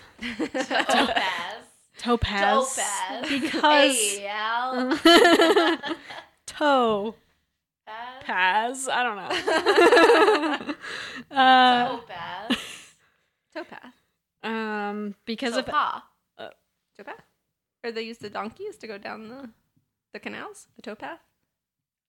Topaz. 0.53 1.65
topaz, 1.97 2.75
Topaz. 2.75 3.29
because 3.29 4.19
Al. 4.23 4.97
toe 6.45 7.15
Topaz. 7.85 8.23
paz. 8.23 8.87
I 8.89 9.03
don't 9.03 9.17
know. 9.17 9.29
uh, 11.35 11.89
Topaz. 11.97 12.57
Towpath. 13.55 13.93
um, 14.43 15.15
because 15.25 15.55
of 15.57 15.65
Topa. 15.65 16.01
Towpath? 16.97 17.23
Or 17.83 17.91
they 17.91 18.03
use 18.03 18.17
the 18.19 18.29
donkeys 18.29 18.77
to 18.77 18.87
go 18.87 18.97
down 18.97 19.27
the 19.29 19.49
the 20.13 20.19
canals? 20.19 20.67
The 20.75 20.81
towpath? 20.81 21.19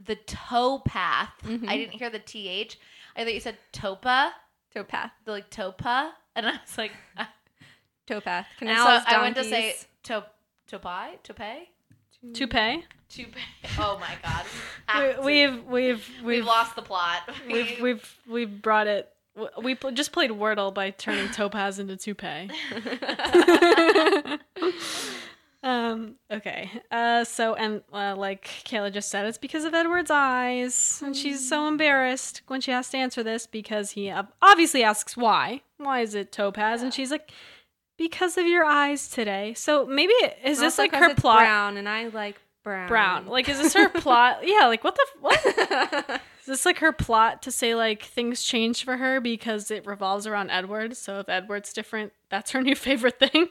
The 0.04 0.16
towpath. 0.16 1.32
Mhm. 1.44 1.68
I 1.68 1.76
didn't 1.76 1.92
hear 1.94 2.10
the 2.10 2.18
th. 2.18 2.76
I 3.16 3.24
thought 3.24 3.34
you 3.34 3.40
said 3.40 3.56
topa. 3.72 4.32
Towpath. 4.74 5.10
The 5.24 5.30
like 5.32 5.50
topa, 5.50 6.12
and 6.34 6.46
I 6.46 6.52
was 6.52 6.76
like, 6.78 6.92
Towpath. 8.08 8.46
and 8.60 8.68
Canals, 8.68 9.04
so 9.04 9.16
I 9.16 9.20
went 9.22 9.36
to 9.36 9.44
say 9.44 9.76
to 10.04 10.24
topai 10.70 11.22
tope 11.22 11.38
toupee. 12.34 12.84
tope. 13.08 13.34
Oh 13.78 13.98
my 14.00 14.16
god, 14.22 14.44
We, 15.24 15.46
we've 15.46 15.64
we've 15.64 15.68
we've 15.68 16.24
we've 16.24 16.44
lost 16.44 16.74
the 16.74 16.82
plot. 16.82 17.30
we've 17.46 17.80
we've 17.80 18.18
we've 18.26 18.62
brought 18.62 18.86
it. 18.88 19.11
We 19.62 19.74
pl- 19.74 19.92
just 19.92 20.12
played 20.12 20.30
Wordle 20.30 20.72
by 20.74 20.90
turning 20.90 21.28
topaz 21.32 21.78
into 21.78 21.96
toupee. 21.96 22.50
um. 25.62 26.16
Okay. 26.30 26.70
Uh. 26.90 27.24
So 27.24 27.54
and 27.54 27.82
uh, 27.92 28.14
like 28.16 28.44
Kayla 28.64 28.92
just 28.92 29.08
said, 29.10 29.26
it's 29.26 29.38
because 29.38 29.64
of 29.64 29.74
Edward's 29.74 30.10
eyes, 30.10 31.00
and 31.04 31.16
she's 31.16 31.48
so 31.48 31.66
embarrassed 31.68 32.42
when 32.48 32.60
she 32.60 32.70
has 32.72 32.88
to 32.90 32.98
answer 32.98 33.22
this 33.22 33.46
because 33.46 33.92
he 33.92 34.10
ob- 34.10 34.32
obviously 34.42 34.82
asks 34.82 35.16
why. 35.16 35.62
Why 35.78 36.00
is 36.00 36.14
it 36.14 36.32
topaz? 36.32 36.82
And 36.82 36.92
she's 36.92 37.10
like, 37.10 37.30
because 37.96 38.36
of 38.36 38.46
your 38.46 38.64
eyes 38.64 39.08
today. 39.08 39.54
So 39.54 39.86
maybe 39.86 40.12
is 40.44 40.58
this 40.58 40.78
Also 40.78 40.82
like 40.82 40.94
her 40.94 41.14
plot? 41.14 41.38
brown, 41.40 41.76
and 41.76 41.88
I 41.88 42.08
like 42.08 42.40
brown. 42.64 42.88
Brown. 42.88 43.26
Like, 43.26 43.48
is 43.48 43.58
this 43.58 43.72
her 43.80 43.88
plot? 43.88 44.40
Yeah. 44.42 44.66
Like, 44.66 44.82
what 44.84 44.96
the 44.96 45.06
f- 45.08 45.16
what? 45.22 46.20
Is 46.42 46.46
this 46.46 46.66
like 46.66 46.78
her 46.78 46.90
plot 46.90 47.40
to 47.42 47.52
say 47.52 47.76
like 47.76 48.02
things 48.02 48.42
change 48.42 48.84
for 48.84 48.96
her 48.96 49.20
because 49.20 49.70
it 49.70 49.86
revolves 49.86 50.26
around 50.26 50.50
Edward? 50.50 50.96
So 50.96 51.20
if 51.20 51.28
Edward's 51.28 51.72
different, 51.72 52.12
that's 52.30 52.50
her 52.50 52.60
new 52.60 52.74
favorite 52.88 53.20
thing. 53.20 53.48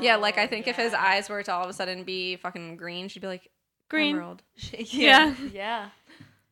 yeah, 0.00 0.16
like 0.16 0.36
I 0.36 0.48
think 0.48 0.66
if 0.66 0.74
his 0.74 0.94
Oh, 0.94 0.98
eyes 0.98 1.28
were 1.28 1.44
to 1.44 1.52
all 1.52 1.62
of 1.62 1.70
a 1.70 1.72
sudden 1.72 2.02
be 2.02 2.34
fucking 2.34 2.76
green, 2.76 3.06
she'd 3.06 3.20
be 3.20 3.28
like 3.28 3.48
Green. 3.88 4.16
emerald. 4.16 4.42
Yeah. 4.72 5.34
yeah. 5.52 5.90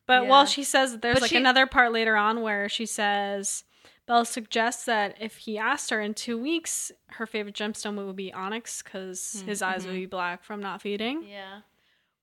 But 0.05 0.23
Yeah. 0.23 0.29
while 0.29 0.45
she 0.45 0.63
says 0.63 0.97
there's 0.99 1.15
But 1.15 1.23
like 1.23 1.29
she- 1.31 1.37
another 1.37 1.67
part 1.67 1.91
later 1.91 2.15
on 2.15 2.41
where 2.41 2.69
she 2.69 2.85
says 2.85 3.65
Bella 4.05 4.25
suggests 4.25 4.85
that 4.85 5.17
if 5.19 5.35
he 5.35 5.57
asked 5.57 5.89
her 5.89 5.99
in 5.99 6.13
two 6.13 6.37
weeks, 6.37 6.93
her 7.07 7.25
favorite 7.25 7.55
gemstone 7.55 8.05
would 8.07 8.15
be 8.15 8.31
onyx 8.31 8.81
because 8.81 9.43
his 9.45 9.59
hmm. 9.59 9.65
eyes 9.65 9.83
would 9.83 9.91
mm-hmm. 9.91 10.03
be 10.03 10.05
black 10.05 10.45
from 10.45 10.61
not 10.61 10.81
feeding. 10.81 11.23
Yeah. 11.27 11.59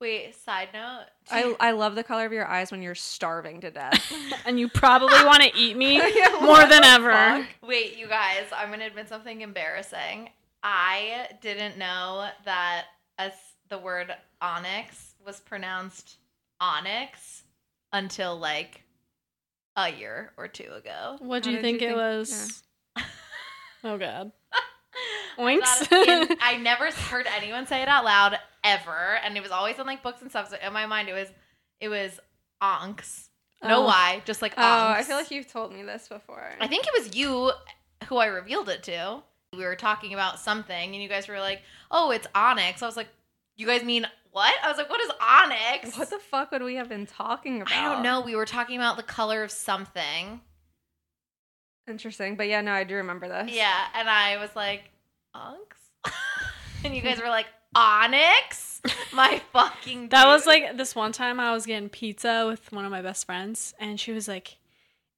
Wait. 0.00 0.34
Side 0.34 0.68
note. 0.74 1.04
I, 1.30 1.54
I 1.60 1.70
love 1.70 1.94
the 1.94 2.04
color 2.04 2.26
of 2.26 2.32
your 2.32 2.46
eyes 2.46 2.70
when 2.70 2.82
you're 2.82 2.94
starving 2.94 3.60
to 3.62 3.70
death. 3.70 4.12
And 4.46 4.60
you 4.60 4.68
probably 4.68 5.14
want 5.24 5.42
to 5.42 5.50
eat 5.56 5.76
me 5.76 5.96
Yeah, 6.16 6.38
more 6.42 6.66
than 6.66 6.84
ever. 6.84 7.10
fuck? 7.12 7.46
Wait, 7.62 7.96
you 7.96 8.06
guys, 8.06 8.44
I'm 8.54 8.68
going 8.68 8.80
to 8.80 8.86
admit 8.86 9.08
something 9.08 9.40
embarrassing. 9.40 10.28
I 10.62 11.28
didn't 11.40 11.78
know 11.78 12.28
that 12.44 12.84
as 13.18 13.32
the 13.70 13.78
word 13.78 14.14
onyx 14.42 15.14
was 15.24 15.40
pronounced 15.40 16.16
onyx 16.60 17.44
until 17.92 18.36
like 18.38 18.82
a 19.76 19.90
year 19.90 20.32
or 20.36 20.46
two 20.48 20.70
ago. 20.76 21.16
What 21.20 21.42
do 21.42 21.50
you 21.50 21.56
did 21.56 21.64
you 21.64 21.70
think 21.78 21.82
it 21.82 21.86
think- 21.86 21.96
was? 21.96 22.62
Oh 23.82 23.98
god. 23.98 24.32
I 25.38 25.40
Oinks. 25.42 25.92
in- 25.92 26.36
I 26.42 26.56
never 26.56 26.90
heard 26.90 27.26
anyone 27.36 27.66
say 27.66 27.82
it 27.82 27.88
out 27.88 28.04
loud 28.04 28.38
ever, 28.62 29.18
and 29.24 29.36
it 29.36 29.42
was 29.42 29.50
always 29.50 29.78
in 29.78 29.86
like 29.86 30.02
books 30.02 30.22
and 30.22 30.30
stuff. 30.30 30.50
So 30.50 30.56
in 30.64 30.72
my 30.72 30.86
mind, 30.86 31.08
it 31.08 31.12
was 31.14 31.28
it 31.80 31.88
was 31.88 32.18
onks. 32.62 33.28
No 33.62 33.82
Oh. 33.82 33.84
why, 33.86 34.22
just 34.26 34.42
like 34.42 34.54
oh. 34.56 34.62
I 34.88 35.02
feel 35.02 35.16
like 35.16 35.30
you've 35.30 35.48
told 35.50 35.72
me 35.72 35.82
this 35.82 36.08
before. 36.08 36.50
I 36.60 36.66
think 36.66 36.86
it 36.86 36.92
was 37.02 37.16
you 37.16 37.50
who 38.08 38.16
I 38.18 38.26
revealed 38.26 38.68
it 38.68 38.82
to. 38.84 39.22
We 39.56 39.64
were 39.64 39.76
talking 39.76 40.12
about 40.12 40.38
something, 40.38 40.92
and 40.94 41.02
you 41.02 41.08
guys 41.08 41.28
were 41.28 41.38
like, 41.40 41.62
"Oh, 41.90 42.10
it's 42.10 42.26
onyx." 42.34 42.82
I 42.82 42.86
was 42.86 42.96
like, 42.96 43.08
"You 43.56 43.66
guys 43.66 43.82
mean 43.84 44.06
what?" 44.32 44.52
I 44.62 44.68
was 44.68 44.76
like, 44.76 44.90
"What 44.90 45.00
is 45.00 45.10
onyx?" 45.20 45.96
What 45.96 46.10
the 46.10 46.18
fuck 46.18 46.50
would 46.52 46.62
we 46.62 46.74
have 46.74 46.88
been 46.88 47.06
talking 47.06 47.62
about? 47.62 47.72
I 47.72 47.82
don't 47.94 48.02
know. 48.02 48.20
We 48.20 48.34
were 48.36 48.46
talking 48.46 48.76
about 48.76 48.96
the 48.96 49.02
color 49.04 49.42
of 49.44 49.50
something. 49.50 50.40
Interesting, 51.88 52.36
but 52.36 52.48
yeah, 52.48 52.62
no, 52.62 52.72
I 52.72 52.84
do 52.84 52.94
remember 52.96 53.28
this. 53.28 53.52
Yeah, 53.52 53.84
and 53.94 54.08
I 54.08 54.38
was 54.38 54.48
like, 54.56 54.90
"Onks," 55.34 56.12
and 56.84 56.94
you 56.94 57.02
guys 57.02 57.20
were 57.20 57.28
like, 57.28 57.46
"Onyx." 57.74 58.74
My 59.12 59.40
fucking. 59.52 60.08
That 60.10 60.26
was 60.26 60.46
like 60.46 60.76
this 60.76 60.94
one 60.94 61.12
time 61.12 61.40
I 61.40 61.52
was 61.52 61.66
getting 61.66 61.88
pizza 61.88 62.44
with 62.46 62.70
one 62.72 62.84
of 62.84 62.90
my 62.90 63.02
best 63.02 63.26
friends, 63.26 63.74
and 63.78 63.98
she 63.98 64.12
was 64.12 64.28
like, 64.28 64.58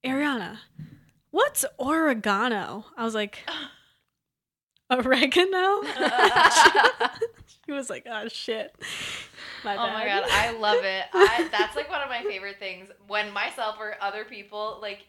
Ariana, 0.04 0.58
what's 1.30 1.64
oregano? 1.78 2.84
I 2.96 3.04
was 3.04 3.14
like, 3.14 3.48
oregano? 4.90 5.82
she 7.64 7.72
was 7.72 7.90
like, 7.90 8.06
oh 8.10 8.28
shit. 8.28 8.74
My 9.64 9.74
Oh 9.74 9.90
my 9.92 10.06
god, 10.06 10.24
I 10.30 10.52
love 10.52 10.84
it. 10.84 11.04
I 11.12 11.48
that's 11.50 11.74
like 11.74 11.90
one 11.90 12.02
of 12.02 12.08
my 12.08 12.22
favorite 12.22 12.58
things 12.58 12.88
when 13.08 13.32
myself 13.32 13.76
or 13.80 13.96
other 14.00 14.24
people 14.24 14.78
like 14.80 15.06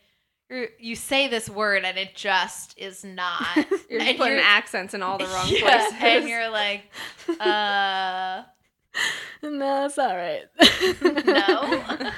you 0.80 0.96
say 0.96 1.28
this 1.28 1.50
word 1.50 1.84
and 1.84 1.98
it 1.98 2.16
just 2.16 2.78
is 2.78 3.04
not. 3.04 3.46
You're 3.90 4.00
just 4.00 4.18
putting 4.18 4.34
you're- 4.34 4.42
accents 4.44 4.94
in 4.94 5.02
all 5.04 5.18
the 5.18 5.26
wrong 5.26 5.48
Yeah, 5.50 5.60
places. 5.90 5.94
and 6.02 6.28
you're 6.30 6.50
like, 6.50 6.84
uh, 7.40 8.44
no, 9.44 9.86
it's 9.86 9.98
all 9.98 10.16
right. 10.16 10.44
no, 11.26 12.12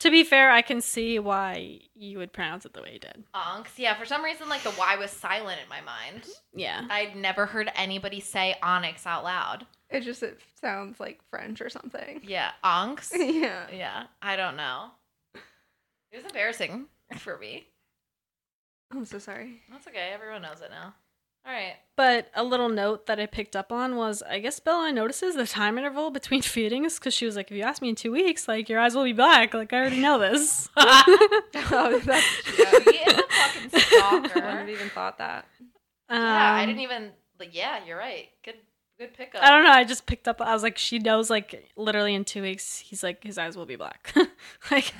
to 0.00 0.10
be 0.10 0.24
fair, 0.24 0.50
I 0.50 0.62
can 0.62 0.80
see 0.80 1.18
why 1.18 1.80
you 1.94 2.18
would 2.18 2.32
pronounce 2.32 2.66
it 2.66 2.74
the 2.74 2.82
way 2.82 2.92
you 2.94 2.98
did. 2.98 3.24
onks. 3.34 3.68
Yeah, 3.78 3.94
for 3.98 4.04
some 4.04 4.22
reason, 4.24 4.48
like 4.48 4.62
the 4.62 4.72
Y 4.78 4.96
was 4.96 5.10
silent 5.10 5.58
in 5.62 5.68
my 5.68 5.80
mind. 5.80 6.26
Yeah. 6.54 6.86
I'd 6.90 7.16
never 7.16 7.46
heard 7.46 7.70
anybody 7.74 8.20
say 8.20 8.56
onyx 8.62 9.06
out 9.06 9.24
loud. 9.24 9.66
it 9.90 10.00
just 10.00 10.22
it 10.22 10.38
sounds 10.60 11.00
like 11.00 11.20
French 11.30 11.60
or 11.60 11.70
something. 11.70 12.20
Yeah, 12.24 12.50
onks. 12.64 13.10
yeah. 13.14 13.66
Yeah, 13.72 14.04
I 14.20 14.36
don't 14.36 14.56
know. 14.56 14.90
It 16.16 16.22
was 16.24 16.32
embarrassing 16.32 16.86
for 17.18 17.36
me. 17.36 17.66
I'm 18.90 19.04
so 19.04 19.18
sorry. 19.18 19.60
That's 19.70 19.86
okay. 19.86 20.10
Everyone 20.14 20.42
knows 20.42 20.60
it 20.62 20.70
now. 20.70 20.94
All 21.46 21.52
right. 21.52 21.74
But 21.96 22.28
a 22.34 22.42
little 22.42 22.68
note 22.68 23.06
that 23.06 23.20
I 23.20 23.26
picked 23.26 23.54
up 23.54 23.70
on 23.70 23.96
was 23.96 24.22
I 24.22 24.38
guess 24.40 24.58
Bella 24.58 24.92
notices 24.92 25.34
the 25.34 25.46
time 25.46 25.76
interval 25.78 26.10
between 26.10 26.42
feedings 26.54 26.98
because 26.98 27.12
she 27.14 27.26
was 27.26 27.36
like, 27.36 27.50
if 27.50 27.56
you 27.56 27.62
ask 27.64 27.82
me 27.82 27.90
in 27.90 27.94
two 27.96 28.12
weeks, 28.12 28.48
like 28.48 28.68
your 28.68 28.80
eyes 28.80 28.94
will 28.94 29.04
be 29.04 29.12
black. 29.12 29.52
Like 29.54 29.72
I 29.72 29.78
already 29.78 30.00
know 30.00 30.18
this. 30.18 30.68
oh, 30.76 32.00
that's 32.04 32.26
Yeah, 32.58 32.70
he 32.70 32.98
is 32.98 33.18
a 33.18 33.22
fucking 33.22 33.70
I 33.74 33.78
stalker. 33.78 34.22
wouldn't 34.34 34.58
have 34.60 34.68
even 34.70 34.88
thought 34.90 35.18
that. 35.18 35.46
yeah, 36.10 36.16
I 36.54 36.62
Um, 36.62 36.68
didn't 36.68 36.80
even 36.82 37.10
like. 37.38 37.54
Yeah, 37.54 37.84
you're 37.84 37.98
right. 37.98 38.28
Good, 38.44 38.56
good 38.98 39.14
pickup. 39.14 39.42
I 39.42 39.50
don't 39.50 39.64
know. 39.64 39.70
I 39.70 39.84
just 39.84 40.06
picked 40.06 40.26
up. 40.28 40.40
I 40.40 40.52
was 40.54 40.62
like, 40.62 40.78
she 40.78 40.98
knows. 40.98 41.28
Like 41.30 41.70
literally 41.76 42.14
in 42.14 42.24
two 42.24 42.42
weeks, 42.42 42.78
he's 42.78 43.02
like 43.02 43.22
his 43.22 43.36
eyes 43.38 43.56
will 43.56 43.66
be 43.66 43.76
black. 43.76 44.12
like, 44.70 44.92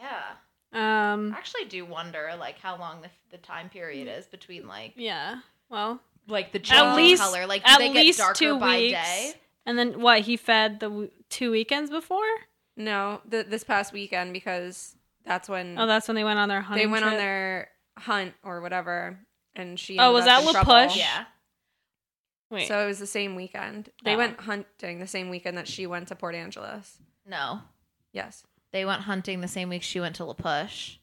Yeah, 0.00 1.12
um, 1.12 1.32
I 1.34 1.38
actually 1.38 1.66
do 1.66 1.84
wonder 1.84 2.30
like 2.38 2.58
how 2.58 2.78
long 2.78 3.02
the 3.02 3.08
the 3.30 3.38
time 3.38 3.68
period 3.68 4.08
is 4.08 4.26
between 4.26 4.66
like 4.66 4.94
yeah. 4.96 5.40
Well, 5.68 6.00
like 6.26 6.52
the 6.52 6.60
at 6.72 6.96
least 6.96 7.22
color. 7.22 7.46
Like 7.46 7.64
do 7.64 7.70
at 7.72 7.78
they 7.78 7.92
least 7.92 8.18
get 8.18 8.24
darker 8.24 8.38
two 8.38 8.58
by 8.58 8.76
weeks. 8.78 8.92
day? 8.92 9.32
And 9.66 9.78
then 9.78 10.00
what? 10.00 10.22
He 10.22 10.36
fed 10.36 10.80
the 10.80 10.88
w- 10.88 11.10
two 11.28 11.50
weekends 11.50 11.90
before. 11.90 12.24
No, 12.76 13.20
th- 13.30 13.46
this 13.46 13.62
past 13.62 13.92
weekend 13.92 14.32
because 14.32 14.96
that's 15.24 15.48
when 15.48 15.78
Oh, 15.78 15.86
that's 15.86 16.08
when 16.08 16.14
they 16.14 16.24
went 16.24 16.38
on 16.38 16.48
their 16.48 16.62
hunt. 16.62 16.80
they 16.80 16.86
went 16.86 17.04
on 17.04 17.16
their 17.16 17.68
hunt 17.98 18.32
or 18.42 18.60
whatever, 18.62 19.18
and 19.54 19.78
she. 19.78 19.98
Oh, 19.98 20.12
was 20.12 20.24
that 20.24 20.40
in 20.40 20.52
La. 20.52 20.64
Push? 20.64 20.96
Yeah. 20.96 21.24
Wait. 22.50 22.66
So 22.66 22.82
it 22.82 22.86
was 22.86 22.98
the 22.98 23.06
same 23.06 23.36
weekend. 23.36 23.90
They 24.04 24.14
Oh. 24.14 24.18
went 24.18 24.40
hunting 24.40 24.98
the 24.98 25.06
same 25.06 25.28
weekend 25.30 25.56
that 25.58 25.68
she 25.68 25.86
went 25.86 26.08
to 26.08 26.16
Port 26.16 26.34
Angeles. 26.34 26.98
No, 27.26 27.60
Yes. 28.12 28.42
They 28.72 28.84
went 28.84 29.02
hunting 29.02 29.40
the 29.40 29.48
same 29.48 29.68
week 29.68 29.82
she 29.82 30.00
went 30.00 30.16
to 30.16 30.24
La 30.24 30.32
Push. 30.34 30.96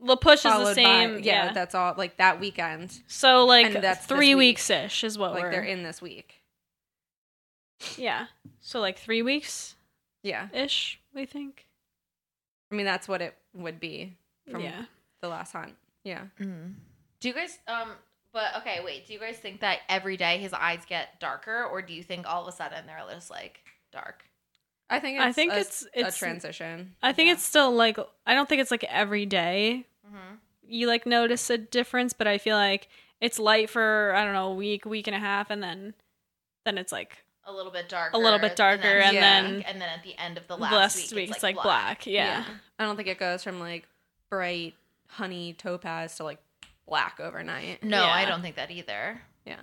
La 0.00 0.16
Push 0.16 0.38
is 0.38 0.42
the 0.44 0.48
Followed 0.50 0.68
by- 0.76 0.82
same. 0.82 1.14
yeah, 1.18 1.46
yeah. 1.46 1.52
that's 1.52 1.74
all. 1.74 1.94
Like 1.96 2.16
that 2.16 2.40
weekend. 2.40 3.00
so 3.06 3.44
like 3.44 3.66
and 3.66 3.84
that's 3.84 4.04
three 4.06 4.34
week. 4.34 4.56
weeks 4.56 4.70
ish 4.70 5.04
is 5.04 5.16
what 5.18 5.32
like 5.32 5.42
we're. 5.44 5.50
they're 5.52 5.62
in 5.62 5.82
this 5.82 6.02
week. 6.02 6.42
Yeah. 7.96 8.26
So 8.60 8.80
like 8.80 8.98
three 8.98 9.22
weeks 9.22 9.76
Yeah. 10.22 10.48
ish. 10.52 11.00
We 11.14 11.24
think. 11.26 11.66
I 12.70 12.74
mean, 12.74 12.86
that's 12.86 13.06
what 13.08 13.20
it 13.20 13.36
would 13.54 13.78
be 13.80 14.16
from 14.50 14.62
Yeah. 14.62 14.84
the 15.20 15.28
last 15.28 15.52
hunt. 15.52 15.74
Yeah. 16.04 16.22
Mm. 16.40 16.74
Do 17.20 17.28
you 17.28 17.34
guys 17.34 17.58
um? 17.68 17.90
But 18.32 18.56
okay, 18.58 18.80
wait. 18.82 19.06
Do 19.06 19.12
you 19.12 19.18
guys 19.20 19.36
think 19.36 19.60
that 19.60 19.80
every 19.90 20.16
day 20.16 20.38
his 20.38 20.54
eyes 20.54 20.80
get 20.88 21.20
darker, 21.20 21.64
or 21.70 21.82
do 21.82 21.92
you 21.92 22.02
think 22.02 22.26
all 22.26 22.42
of 22.42 22.48
a 22.48 22.52
sudden 22.56 22.86
they're 22.86 23.02
just 23.12 23.30
like 23.30 23.60
dark? 23.92 24.24
I 24.92 24.98
think 25.00 25.16
it's 25.18 25.24
I 25.24 25.32
think 25.32 25.52
a, 25.52 25.56
it's- 25.56 25.86
it's- 25.94 26.16
a 26.16 26.18
transition. 26.18 26.94
I 27.02 27.12
think 27.12 27.26
Yeah. 27.28 27.34
it's 27.34 27.44
still 27.44 27.72
like 27.72 27.98
I 28.26 28.34
don't 28.34 28.48
think 28.48 28.60
it's 28.62 28.70
like 28.70 28.84
every 28.84 29.26
day 29.26 29.86
Mm-hmm. 30.06 30.34
you 30.66 30.86
like 30.88 31.06
notice 31.06 31.48
a 31.50 31.56
difference, 31.58 32.12
but 32.12 32.26
I 32.26 32.36
feel 32.38 32.56
like 32.56 32.88
it's 33.20 33.38
light 33.38 33.70
for 33.70 34.12
I 34.14 34.24
don't 34.24 34.34
know 34.34 34.48
a 34.52 34.54
week, 34.54 34.84
week 34.84 35.06
and 35.06 35.16
a 35.16 35.20
half, 35.20 35.50
and 35.50 35.62
then 35.62 35.94
then 36.64 36.76
it's 36.78 36.92
like 36.92 37.24
A 37.44 37.52
little 37.52 37.72
bit 37.72 37.88
darker. 37.88 38.16
a 38.16 38.18
little 38.20 38.38
bit 38.38 38.54
darker, 38.56 38.98
and 38.98 39.14
Yeah. 39.14 39.20
then 39.20 39.62
and 39.62 39.80
then 39.80 39.88
at 39.88 40.02
the 40.02 40.16
end 40.18 40.36
of 40.38 40.46
the 40.48 40.56
the 40.56 40.62
last, 40.62 40.72
last 40.72 40.96
week, 41.12 41.28
week 41.28 41.30
it's 41.30 41.42
like 41.42 41.56
black. 41.62 42.06
Yeah. 42.06 42.44
I 42.78 42.84
don't 42.84 42.96
think 42.96 43.08
it 43.08 43.18
goes 43.18 43.42
from 43.42 43.58
like 43.60 43.88
bright 44.28 44.74
honey 45.08 45.52
topaz 45.54 46.16
to 46.16 46.24
like 46.24 46.38
black 46.86 47.18
overnight. 47.20 47.82
No, 47.82 48.04
I 48.04 48.24
don't 48.26 48.42
think 48.42 48.56
that 48.56 48.70
either. 48.70 49.20
Yeah. 49.46 49.56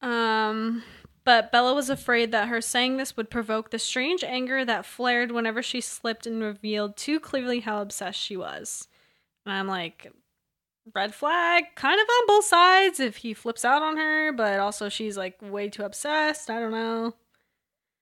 Um, 0.00 0.82
but 1.28 1.52
Bella 1.52 1.74
was 1.74 1.90
afraid 1.90 2.32
that 2.32 2.48
her 2.48 2.62
saying 2.62 2.96
this 2.96 3.14
would 3.14 3.28
provoke 3.28 3.68
the 3.68 3.78
strange 3.78 4.24
anger 4.24 4.64
that 4.64 4.86
flared 4.86 5.30
whenever 5.30 5.62
she 5.62 5.78
slipped 5.78 6.26
and 6.26 6.42
revealed 6.42 6.96
too 6.96 7.20
clearly 7.20 7.60
how 7.60 7.82
obsessed 7.82 8.18
she 8.18 8.34
was. 8.34 8.88
And 9.44 9.52
I'm 9.52 9.68
like, 9.68 10.10
red 10.94 11.14
flag, 11.14 11.64
kind 11.74 12.00
of 12.00 12.06
on 12.08 12.26
both 12.28 12.46
sides 12.46 12.98
if 12.98 13.16
he 13.16 13.34
flips 13.34 13.62
out 13.62 13.82
on 13.82 13.98
her, 13.98 14.32
but 14.32 14.58
also 14.58 14.88
she's 14.88 15.18
like 15.18 15.36
way 15.42 15.68
too 15.68 15.82
obsessed. 15.82 16.48
I 16.48 16.60
don't 16.60 16.70
know. 16.70 17.14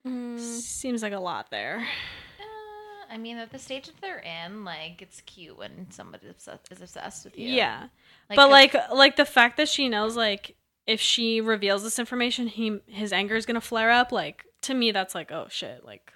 Mm. 0.07 0.39
Seems 0.39 1.03
like 1.03 1.13
a 1.13 1.19
lot 1.19 1.51
there. 1.51 1.79
Uh, 1.81 3.13
I 3.13 3.19
mean, 3.19 3.39
at 3.39 3.51
the 3.51 3.59
stage 3.59 3.87
that 3.87 4.01
they're 4.01 4.21
in, 4.21 4.65
like 4.65 5.03
it's 5.03 5.21
cute 5.23 5.59
when 5.59 5.89
somebody 5.91 6.29
is 6.29 6.49
obsessed 6.81 7.25
with 7.25 7.37
you. 7.37 7.49
Yeah. 7.49 7.89
Like, 8.31 8.37
but 8.37 8.51
like 8.51 8.77
like 8.95 9.17
the 9.17 9.25
fact 9.25 9.57
that 9.57 9.69
she 9.69 9.89
knows 9.89 10.17
like 10.17 10.55
if 10.87 11.01
she 11.01 11.41
reveals 11.41 11.83
this 11.83 11.99
information, 11.99 12.47
he 12.47 12.79
his 12.87 13.13
anger 13.13 13.37
is 13.37 13.47
gonna 13.47 13.61
flare 13.61 13.91
up. 13.91 14.13
Like 14.13 14.45
to 14.63 14.75
me, 14.75 14.91
that's 14.93 15.15
like 15.15 15.31
oh 15.33 15.47
shit. 15.49 15.85
Like 15.85 16.13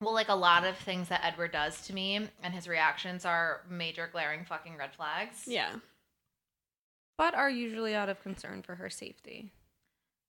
well, 0.00 0.14
like 0.14 0.28
a 0.30 0.34
lot 0.34 0.64
of 0.64 0.76
things 0.78 1.08
that 1.08 1.22
Edward 1.24 1.52
does 1.52 1.86
to 1.86 1.92
me, 1.94 2.28
and 2.42 2.54
his 2.54 2.66
reactions 2.66 3.24
are 3.26 3.60
major 3.68 4.08
glaring 4.10 4.44
fucking 4.46 4.76
red 4.78 4.94
flags. 4.94 5.44
yeah, 5.46 5.74
But 7.18 7.34
are 7.34 7.50
usually 7.50 7.94
out 7.94 8.08
of 8.08 8.22
concern 8.22 8.62
for 8.62 8.76
her 8.76 8.88
safety 8.88 9.52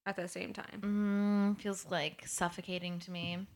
at 0.06 0.18
the 0.18 0.28
same 0.28 0.52
time. 0.52 0.82
Mm, 1.58 1.62
feels 1.62 1.86
like 1.90 2.24
suffocating 2.28 3.00
to 3.00 3.12
me. 3.12 3.48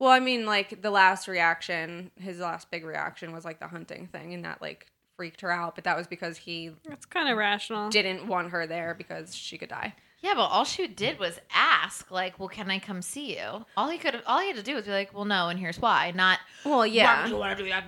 Well, 0.00 0.10
I 0.10 0.20
mean, 0.20 0.46
like 0.46 0.80
the 0.80 0.90
last 0.90 1.28
reaction, 1.28 2.10
his 2.16 2.38
last 2.40 2.70
big 2.70 2.84
reaction 2.84 3.32
was 3.32 3.44
like 3.44 3.60
the 3.60 3.68
hunting 3.68 4.06
thing, 4.06 4.32
and 4.32 4.44
that 4.46 4.62
like 4.62 4.86
freaked 5.16 5.40
her 5.42 5.50
out. 5.50 5.74
But 5.74 5.84
that 5.84 5.96
was 5.96 6.06
because 6.06 6.36
he 6.38 6.72
it's 6.90 7.06
kind 7.06 7.28
of 7.28 7.36
rational. 7.36 7.90
didn't 7.90 8.26
want 8.26 8.50
her 8.50 8.66
there 8.66 8.94
because 8.96 9.34
she 9.34 9.58
could 9.58 9.68
die. 9.68 9.94
Yeah, 10.20 10.34
but 10.34 10.42
all 10.44 10.64
she 10.64 10.86
did 10.86 11.18
was 11.18 11.40
ask, 11.52 12.10
like, 12.12 12.38
"Well, 12.38 12.48
can 12.48 12.70
I 12.70 12.78
come 12.78 13.02
see 13.02 13.36
you?" 13.36 13.64
All 13.76 13.88
he 13.88 13.98
could, 13.98 14.22
all 14.26 14.38
he 14.40 14.46
had 14.48 14.56
to 14.56 14.62
do 14.62 14.76
was 14.76 14.84
be 14.84 14.92
like, 14.92 15.12
"Well, 15.12 15.24
no," 15.24 15.48
and 15.48 15.58
here's 15.58 15.80
why. 15.80 16.12
Not, 16.14 16.38
Well, 16.64 16.78
"Why 16.78 16.84
yeah. 16.86 17.26
you 17.26 17.36
want 17.36 17.58
to 17.58 17.64
do 17.64 17.68
that?" 17.70 17.84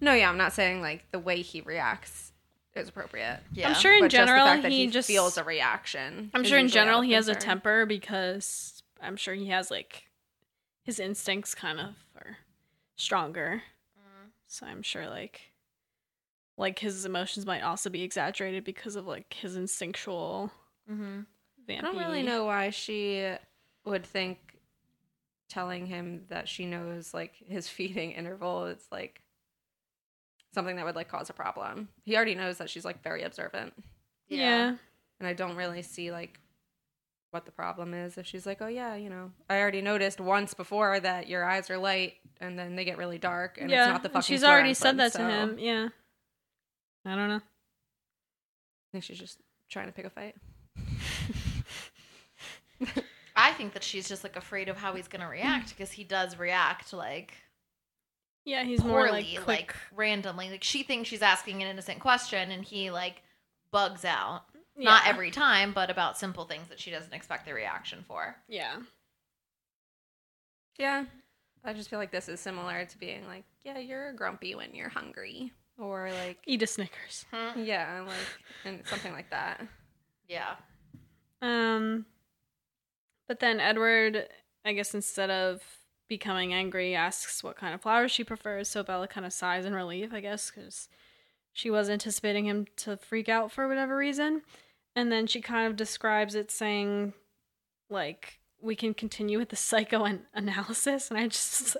No, 0.00 0.12
yeah, 0.12 0.28
I'm 0.28 0.36
not 0.36 0.52
saying 0.52 0.82
like 0.82 1.10
the 1.10 1.18
way 1.18 1.40
he 1.40 1.62
reacts 1.62 2.32
is 2.74 2.88
appropriate. 2.88 3.40
Yeah. 3.52 3.68
I'm 3.68 3.74
sure 3.74 3.94
in 3.94 4.00
But 4.00 4.10
just 4.10 4.20
the 4.22 4.26
general 4.26 4.46
fact 4.46 4.62
that 4.62 4.72
he, 4.72 4.84
he 4.84 4.90
just 4.90 5.06
feels 5.08 5.38
a 5.38 5.44
reaction. 5.44 6.30
I'm 6.34 6.42
is 6.42 6.48
sure 6.48 6.58
in 6.58 6.64
usually 6.66 6.80
out 6.80 6.84
general 6.84 6.98
of 7.00 7.04
he 7.06 7.12
has 7.12 7.28
a 7.28 7.32
concern. 7.34 7.48
temper 7.48 7.86
because 7.86 8.82
I'm 9.00 9.16
sure 9.16 9.32
he 9.34 9.46
has 9.48 9.70
like 9.70 10.04
his 10.82 10.98
instincts 11.00 11.54
kind 11.54 11.80
of 11.80 11.94
are 12.16 12.36
stronger. 12.96 13.62
Mm. 13.98 14.30
So 14.48 14.66
I'm 14.66 14.82
sure 14.82 15.08
like 15.08 15.40
like 16.56 16.78
his 16.78 17.04
emotions 17.04 17.46
might 17.46 17.62
also 17.62 17.90
be 17.90 18.02
exaggerated 18.02 18.64
because 18.64 18.96
of 18.96 19.06
like 19.06 19.32
his 19.34 19.56
instinctual 19.56 20.50
Mm-hmm. 20.90 21.20
I 21.70 21.80
don't 21.80 21.96
really 21.96 22.22
know 22.22 22.44
why 22.44 22.70
she 22.70 23.26
would 23.86 24.04
think 24.04 24.38
telling 25.48 25.86
him 25.86 26.24
that 26.28 26.48
she 26.48 26.66
knows 26.66 27.14
like 27.14 27.32
his 27.36 27.68
feeding 27.70 28.12
interval 28.12 28.66
is 28.66 28.86
like 28.92 29.22
something 30.52 30.76
that 30.76 30.84
would 30.84 30.94
like 30.94 31.08
cause 31.08 31.30
a 31.30 31.32
problem. 31.32 31.88
He 32.02 32.16
already 32.16 32.34
knows 32.34 32.58
that 32.58 32.70
she's 32.70 32.84
like 32.84 33.02
very 33.02 33.22
observant, 33.22 33.72
Yeah. 34.28 34.76
and 35.18 35.26
I 35.26 35.32
don't 35.32 35.56
really 35.56 35.82
see 35.82 36.12
like 36.12 36.38
what 37.30 37.46
the 37.46 37.52
problem 37.52 37.94
is 37.94 38.16
if 38.18 38.26
she's 38.26 38.46
like, 38.46 38.60
"Oh 38.62 38.68
yeah, 38.68 38.94
you 38.94 39.10
know, 39.10 39.32
I 39.50 39.58
already 39.60 39.80
noticed 39.82 40.20
once 40.20 40.54
before 40.54 41.00
that 41.00 41.28
your 41.28 41.44
eyes 41.44 41.70
are 41.70 41.78
light 41.78 42.14
and 42.40 42.58
then 42.58 42.76
they 42.76 42.84
get 42.84 42.98
really 42.98 43.18
dark 43.18 43.58
and 43.60 43.70
yeah. 43.70 43.84
it's 43.84 43.92
not 43.92 44.02
the 44.02 44.08
and 44.08 44.12
fucking 44.14 44.26
she's 44.34 44.44
already 44.44 44.74
said 44.74 44.96
fluorescent," 44.96 45.28
that 45.28 45.30
to 45.30 45.52
him. 45.52 45.58
Yeah. 45.58 45.88
I 47.04 47.14
don't 47.16 47.28
know. 47.28 47.36
I 47.36 48.90
think 48.92 49.04
she's 49.04 49.18
just 49.18 49.38
trying 49.70 49.86
to 49.86 49.92
pick 49.92 50.04
a 50.06 50.10
fight. 50.10 50.34
I 53.36 53.52
think 53.52 53.72
that 53.74 53.82
she's 53.82 54.08
just 54.08 54.22
like 54.22 54.36
afraid 54.36 54.68
of 54.68 54.76
how 54.76 54.94
he's 54.94 55.08
gonna 55.08 55.28
react 55.28 55.68
because 55.76 55.90
he 55.92 56.04
does 56.04 56.38
react 56.38 56.92
like 56.92 57.34
Yeah, 58.44 58.62
he's 58.64 58.82
more 58.82 59.06
poorly, 59.06 59.36
like 59.38 59.46
like, 59.46 59.66
quick. 59.68 59.76
randomly. 59.94 60.50
Like 60.50 60.62
she 60.64 60.82
thinks 60.82 61.08
she's 61.08 61.22
asking 61.22 61.62
an 61.62 61.68
innocent 61.68 62.00
question, 62.00 62.50
and 62.50 62.64
he 62.64 62.90
like 62.90 63.22
bugs 63.70 64.04
out. 64.04 64.42
Not 64.76 65.06
every 65.06 65.30
time, 65.30 65.72
but 65.72 65.88
about 65.88 66.18
simple 66.18 66.46
things 66.46 66.66
that 66.68 66.80
she 66.80 66.90
doesn't 66.90 67.12
expect 67.12 67.46
the 67.46 67.54
reaction 67.54 68.04
for. 68.08 68.34
Yeah. 68.48 68.78
Yeah. 70.78 71.04
I 71.64 71.72
just 71.74 71.88
feel 71.88 72.00
like 72.00 72.10
this 72.10 72.28
is 72.28 72.40
similar 72.40 72.84
to 72.84 72.98
being 72.98 73.24
like, 73.28 73.44
yeah, 73.62 73.78
you're 73.78 74.12
grumpy 74.14 74.56
when 74.56 74.74
you're 74.74 74.88
hungry. 74.88 75.52
Or 75.78 76.10
like, 76.10 76.38
Eat 76.46 76.62
a 76.62 76.66
Snickers. 76.66 77.24
yeah, 77.56 78.04
like, 78.06 78.16
and 78.64 78.80
something 78.86 79.12
like 79.12 79.30
that. 79.30 79.66
Yeah. 80.28 80.54
Um, 81.42 82.06
but 83.28 83.40
then 83.40 83.60
Edward, 83.60 84.28
I 84.64 84.72
guess 84.72 84.94
instead 84.94 85.30
of 85.30 85.62
becoming 86.08 86.54
angry, 86.54 86.94
asks 86.94 87.42
what 87.42 87.56
kind 87.56 87.74
of 87.74 87.82
flowers 87.82 88.12
she 88.12 88.24
prefers. 88.24 88.68
So 88.68 88.82
Bella 88.82 89.08
kind 89.08 89.26
of 89.26 89.32
sighs 89.32 89.64
in 89.66 89.74
relief, 89.74 90.12
I 90.12 90.20
guess, 90.20 90.50
because 90.50 90.88
she 91.52 91.70
was 91.70 91.90
anticipating 91.90 92.46
him 92.46 92.66
to 92.76 92.96
freak 92.96 93.28
out 93.28 93.50
for 93.52 93.68
whatever 93.68 93.96
reason. 93.96 94.42
And 94.96 95.10
then 95.10 95.26
she 95.26 95.40
kind 95.40 95.66
of 95.66 95.76
describes 95.76 96.34
it 96.34 96.50
saying, 96.50 97.14
like, 97.90 98.38
we 98.60 98.76
can 98.76 98.94
continue 98.94 99.38
with 99.38 99.48
the 99.48 99.56
psychoanalysis. 99.56 101.10
And 101.10 101.18
I 101.18 101.28
just, 101.28 101.76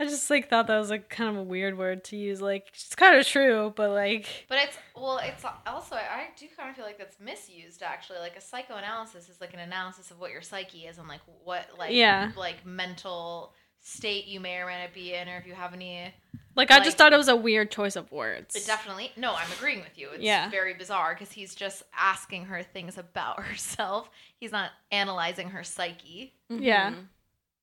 I 0.00 0.04
just 0.06 0.28
like 0.30 0.48
thought 0.50 0.66
that 0.66 0.78
was 0.78 0.90
like 0.90 1.08
kind 1.08 1.30
of 1.30 1.36
a 1.36 1.42
weird 1.42 1.78
word 1.78 2.02
to 2.04 2.16
use. 2.16 2.40
Like, 2.40 2.68
it's 2.74 2.94
kind 2.94 3.16
of 3.18 3.26
true, 3.26 3.72
but 3.76 3.90
like, 3.90 4.26
But 4.48 4.58
it's 4.64 4.76
well, 4.96 5.18
it's 5.22 5.44
also 5.66 5.94
I 5.96 6.28
do 6.36 6.46
kind 6.56 6.70
of 6.70 6.76
feel 6.76 6.84
like 6.84 6.98
that's 6.98 7.20
misused 7.20 7.82
actually. 7.82 8.18
Like 8.18 8.36
a 8.36 8.40
psychoanalysis 8.40 9.28
is 9.28 9.40
like 9.40 9.54
an 9.54 9.60
analysis 9.60 10.10
of 10.10 10.18
what 10.18 10.30
your 10.32 10.42
psyche 10.42 10.86
is 10.86 10.98
and 10.98 11.06
like 11.08 11.20
what 11.44 11.66
like 11.78 11.92
Yeah. 11.92 12.32
like 12.36 12.64
mental 12.66 13.54
state 13.84 14.26
you 14.26 14.38
may 14.40 14.58
or 14.58 14.66
may 14.66 14.80
not 14.80 14.94
be 14.94 15.12
in, 15.14 15.28
or 15.28 15.36
if 15.38 15.46
you 15.46 15.54
have 15.54 15.72
any. 15.74 16.12
Like, 16.54 16.70
I 16.70 16.80
just 16.80 16.98
thought 16.98 17.12
it 17.14 17.16
was 17.16 17.28
a 17.28 17.36
weird 17.36 17.70
choice 17.70 17.96
of 17.96 18.12
words. 18.12 18.54
It 18.54 18.66
definitely. 18.66 19.10
No, 19.16 19.34
I'm 19.34 19.50
agreeing 19.56 19.80
with 19.80 19.96
you. 19.96 20.10
It's 20.12 20.22
Yeah. 20.22 20.50
very 20.50 20.74
bizarre 20.74 21.14
because 21.14 21.32
he's 21.32 21.54
just 21.54 21.82
asking 21.98 22.44
her 22.46 22.62
things 22.62 22.98
about 22.98 23.42
herself. 23.44 24.10
He's 24.38 24.52
not 24.52 24.70
analyzing 24.90 25.50
her 25.50 25.64
psyche. 25.64 26.34
Yeah. 26.50 26.90
Mhm. 26.90 27.06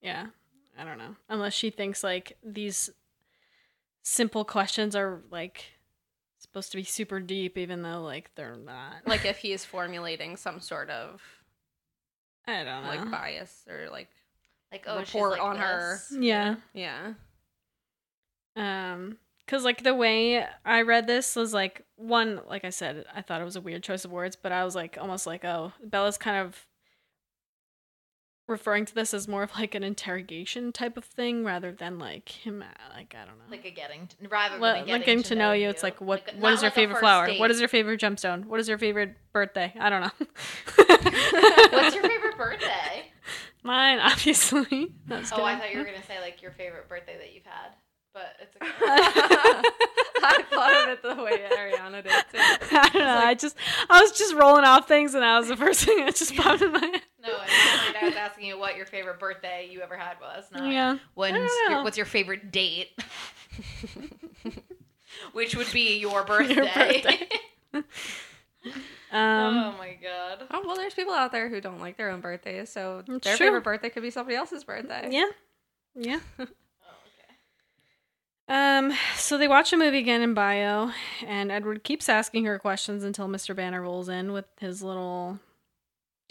Yeah. 0.02 0.26
I 0.80 0.86
don't 0.86 0.98
know. 0.98 1.16
Unless 1.28 1.54
she 1.54 1.70
thinks 1.72 2.04
like 2.04 2.38
these 2.44 2.90
simple 4.02 4.46
questions 4.46 4.96
are 4.96 5.22
like 5.30 5.66
supposed 6.38 6.72
to 6.72 6.78
be 6.78 6.84
super 6.84 7.20
deep, 7.20 7.58
even 7.58 7.82
though 7.82 8.02
like 8.02 8.32
they're 8.36 8.56
not. 8.56 9.06
Like 9.06 9.26
if 9.26 9.40
he 9.40 9.52
is 9.52 9.66
formulating 9.66 10.38
some 10.38 10.62
sort 10.62 10.90
of 10.90 11.22
I 12.48 12.64
don't 12.64 12.84
know. 12.84 12.90
like 12.90 13.12
bias 13.12 13.66
or 13.70 13.90
like 13.92 14.10
Like, 14.72 14.86
oh, 14.88 15.04
she's 15.04 15.14
report 15.14 15.32
like 15.34 15.42
on 15.44 15.58
her. 15.58 16.00
yeah. 16.18 16.56
Yeah. 16.74 17.14
Um, 18.56 19.18
cause 19.48 19.64
like 19.64 19.84
the 19.84 19.94
way 19.94 20.46
I 20.66 20.82
read 20.82 21.08
this 21.08 21.36
was 21.36 21.54
like 21.54 21.84
one, 21.96 22.42
like 22.48 22.66
I 22.66 22.70
said, 22.72 23.06
I 23.14 23.22
thought 23.22 23.42
it 23.42 23.46
was 23.46 23.56
a 23.56 23.62
weird 23.62 23.84
choice 23.84 24.06
of 24.06 24.12
words, 24.12 24.36
but 24.36 24.52
I 24.52 24.64
was 24.66 24.76
like 24.76 24.98
almost 25.00 25.28
like, 25.28 25.46
oh, 25.46 25.74
Bella's 25.84 26.18
kind 26.18 26.38
of 26.46 26.66
referring 28.50 28.86
to 28.86 28.94
this 28.96 29.14
as 29.14 29.28
more 29.28 29.44
of 29.44 29.52
like 29.56 29.76
an 29.76 29.84
interrogation 29.84 30.72
type 30.72 30.98
of 30.98 31.06
thing 31.06 31.46
rather 31.46 31.72
than 31.72 32.00
like 32.00 32.28
him, 32.30 32.62
uh, 32.62 32.66
like 32.96 33.16
I 33.16 33.26
don't 33.26 33.38
know. 33.38 33.46
Like 33.50 33.64
a 33.66 33.72
getting 33.72 34.08
to, 34.08 34.28
rather 34.28 34.56
than 34.56 34.64
a 34.64 34.68
like 34.68 34.86
getting, 34.86 35.02
getting 35.06 35.24
to 35.24 35.36
know 35.36 35.52
you, 35.54 35.70
it's 35.70 35.84
like 35.84 36.02
what 36.02 36.24
Like, 36.28 36.36
what 36.36 36.50
not 36.52 36.62
your 36.62 36.70
like 36.70 36.74
favorite 36.74 37.00
flower? 37.00 37.28
date. 37.28 37.40
What 37.40 37.52
is 37.52 37.60
your 37.60 37.70
favorite 37.70 38.02
gemstone? 38.02 38.46
What 38.46 38.60
is 38.60 38.68
your 38.68 38.78
favorite 38.78 39.16
birthday? 39.32 39.74
I 39.80 39.90
don't 39.90 40.02
know. 40.02 40.12
What's 41.72 41.96
your 41.96 42.04
favorite 42.04 42.38
birthday? 42.38 43.12
Mine, 43.64 44.00
obviously. 44.00 44.94
That's 45.08 45.32
Oh, 45.34 45.44
I 45.44 45.58
thought 45.58 45.72
you 45.72 45.80
were 45.80 45.86
gonna 45.86 46.04
say 46.08 46.20
like 46.22 46.42
your 46.42 46.52
favorite 46.52 46.88
birthday 46.90 47.18
that 47.18 47.34
you've 47.34 47.46
had, 47.46 47.72
but 48.20 48.36
it's 48.42 48.56
okay. 48.62 48.70
I 50.22 50.44
thought 50.50 50.84
of 50.84 50.90
it 50.90 51.02
the 51.02 51.24
way 51.24 51.42
Ariana 51.50 52.04
did 52.04 52.12
too. 52.12 52.38
I 52.78 52.90
don't 52.92 52.96
know. 53.04 53.18
I 53.18 53.34
just 53.36 53.56
I 53.90 54.02
was 54.02 54.12
just 54.12 54.34
rolling 54.36 54.66
off 54.66 54.86
things, 54.88 55.14
and 55.14 55.24
that 55.24 55.38
was 55.40 55.48
the 55.48 55.56
first 55.56 55.86
thing 55.86 56.06
that 56.06 56.16
just 56.16 56.36
popped 56.38 56.62
in 56.62 56.74
my 56.74 56.80
head. 56.80 57.02
No, 57.24 57.30
in 57.30 57.38
my 57.38 58.00
I 58.02 58.06
was 58.06 58.16
asking 58.16 58.46
you 58.46 58.60
what 58.60 58.76
your 58.76 58.86
favorite 58.86 59.20
birthday 59.20 59.70
you 59.72 59.82
ever 59.82 59.96
had 59.96 60.18
was. 60.22 60.46
Not 60.52 60.70
Yeah. 60.72 60.98
When's 61.14 61.50
your, 61.70 61.84
what's 61.84 61.96
your 61.98 62.06
favorite 62.06 62.52
date? 62.52 62.90
Which 65.34 65.56
would 65.56 65.72
be 65.72 65.98
your 66.00 66.24
birthday. 66.24 66.56
birthday. 67.74 67.84
oh 69.14 69.18
Um, 69.18 69.78
my 69.78 69.98
god. 70.02 70.44
Oh 70.52 70.62
well, 70.66 70.76
there's 70.76 70.94
people 70.94 71.14
out 71.14 71.32
there 71.32 71.50
who 71.50 71.62
don't 71.62 71.80
like 71.80 71.98
their 71.98 72.10
own 72.10 72.22
birthdays, 72.22 72.70
so 72.70 73.04
It's 73.08 73.24
their 73.26 73.38
true. 73.38 73.48
favorite 73.48 73.64
birthday 73.64 73.90
could 73.90 74.04
be 74.04 74.12
somebody 74.12 74.36
else's 74.36 74.64
birthday. 74.64 75.08
yeah, 75.12 75.30
yeah. 75.96 76.20
Um, 78.50 78.92
so 79.16 79.38
they 79.38 79.48
watch 79.48 79.72
a 79.74 79.78
movie 79.78 80.00
again 80.00 80.22
in 80.24 80.34
bio, 80.34 80.92
and 81.26 81.52
Edward 81.52 81.84
keeps 81.84 82.10
asking 82.10 82.46
her 82.46 82.58
questions 82.58 83.04
until 83.04 83.28
Mr. 83.28 83.56
Banner 83.56 83.82
rolls 83.84 84.10
in 84.10 84.32
with 84.34 84.46
his 84.60 84.82
little 84.82 85.40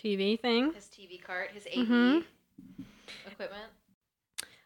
TV 0.02 0.38
thing. 0.40 0.72
His 0.72 0.86
TV 0.86 1.22
cart, 1.22 1.50
his 1.52 1.66
AV 1.66 1.86
Mhm. 1.86 2.24
equipment. 3.26 3.72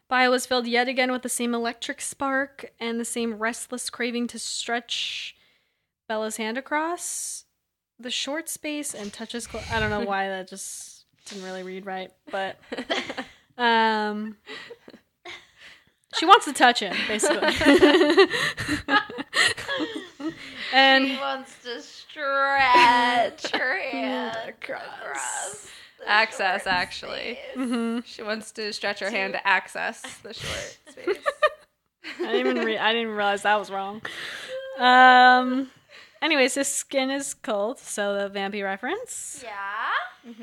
Bio 0.07 0.31
was 0.31 0.45
filled 0.47 0.67
yet 0.67 0.87
again 0.87 1.11
with 1.11 1.21
the 1.21 1.29
same 1.29 1.53
electric 1.53 2.01
spark 2.01 2.71
and 2.79 2.99
the 2.99 3.05
same 3.05 3.35
restless 3.35 3.89
craving 3.89 4.27
to 4.27 4.39
stretch 4.39 5.35
Bella's 6.07 6.37
hand 6.37 6.57
across 6.57 7.45
the 7.99 8.11
short 8.11 8.49
space 8.49 8.93
and 8.95 9.13
touch 9.13 9.31
his 9.31 9.47
clo- 9.47 9.61
I 9.71 9.79
don't 9.79 9.89
know 9.91 10.01
why 10.01 10.27
that 10.27 10.47
just 10.49 11.05
didn't 11.25 11.45
really 11.45 11.63
read 11.63 11.85
right, 11.85 12.11
but 12.31 12.57
um 13.57 14.37
she 16.17 16.25
wants 16.25 16.45
to 16.45 16.53
touch 16.53 16.79
him 16.79 16.95
basically. 17.07 17.47
and 20.73 21.07
she 21.07 21.17
wants 21.17 21.55
to 21.63 21.81
stretch 21.81 23.47
her 23.51 23.79
hand 23.91 24.37
Across. 24.49 24.81
across. 25.01 25.67
Access, 26.05 26.63
short 26.63 26.73
actually. 26.75 27.39
space. 27.53 27.57
Mhm. 27.57 28.05
She 28.05 28.21
wants 28.23 28.51
to 28.53 28.73
stretch 28.73 28.99
her 28.99 29.09
hand 29.09 29.33
to 29.33 29.47
access 29.47 30.01
the 30.17 30.33
short 30.33 30.77
space. 30.89 31.17
I 32.19 32.23
didn't 32.31 32.39
even 32.47 32.65
re- 32.65 32.77
I 32.77 32.87
didn't 32.91 33.03
even 33.03 33.15
realize 33.15 33.43
that 33.43 33.57
was 33.57 33.69
wrong. 33.71 34.01
Um. 34.79 35.69
Anyways, 36.21 36.55
his 36.55 36.67
skin 36.69 37.09
is 37.09 37.33
cold, 37.33 37.79
so 37.79 38.13
the 38.17 38.29
vampy 38.37 38.63
reference. 38.63 39.43
Yeah. 39.43 40.33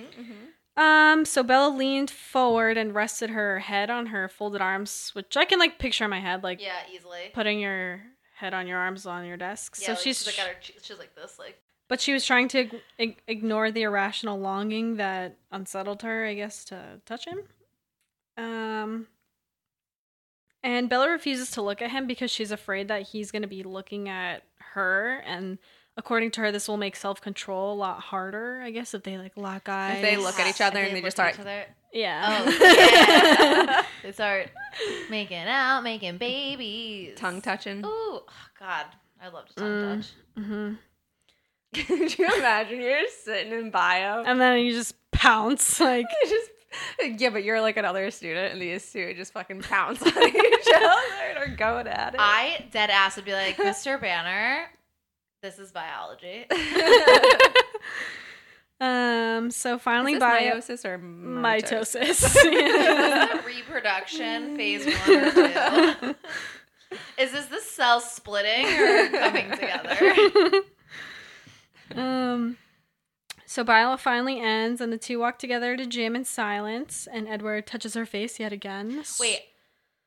Um. 0.81 1.25
So 1.25 1.43
Bella 1.43 1.69
leaned 1.75 2.11
forward 2.11 2.77
and 2.79 2.95
rested 2.95 3.31
her 3.31 3.59
head 3.61 3.91
on 3.91 4.07
her 4.07 4.29
folded 4.29 4.61
arms, 4.61 5.11
which 5.15 5.37
I 5.37 5.45
can 5.45 5.59
like 5.59 5.79
picture 5.79 6.05
in 6.05 6.11
my 6.11 6.21
head, 6.21 6.43
like 6.43 6.61
Yeah, 6.61 6.79
easily. 6.93 7.31
putting 7.35 7.61
your 7.61 8.03
head 8.35 8.55
on 8.55 8.67
your 8.67 8.79
arms 8.79 9.05
on 9.07 9.27
your 9.27 9.37
desk. 9.37 9.77
Yeah, 9.79 9.87
so 9.87 9.93
like, 9.93 10.01
she's, 10.01 10.19
she's 10.19 10.27
like 10.27 10.39
at 10.39 10.47
her, 10.55 10.61
she's 10.83 10.99
like 10.99 11.15
this, 11.15 11.39
like 11.39 11.61
but 11.89 12.01
she 12.01 12.13
was 12.13 12.25
trying 12.25 12.47
to 12.49 12.59
ig- 12.61 12.81
ig- 12.99 13.23
ignore 13.27 13.71
the 13.73 13.83
irrational 13.83 14.39
longing 14.39 14.97
that 14.97 15.37
unsettled 15.51 16.03
her, 16.03 16.25
I 16.25 16.35
guess, 16.35 16.65
to 16.67 17.01
touch 17.05 17.27
him. 17.27 17.41
Um. 18.37 19.07
And 20.63 20.89
Bella 20.91 21.11
refuses 21.11 21.51
to 21.53 21.63
look 21.63 21.81
at 21.81 21.91
him 21.91 22.07
because 22.07 22.31
she's 22.31 22.51
afraid 22.53 22.89
that 22.89 23.09
he's 23.09 23.31
going 23.31 23.43
to 23.43 23.49
be 23.49 23.63
looking 23.63 24.09
at 24.11 24.43
her. 24.75 25.23
And 25.27 25.59
according 25.97 26.31
to 26.33 26.41
her, 26.43 26.53
this 26.53 26.69
will 26.69 26.77
make 26.77 26.97
self 26.97 27.21
control 27.21 27.73
a 27.73 27.77
lot 27.77 28.01
harder, 28.01 28.61
I 28.63 28.71
guess, 28.71 28.95
if 28.95 29.03
they 29.03 29.19
like 29.19 29.37
lock 29.37 29.69
eyes. 29.69 29.97
If 29.97 30.03
they 30.03 30.17
look 30.17 30.39
at 30.39 30.49
each 30.49 30.61
other 30.61 30.81
and 30.81 30.95
they 30.97 31.01
just 31.03 31.17
start. 31.17 31.35
each 31.35 31.41
other. 31.41 31.65
Yeah. 31.93 32.45
Oh, 32.47 33.65
yeah. 33.65 33.85
they 34.03 34.13
start 34.13 34.49
making 35.11 35.39
out, 35.39 35.83
making 35.83 36.19
babies, 36.19 37.15
Tongue 37.17 37.41
touching. 37.41 37.79
Ooh, 37.85 37.89
oh, 37.89 38.25
God, 38.59 38.87
I 39.21 39.29
love 39.29 39.49
to 39.49 39.55
tongue 39.55 39.69
Mm. 39.69 39.97
touch. 39.97 40.11
hmm 40.45 40.73
Could 41.75 42.19
you 42.19 42.27
imagine 42.39 42.81
you're 42.81 43.01
just 43.03 43.25
sitting 43.25 43.53
in 43.53 43.71
bio? 43.71 44.23
And 44.25 44.41
then 44.41 44.59
you 44.61 44.73
just 44.73 44.95
pounce. 45.13 45.79
Like, 45.81 46.07
You 46.25 46.29
just 46.31 46.51
yeah, 47.21 47.31
but 47.31 47.43
you're 47.43 47.61
like 47.61 47.77
another 47.77 48.09
student, 48.13 48.53
and 48.53 48.63
these 48.63 48.93
two 48.93 49.13
just 49.15 49.33
fucking 49.33 49.63
pounce 49.63 50.01
on 50.03 50.09
each 50.09 50.69
other 50.73 51.03
and 51.31 51.39
are 51.39 51.57
going 51.57 51.89
at 51.89 52.15
it. 52.15 52.21
I 52.21 52.65
dead 52.71 52.91
ass 52.91 53.17
would 53.17 53.25
be 53.25 53.33
like, 53.33 53.57
Mr. 53.57 54.01
Banner, 54.01 54.67
this 55.43 55.59
is 55.59 55.73
biology. 55.73 56.47
um, 58.81 59.51
so 59.51 59.79
finally, 59.79 60.15
Is 60.15 60.21
this 60.21 60.29
bio. 60.29 60.53
meiosis 60.53 60.85
or 60.85 60.99
mitosis? 60.99 62.25
Mitosis. 62.25 63.45
Reproduction 63.47 64.57
phase 64.57 64.87
one 64.87 65.17
or 65.17 65.31
two. 65.33 66.15
Is 67.19 67.33
this 67.33 67.47
the 67.47 67.61
cell 67.61 68.01
splitting 68.01 68.67
or 68.67 69.09
coming 69.11 69.51
together? 69.51 70.63
um, 71.95 72.57
so 73.47 73.63
bio 73.63 73.97
finally 73.97 74.41
ends, 74.41 74.81
and 74.81 74.93
the 74.93 74.99
two 74.99 75.19
walk 75.21 75.39
together 75.39 75.77
to 75.77 75.87
gym 75.87 76.17
in 76.17 76.25
silence. 76.25 77.07
And 77.13 77.29
Edward 77.29 77.67
touches 77.67 77.95
her 77.95 78.07
face 78.07 78.41
yet 78.41 78.53
again. 78.53 79.05
Wait, 79.21 79.41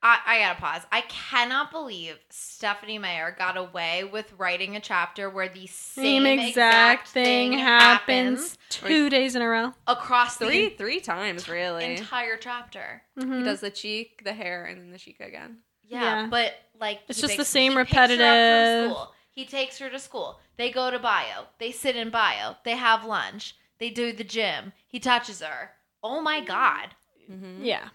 I, 0.06 0.20
I 0.26 0.40
gotta 0.40 0.60
pause. 0.60 0.82
I 0.92 1.02
cannot 1.02 1.72
believe 1.72 2.20
Stephenie 2.30 2.98
Meyer 2.98 3.34
got 3.40 3.56
away 3.56 4.04
with 4.04 4.34
writing 4.38 4.76
a 4.76 4.82
chapter 4.82 5.30
where 5.30 5.48
the 5.48 5.66
same, 5.68 6.24
same 6.26 6.40
exact 6.40 7.08
thing 7.08 7.54
happens 7.54 8.58
two 8.70 9.10
days 9.10 9.36
in 9.38 9.42
a 9.42 9.48
row. 9.48 9.72
across 9.88 10.36
Three 10.38 10.70
the 10.70 10.76
three 10.76 11.00
times 11.00 11.48
really. 11.48 11.86
entire 11.96 12.36
chapter. 12.36 13.02
Mhm. 13.18 13.38
He 13.40 13.44
does 13.46 13.62
the 13.62 13.72
cheek, 13.72 14.24
the 14.26 14.34
hair, 14.34 14.66
and 14.66 14.80
then 14.82 14.92
the 14.92 14.98
cheek 14.98 15.22
again. 15.22 15.60
Yeah, 15.84 16.02
Yeah. 16.24 16.28
but 16.30 16.54
like 16.80 17.00
It's 17.08 17.20
he 17.22 17.28
just 17.28 17.38
the 17.38 17.46
same 17.46 17.72
he 17.72 17.78
picks 17.78 17.92
her 17.94 18.02
up 18.04 18.10
from 18.10 18.20
repetitive- 18.20 18.92
school. 18.92 19.16
He 19.32 19.46
takes 19.46 19.80
her 19.80 19.90
to 19.90 20.00
school. 20.00 20.40
They 20.58 20.70
go 20.70 20.92
to 20.92 21.00
bio. 21.00 21.46
They 21.60 21.72
sit 21.72 21.96
in 21.96 22.10
bio. 22.10 22.58
They 22.66 22.76
have 22.76 23.06
lunch. 23.06 23.56
They 23.80 23.90
do 23.90 24.12
the 24.12 24.24
gym. 24.26 24.74
He 24.86 25.00
touches 25.00 25.42
her. 25.42 25.72
Oh 26.04 26.22
my 26.22 26.42
god! 26.42 26.90
Mm-hmm. 27.32 27.64
Yeah. 27.64 27.88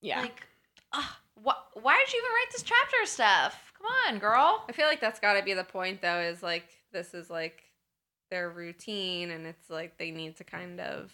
Yeah. 0.00 0.22
Like, 0.22 0.46
ugh, 0.92 1.04
what? 1.42 1.58
Why 1.74 2.02
did 2.04 2.12
you 2.12 2.20
even 2.20 2.30
write 2.30 2.52
this 2.52 2.62
chapter, 2.62 2.96
stuff? 3.04 3.72
Come 3.76 3.86
on, 4.06 4.18
girl. 4.18 4.64
I 4.68 4.72
feel 4.72 4.86
like 4.86 5.00
that's 5.00 5.20
got 5.20 5.34
to 5.34 5.42
be 5.42 5.54
the 5.54 5.64
point, 5.64 6.02
though. 6.02 6.20
Is 6.20 6.42
like 6.42 6.68
this 6.92 7.14
is 7.14 7.30
like 7.30 7.62
their 8.30 8.50
routine, 8.50 9.30
and 9.30 9.46
it's 9.46 9.70
like 9.70 9.98
they 9.98 10.10
need 10.10 10.36
to 10.36 10.44
kind 10.44 10.80
of 10.80 11.12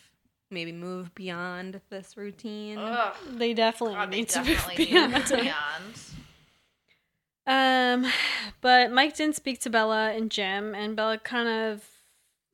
maybe 0.51 0.73
move 0.73 1.15
beyond 1.15 1.81
this 1.91 2.17
routine. 2.17 2.79
Ugh. 2.79 3.15
they 3.33 3.55
definitely 3.55 3.95
God, 3.95 4.13
they 4.13 4.17
need 4.17 4.29
to 4.31 4.35
definitely 4.45 4.85
move 4.85 4.89
beyond. 4.89 5.13
move 5.13 5.33
it. 5.33 5.43
beyond. 5.43 6.01
Um, 7.45 8.13
but 8.61 8.93
Mike 8.93 9.17
didn't 9.17 9.37
speak 9.37 9.61
to 9.63 9.71
Bella 9.71 10.13
and 10.13 10.31
gym, 10.31 10.75
and 10.75 10.95
Bella 10.95 11.19
kind 11.19 11.49
of 11.49 11.85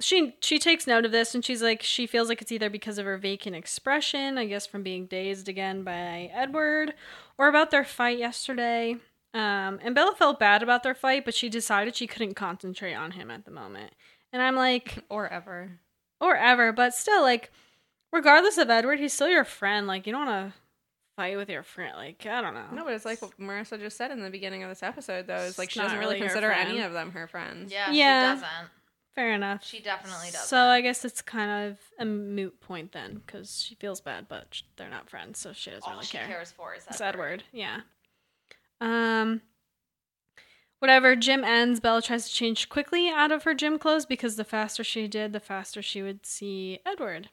she 0.01 0.37
she 0.41 0.59
takes 0.59 0.87
note 0.87 1.05
of 1.05 1.13
this, 1.13 1.35
and 1.35 1.45
she's 1.45 1.63
like 1.63 1.83
she 1.83 2.07
feels 2.07 2.29
like 2.29 2.41
it's 2.41 2.53
either 2.53 2.71
because 2.71 2.99
of 2.99 3.05
her 3.05 3.19
vacant 3.19 3.57
expression, 3.57 4.39
I 4.39 4.47
guess 4.47 4.67
from 4.67 4.83
being 4.83 5.07
dazed 5.07 5.49
again 5.49 5.83
by 5.83 6.31
Edward, 6.33 6.95
or 7.39 7.49
about 7.49 7.71
their 7.71 7.85
fight 7.85 8.19
yesterday. 8.19 8.97
Um, 9.35 9.79
and 9.83 9.95
Bella 9.95 10.15
felt 10.17 10.39
bad 10.41 10.63
about 10.63 10.83
their 10.83 10.95
fight, 10.95 11.25
but 11.25 11.35
she 11.35 11.49
decided 11.49 11.95
she 11.97 12.07
couldn't 12.07 12.35
concentrate 12.35 12.95
on 12.95 13.13
him 13.13 13.31
at 13.31 13.45
the 13.45 13.51
moment. 13.51 13.93
And 14.33 14.43
I'm 14.43 14.57
like, 14.57 15.05
or 15.09 15.29
ever. 15.29 15.79
or 16.21 16.37
ever, 16.37 16.73
but 16.73 16.95
still, 16.95 17.23
like, 17.23 17.51
regardless 18.13 18.59
of 18.59 18.69
Edward, 18.71 18.99
he's 18.99 19.13
still 19.13 19.29
your 19.29 19.45
friend. 19.45 19.87
Like, 19.87 20.07
you 20.07 20.13
don't 20.13 20.27
want 20.27 20.53
to 20.53 20.59
fight 21.17 21.37
with 21.37 21.49
your 21.51 21.63
friend. 21.63 21.95
Like 21.97 22.25
I 22.27 22.41
don't 22.41 22.55
know. 22.55 22.67
No, 22.73 22.85
but 22.85 22.93
it's 22.95 23.05
like 23.05 23.21
what 23.21 23.37
Marissa 23.41 23.79
just 23.79 23.97
said 23.97 24.11
in 24.13 24.21
the 24.23 24.31
beginning 24.31 24.63
of 24.63 24.69
this 24.69 24.83
episode, 24.85 25.27
though. 25.27 25.35
Is 25.37 25.59
like 25.59 25.67
It's 25.67 25.75
she 25.75 25.81
doesn't 25.81 25.99
really 25.99 26.15
really 26.17 26.21
consider 26.27 26.51
any 26.51 26.81
of 26.81 26.93
them 26.93 27.11
her 27.13 27.27
friends. 27.27 27.73
Yeah, 27.73 27.91
Yeah. 27.91 28.35
she 28.37 28.41
doesn't. 28.41 28.71
Fair 29.19 29.33
enough. 29.33 29.65
She 29.67 29.81
definitely 29.81 30.27
doesn't. 30.31 30.47
So 30.47 30.57
I 30.59 30.81
guess 30.81 31.05
it's 31.05 31.23
kind 31.23 31.73
of 31.73 31.79
a 31.99 32.05
moot 32.05 32.61
point 32.61 32.93
then, 32.93 33.21
because 33.27 33.61
she 33.61 33.75
feels 33.75 34.01
bad, 34.01 34.29
but 34.29 34.47
sh- 34.53 34.63
they're 34.77 34.89
not 34.89 35.11
friends, 35.11 35.41
so 35.41 35.53
she 35.53 35.71
doesn't 35.73 35.91
really 35.91 35.91
care. 35.91 35.91
All 35.95 35.97
really 35.97 36.07
she 36.07 36.17
care. 36.19 36.27
cares 36.29 36.53
for 36.53 36.75
is 36.77 36.85
It's 36.89 37.01
Edward. 37.01 37.43
Edward. 37.43 37.45
Yeah. 37.53 37.81
Um. 38.81 39.41
Whatever. 40.79 41.17
Gym 41.17 41.43
ends. 41.43 41.81
Bella 41.81 42.01
tries 42.01 42.29
to 42.29 42.33
change 42.33 42.69
quickly 42.69 43.09
out 43.09 43.33
of 43.33 43.43
her 43.43 43.55
gym 43.55 43.77
clothes 43.77 44.07
because 44.07 44.37
the 44.37 44.45
faster 44.45 44.85
she 44.85 45.09
did, 45.09 45.33
the 45.33 45.41
faster 45.41 45.83
she 45.83 46.01
would 46.01 46.25
see 46.25 46.79
Edward. 46.87 47.29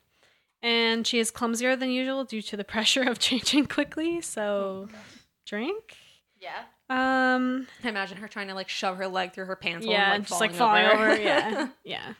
And 0.64 1.06
she 1.06 1.20
is 1.20 1.30
clumsier 1.30 1.76
than 1.76 1.92
usual 1.92 2.24
due 2.24 2.42
to 2.42 2.58
the 2.58 2.64
pressure 2.74 3.04
of 3.04 3.20
changing 3.20 3.68
quickly. 3.68 4.22
So, 4.22 4.90
drink. 5.46 5.96
Yeah. 6.42 6.64
Um. 6.90 7.68
I 7.84 7.90
imagine 7.90 8.18
her 8.18 8.28
trying 8.28 8.48
to 8.50 8.54
like 8.54 8.70
shove 8.70 8.98
her 8.98 9.08
leg 9.08 9.34
through 9.34 9.46
her 9.46 9.56
pants. 9.56 9.86
while, 9.86 9.96
yeah, 9.96 10.12
like, 10.12 10.28
just 10.28 10.42
like 10.42 10.54
falling 10.54 10.86
over. 10.86 11.10
over. 11.12 11.22
yeah, 11.22 11.70
yeah. 11.84 12.14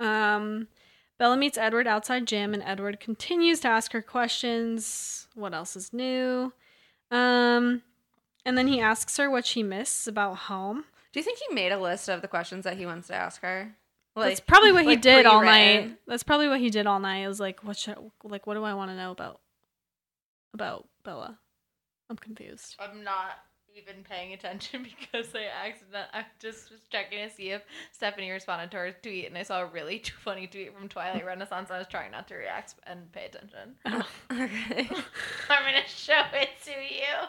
Um, 0.00 0.68
Bella 1.18 1.36
meets 1.36 1.56
Edward 1.56 1.86
outside 1.86 2.26
gym, 2.26 2.54
and 2.54 2.62
Edward 2.64 3.00
continues 3.00 3.60
to 3.60 3.68
ask 3.68 3.92
her 3.92 4.02
questions. 4.02 5.28
What 5.34 5.54
else 5.54 5.76
is 5.76 5.92
new? 5.92 6.52
Um, 7.10 7.82
and 8.44 8.58
then 8.58 8.66
he 8.66 8.80
asks 8.80 9.16
her 9.16 9.30
what 9.30 9.46
she 9.46 9.62
misses 9.62 10.08
about 10.08 10.34
home. 10.34 10.84
Do 11.12 11.20
you 11.20 11.24
think 11.24 11.38
he 11.46 11.54
made 11.54 11.72
a 11.72 11.78
list 11.78 12.08
of 12.08 12.22
the 12.22 12.28
questions 12.28 12.64
that 12.64 12.76
he 12.76 12.86
wants 12.86 13.08
to 13.08 13.14
ask 13.14 13.42
her? 13.42 13.74
That's 14.16 14.40
probably 14.40 14.72
what 14.72 14.82
he 14.82 14.90
like 14.90 15.02
did 15.02 15.26
all 15.26 15.42
night. 15.42 15.96
That's 16.06 16.22
probably 16.22 16.48
what 16.48 16.60
he 16.60 16.70
did 16.70 16.86
all 16.86 16.98
night. 16.98 17.18
It 17.18 17.28
was 17.28 17.40
like, 17.40 17.64
what 17.64 17.76
should, 17.78 17.96
like, 18.24 18.46
what 18.46 18.54
do 18.54 18.64
I 18.64 18.74
want 18.74 18.90
to 18.90 18.96
know 18.96 19.10
about 19.10 19.40
about 20.52 20.86
Bella? 21.02 21.38
I'm 22.10 22.16
confused. 22.16 22.76
I'm 22.78 23.04
not 23.04 23.38
even 23.76 24.04
paying 24.04 24.32
attention 24.32 24.82
because 25.00 25.28
I 25.34 25.44
accident. 25.66 26.06
I 26.12 26.24
just 26.38 26.70
was 26.70 26.80
checking 26.90 27.28
to 27.28 27.34
see 27.34 27.50
if 27.50 27.62
Stephenie 27.92 28.30
responded 28.30 28.70
to 28.72 28.76
her 28.78 28.92
tweet, 29.02 29.26
and 29.26 29.36
I 29.36 29.42
saw 29.42 29.62
a 29.62 29.66
really 29.66 30.02
funny 30.22 30.46
tweet 30.46 30.74
from 30.76 30.88
Twilight 30.88 31.24
Renaissance. 31.24 31.70
I 31.70 31.78
was 31.78 31.86
trying 31.88 32.12
not 32.12 32.28
to 32.28 32.34
react 32.34 32.74
and 32.86 33.10
pay 33.12 33.26
attention. 33.26 33.74
okay. 33.86 34.88
I'm 35.48 35.64
gonna 35.64 35.86
show 35.86 36.22
it 36.34 36.50
to 36.64 36.70
you. 36.70 37.28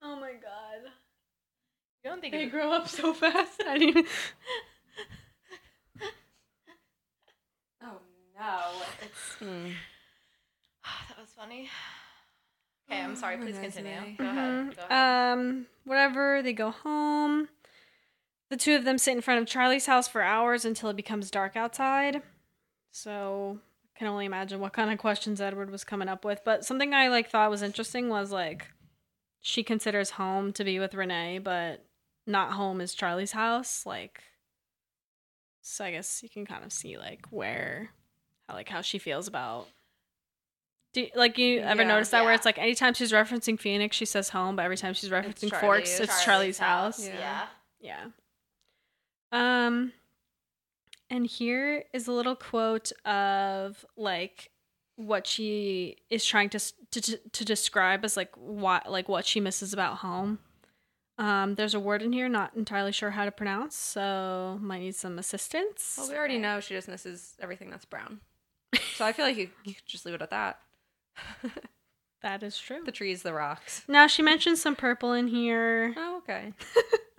Oh 0.00 0.16
my 0.20 0.32
god. 0.32 0.90
you 2.04 2.10
don't 2.10 2.20
think 2.20 2.32
They 2.32 2.46
grow 2.46 2.72
up 2.72 2.88
so 2.88 3.12
fast. 3.12 3.62
I 3.66 3.78
didn't. 3.78 4.06
Oh 7.82 7.98
no! 8.38 8.60
It's 9.02 9.34
hmm. 9.38 9.70
that 11.08 11.18
was 11.20 11.30
funny. 11.36 11.68
Okay, 12.90 13.00
I'm 13.02 13.16
sorry. 13.16 13.36
Please 13.36 13.58
continue. 13.58 14.16
Go 14.16 14.24
ahead. 14.24 14.54
Mhm. 14.70 14.76
Go 14.76 14.82
ahead. 14.88 15.32
Um, 15.38 15.66
whatever. 15.84 16.42
They 16.42 16.52
go 16.52 16.70
home. 16.70 17.48
The 18.50 18.56
two 18.56 18.74
of 18.76 18.84
them 18.84 18.96
sit 18.96 19.14
in 19.14 19.20
front 19.20 19.40
of 19.42 19.46
Charlie's 19.46 19.86
house 19.86 20.08
for 20.08 20.22
hours 20.22 20.64
until 20.64 20.88
it 20.88 20.96
becomes 20.96 21.30
dark 21.30 21.54
outside. 21.54 22.22
So 22.90 23.60
I 23.94 23.98
can 23.98 24.08
only 24.08 24.24
imagine 24.24 24.58
what 24.58 24.72
kind 24.72 24.90
of 24.90 24.98
questions 24.98 25.40
Edward 25.40 25.70
was 25.70 25.84
coming 25.84 26.08
up 26.08 26.24
with. 26.24 26.40
But 26.44 26.64
something 26.64 26.94
I 26.94 27.08
like 27.08 27.28
thought 27.28 27.50
was 27.50 27.62
interesting 27.62 28.08
was 28.08 28.32
like 28.32 28.68
she 29.40 29.62
considers 29.62 30.10
home 30.12 30.52
to 30.54 30.64
be 30.64 30.78
with 30.78 30.94
Renee, 30.94 31.40
but 31.40 31.84
not 32.26 32.52
home 32.52 32.80
is 32.80 32.94
Charlie's 32.94 33.32
house. 33.32 33.84
Like, 33.84 34.22
so 35.60 35.84
I 35.84 35.90
guess 35.90 36.22
you 36.22 36.30
can 36.30 36.46
kind 36.46 36.64
of 36.64 36.72
see 36.72 36.96
like 36.96 37.26
where, 37.28 37.90
how 38.48 38.54
like 38.54 38.70
how 38.70 38.80
she 38.80 38.98
feels 38.98 39.28
about. 39.28 39.68
Do 40.94 41.02
you, 41.02 41.08
like 41.14 41.36
you 41.38 41.60
ever 41.60 41.82
Yeah. 41.82 41.88
notice 41.88 42.08
that 42.10 42.24
where 42.24 42.32
it's 42.32 42.44
like 42.46 42.58
anytime 42.58 42.94
she's 42.94 43.12
referencing 43.12 43.58
Phoenix, 43.60 43.94
she 43.96 44.04
says 44.06 44.30
home, 44.30 44.56
but 44.56 44.64
every 44.64 44.76
time 44.76 44.94
she's 44.94 45.10
referencing 45.10 45.50
Charlie's. 45.50 45.60
Forks, 45.60 46.00
it's 46.00 46.24
Charlie's, 46.24 46.58
house. 46.58 47.06
Yeah. 47.06 47.46
Yeah. 47.80 48.06
Um 49.32 49.92
and 51.10 51.26
here 51.26 51.84
is 51.92 52.06
a 52.08 52.12
little 52.12 52.36
quote 52.36 52.92
of 53.06 53.84
like 53.96 54.50
what 54.96 55.26
she 55.26 55.96
is 56.10 56.24
trying 56.24 56.48
to 56.50 56.58
to, 56.90 57.00
to, 57.00 57.16
to 57.32 57.44
describe 57.44 58.04
as 58.04 58.16
like 58.16 58.34
what 58.36 58.90
like 58.90 59.08
what 59.08 59.26
she 59.26 59.40
misses 59.40 59.72
about 59.74 59.98
home. 59.98 60.38
Um 61.18 61.54
there's 61.56 61.74
a 61.74 61.80
word 61.80 62.00
in 62.02 62.12
here 62.12 62.28
not 62.28 62.54
entirely 62.56 62.92
sure 62.92 63.10
how 63.10 63.24
to 63.26 63.30
pronounce, 63.30 63.76
so 63.76 64.58
might 64.62 64.80
need 64.80 64.94
some 64.94 65.18
assistance. 65.18 65.96
Well, 65.98 66.08
we 66.08 66.16
already 66.16 66.38
know 66.38 66.60
she 66.60 66.74
just 66.74 66.88
misses 66.88 67.34
everything 67.40 67.68
that's 67.70 67.84
brown. 67.84 68.20
So 68.94 69.04
I 69.04 69.12
feel 69.12 69.24
like 69.26 69.36
you, 69.36 69.50
you 69.64 69.74
could 69.74 69.86
just 69.86 70.04
leave 70.06 70.14
it 70.14 70.22
at 70.22 70.30
that. 70.30 70.58
that 72.22 72.42
is 72.42 72.58
true. 72.58 72.82
the 72.84 72.92
trees, 72.92 73.22
the 73.22 73.32
rocks. 73.32 73.82
Now 73.88 74.06
she 74.06 74.22
mentions 74.22 74.60
some 74.62 74.76
purple 74.76 75.12
in 75.12 75.28
here. 75.28 75.94
Oh, 75.96 76.18
okay. 76.18 76.52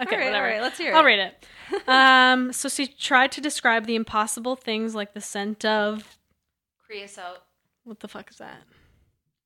Okay, 0.01 0.15
all 0.15 0.21
right, 0.21 0.25
whatever. 0.27 0.45
all 0.45 0.51
right, 0.53 0.61
let's 0.61 0.77
hear 0.77 0.93
it. 0.93 0.95
I'll 0.95 1.03
read 1.03 1.19
it. 1.19 1.45
um, 1.89 2.53
so 2.53 2.69
she 2.69 2.87
tried 2.87 3.33
to 3.33 3.41
describe 3.41 3.85
the 3.85 3.95
impossible 3.95 4.55
things 4.55 4.95
like 4.95 5.13
the 5.13 5.19
scent 5.19 5.65
of 5.65 6.17
Creosote. 6.85 7.39
what 7.83 7.99
the 7.99 8.07
fuck 8.07 8.31
is 8.31 8.37
that? 8.37 8.61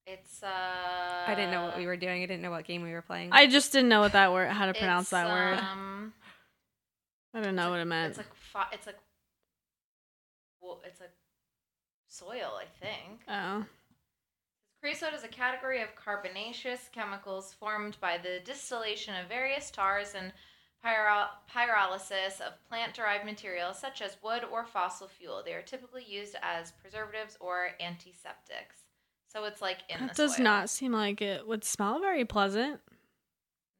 It's 0.06 0.44
uh. 0.44 0.48
I 0.48 1.34
didn't 1.36 1.50
know 1.50 1.64
what 1.64 1.76
we 1.76 1.88
were 1.88 1.98
doing. 1.98 2.22
I 2.22 2.28
didn't 2.28 2.44
know 2.44 2.52
what 2.52 2.66
game 2.66 2.84
we 2.84 2.92
were 2.92 3.02
playing. 3.02 3.30
I 3.32 3.48
just 3.48 3.72
didn't 3.72 3.90
know 3.90 4.02
what 4.02 4.12
that 4.12 4.32
word, 4.32 4.50
how 4.50 4.68
to 4.68 4.74
pronounce 4.74 5.06
it's, 5.06 5.12
that 5.12 5.28
word. 5.28 5.58
Um, 5.58 6.14
I 7.34 7.40
didn't 7.40 7.56
know 7.56 7.72
what 7.72 7.80
it 7.80 7.86
meant. 7.86 8.10
it's 8.10 8.18
like 8.18 8.36
fi- 8.36 8.68
it's 8.74 8.86
like. 8.86 8.98
Well, 10.62 10.82
it's 10.86 11.00
like 11.00 11.14
soil, 12.10 12.60
I 12.60 12.66
think. 12.80 13.22
oh, 13.28 13.66
Creosote 14.84 15.14
is 15.14 15.24
a 15.24 15.30
category 15.30 15.82
of 15.82 15.96
carbonaceous 15.96 16.90
chemicals 16.92 17.54
formed 17.54 17.96
by 18.02 18.18
the 18.18 18.42
distillation 18.44 19.16
of 19.16 19.30
various 19.30 19.72
tars 19.72 20.14
and 20.14 20.34
pyro- 20.84 21.30
pyrolysis 21.50 22.42
of 22.42 22.52
plant-derived 22.68 23.24
materials 23.24 23.80
such 23.80 24.02
as 24.02 24.18
wood 24.22 24.44
or 24.52 24.66
fossil 24.66 25.08
fuel. 25.08 25.42
They 25.46 25.54
are 25.54 25.62
typically 25.62 26.04
used 26.04 26.36
as 26.42 26.74
preservatives 26.74 27.38
or 27.40 27.70
antiseptics. 27.80 28.82
So 29.26 29.46
it's 29.46 29.62
like 29.62 29.78
in 29.88 30.02
the. 30.02 30.08
that 30.08 30.18
the 30.18 30.24
does 30.24 30.36
soil. 30.36 30.44
not 30.44 30.70
seem 30.70 30.92
like 30.92 31.22
it 31.22 31.48
would 31.48 31.64
smell 31.64 32.02
very 32.02 32.26
pleasant. 32.26 32.82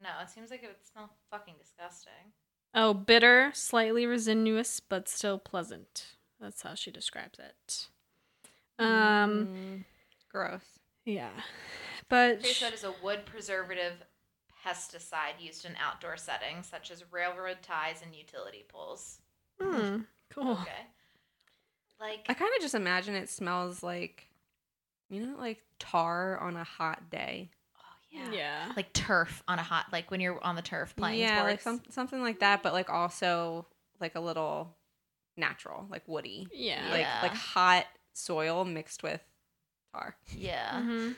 No, 0.02 0.08
it 0.22 0.30
seems 0.30 0.52
like 0.52 0.64
it 0.64 0.68
would 0.68 0.88
smell 0.90 1.10
fucking 1.30 1.56
disgusting. 1.60 2.32
Oh, 2.74 2.94
bitter, 2.94 3.52
slightly 3.54 4.06
resinous, 4.06 4.80
but 4.80 5.10
still 5.10 5.38
pleasant. 5.38 6.16
That's 6.40 6.62
how 6.62 6.76
she 6.76 6.92
describes 6.92 7.40
it. 7.40 7.88
Um, 8.80 9.50
Mm, 9.50 9.84
gross. 10.32 10.73
Yeah, 11.06 11.32
but 12.10 12.40
Creosote 12.42 12.74
is 12.74 12.84
a 12.84 12.94
wood 13.04 13.26
preservative 13.26 14.04
pesticide 14.66 15.40
used 15.40 15.66
in 15.66 15.76
outdoor 15.76 16.16
settings 16.18 16.68
such 16.68 16.90
as 16.92 17.04
railroad 17.12 17.58
ties 17.62 18.02
and 18.04 18.16
utility 18.16 18.64
poles. 18.70 19.20
hmm, 19.60 20.02
cool. 20.30 20.54
Okay. 20.62 20.72
Like 22.00 22.26
I 22.30 22.34
kind 22.34 22.52
of 22.56 22.62
just 22.62 22.76
imagine 22.76 23.16
it 23.16 23.30
smells 23.30 23.84
like, 23.84 24.28
you 25.10 25.26
know, 25.26 25.38
like 25.38 25.62
tar 25.80 26.38
on 26.40 26.56
a 26.56 26.64
hot 26.64 27.10
day. 27.10 27.50
Oh 27.78 27.82
yeah. 28.12 28.32
Yeah, 28.34 28.72
Like 28.76 28.94
turf 28.94 29.44
on 29.48 29.60
a 29.60 29.64
hot 29.64 29.88
like 29.92 30.12
when 30.12 30.20
you're 30.22 30.42
on 30.44 30.56
the 30.56 30.62
turf 30.62 30.96
playing 30.96 31.20
yeah, 31.20 31.44
like 31.44 31.62
some, 31.62 31.82
something 31.90 32.22
like 32.22 32.40
that, 32.40 32.64
but 32.64 32.74
like 32.74 32.90
also 32.90 33.66
like 34.00 34.16
a 34.16 34.20
little 34.20 34.76
natural, 35.38 35.88
like 35.90 36.08
woody, 36.08 36.48
yeah. 36.54 36.88
like 36.92 37.02
Yeah. 37.02 37.20
like 37.22 37.34
hot 37.34 37.86
soil 38.14 38.66
mixed 38.66 39.02
with 39.04 39.22
tar. 39.94 40.16
Yeah. 40.36 40.82
Mhm. 40.82 41.16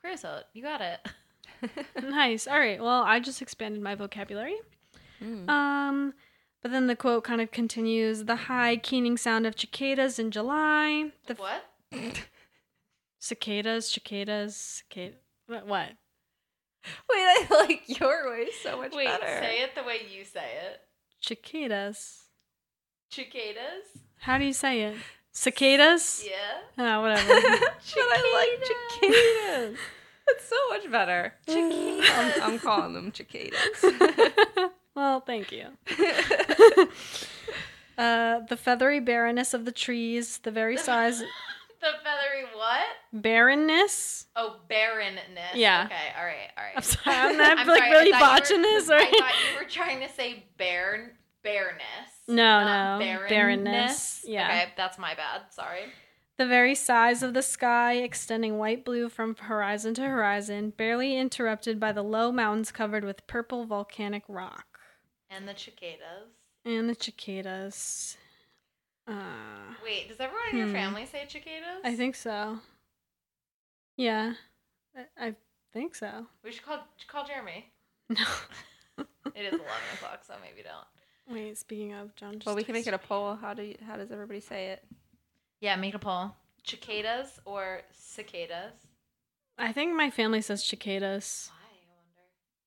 Creosote, 0.00 0.44
you 0.52 0.62
got 0.62 0.80
it. 0.80 1.00
nice. 2.02 2.46
All 2.46 2.58
right. 2.58 2.80
Well, 2.80 3.02
I 3.02 3.20
just 3.20 3.40
expanded 3.42 3.80
my 3.82 3.94
vocabulary. 3.94 4.56
Mm. 5.22 5.48
Um, 5.48 6.14
but 6.62 6.70
then 6.72 6.86
the 6.86 6.96
quote 6.96 7.24
kind 7.24 7.40
of 7.40 7.50
continues: 7.50 8.24
the 8.24 8.36
high 8.36 8.76
keening 8.76 9.16
sound 9.16 9.46
of 9.46 9.58
cicadas 9.58 10.18
in 10.18 10.30
July. 10.30 11.10
The 11.26 11.34
what? 11.34 11.64
cicadas, 13.18 13.88
cicadas, 13.90 14.56
cicada. 14.56 15.16
What? 15.46 15.66
what? 15.66 15.88
Wait, 17.08 17.16
I 17.16 17.46
like 17.50 17.98
your 17.98 18.30
way 18.30 18.48
so 18.62 18.76
much 18.76 18.94
Wait, 18.94 19.06
better. 19.06 19.26
say 19.40 19.62
it 19.62 19.74
the 19.74 19.82
way 19.82 20.00
you 20.14 20.24
say 20.24 20.44
it. 20.70 20.80
Cicadas. 21.20 22.24
Cicadas? 23.10 23.86
How 24.18 24.36
do 24.36 24.44
you 24.44 24.52
say 24.52 24.82
it? 24.82 24.96
Cicadas. 25.34 26.24
Yeah. 26.24 26.60
Oh, 26.78 27.02
whatever. 27.02 27.28
but 27.40 27.62
I 27.96 28.56
like 28.56 28.64
cicadas. 29.02 29.78
It's 30.28 30.48
so 30.48 30.56
much 30.70 30.90
better. 30.90 31.34
Cicadas. 31.46 32.08
I'm, 32.14 32.42
I'm 32.52 32.58
calling 32.60 32.94
them 32.94 33.12
cicadas. 33.12 33.84
well, 34.94 35.20
thank 35.20 35.50
you. 35.52 35.66
uh, 37.98 38.40
the 38.48 38.56
feathery 38.56 39.00
barrenness 39.00 39.54
of 39.54 39.64
the 39.64 39.72
trees, 39.72 40.38
the 40.38 40.50
very 40.50 40.76
size 40.76 41.18
The 41.18 41.26
feathery 42.02 42.44
what? 42.54 42.86
barrenness. 43.12 44.26
Oh, 44.36 44.60
barrenness. 44.68 45.54
Yeah. 45.54 45.84
Okay, 45.86 45.94
all 46.18 46.24
right, 46.24 46.50
all 46.56 46.64
right. 46.64 46.72
I'm 46.76 46.82
sorry, 46.82 47.16
I'm 47.16 47.36
not 47.36 47.58
I'm 47.58 47.66
like 47.66 47.78
sorry, 47.82 47.90
really 47.90 48.12
botching 48.12 48.58
were- 48.58 48.62
this. 48.62 48.88
I 48.88 48.96
Right? 48.96 49.10
thought 49.18 49.32
you 49.52 49.58
were 49.62 49.68
trying 49.68 50.00
to 50.00 50.08
say 50.14 50.44
bare, 50.56 51.12
bareness. 51.44 52.10
No, 52.26 52.60
no, 52.64 52.98
barrenness. 52.98 53.28
barrenness, 53.30 54.24
yeah. 54.26 54.48
Okay, 54.48 54.72
that's 54.76 54.98
my 54.98 55.14
bad. 55.14 55.42
Sorry. 55.50 55.82
The 56.36 56.46
very 56.46 56.74
size 56.74 57.22
of 57.22 57.32
the 57.32 57.42
sky, 57.42 57.94
extending 57.98 58.58
white 58.58 58.84
blue 58.84 59.08
from 59.08 59.36
horizon 59.36 59.94
to 59.94 60.02
horizon, 60.02 60.70
barely 60.76 61.16
interrupted 61.16 61.78
by 61.78 61.92
the 61.92 62.02
low 62.02 62.32
mountains 62.32 62.72
covered 62.72 63.04
with 63.04 63.24
purple 63.28 63.66
volcanic 63.66 64.24
rock. 64.26 64.80
And 65.30 65.46
the 65.46 65.54
cicadas. 65.56 66.32
And 66.64 66.88
the 66.90 66.96
cicadas. 66.98 68.16
Uh, 69.06 69.12
Wait, 69.84 70.08
does 70.08 70.18
everyone 70.18 70.48
in 70.50 70.56
your 70.58 70.66
Hmm. 70.68 70.72
family 70.72 71.06
say 71.06 71.24
cicadas? 71.28 71.82
I 71.84 71.94
think 71.94 72.16
so. 72.16 72.58
Yeah, 73.96 74.32
I, 74.96 75.26
I 75.28 75.34
think 75.72 75.94
so. 75.94 76.26
we 76.42 76.50
should 76.50 76.64
call 76.64 76.78
call 77.06 77.24
Jeremy. 77.26 77.66
No. 78.08 78.24
It 79.36 79.46
is 79.46 79.52
eleven 79.54 79.88
o'clock, 79.94 80.20
so 80.24 80.34
maybe 80.40 80.62
don't. 80.62 80.86
Wait, 81.30 81.56
speaking 81.58 81.92
of 81.94 82.14
John. 82.16 82.40
Well, 82.44 82.54
we 82.54 82.64
can 82.64 82.74
make 82.74 82.86
it 82.86 82.94
a 82.94 82.98
poll. 82.98 83.34
How 83.36 83.54
do 83.54 83.62
you, 83.62 83.76
how 83.86 83.96
does 83.96 84.10
everybody 84.10 84.40
say 84.40 84.68
it? 84.68 84.84
Yeah, 85.60 85.76
make 85.76 85.94
a 85.94 85.98
poll. 85.98 86.32
Cicadas 86.64 87.40
or 87.44 87.82
cicadas? 87.92 88.72
I 89.58 89.72
think 89.72 89.94
my 89.94 90.10
family 90.10 90.40
says 90.40 90.64
cicadas. 90.64 91.50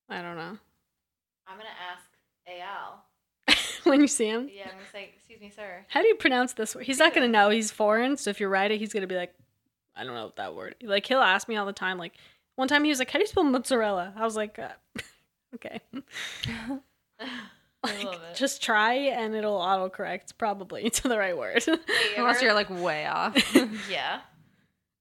Why? 0.08 0.16
I 0.16 0.20
wonder. 0.22 0.26
I 0.26 0.28
don't 0.28 0.36
know. 0.52 0.58
I'm 1.46 1.56
gonna 1.56 1.68
ask 1.92 2.04
Al. 2.62 3.04
when 3.84 4.00
you 4.00 4.06
see 4.08 4.26
him, 4.26 4.50
Yeah, 4.52 4.64
I'm 4.64 4.70
gonna 4.72 4.84
say, 4.92 5.10
excuse 5.16 5.40
me, 5.40 5.50
sir. 5.54 5.84
how 5.88 6.02
do 6.02 6.08
you 6.08 6.14
pronounce 6.16 6.52
this 6.54 6.74
word? 6.74 6.84
He's 6.84 6.98
not 6.98 7.14
gonna 7.14 7.28
know. 7.28 7.50
He's 7.50 7.70
foreign, 7.70 8.16
so 8.16 8.30
if 8.30 8.40
you 8.40 8.48
write 8.48 8.70
it, 8.70 8.78
he's 8.78 8.92
gonna 8.92 9.06
be 9.06 9.16
like, 9.16 9.34
I 9.94 10.04
don't 10.04 10.14
know 10.14 10.32
that 10.36 10.54
word. 10.54 10.76
Like 10.82 11.06
he'll 11.06 11.20
ask 11.20 11.48
me 11.48 11.56
all 11.56 11.66
the 11.66 11.72
time. 11.72 11.98
Like 11.98 12.14
one 12.56 12.68
time 12.68 12.84
he 12.84 12.90
was 12.90 12.98
like, 12.98 13.10
"How 13.10 13.18
do 13.18 13.22
you 13.22 13.26
spell 13.26 13.44
mozzarella?" 13.44 14.12
I 14.16 14.24
was 14.24 14.36
like, 14.36 14.58
uh, 14.58 14.68
"Okay." 15.54 15.80
It. 17.86 18.18
Just 18.34 18.62
try 18.62 18.94
and 18.94 19.34
it'll 19.34 19.58
autocorrect 19.58 20.36
probably 20.36 20.90
to 20.98 21.08
the 21.08 21.18
right 21.18 21.36
word. 21.36 21.64
Unless 22.16 22.42
you're 22.42 22.54
like 22.54 22.70
way 22.70 23.06
off. 23.06 23.36
yeah. 23.90 24.20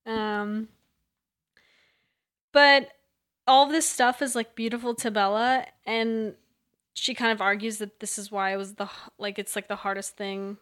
um 0.06 0.70
but 2.54 2.90
all 3.46 3.68
this 3.68 3.88
stuff 3.90 4.22
is 4.22 4.36
like 4.36 4.56
beautiful 4.56 4.94
to 4.96 5.12
Bella 5.12 5.66
and 5.86 6.36
she 6.94 7.14
kind 7.14 7.32
of 7.32 7.42
argues 7.42 7.78
that 7.78 8.00
this 8.00 8.18
is 8.18 8.32
why 8.32 8.52
it 8.54 8.58
was 8.58 8.76
the 8.76 8.90
like 9.18 9.38
it's 9.38 9.56
like 9.56 9.68
the 9.68 9.76
hardest 9.76 10.18
thing 10.18 10.58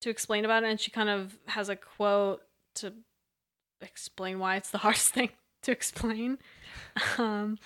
to 0.00 0.10
explain 0.10 0.44
about 0.44 0.62
it 0.62 0.70
and 0.70 0.80
she 0.80 0.90
kind 0.90 1.08
of 1.08 1.38
has 1.46 1.68
a 1.68 1.76
quote 1.76 2.42
to 2.74 2.92
explain 3.80 4.38
why 4.38 4.56
it's 4.56 4.70
the 4.70 4.78
hardest 4.78 5.12
thing 5.14 5.30
to 5.62 5.72
explain 5.72 6.38
um 7.18 7.58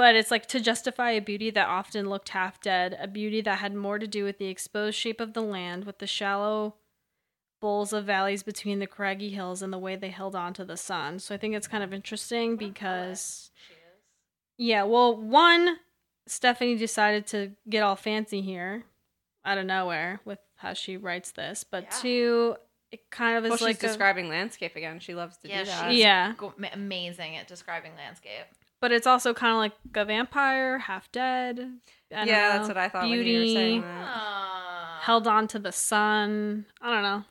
but 0.00 0.14
it's 0.16 0.30
like 0.30 0.46
to 0.46 0.58
justify 0.60 1.10
a 1.10 1.20
beauty 1.20 1.50
that 1.50 1.68
often 1.68 2.08
looked 2.08 2.30
half 2.30 2.58
dead, 2.62 2.96
a 2.98 3.06
beauty 3.06 3.42
that 3.42 3.58
had 3.58 3.74
more 3.74 3.98
to 3.98 4.06
do 4.06 4.24
with 4.24 4.38
the 4.38 4.46
exposed 4.46 4.96
shape 4.96 5.20
of 5.20 5.34
the 5.34 5.42
land, 5.42 5.84
with 5.84 5.98
the 5.98 6.06
shallow 6.06 6.74
bowls 7.60 7.92
of 7.92 8.06
valleys 8.06 8.42
between 8.42 8.78
the 8.78 8.86
craggy 8.86 9.28
hills 9.28 9.60
and 9.60 9.70
the 9.70 9.78
way 9.78 9.96
they 9.96 10.08
held 10.08 10.34
on 10.34 10.54
to 10.54 10.64
the 10.64 10.78
sun. 10.78 11.18
So 11.18 11.34
I 11.34 11.38
think 11.38 11.54
it's 11.54 11.68
kind 11.68 11.84
of 11.84 11.92
interesting 11.92 12.56
because, 12.56 13.50
yeah, 14.56 14.84
well, 14.84 15.14
one, 15.14 15.76
Stephenie 16.26 16.76
decided 16.76 17.26
to 17.26 17.50
get 17.68 17.82
all 17.82 17.94
fancy 17.96 18.40
here 18.40 18.84
out 19.44 19.58
of 19.58 19.66
nowhere 19.66 20.20
with 20.24 20.38
how 20.56 20.72
she 20.72 20.96
writes 20.96 21.32
this, 21.32 21.62
but 21.62 21.84
Yeah. 21.84 21.98
two, 22.00 22.56
it 22.90 23.10
kind 23.10 23.36
of 23.36 23.44
is 23.44 23.50
well, 23.50 23.58
she's 23.58 23.66
like 23.66 23.76
a- 23.84 23.86
describing 23.86 24.30
landscape 24.30 24.76
again. 24.76 24.98
She 24.98 25.14
loves 25.14 25.36
to 25.38 25.48
Yeah, 25.50 25.58
do 25.58 25.64
that. 25.66 25.90
she's 25.90 26.00
Yeah. 26.00 26.32
go- 26.38 26.54
amazing 26.72 27.36
at 27.36 27.46
describing 27.46 27.94
landscape. 27.96 28.46
But 28.80 28.92
it's 28.92 29.06
also 29.06 29.32
kind 29.34 29.52
of 29.52 29.58
like 29.58 29.72
a 29.94 30.04
vampire, 30.04 30.78
half 30.78 31.10
dead. 31.12 31.60
I 32.14 32.24
yeah, 32.24 32.48
know, 32.48 32.54
that's 32.56 32.68
what 32.68 32.76
I 32.76 32.88
thought 32.88 33.08
when 33.08 33.26
you 33.26 33.40
were 33.40 33.46
saying 33.46 33.82
that. 33.82 35.00
Held 35.02 35.26
on 35.26 35.48
to 35.48 35.58
the 35.58 35.72
sun. 35.72 36.66
I 36.80 36.90
don't 36.92 37.02
know. 37.02 37.24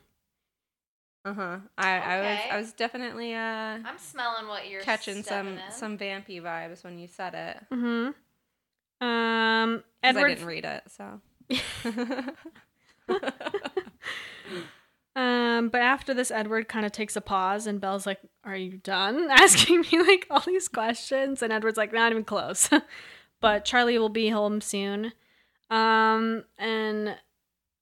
Uh 1.22 1.34
huh. 1.34 1.58
I, 1.76 1.98
I 1.98 2.20
was 2.20 2.38
I 2.50 2.56
was 2.56 2.72
definitely 2.72 3.34
uh 3.34 3.38
I'm 3.38 3.98
smelling 3.98 4.48
what 4.48 4.68
you're 4.68 4.80
catching 4.80 5.16
some 5.16 5.58
stepping 5.58 5.58
in. 5.66 5.72
some 5.72 5.98
vampy 5.98 6.40
vibes 6.42 6.82
when 6.82 6.98
you 6.98 7.06
said 7.08 7.34
it. 7.34 7.58
Mm-hmm. 7.72 8.12
Um, 9.06 9.84
'Cause 10.02 10.16
I 10.16 10.28
didn't 10.28 10.46
read 10.46 10.64
it, 10.64 10.82
so. 10.88 11.20
um, 15.16 15.68
but 15.68 15.80
after 15.80 16.14
this, 16.14 16.30
Edward 16.30 16.68
kind 16.68 16.86
of 16.86 16.92
takes 16.92 17.16
a 17.16 17.20
pause, 17.20 17.66
and 17.66 17.80
Belle's 17.80 18.06
like, 18.06 18.20
"Are 18.44 18.56
you 18.56 18.78
done 18.78 19.28
asking 19.30 19.80
me 19.82 20.00
like 20.02 20.26
all 20.30 20.40
these 20.46 20.68
questions?" 20.68 21.42
And 21.42 21.52
Edward's 21.52 21.76
like, 21.78 21.92
"Not 21.92 22.12
even 22.12 22.24
close." 22.24 22.68
but 23.40 23.64
Charlie 23.64 23.98
will 23.98 24.08
be 24.08 24.28
home 24.30 24.60
soon. 24.60 25.12
Um, 25.70 26.44
and 26.58 27.16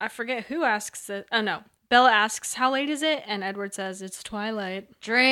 I 0.01 0.09
forget 0.09 0.45
who 0.47 0.65
asks 0.65 1.09
it. 1.11 1.27
Oh 1.33 1.41
no, 1.41 1.63
Bella 1.89 2.11
asks, 2.13 2.55
"How 2.55 2.73
late 2.73 2.89
is 2.89 3.03
it?" 3.03 3.23
And 3.27 3.43
Edward 3.45 3.75
says, 3.75 4.01
"It's 4.03 4.23
twilight." 4.23 4.89
Drink. 5.01 5.29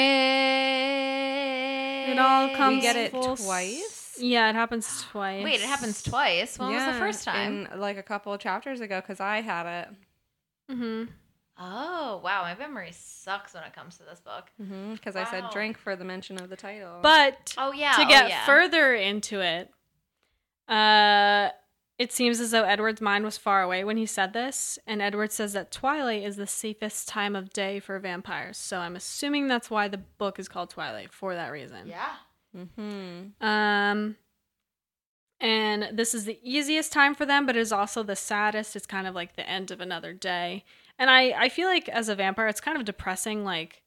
It 2.08 2.18
all 2.18 2.54
comes. 2.54 2.76
We 2.76 2.80
get 2.82 2.96
it 2.96 3.14
s- 3.14 3.44
twice? 3.44 4.16
Yeah, 4.20 4.48
it 4.48 4.54
happens 4.54 5.02
twice. 5.10 5.44
Wait, 5.44 5.56
it 5.60 5.66
happens 5.66 6.02
twice. 6.02 6.58
When 6.58 6.72
was 6.72 6.84
the 6.84 6.92
first 6.94 7.24
time? 7.24 7.66
In, 7.72 7.80
like 7.80 7.98
a 7.98 8.02
couple 8.02 8.32
of 8.32 8.40
chapters 8.40 8.80
ago, 8.80 9.00
because 9.00 9.20
I 9.20 9.40
had 9.42 9.66
it. 9.66 9.88
Mm-hmm. 10.72 11.04
Oh 11.58 12.20
wow, 12.22 12.42
my 12.42 12.54
memory 12.54 12.90
sucks 12.92 13.54
when 13.54 13.64
it 13.64 13.74
comes 13.74 13.96
to 13.98 14.04
this 14.04 14.20
book. 14.20 14.50
Because 14.92 15.16
I 15.16 15.24
said 15.24 15.44
drink 15.50 15.78
for 15.78 15.96
the 15.96 16.04
mention 16.04 16.40
of 16.40 16.50
the 16.50 16.56
title. 16.56 16.98
But 17.02 17.54
Oh 17.56 17.72
yeah. 17.72 17.92
to 17.92 18.02
oh, 18.02 18.08
get 18.08 18.28
yeah. 18.28 18.44
further 18.44 18.94
into 18.94 19.40
it, 19.40 19.70
uh, 20.68 21.50
it 21.98 22.12
seems 22.12 22.40
as 22.40 22.50
though 22.50 22.64
Edward's 22.64 23.00
mind 23.00 23.24
was 23.24 23.38
far 23.38 23.62
away 23.62 23.82
when 23.84 23.96
he 23.96 24.04
said 24.04 24.34
this, 24.34 24.78
and 24.86 25.00
Edward 25.00 25.32
says 25.32 25.54
that 25.54 25.72
twilight 25.72 26.22
is 26.22 26.36
the 26.36 26.46
safest 26.46 27.08
time 27.08 27.34
of 27.34 27.52
day 27.54 27.80
for 27.80 27.98
vampires. 27.98 28.58
So 28.58 28.80
I'm 28.80 28.96
assuming 28.96 29.48
that's 29.48 29.70
why 29.70 29.88
the 29.88 29.98
book 29.98 30.38
is 30.38 30.48
called 30.48 30.68
Twilight 30.68 31.12
for 31.12 31.34
that 31.34 31.48
reason. 31.48 31.86
Yeah. 31.86 32.16
mm-hmm. 32.54 33.46
Um, 33.46 34.16
and 35.40 35.88
this 35.92 36.14
is 36.14 36.26
the 36.26 36.38
easiest 36.42 36.92
time 36.92 37.14
for 37.14 37.24
them, 37.24 37.46
but 37.46 37.56
it 37.56 37.60
is 37.60 37.72
also 37.72 38.02
the 38.02 38.16
saddest. 38.16 38.76
It's 38.76 38.86
kind 38.86 39.06
of 39.06 39.14
like 39.14 39.36
the 39.36 39.48
end 39.48 39.70
of 39.70 39.80
another 39.80 40.12
day. 40.12 40.64
And 40.98 41.10
I, 41.10 41.30
I 41.32 41.48
feel 41.50 41.68
like 41.68 41.88
as 41.88 42.08
a 42.08 42.14
vampire, 42.14 42.48
it's 42.48 42.60
kind 42.60 42.78
of 42.78 42.84
depressing, 42.84 43.44
like 43.44 43.82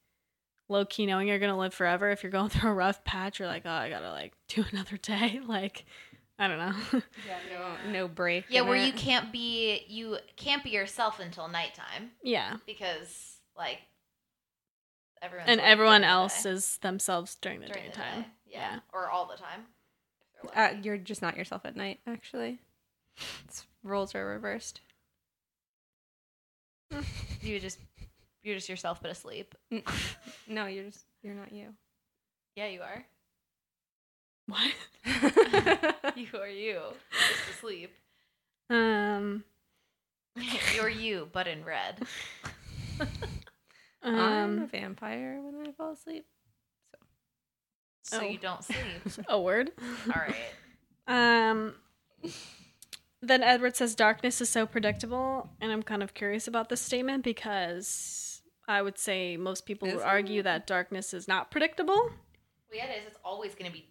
low 0.68 0.84
key 0.84 1.06
knowing 1.06 1.26
you're 1.28 1.38
gonna 1.40 1.58
live 1.58 1.74
forever. 1.74 2.10
If 2.10 2.22
you're 2.22 2.30
going 2.32 2.48
through 2.50 2.70
a 2.70 2.74
rough 2.74 3.02
patch, 3.04 3.38
you're 3.38 3.48
like, 3.48 3.62
oh, 3.64 3.70
I 3.70 3.90
gotta 3.90 4.10
like 4.10 4.32
do 4.48 4.64
another 4.72 4.96
day. 4.96 5.40
Like, 5.46 5.84
I 6.38 6.48
don't 6.48 6.58
know. 6.58 7.02
yeah, 7.26 7.38
no, 7.52 7.92
no 7.92 8.08
break. 8.08 8.44
Yeah, 8.48 8.62
where 8.62 8.76
it. 8.76 8.86
you 8.86 8.92
can't 8.94 9.30
be 9.30 9.84
you 9.88 10.16
can't 10.36 10.64
be 10.64 10.70
yourself 10.70 11.20
until 11.20 11.48
nighttime 11.48 12.12
yeah. 12.22 12.56
because 12.64 13.36
like 13.58 13.80
everyone 15.20 15.48
And 15.50 15.60
everyone 15.60 16.02
else 16.04 16.46
is 16.46 16.78
themselves 16.78 17.34
during 17.42 17.60
the 17.60 17.66
during 17.66 17.90
the 17.90 17.96
daytime. 17.96 18.20
day. 18.22 18.26
Yeah. 18.46 18.78
or 18.94 19.10
all 19.10 19.26
the 19.26 19.36
time. 19.36 19.66
if 20.44 20.50
Uh, 20.56 20.80
you're 20.82 20.96
just 20.96 21.20
not 21.20 21.36
yourself 21.36 21.66
at 21.66 21.76
night, 21.76 22.00
actually. 22.06 22.58
It's, 23.44 23.66
roles 23.82 24.14
are 24.14 24.24
reversed. 24.26 24.80
you 27.42 27.60
just 27.60 27.78
you're 28.42 28.54
just 28.56 28.68
yourself 28.68 29.00
but 29.02 29.10
asleep. 29.10 29.54
No, 30.48 30.66
you're 30.66 30.84
just 30.84 31.04
you're 31.22 31.34
not 31.34 31.52
you. 31.52 31.68
Yeah, 32.56 32.66
you 32.66 32.80
are. 32.82 33.04
What? 34.46 34.72
You 36.16 36.26
are 36.40 36.48
you, 36.48 36.80
just 37.12 37.50
asleep. 37.58 37.92
Um. 38.68 39.44
You're 40.74 40.88
you, 40.88 41.28
but 41.32 41.46
in 41.46 41.64
red. 41.64 42.02
I'm 44.02 44.18
a 44.58 44.62
Um. 44.62 44.66
vampire 44.68 45.40
when 45.40 45.66
I 45.66 45.70
fall 45.72 45.92
asleep. 45.92 46.26
So 48.02 48.18
Oh. 48.20 48.22
you 48.24 48.38
don't 48.38 48.64
sleep. 48.64 48.78
A 49.28 49.40
word. 49.40 49.70
All 49.80 50.20
right. 50.20 50.34
Um. 51.06 51.74
Then 53.22 53.42
Edward 53.42 53.76
says 53.76 53.94
darkness 53.94 54.40
is 54.40 54.48
so 54.48 54.66
predictable, 54.66 55.50
and 55.60 55.70
I'm 55.70 55.82
kind 55.82 56.02
of 56.02 56.14
curious 56.14 56.48
about 56.48 56.68
this 56.70 56.80
statement 56.80 57.22
because 57.22 58.40
I 58.66 58.80
would 58.82 58.98
say 58.98 59.36
most 59.36 59.66
people 59.66 59.88
would 59.88 60.02
argue 60.02 60.42
that 60.42 60.66
darkness 60.66 61.12
is 61.12 61.28
not 61.28 61.50
predictable. 61.50 61.94
Well, 61.94 62.12
yeah, 62.72 62.86
it 62.86 63.00
is. 63.00 63.06
It's 63.08 63.18
always 63.24 63.54
going 63.54 63.70
to 63.70 63.76
be 63.76 63.86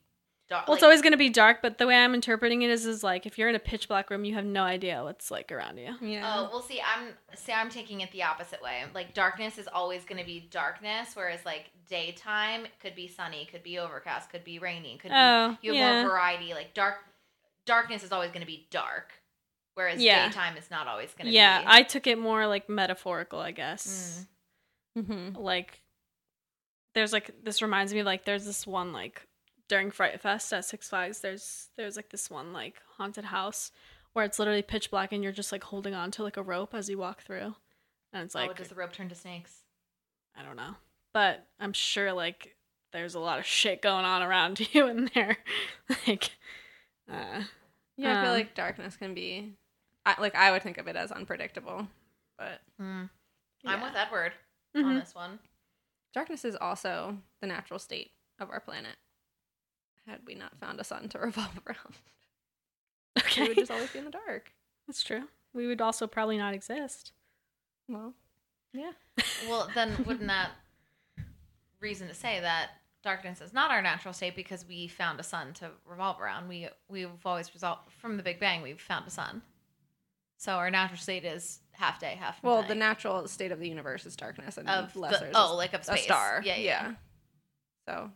dark. 0.50 0.68
Well, 0.68 0.74
it's 0.76 0.84
always 0.84 1.02
going 1.04 1.12
to 1.12 1.18
be 1.18 1.30
dark, 1.30 1.62
but 1.62 1.78
the 1.78 1.86
way 1.86 1.96
I'm 1.96 2.16
interpreting 2.16 2.64
it 2.64 2.72
is, 2.72 2.86
is 2.88 3.04
like 3.04 3.26
if 3.28 3.38
you're 3.38 3.50
in 3.50 3.56
a 3.56 3.60
pitch 3.60 3.88
black 3.88 4.10
room, 4.10 4.26
you 4.26 4.34
have 4.34 4.46
no 4.46 4.64
idea 4.64 5.04
what's 5.04 5.30
like 5.30 5.52
around 5.52 5.78
you. 5.78 5.94
Yeah. 6.02 6.24
Oh, 6.26 6.50
well, 6.52 6.62
see, 6.64 6.82
I'm 6.82 7.10
see, 7.36 7.52
I'm 7.52 7.70
taking 7.70 8.02
it 8.02 8.12
the 8.12 8.24
opposite 8.24 8.62
way. 8.64 8.84
Like 8.96 9.14
darkness 9.14 9.58
is 9.60 9.68
always 9.72 10.06
going 10.06 10.20
to 10.20 10.26
be 10.26 10.48
darkness, 10.50 11.10
whereas 11.14 11.46
like 11.46 11.70
daytime 11.88 12.66
could 12.82 12.96
be 12.96 13.08
sunny, 13.08 13.48
could 13.52 13.64
be 13.64 13.78
overcast, 13.78 14.32
could 14.32 14.44
be 14.44 14.58
rainy, 14.60 14.98
could 14.98 15.12
Oh, 15.14 15.58
be 15.62 15.68
you 15.68 15.74
have 15.74 15.80
yeah. 15.80 16.02
more 16.02 16.12
variety. 16.12 16.54
Like 16.54 16.74
dark, 16.74 16.96
darkness 17.66 18.04
is 18.04 18.12
always 18.12 18.32
going 18.32 18.42
to 18.42 18.48
be 18.48 18.66
dark, 18.72 19.12
whereas 19.76 20.02
Yeah. 20.02 20.28
daytime 20.28 20.58
is 20.58 20.70
not 20.72 20.88
always 20.88 21.14
going 21.14 21.28
to 21.28 21.32
Yeah, 21.34 21.62
be. 21.62 21.68
I 21.70 21.84
took 21.84 22.08
it 22.08 22.18
more 22.18 22.48
like 22.48 22.70
metaphorical, 22.70 23.40
I 23.40 23.52
guess. 23.52 24.26
Mm-hmm. 24.98 25.38
Like, 25.38 25.82
there's 26.96 27.14
like 27.14 27.44
this 27.44 27.62
reminds 27.62 27.94
me 27.94 28.00
of 28.00 28.06
like 28.06 28.26
there's 28.26 28.46
this 28.46 28.66
one 28.68 28.92
like 28.92 29.28
during 29.68 29.92
Fright 29.92 30.20
Fest 30.20 30.52
at 30.54 30.66
Six 30.66 30.90
Flags. 30.90 31.22
There's 31.22 31.70
there's 31.78 31.96
like 31.96 32.10
this 32.10 32.30
one 32.30 32.52
like 32.54 32.76
haunted 32.98 33.26
house 33.26 33.72
where 34.14 34.26
it's 34.26 34.40
literally 34.40 34.64
pitch 34.64 34.90
black 34.90 35.12
and 35.14 35.24
you're 35.24 35.32
just 35.32 35.52
like 35.52 35.64
holding 35.64 35.94
on 35.94 36.10
to 36.12 36.24
like 36.24 36.38
a 36.38 36.42
rope 36.44 36.74
as 36.74 36.90
you 36.90 36.98
walk 36.98 37.22
through, 37.22 37.56
and 38.12 38.24
it's 38.24 38.34
like 38.36 38.50
oh, 38.50 38.54
does 38.54 38.70
the 38.70 38.76
rope 38.76 38.92
turn 38.92 39.08
to 39.10 39.16
snakes? 39.16 39.62
I 40.36 40.44
don't 40.44 40.56
know. 40.56 40.76
But 41.14 41.46
I'm 41.60 41.74
sure 41.74 42.12
like 42.12 42.56
there's 42.92 43.14
a 43.14 43.20
lot 43.20 43.38
of 43.40 43.46
shit 43.46 43.82
going 43.84 44.06
on 44.06 44.24
around 44.24 44.60
you 44.74 44.88
in 44.88 45.10
there. 45.14 45.38
like 46.08 46.32
uh 47.12 47.44
Yeah, 48.00 48.12
I 48.18 48.22
feel 48.22 48.32
um, 48.32 48.38
like 48.38 48.56
darkness 48.56 48.96
can 48.96 49.14
be, 49.14 49.54
I, 50.06 50.20
like 50.22 50.34
I 50.36 50.52
would 50.52 50.64
think 50.64 50.78
of 50.78 50.88
it 50.88 50.96
as 50.96 51.12
unpredictable, 51.12 51.86
but 52.38 52.62
I'm 52.80 53.10
with 53.82 53.96
Edward 53.96 54.32
on 54.76 54.84
Mhm. 54.84 55.00
this 55.02 55.14
one. 55.14 55.40
darkness 56.14 56.46
is 56.46 56.56
also 56.56 57.18
the 57.42 57.48
natural 57.48 57.78
state 57.80 58.12
of 58.40 58.50
our 58.50 58.60
planet. 58.62 58.96
Had 60.08 60.22
we 60.26 60.34
not 60.34 60.58
found 60.60 60.80
a 60.80 60.84
sun 60.84 61.10
to 61.10 61.20
revolve 61.20 61.60
around, 61.68 61.98
Okay. 63.20 63.42
we 63.44 63.48
would 63.50 63.58
just 63.58 63.72
always 63.72 63.92
be 63.92 64.00
in 64.00 64.06
the 64.06 64.12
dark. 64.12 64.54
That's 64.88 65.04
true. 65.04 65.28
We 65.54 65.68
would 65.68 65.82
also 65.82 66.08
probably 66.08 66.38
not 66.38 66.54
exist. 66.54 67.12
Well, 67.90 68.14
yeah. 68.74 68.92
Well, 69.50 69.70
then 69.76 70.04
wouldn't 70.06 70.28
that 70.28 70.52
reason 71.82 72.08
to 72.08 72.14
say 72.14 72.40
that 72.40 72.70
darkness 73.04 73.42
is 73.42 73.54
not 73.54 73.72
our 73.72 73.82
natural 73.82 74.14
state 74.14 74.36
because 74.36 74.66
we 74.68 74.88
found 74.88 75.20
a 75.20 75.24
sun 75.24 75.54
to 75.56 75.72
revolve 75.86 76.20
around? 76.20 76.48
We 76.48 76.68
we've 76.88 77.10
always 77.26 77.54
resolved 77.54 77.92
from 78.00 78.18
the 78.18 78.24
Big 78.24 78.40
Bang. 78.40 78.62
We've 78.62 78.80
found 78.80 79.08
a 79.08 79.12
sun, 79.12 79.42
so 80.38 80.54
our 80.54 80.70
natural 80.72 80.98
state 81.00 81.26
is 81.26 81.60
half 81.72 82.00
day, 82.00 82.18
half 82.20 82.42
Well, 82.44 82.60
night. 82.62 82.68
the 82.68 82.76
natural 82.76 83.28
state 83.28 83.52
of 83.52 83.60
the 83.60 83.68
universe 83.70 84.06
is 84.06 84.16
darkness, 84.16 84.58
and 84.58 84.70
Of 84.70 84.94
the- 84.94 85.00
lesser 85.00 85.26
is 85.28 85.32
oh, 85.36 85.56
like 85.56 85.74
of 85.74 85.82
a 85.82 85.84
space. 85.86 86.04
star. 86.04 86.42
Yeah, 86.44 86.58
yeah. 86.58 86.94
So, 87.88 88.12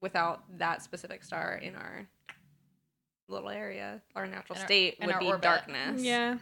without 0.00 0.44
that 0.58 0.82
specific 0.82 1.22
star 1.24 1.54
in 1.56 1.74
our 1.74 2.06
little 3.28 3.50
area, 3.50 4.00
our 4.14 4.26
natural 4.26 4.58
In 4.58 4.64
state 4.64 4.94
in 5.00 5.06
would 5.08 5.18
be 5.18 5.26
orbit. 5.26 5.42
darkness. 5.42 6.02
Yeah. 6.02 6.38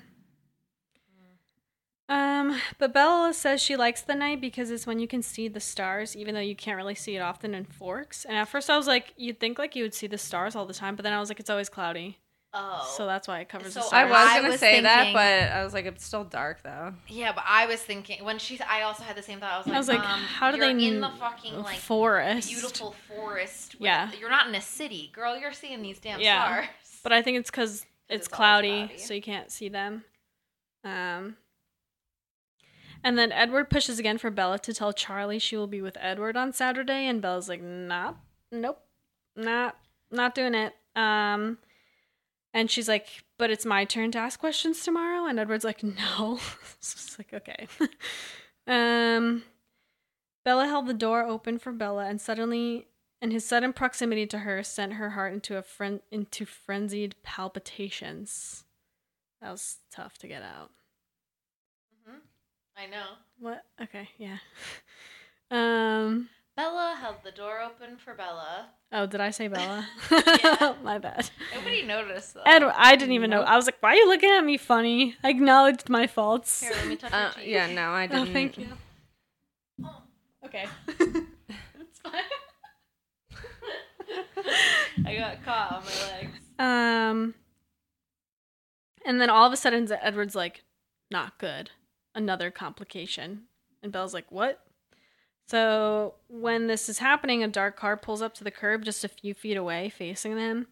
Um, 2.09 2.61
but 2.79 2.93
Bella 2.93 3.33
says 3.33 3.63
she 3.63 3.77
likes 3.77 4.03
the 4.03 4.15
night 4.15 4.41
because 4.41 4.71
it's 4.71 4.87
when 4.87 4.99
you 4.99 5.09
can 5.09 5.23
see 5.23 5.49
the 5.49 5.61
stars, 5.61 6.15
even 6.15 6.35
though 6.35 6.41
you 6.41 6.55
can't 6.55 6.77
really 6.77 6.95
see 6.95 7.17
it 7.17 7.21
often 7.21 7.55
in 7.55 7.65
Forks. 7.65 8.25
And 8.27 8.37
at 8.37 8.49
first 8.49 8.69
I 8.69 8.77
was 8.77 8.87
like, 8.87 9.15
you'd 9.17 9.41
think 9.41 9.59
like 9.59 9.75
you 9.75 9.83
would 9.85 9.95
see 9.95 10.07
the 10.07 10.19
stars 10.19 10.55
all 10.55 10.67
the 10.67 10.75
time, 10.75 10.97
but 10.97 11.03
then 11.03 11.13
I 11.15 11.21
was 11.21 11.31
like, 11.31 11.41
it's 11.41 11.49
always 11.49 11.71
cloudy. 11.71 12.19
oh, 12.53 12.93
So 12.95 13.07
that's 13.07 13.27
why 13.27 13.41
it 13.41 13.49
covers 13.49 13.73
So 13.73 13.81
the 13.81 13.97
I 13.97 14.05
was 14.05 14.35
gonna 14.37 14.49
was 14.51 14.61
say 14.61 14.83
that, 14.83 15.15
but 15.15 15.57
I 15.57 15.65
was 15.65 15.73
like, 15.73 15.87
it's 15.87 16.05
still 16.05 16.25
dark 16.25 16.63
though. 16.63 16.93
yeah. 17.09 17.33
But 17.33 17.45
I 17.49 17.65
was 17.67 17.81
thinking 17.81 18.23
when 18.23 18.39
she, 18.39 18.61
I 18.61 18.83
also 18.83 19.03
had 19.03 19.17
the 19.17 19.23
same 19.23 19.41
thought. 19.41 19.53
I 19.55 19.57
was 19.59 19.67
like, 19.67 19.75
I 19.75 19.79
was 19.79 19.89
like, 19.89 20.01
um, 20.01 20.21
how 20.21 20.51
do 20.51 20.59
you're 20.59 20.75
they 20.75 20.87
in 20.87 21.01
the 21.01 21.09
fucking 21.09 21.63
like 21.63 21.79
forest? 21.79 22.51
beautiful 22.51 22.95
forest? 23.09 23.77
with- 23.77 23.83
Yeah. 23.87 24.11
you're 24.21 24.29
not 24.31 24.47
in 24.47 24.55
a 24.55 24.61
city, 24.61 25.11
girl. 25.15 25.39
You're 25.39 25.53
seeing 25.55 25.81
these 25.81 26.01
damn 26.01 26.21
Yeah. 26.21 26.45
stars. 26.45 26.69
But 27.03 27.13
I 27.15 27.23
think 27.23 27.39
it's 27.39 27.51
because 27.51 27.87
it's, 28.11 28.27
it's 28.27 28.29
cloudy, 28.29 28.85
cloudy. 28.89 28.99
so 28.99 29.15
you 29.15 29.23
can't 29.23 29.51
see 29.51 29.71
them. 29.71 30.05
Um, 30.85 31.37
and 33.05 33.19
then 33.19 33.31
Edward 33.31 33.69
pushes 33.69 33.99
again 33.99 34.17
for 34.17 34.31
Bella 34.31 34.59
to 34.61 34.73
tell 34.73 34.93
Charlie 34.93 35.39
she 35.39 35.57
will 35.57 35.67
be 35.67 35.83
with 35.83 35.99
Edward 36.01 36.37
on 36.37 36.53
Saturday, 36.53 37.07
and 37.07 37.21
Bella's 37.21 37.49
like, 37.49 37.63
"Nah, 37.63 38.15
nope, 38.51 38.83
not 39.37 39.77
not 40.11 40.35
doing 40.35 40.55
it." 40.55 40.75
Um, 40.97 41.59
and 42.55 42.71
she's 42.71 42.89
like, 42.89 43.25
"But 43.39 43.51
it's 43.51 43.67
my 43.67 43.85
turn 43.85 44.11
to 44.13 44.19
ask 44.19 44.41
questions 44.41 44.83
tomorrow," 44.83 45.27
and 45.27 45.39
Edward's 45.39 45.65
like, 45.65 45.83
"No." 45.83 46.39
so 46.81 46.95
it's 46.97 47.19
like, 47.19 47.35
okay. 47.35 47.69
um, 48.67 49.45
Bella 50.45 50.67
held 50.67 50.87
the 50.87 50.95
door 50.95 51.25
open 51.25 51.59
for 51.59 51.73
Bella, 51.73 52.07
and 52.07 52.21
suddenly 52.21 52.87
and 53.21 53.33
his 53.33 53.45
sudden 53.45 53.73
proximity 53.73 54.27
to 54.27 54.41
her 54.41 54.63
sent 54.63 54.95
her 54.95 55.11
heart 55.11 55.33
into 55.33 55.57
a 55.57 55.63
fren- 55.63 56.03
into 56.11 56.45
frenzied 56.45 57.15
palpitations. 57.23 58.65
That 59.41 59.51
was 59.51 59.79
tough 59.91 60.19
to 60.19 60.29
get 60.29 60.43
out. 60.43 60.71
I 62.77 62.87
know. 62.87 63.05
What? 63.39 63.63
Okay, 63.83 64.09
yeah. 64.19 64.39
Um. 65.51 66.29
Bella 66.57 66.97
held 67.01 67.17
the 67.25 67.33
door 67.33 67.61
open 67.61 67.97
for 67.97 68.15
Bella. 68.15 68.69
Oh, 68.93 69.07
did 69.07 69.21
I 69.21 69.31
say 69.31 69.49
Bella? 69.49 69.87
Yeah. 70.11 70.75
My 70.83 70.99
bad. 70.99 71.29
Nobody 71.55 71.83
noticed 71.83 72.35
though. 72.35 72.43
Edward, 72.47 72.75
I 72.77 72.95
didn't 72.97 73.15
even 73.15 73.31
know. 73.31 73.43
I 73.43 73.57
was 73.57 73.67
like, 73.67 73.77
"Why 73.81 73.91
are 73.91 73.95
you 73.97 74.09
looking 74.09 74.31
at 74.31 74.45
me 74.45 74.57
funny?" 74.57 75.17
I 75.25 75.31
acknowledged 75.31 75.89
my 75.89 76.07
faults. 76.07 76.61
Here, 76.61 76.73
let 76.73 76.87
me 76.87 76.97
touch 76.97 77.13
Uh, 77.13 77.19
your 77.37 77.45
cheek. 77.45 77.47
yeah, 77.47 77.67
no, 77.75 77.91
I 77.91 78.05
Oh, 78.05 78.09
didn't. 78.09 78.33
thank 78.33 78.59
you. 78.59 78.69
Okay. 80.45 80.67
That's 80.87 81.99
fine. 82.03 82.23
I 85.07 85.17
got 85.17 85.45
caught 85.45 85.73
on 85.73 85.83
my 85.85 86.13
legs. 86.13 86.39
Um. 86.59 87.35
And 89.07 89.21
then 89.21 89.29
all 89.29 89.47
of 89.47 89.53
a 89.53 89.57
sudden, 89.57 89.91
Edward's 90.01 90.35
like, 90.37 90.63
"Not 91.11 91.39
good. 91.39 91.71
Another 92.15 92.51
complication." 92.51 93.45
And 93.83 93.93
Belle's 93.93 94.15
like, 94.15 94.31
"What?" 94.31 94.61
So 95.47 96.15
when 96.29 96.69
this 96.69 96.89
is 96.89 96.99
happening, 97.01 97.43
a 97.43 97.49
dark 97.49 97.77
car 97.77 97.97
pulls 97.97 98.23
up 98.23 98.33
to 98.35 98.45
the 98.45 98.51
curb 98.51 98.85
just 98.85 99.05
a 99.05 99.09
few 99.09 99.35
feet 99.35 99.57
away, 99.57 99.91
facing 99.91 100.37
them. 100.37 100.69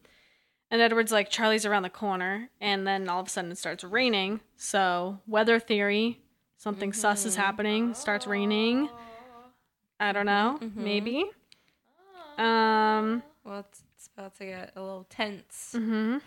And 0.71 0.81
Edward's 0.81 1.11
like, 1.11 1.29
"Charlie's 1.29 1.65
around 1.65 1.83
the 1.83 1.89
corner." 1.89 2.49
And 2.59 2.87
then 2.87 3.07
all 3.07 3.19
of 3.19 3.27
a 3.27 3.29
sudden, 3.29 3.51
it 3.51 3.57
starts 3.59 3.83
raining. 3.83 4.39
So 4.57 5.19
weather 5.27 5.59
theory, 5.59 6.21
something 6.57 6.91
sus 6.93 7.25
is 7.25 7.35
happening. 7.35 7.93
Starts 7.93 8.25
raining. 8.25 8.89
I 9.99 10.11
don't 10.11 10.25
know. 10.25 10.57
Mhm. 10.59 10.75
Maybe. 10.77 11.25
Um. 12.37 13.21
Well, 13.43 13.59
it's, 13.59 13.83
it's 13.95 14.09
about 14.17 14.35
to 14.37 14.45
get 14.45 14.71
a 14.75 14.81
little 14.81 15.05
tense. 15.09 15.73
mm-hmm. 15.75 16.17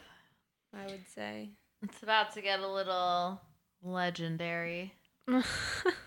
I 0.73 0.87
would 0.87 1.09
say. 1.09 1.51
It's 1.83 2.03
about 2.03 2.33
to 2.35 2.43
get 2.43 2.61
a 2.61 2.69
little 2.69 3.41
legendary. 3.83 4.95
Uh-huh. 5.29 5.91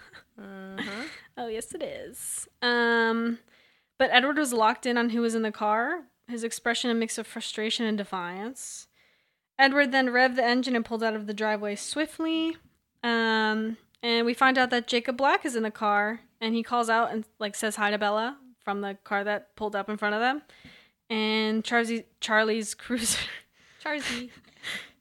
Oh, 1.37 1.47
yes, 1.47 1.73
it 1.73 1.81
is. 1.81 2.49
Um, 2.61 3.39
but 3.97 4.09
Edward 4.11 4.37
was 4.37 4.51
locked 4.51 4.85
in 4.85 4.97
on 4.97 5.09
who 5.09 5.21
was 5.21 5.35
in 5.35 5.41
the 5.41 5.53
car. 5.53 6.01
His 6.27 6.43
expression 6.43 6.89
a 6.89 6.93
mix 6.93 7.17
of 7.17 7.25
frustration 7.27 7.85
and 7.85 7.97
defiance. 7.97 8.87
Edward 9.57 9.93
then 9.93 10.07
revved 10.07 10.35
the 10.35 10.43
engine 10.43 10.75
and 10.75 10.83
pulled 10.83 11.03
out 11.03 11.15
of 11.15 11.27
the 11.27 11.33
driveway 11.33 11.75
swiftly. 11.75 12.57
Um, 13.03 13.77
and 14.03 14.25
we 14.25 14.33
find 14.33 14.57
out 14.57 14.69
that 14.71 14.87
Jacob 14.87 15.15
Black 15.15 15.45
is 15.45 15.55
in 15.55 15.63
the 15.63 15.71
car, 15.71 16.21
and 16.41 16.55
he 16.55 16.63
calls 16.63 16.89
out 16.89 17.11
and 17.11 17.25
like 17.39 17.55
says 17.55 17.77
hi 17.77 17.91
to 17.91 17.97
Bella 17.97 18.37
from 18.63 18.81
the 18.81 18.97
car 19.03 19.23
that 19.23 19.55
pulled 19.55 19.75
up 19.75 19.89
in 19.89 19.97
front 19.97 20.15
of 20.15 20.21
them. 20.21 20.41
And 21.09 21.63
Charlie, 21.63 22.05
Charlie's 22.19 22.73
cruiser, 22.75 23.19
Charzy. 23.83 24.29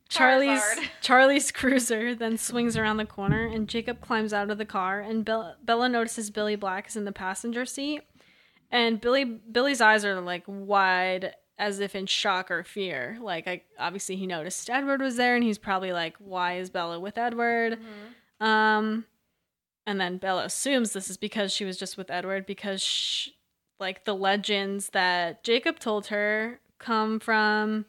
Charlie's 0.09 0.61
Charizard. 0.61 0.89
Charlie's 1.01 1.53
cruiser 1.53 2.15
then 2.15 2.39
swings 2.39 2.77
around 2.77 2.97
the 2.97 3.05
corner, 3.05 3.45
and 3.47 3.69
Jacob 3.69 4.01
climbs 4.01 4.33
out 4.33 4.51
of 4.51 4.59
the 4.59 4.65
car. 4.65 5.01
And 5.01 5.25
Bella, 5.25 5.57
Bella 5.63 5.89
notices 5.89 6.31
Billy 6.31 6.57
Black 6.57 6.89
is 6.89 6.97
in 6.97 7.05
the 7.05 7.13
passenger 7.13 7.67
seat, 7.67 8.03
and 8.71 9.01
Billy 9.01 9.25
Billy's 9.25 9.81
eyes 9.81 10.05
are 10.05 10.21
like 10.21 10.45
wide, 10.47 11.35
as 11.59 11.81
if 11.81 11.95
in 11.95 12.07
shock 12.07 12.51
or 12.51 12.65
fear. 12.65 13.19
Like, 13.21 13.47
I, 13.47 13.63
obviously, 13.79 14.17
he 14.17 14.27
noticed 14.27 14.71
Edward 14.71 15.03
was 15.03 15.17
there, 15.17 15.35
and 15.35 15.45
he's 15.45 15.59
probably 15.59 15.93
like, 15.93 16.17
"Why 16.19 16.57
is 16.59 16.71
Bella 16.71 16.99
with 16.99 17.19
Edward?" 17.19 17.79
Um, 18.41 19.05
and 19.87 20.01
then 20.01 20.19
Bella 20.19 20.45
assumes 20.45 20.93
this 20.93 21.11
is 21.11 21.17
because 21.17 21.53
she 21.53 21.65
was 21.65 21.77
just 21.77 21.97
with 21.99 22.11
Edward 22.11 22.47
because, 22.47 22.83
sh 22.83 23.29
like, 23.81 24.05
the 24.05 24.15
legends 24.15 24.89
that 24.91 25.45
Jacob 25.45 25.79
told 25.79 26.07
her 26.07 26.61
come 26.79 27.21
from 27.21 27.85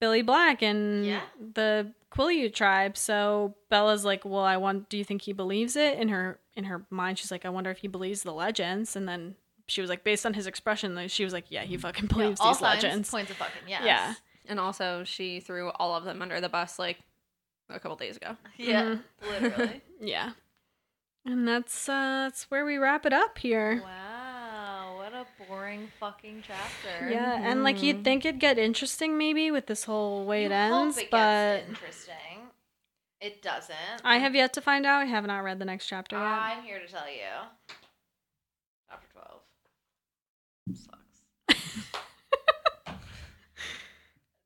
Billy 0.00 0.22
Black 0.22 0.62
and 0.62 1.04
Yeah. 1.06 1.22
the 1.54 1.92
Quileute 2.12 2.54
tribe. 2.54 2.96
So 2.96 3.54
Bella's 3.68 4.04
like, 4.04 4.24
"Well, 4.24 4.44
I 4.44 4.56
want. 4.56 4.88
Do 4.88 4.96
you 4.96 5.04
think 5.04 5.22
he 5.22 5.32
believes 5.32 5.76
it?" 5.76 5.98
In 5.98 6.08
her 6.08 6.38
in 6.54 6.64
her 6.64 6.86
mind, 6.90 7.18
she's 7.18 7.30
like, 7.30 7.44
"I 7.44 7.48
wonder 7.50 7.70
if 7.70 7.78
he 7.78 7.88
believes 7.88 8.22
the 8.22 8.32
legends." 8.32 8.96
And 8.96 9.08
then 9.08 9.36
she 9.68 9.80
was 9.80 9.90
like, 9.90 10.04
based 10.04 10.24
on 10.24 10.32
his 10.34 10.46
expression, 10.46 11.08
she 11.08 11.24
was 11.24 11.32
like, 11.32 11.46
"Yeah, 11.50 11.62
he 11.64 11.76
fucking 11.76 12.04
Yeah, 12.04 12.16
believes 12.16 12.40
all 12.40 12.48
these 12.52 12.58
signs 12.60 12.82
legends." 12.82 13.10
points 13.10 13.30
of 13.30 13.36
fucking 13.36 13.62
yes. 13.68 13.82
Yeah. 13.84 14.14
And 14.48 14.60
also, 14.60 15.02
she 15.04 15.40
threw 15.40 15.70
all 15.70 15.94
of 15.96 16.04
them 16.04 16.22
under 16.22 16.40
the 16.40 16.48
bus 16.48 16.78
like 16.78 17.00
a 17.68 17.80
couple 17.80 17.96
days 17.96 18.16
ago. 18.16 18.36
Yeah. 18.56 18.82
Mhm. 18.84 19.02
Literally. 19.42 19.80
Yeah. 20.00 20.32
And 21.24 21.48
that's 21.48 21.88
uh 21.88 21.92
that's 22.28 22.44
where 22.50 22.64
we 22.64 22.76
wrap 22.78 23.04
it 23.06 23.12
up 23.12 23.38
here. 23.38 23.82
wow. 23.84 24.05
What 25.46 25.54
a 25.54 25.58
boring 25.58 25.88
fucking 26.00 26.42
chapter. 26.46 27.10
Yeah, 27.10 27.40
and 27.42 27.62
like 27.62 27.82
you'd 27.82 27.96
mm-hmm. 27.96 28.04
think 28.04 28.24
it'd 28.24 28.40
get 28.40 28.58
interesting 28.58 29.18
maybe 29.18 29.50
with 29.50 29.66
this 29.66 29.84
whole 29.84 30.24
way 30.24 30.42
You 30.42 30.50
it 30.50 30.52
ends, 30.52 30.96
hope 30.96 31.04
it 31.04 31.10
but 31.10 31.56
gets 31.56 31.68
interesting. 31.68 32.14
It 33.20 33.42
doesn't. 33.42 34.02
I 34.04 34.18
have 34.18 34.34
yet 34.34 34.52
to 34.54 34.60
find 34.60 34.84
out. 34.84 35.02
I 35.02 35.06
have 35.06 35.26
not 35.26 35.38
read 35.38 35.58
the 35.58 35.64
next 35.64 35.86
chapter 35.86 36.16
yet. 36.16 36.24
I'm 36.24 36.62
here 36.62 36.78
to 36.78 36.86
tell 36.86 37.08
you. 37.08 37.22
Chapter 38.90 39.06
12 39.12 39.40
sucks. 40.74 41.92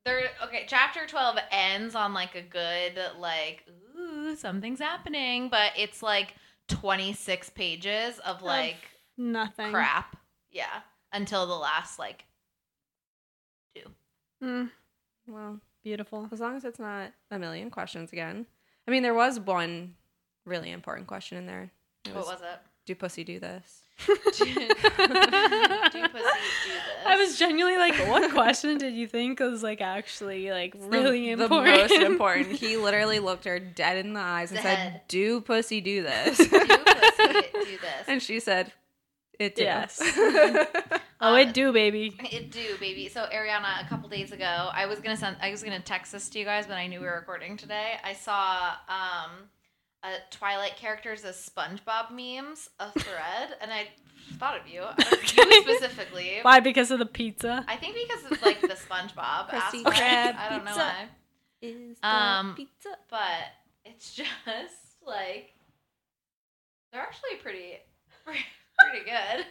there 0.05 0.29
okay, 0.43 0.65
chapter 0.67 1.05
12 1.05 1.37
ends 1.51 1.95
on 1.95 2.13
like 2.13 2.35
a 2.35 2.41
good 2.41 2.99
like 3.19 3.65
ooh, 3.97 4.35
something's 4.35 4.79
happening, 4.79 5.49
but 5.49 5.71
it's 5.77 6.01
like 6.01 6.35
26 6.69 7.49
pages 7.51 8.19
of 8.19 8.41
like 8.41 8.77
Nothing. 9.17 9.71
crap. 9.71 10.15
Yeah, 10.49 10.81
until 11.13 11.45
the 11.47 11.55
last 11.55 11.99
like 11.99 12.25
two. 13.75 13.89
Mm, 14.43 14.69
Well, 15.27 15.59
beautiful. 15.83 16.27
as 16.31 16.39
long 16.39 16.55
as 16.57 16.65
it's 16.65 16.79
not 16.79 17.11
a 17.29 17.39
million 17.39 17.69
questions 17.69 18.11
again. 18.11 18.45
I 18.87 18.91
mean, 18.91 19.03
there 19.03 19.13
was 19.13 19.39
one 19.39 19.95
really 20.45 20.71
important 20.71 21.07
question 21.07 21.37
in 21.37 21.45
there. 21.45 21.71
It 22.05 22.15
What 22.15 22.25
was 22.25 22.41
it? 22.41 22.59
Debussy 22.87 23.23
do 23.23 23.39
this? 23.39 23.83
Debussy 24.07 24.45
do 24.53 26.01
this? 26.01 26.23
I 27.05 27.15
was 27.17 27.37
genuinely 27.37 27.77
like, 27.77 27.93
what 28.07 28.31
question 28.31 28.77
did 28.79 28.95
you 28.95 29.05
think 29.07 29.39
was 29.39 29.61
like 29.61 29.81
actually 29.81 30.49
like 30.49 30.73
really 30.79 31.35
the, 31.35 31.43
important? 31.43 31.89
The 31.89 31.95
most 31.99 32.05
important. 32.05 32.55
He 32.57 32.77
literally 32.77 33.19
looked 33.19 33.45
her 33.45 33.59
dead 33.59 34.03
in 34.03 34.13
the 34.13 34.19
eyes 34.19 34.51
and 34.51 34.59
said, 34.61 34.75
Dead. 34.75 35.01
"Debussy 35.07 35.81
do 35.81 36.01
this?" 36.01 36.37
Debussy 36.37 36.57
do 36.57 37.77
this? 37.77 38.07
and 38.07 38.21
she 38.21 38.39
said, 38.39 38.71
"It 39.41 39.55
do." 39.55 39.63
Yes. 39.63 39.99
oh, 41.21 41.35
it 41.35 41.53
do, 41.53 41.71
baby. 41.73 42.15
It 42.31 42.51
do, 42.51 42.77
baby. 42.79 43.09
So 43.09 43.27
Ariana, 43.33 43.83
a 43.83 43.87
couple 43.89 44.07
days 44.09 44.31
ago, 44.31 44.69
I 44.73 44.85
was 44.85 44.99
gonna 44.99 45.17
send, 45.17 45.37
I 45.41 45.51
was 45.51 45.63
gonna 45.63 45.79
text 45.79 46.11
this 46.11 46.29
to 46.29 46.39
you 46.39 46.45
guys, 46.45 46.67
but 46.67 46.75
I 46.75 46.87
knew 46.87 46.99
we 46.99 47.05
were 47.07 47.15
recording 47.15 47.57
today. 47.57 47.93
I 48.03 48.13
saw 48.13 48.73
um, 48.87 49.31
a 50.03 50.13
Twilight 50.29 50.75
characters 50.77 51.23
as 51.25 51.35
SpongeBob 51.37 52.11
memes, 52.11 52.69
a 52.79 52.91
thread, 52.91 53.55
and 53.61 53.71
I 53.71 53.87
thought 54.37 54.59
of 54.59 54.67
you. 54.67 54.83
You 55.35 55.61
specifically. 55.61 56.39
Why? 56.41 56.59
Because 56.59 56.91
of 56.91 56.99
the 56.99 57.05
pizza. 57.05 57.65
I 57.67 57.75
think 57.77 57.95
because 57.95 58.31
of 58.31 58.41
like 58.41 58.61
the 58.61 58.67
SpongeBob 58.69 59.51
aspect. 59.53 59.87
I 59.97 60.47
don't 60.49 60.65
know 60.65 60.75
why. 60.75 61.05
Is 61.61 61.97
Um, 62.01 62.55
pizza? 62.55 62.89
but 63.09 63.53
it's 63.85 64.13
just 64.15 64.97
like 65.05 65.53
they're 66.91 67.01
actually 67.01 67.37
pretty 67.41 67.77
pretty 68.89 69.05
good. 69.05 69.45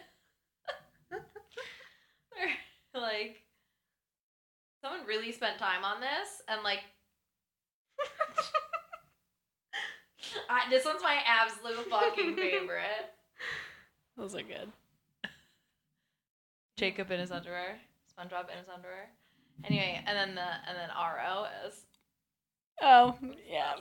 like 2.99 3.41
someone 4.81 5.05
really 5.07 5.31
spent 5.31 5.57
time 5.57 5.83
on 5.83 6.01
this 6.01 6.41
and 6.47 6.63
like 6.63 6.79
I, 10.49 10.69
this 10.69 10.85
one's 10.85 11.03
my 11.03 11.19
absolute 11.25 11.89
fucking 11.89 12.35
favorite. 12.35 13.11
Those 14.17 14.35
are 14.35 14.41
good. 14.41 14.71
Jacob 16.77 17.11
in 17.11 17.19
his 17.19 17.31
underwear, 17.31 17.77
SpongeBob 18.09 18.49
in 18.51 18.57
his 18.57 18.69
underwear. 18.73 19.09
Anyway, 19.65 20.01
and 20.05 20.17
then 20.17 20.35
the 20.35 20.41
and 20.41 20.77
then 20.77 20.89
Ro 20.89 21.45
is 21.67 21.85
Oh, 22.81 23.15
yeah. 23.47 23.75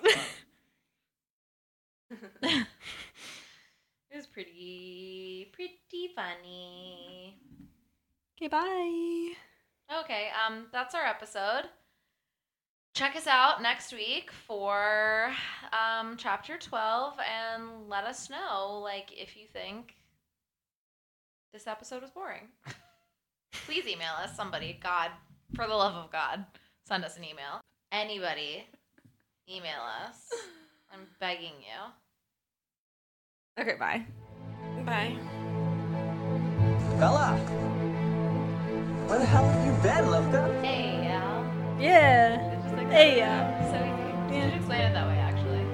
it 4.11 4.17
was 4.17 4.27
pretty 4.27 5.51
pretty 5.53 6.13
funny. 6.15 7.39
okay, 8.37 8.49
bye. 8.49 9.33
Okay, 10.03 10.29
um, 10.47 10.67
that's 10.73 10.95
our 10.95 11.05
episode. 11.05 11.65
Check 12.95 13.17
us 13.17 13.27
out 13.27 13.63
next 13.63 13.93
week 13.93 14.31
for 14.47 15.31
um, 15.73 16.17
chapter 16.17 16.59
12 16.59 17.15
and 17.21 17.89
let 17.89 18.05
us 18.05 18.29
know, 18.31 18.81
like, 18.83 19.11
if 19.13 19.37
you 19.37 19.47
think 19.53 19.95
this 21.53 21.67
episode 21.67 22.03
was 22.03 22.11
boring. 22.11 22.49
Please 23.53 23.87
email 23.87 24.13
us, 24.23 24.37
somebody. 24.37 24.79
God, 24.83 25.11
for 25.55 25.67
the 25.67 25.75
love 25.75 25.95
of 25.95 26.11
God, 26.13 26.45
send 26.87 27.05
us 27.05 27.17
an 27.17 27.25
email. 27.25 27.61
Anybody, 27.93 28.65
email 29.49 29.83
us. 30.05 30.29
I'm 30.93 31.07
begging 31.19 31.55
you. 31.61 31.93
Okay, 33.61 33.75
bye. 33.79 34.03
Bye. 34.87 35.17
Bella! 36.99 37.37
Where 39.07 39.19
the 39.19 39.25
hell 39.27 39.45
have 39.49 39.67
you 39.67 39.73
been, 39.83 40.05
Lefka? 40.07 40.63
Hey, 40.63 41.07
Al. 41.09 41.45
Yeah. 41.79 42.53
It's 42.55 42.65
just 42.65 42.77
like 42.77 42.89
Hey, 42.91 43.21
that. 43.21 43.61
Al. 43.61 43.71
So 43.71 43.77
easy. 43.77 44.35
You 44.35 44.43
should 44.43 44.55
explain 44.57 44.81
it 44.81 44.93
that 44.95 45.07
way, 45.07 45.19
actually. 45.19 45.65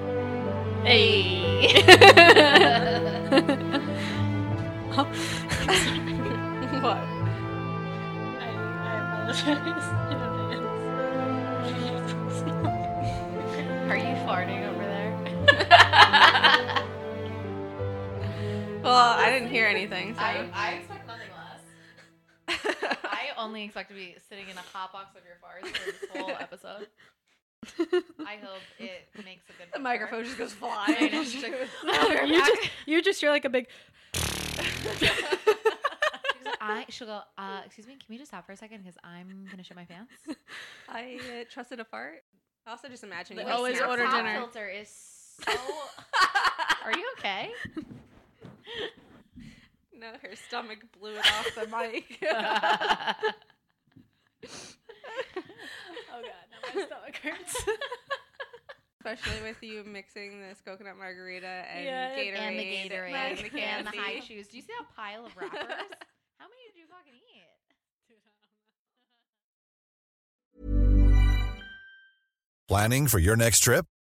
Hey. 0.83 1.03
What? 6.77 6.97
I, 8.39 8.47
I 8.83 8.91
apologize 9.01 9.87
in 10.11 10.17
advance. 10.17 10.77
Are 13.89 13.97
you 13.97 14.13
farting 14.27 14.61
over 14.69 14.85
Well, 18.87 18.95
I 19.19 19.29
didn't 19.31 19.49
hear 19.49 19.67
anything. 19.67 20.15
So. 20.15 20.21
I, 20.21 20.47
I 20.53 20.71
expect 20.75 21.07
nothing 21.07 21.27
less. 21.35 22.97
I 23.03 23.27
only 23.37 23.63
expect 23.65 23.89
to 23.89 23.95
be 23.95 24.15
sitting 24.29 24.45
in 24.49 24.57
a 24.57 24.61
hot 24.61 24.93
box 24.93 25.09
of 25.17 25.23
your 25.25 25.35
farts 25.43 25.67
for 25.75 25.91
this 25.91 26.09
whole 26.21 26.29
episode. 26.39 26.87
I 28.25 28.37
hope 28.41 28.61
it 28.79 29.09
makes 29.25 29.43
a 29.49 29.53
good. 29.53 29.67
the 29.73 29.79
microphone 29.79 30.23
just 30.23 30.37
goes 30.37 30.53
flying. 30.61 31.11
know, 31.11 31.23
she's 31.23 31.43
like, 31.43 31.53
you 32.27 32.37
just 32.39 32.69
you 32.85 33.01
just 33.01 33.19
hear 33.19 33.29
like 33.31 33.43
a 33.45 33.49
big 33.49 33.67
I 36.61 36.85
she'll 36.89 37.07
go. 37.07 37.19
Uh, 37.37 37.61
excuse 37.65 37.87
me, 37.87 37.93
can 37.93 38.05
we 38.09 38.17
just 38.17 38.29
stop 38.31 38.45
for 38.45 38.51
a 38.53 38.57
second 38.57 38.83
because 38.83 38.97
I'm 39.03 39.47
gonna 39.51 39.63
shit 39.63 39.75
my 39.75 39.85
pants. 39.85 40.13
I 40.87 41.19
uh, 41.19 41.43
trusted 41.51 41.79
a 41.79 41.85
fart. 41.85 42.23
I 42.65 42.71
also 42.71 42.87
just 42.87 43.03
imagine 43.03 43.35
They 43.37 43.43
you 43.43 43.49
always 43.49 43.81
order 43.81 44.03
Your 44.03 44.11
some- 44.11 44.25
dinner. 44.25 44.37
filter 44.39 44.67
is 44.69 44.89
so. 45.43 45.51
Are 46.85 46.91
you 46.97 47.05
okay? 47.19 47.51
No, 49.99 50.11
her 50.21 50.35
stomach 50.35 50.77
blew 50.99 51.15
it 51.15 51.25
off 51.25 51.55
the 51.55 51.67
mic. 51.75 52.19
Oh 56.13 56.21
god, 56.21 56.45
now 56.51 56.59
my 56.73 56.85
stomach 56.85 57.15
hurts. 57.23 57.55
Especially 59.05 59.41
with 59.41 59.61
you 59.61 59.83
mixing 59.83 60.39
this 60.41 60.61
coconut 60.63 60.97
margarita 60.97 61.47
and 61.47 61.85
Yeah, 61.85 62.15
Gatorade 62.15 62.37
and 62.37 62.59
the 62.59 62.63
Gatorade 62.63 63.13
and 63.13 63.37
the 63.37 63.61
and 63.61 63.87
the 63.87 63.91
Hi-Chews. 63.91 64.47
Do 64.47 64.57
you 64.57 64.61
see 64.63 64.73
that 64.79 64.87
pile 64.95 65.25
of 65.25 65.35
wrappers? 65.35 65.59
How 65.59 66.45
many 66.47 66.61
did 66.67 66.77
you 66.77 66.85
fucking 66.89 67.13
eat? 67.13 67.47
Planning 72.67 73.07
for 73.07 73.19
your 73.19 73.35
next 73.35 73.61
trip? 73.61 73.85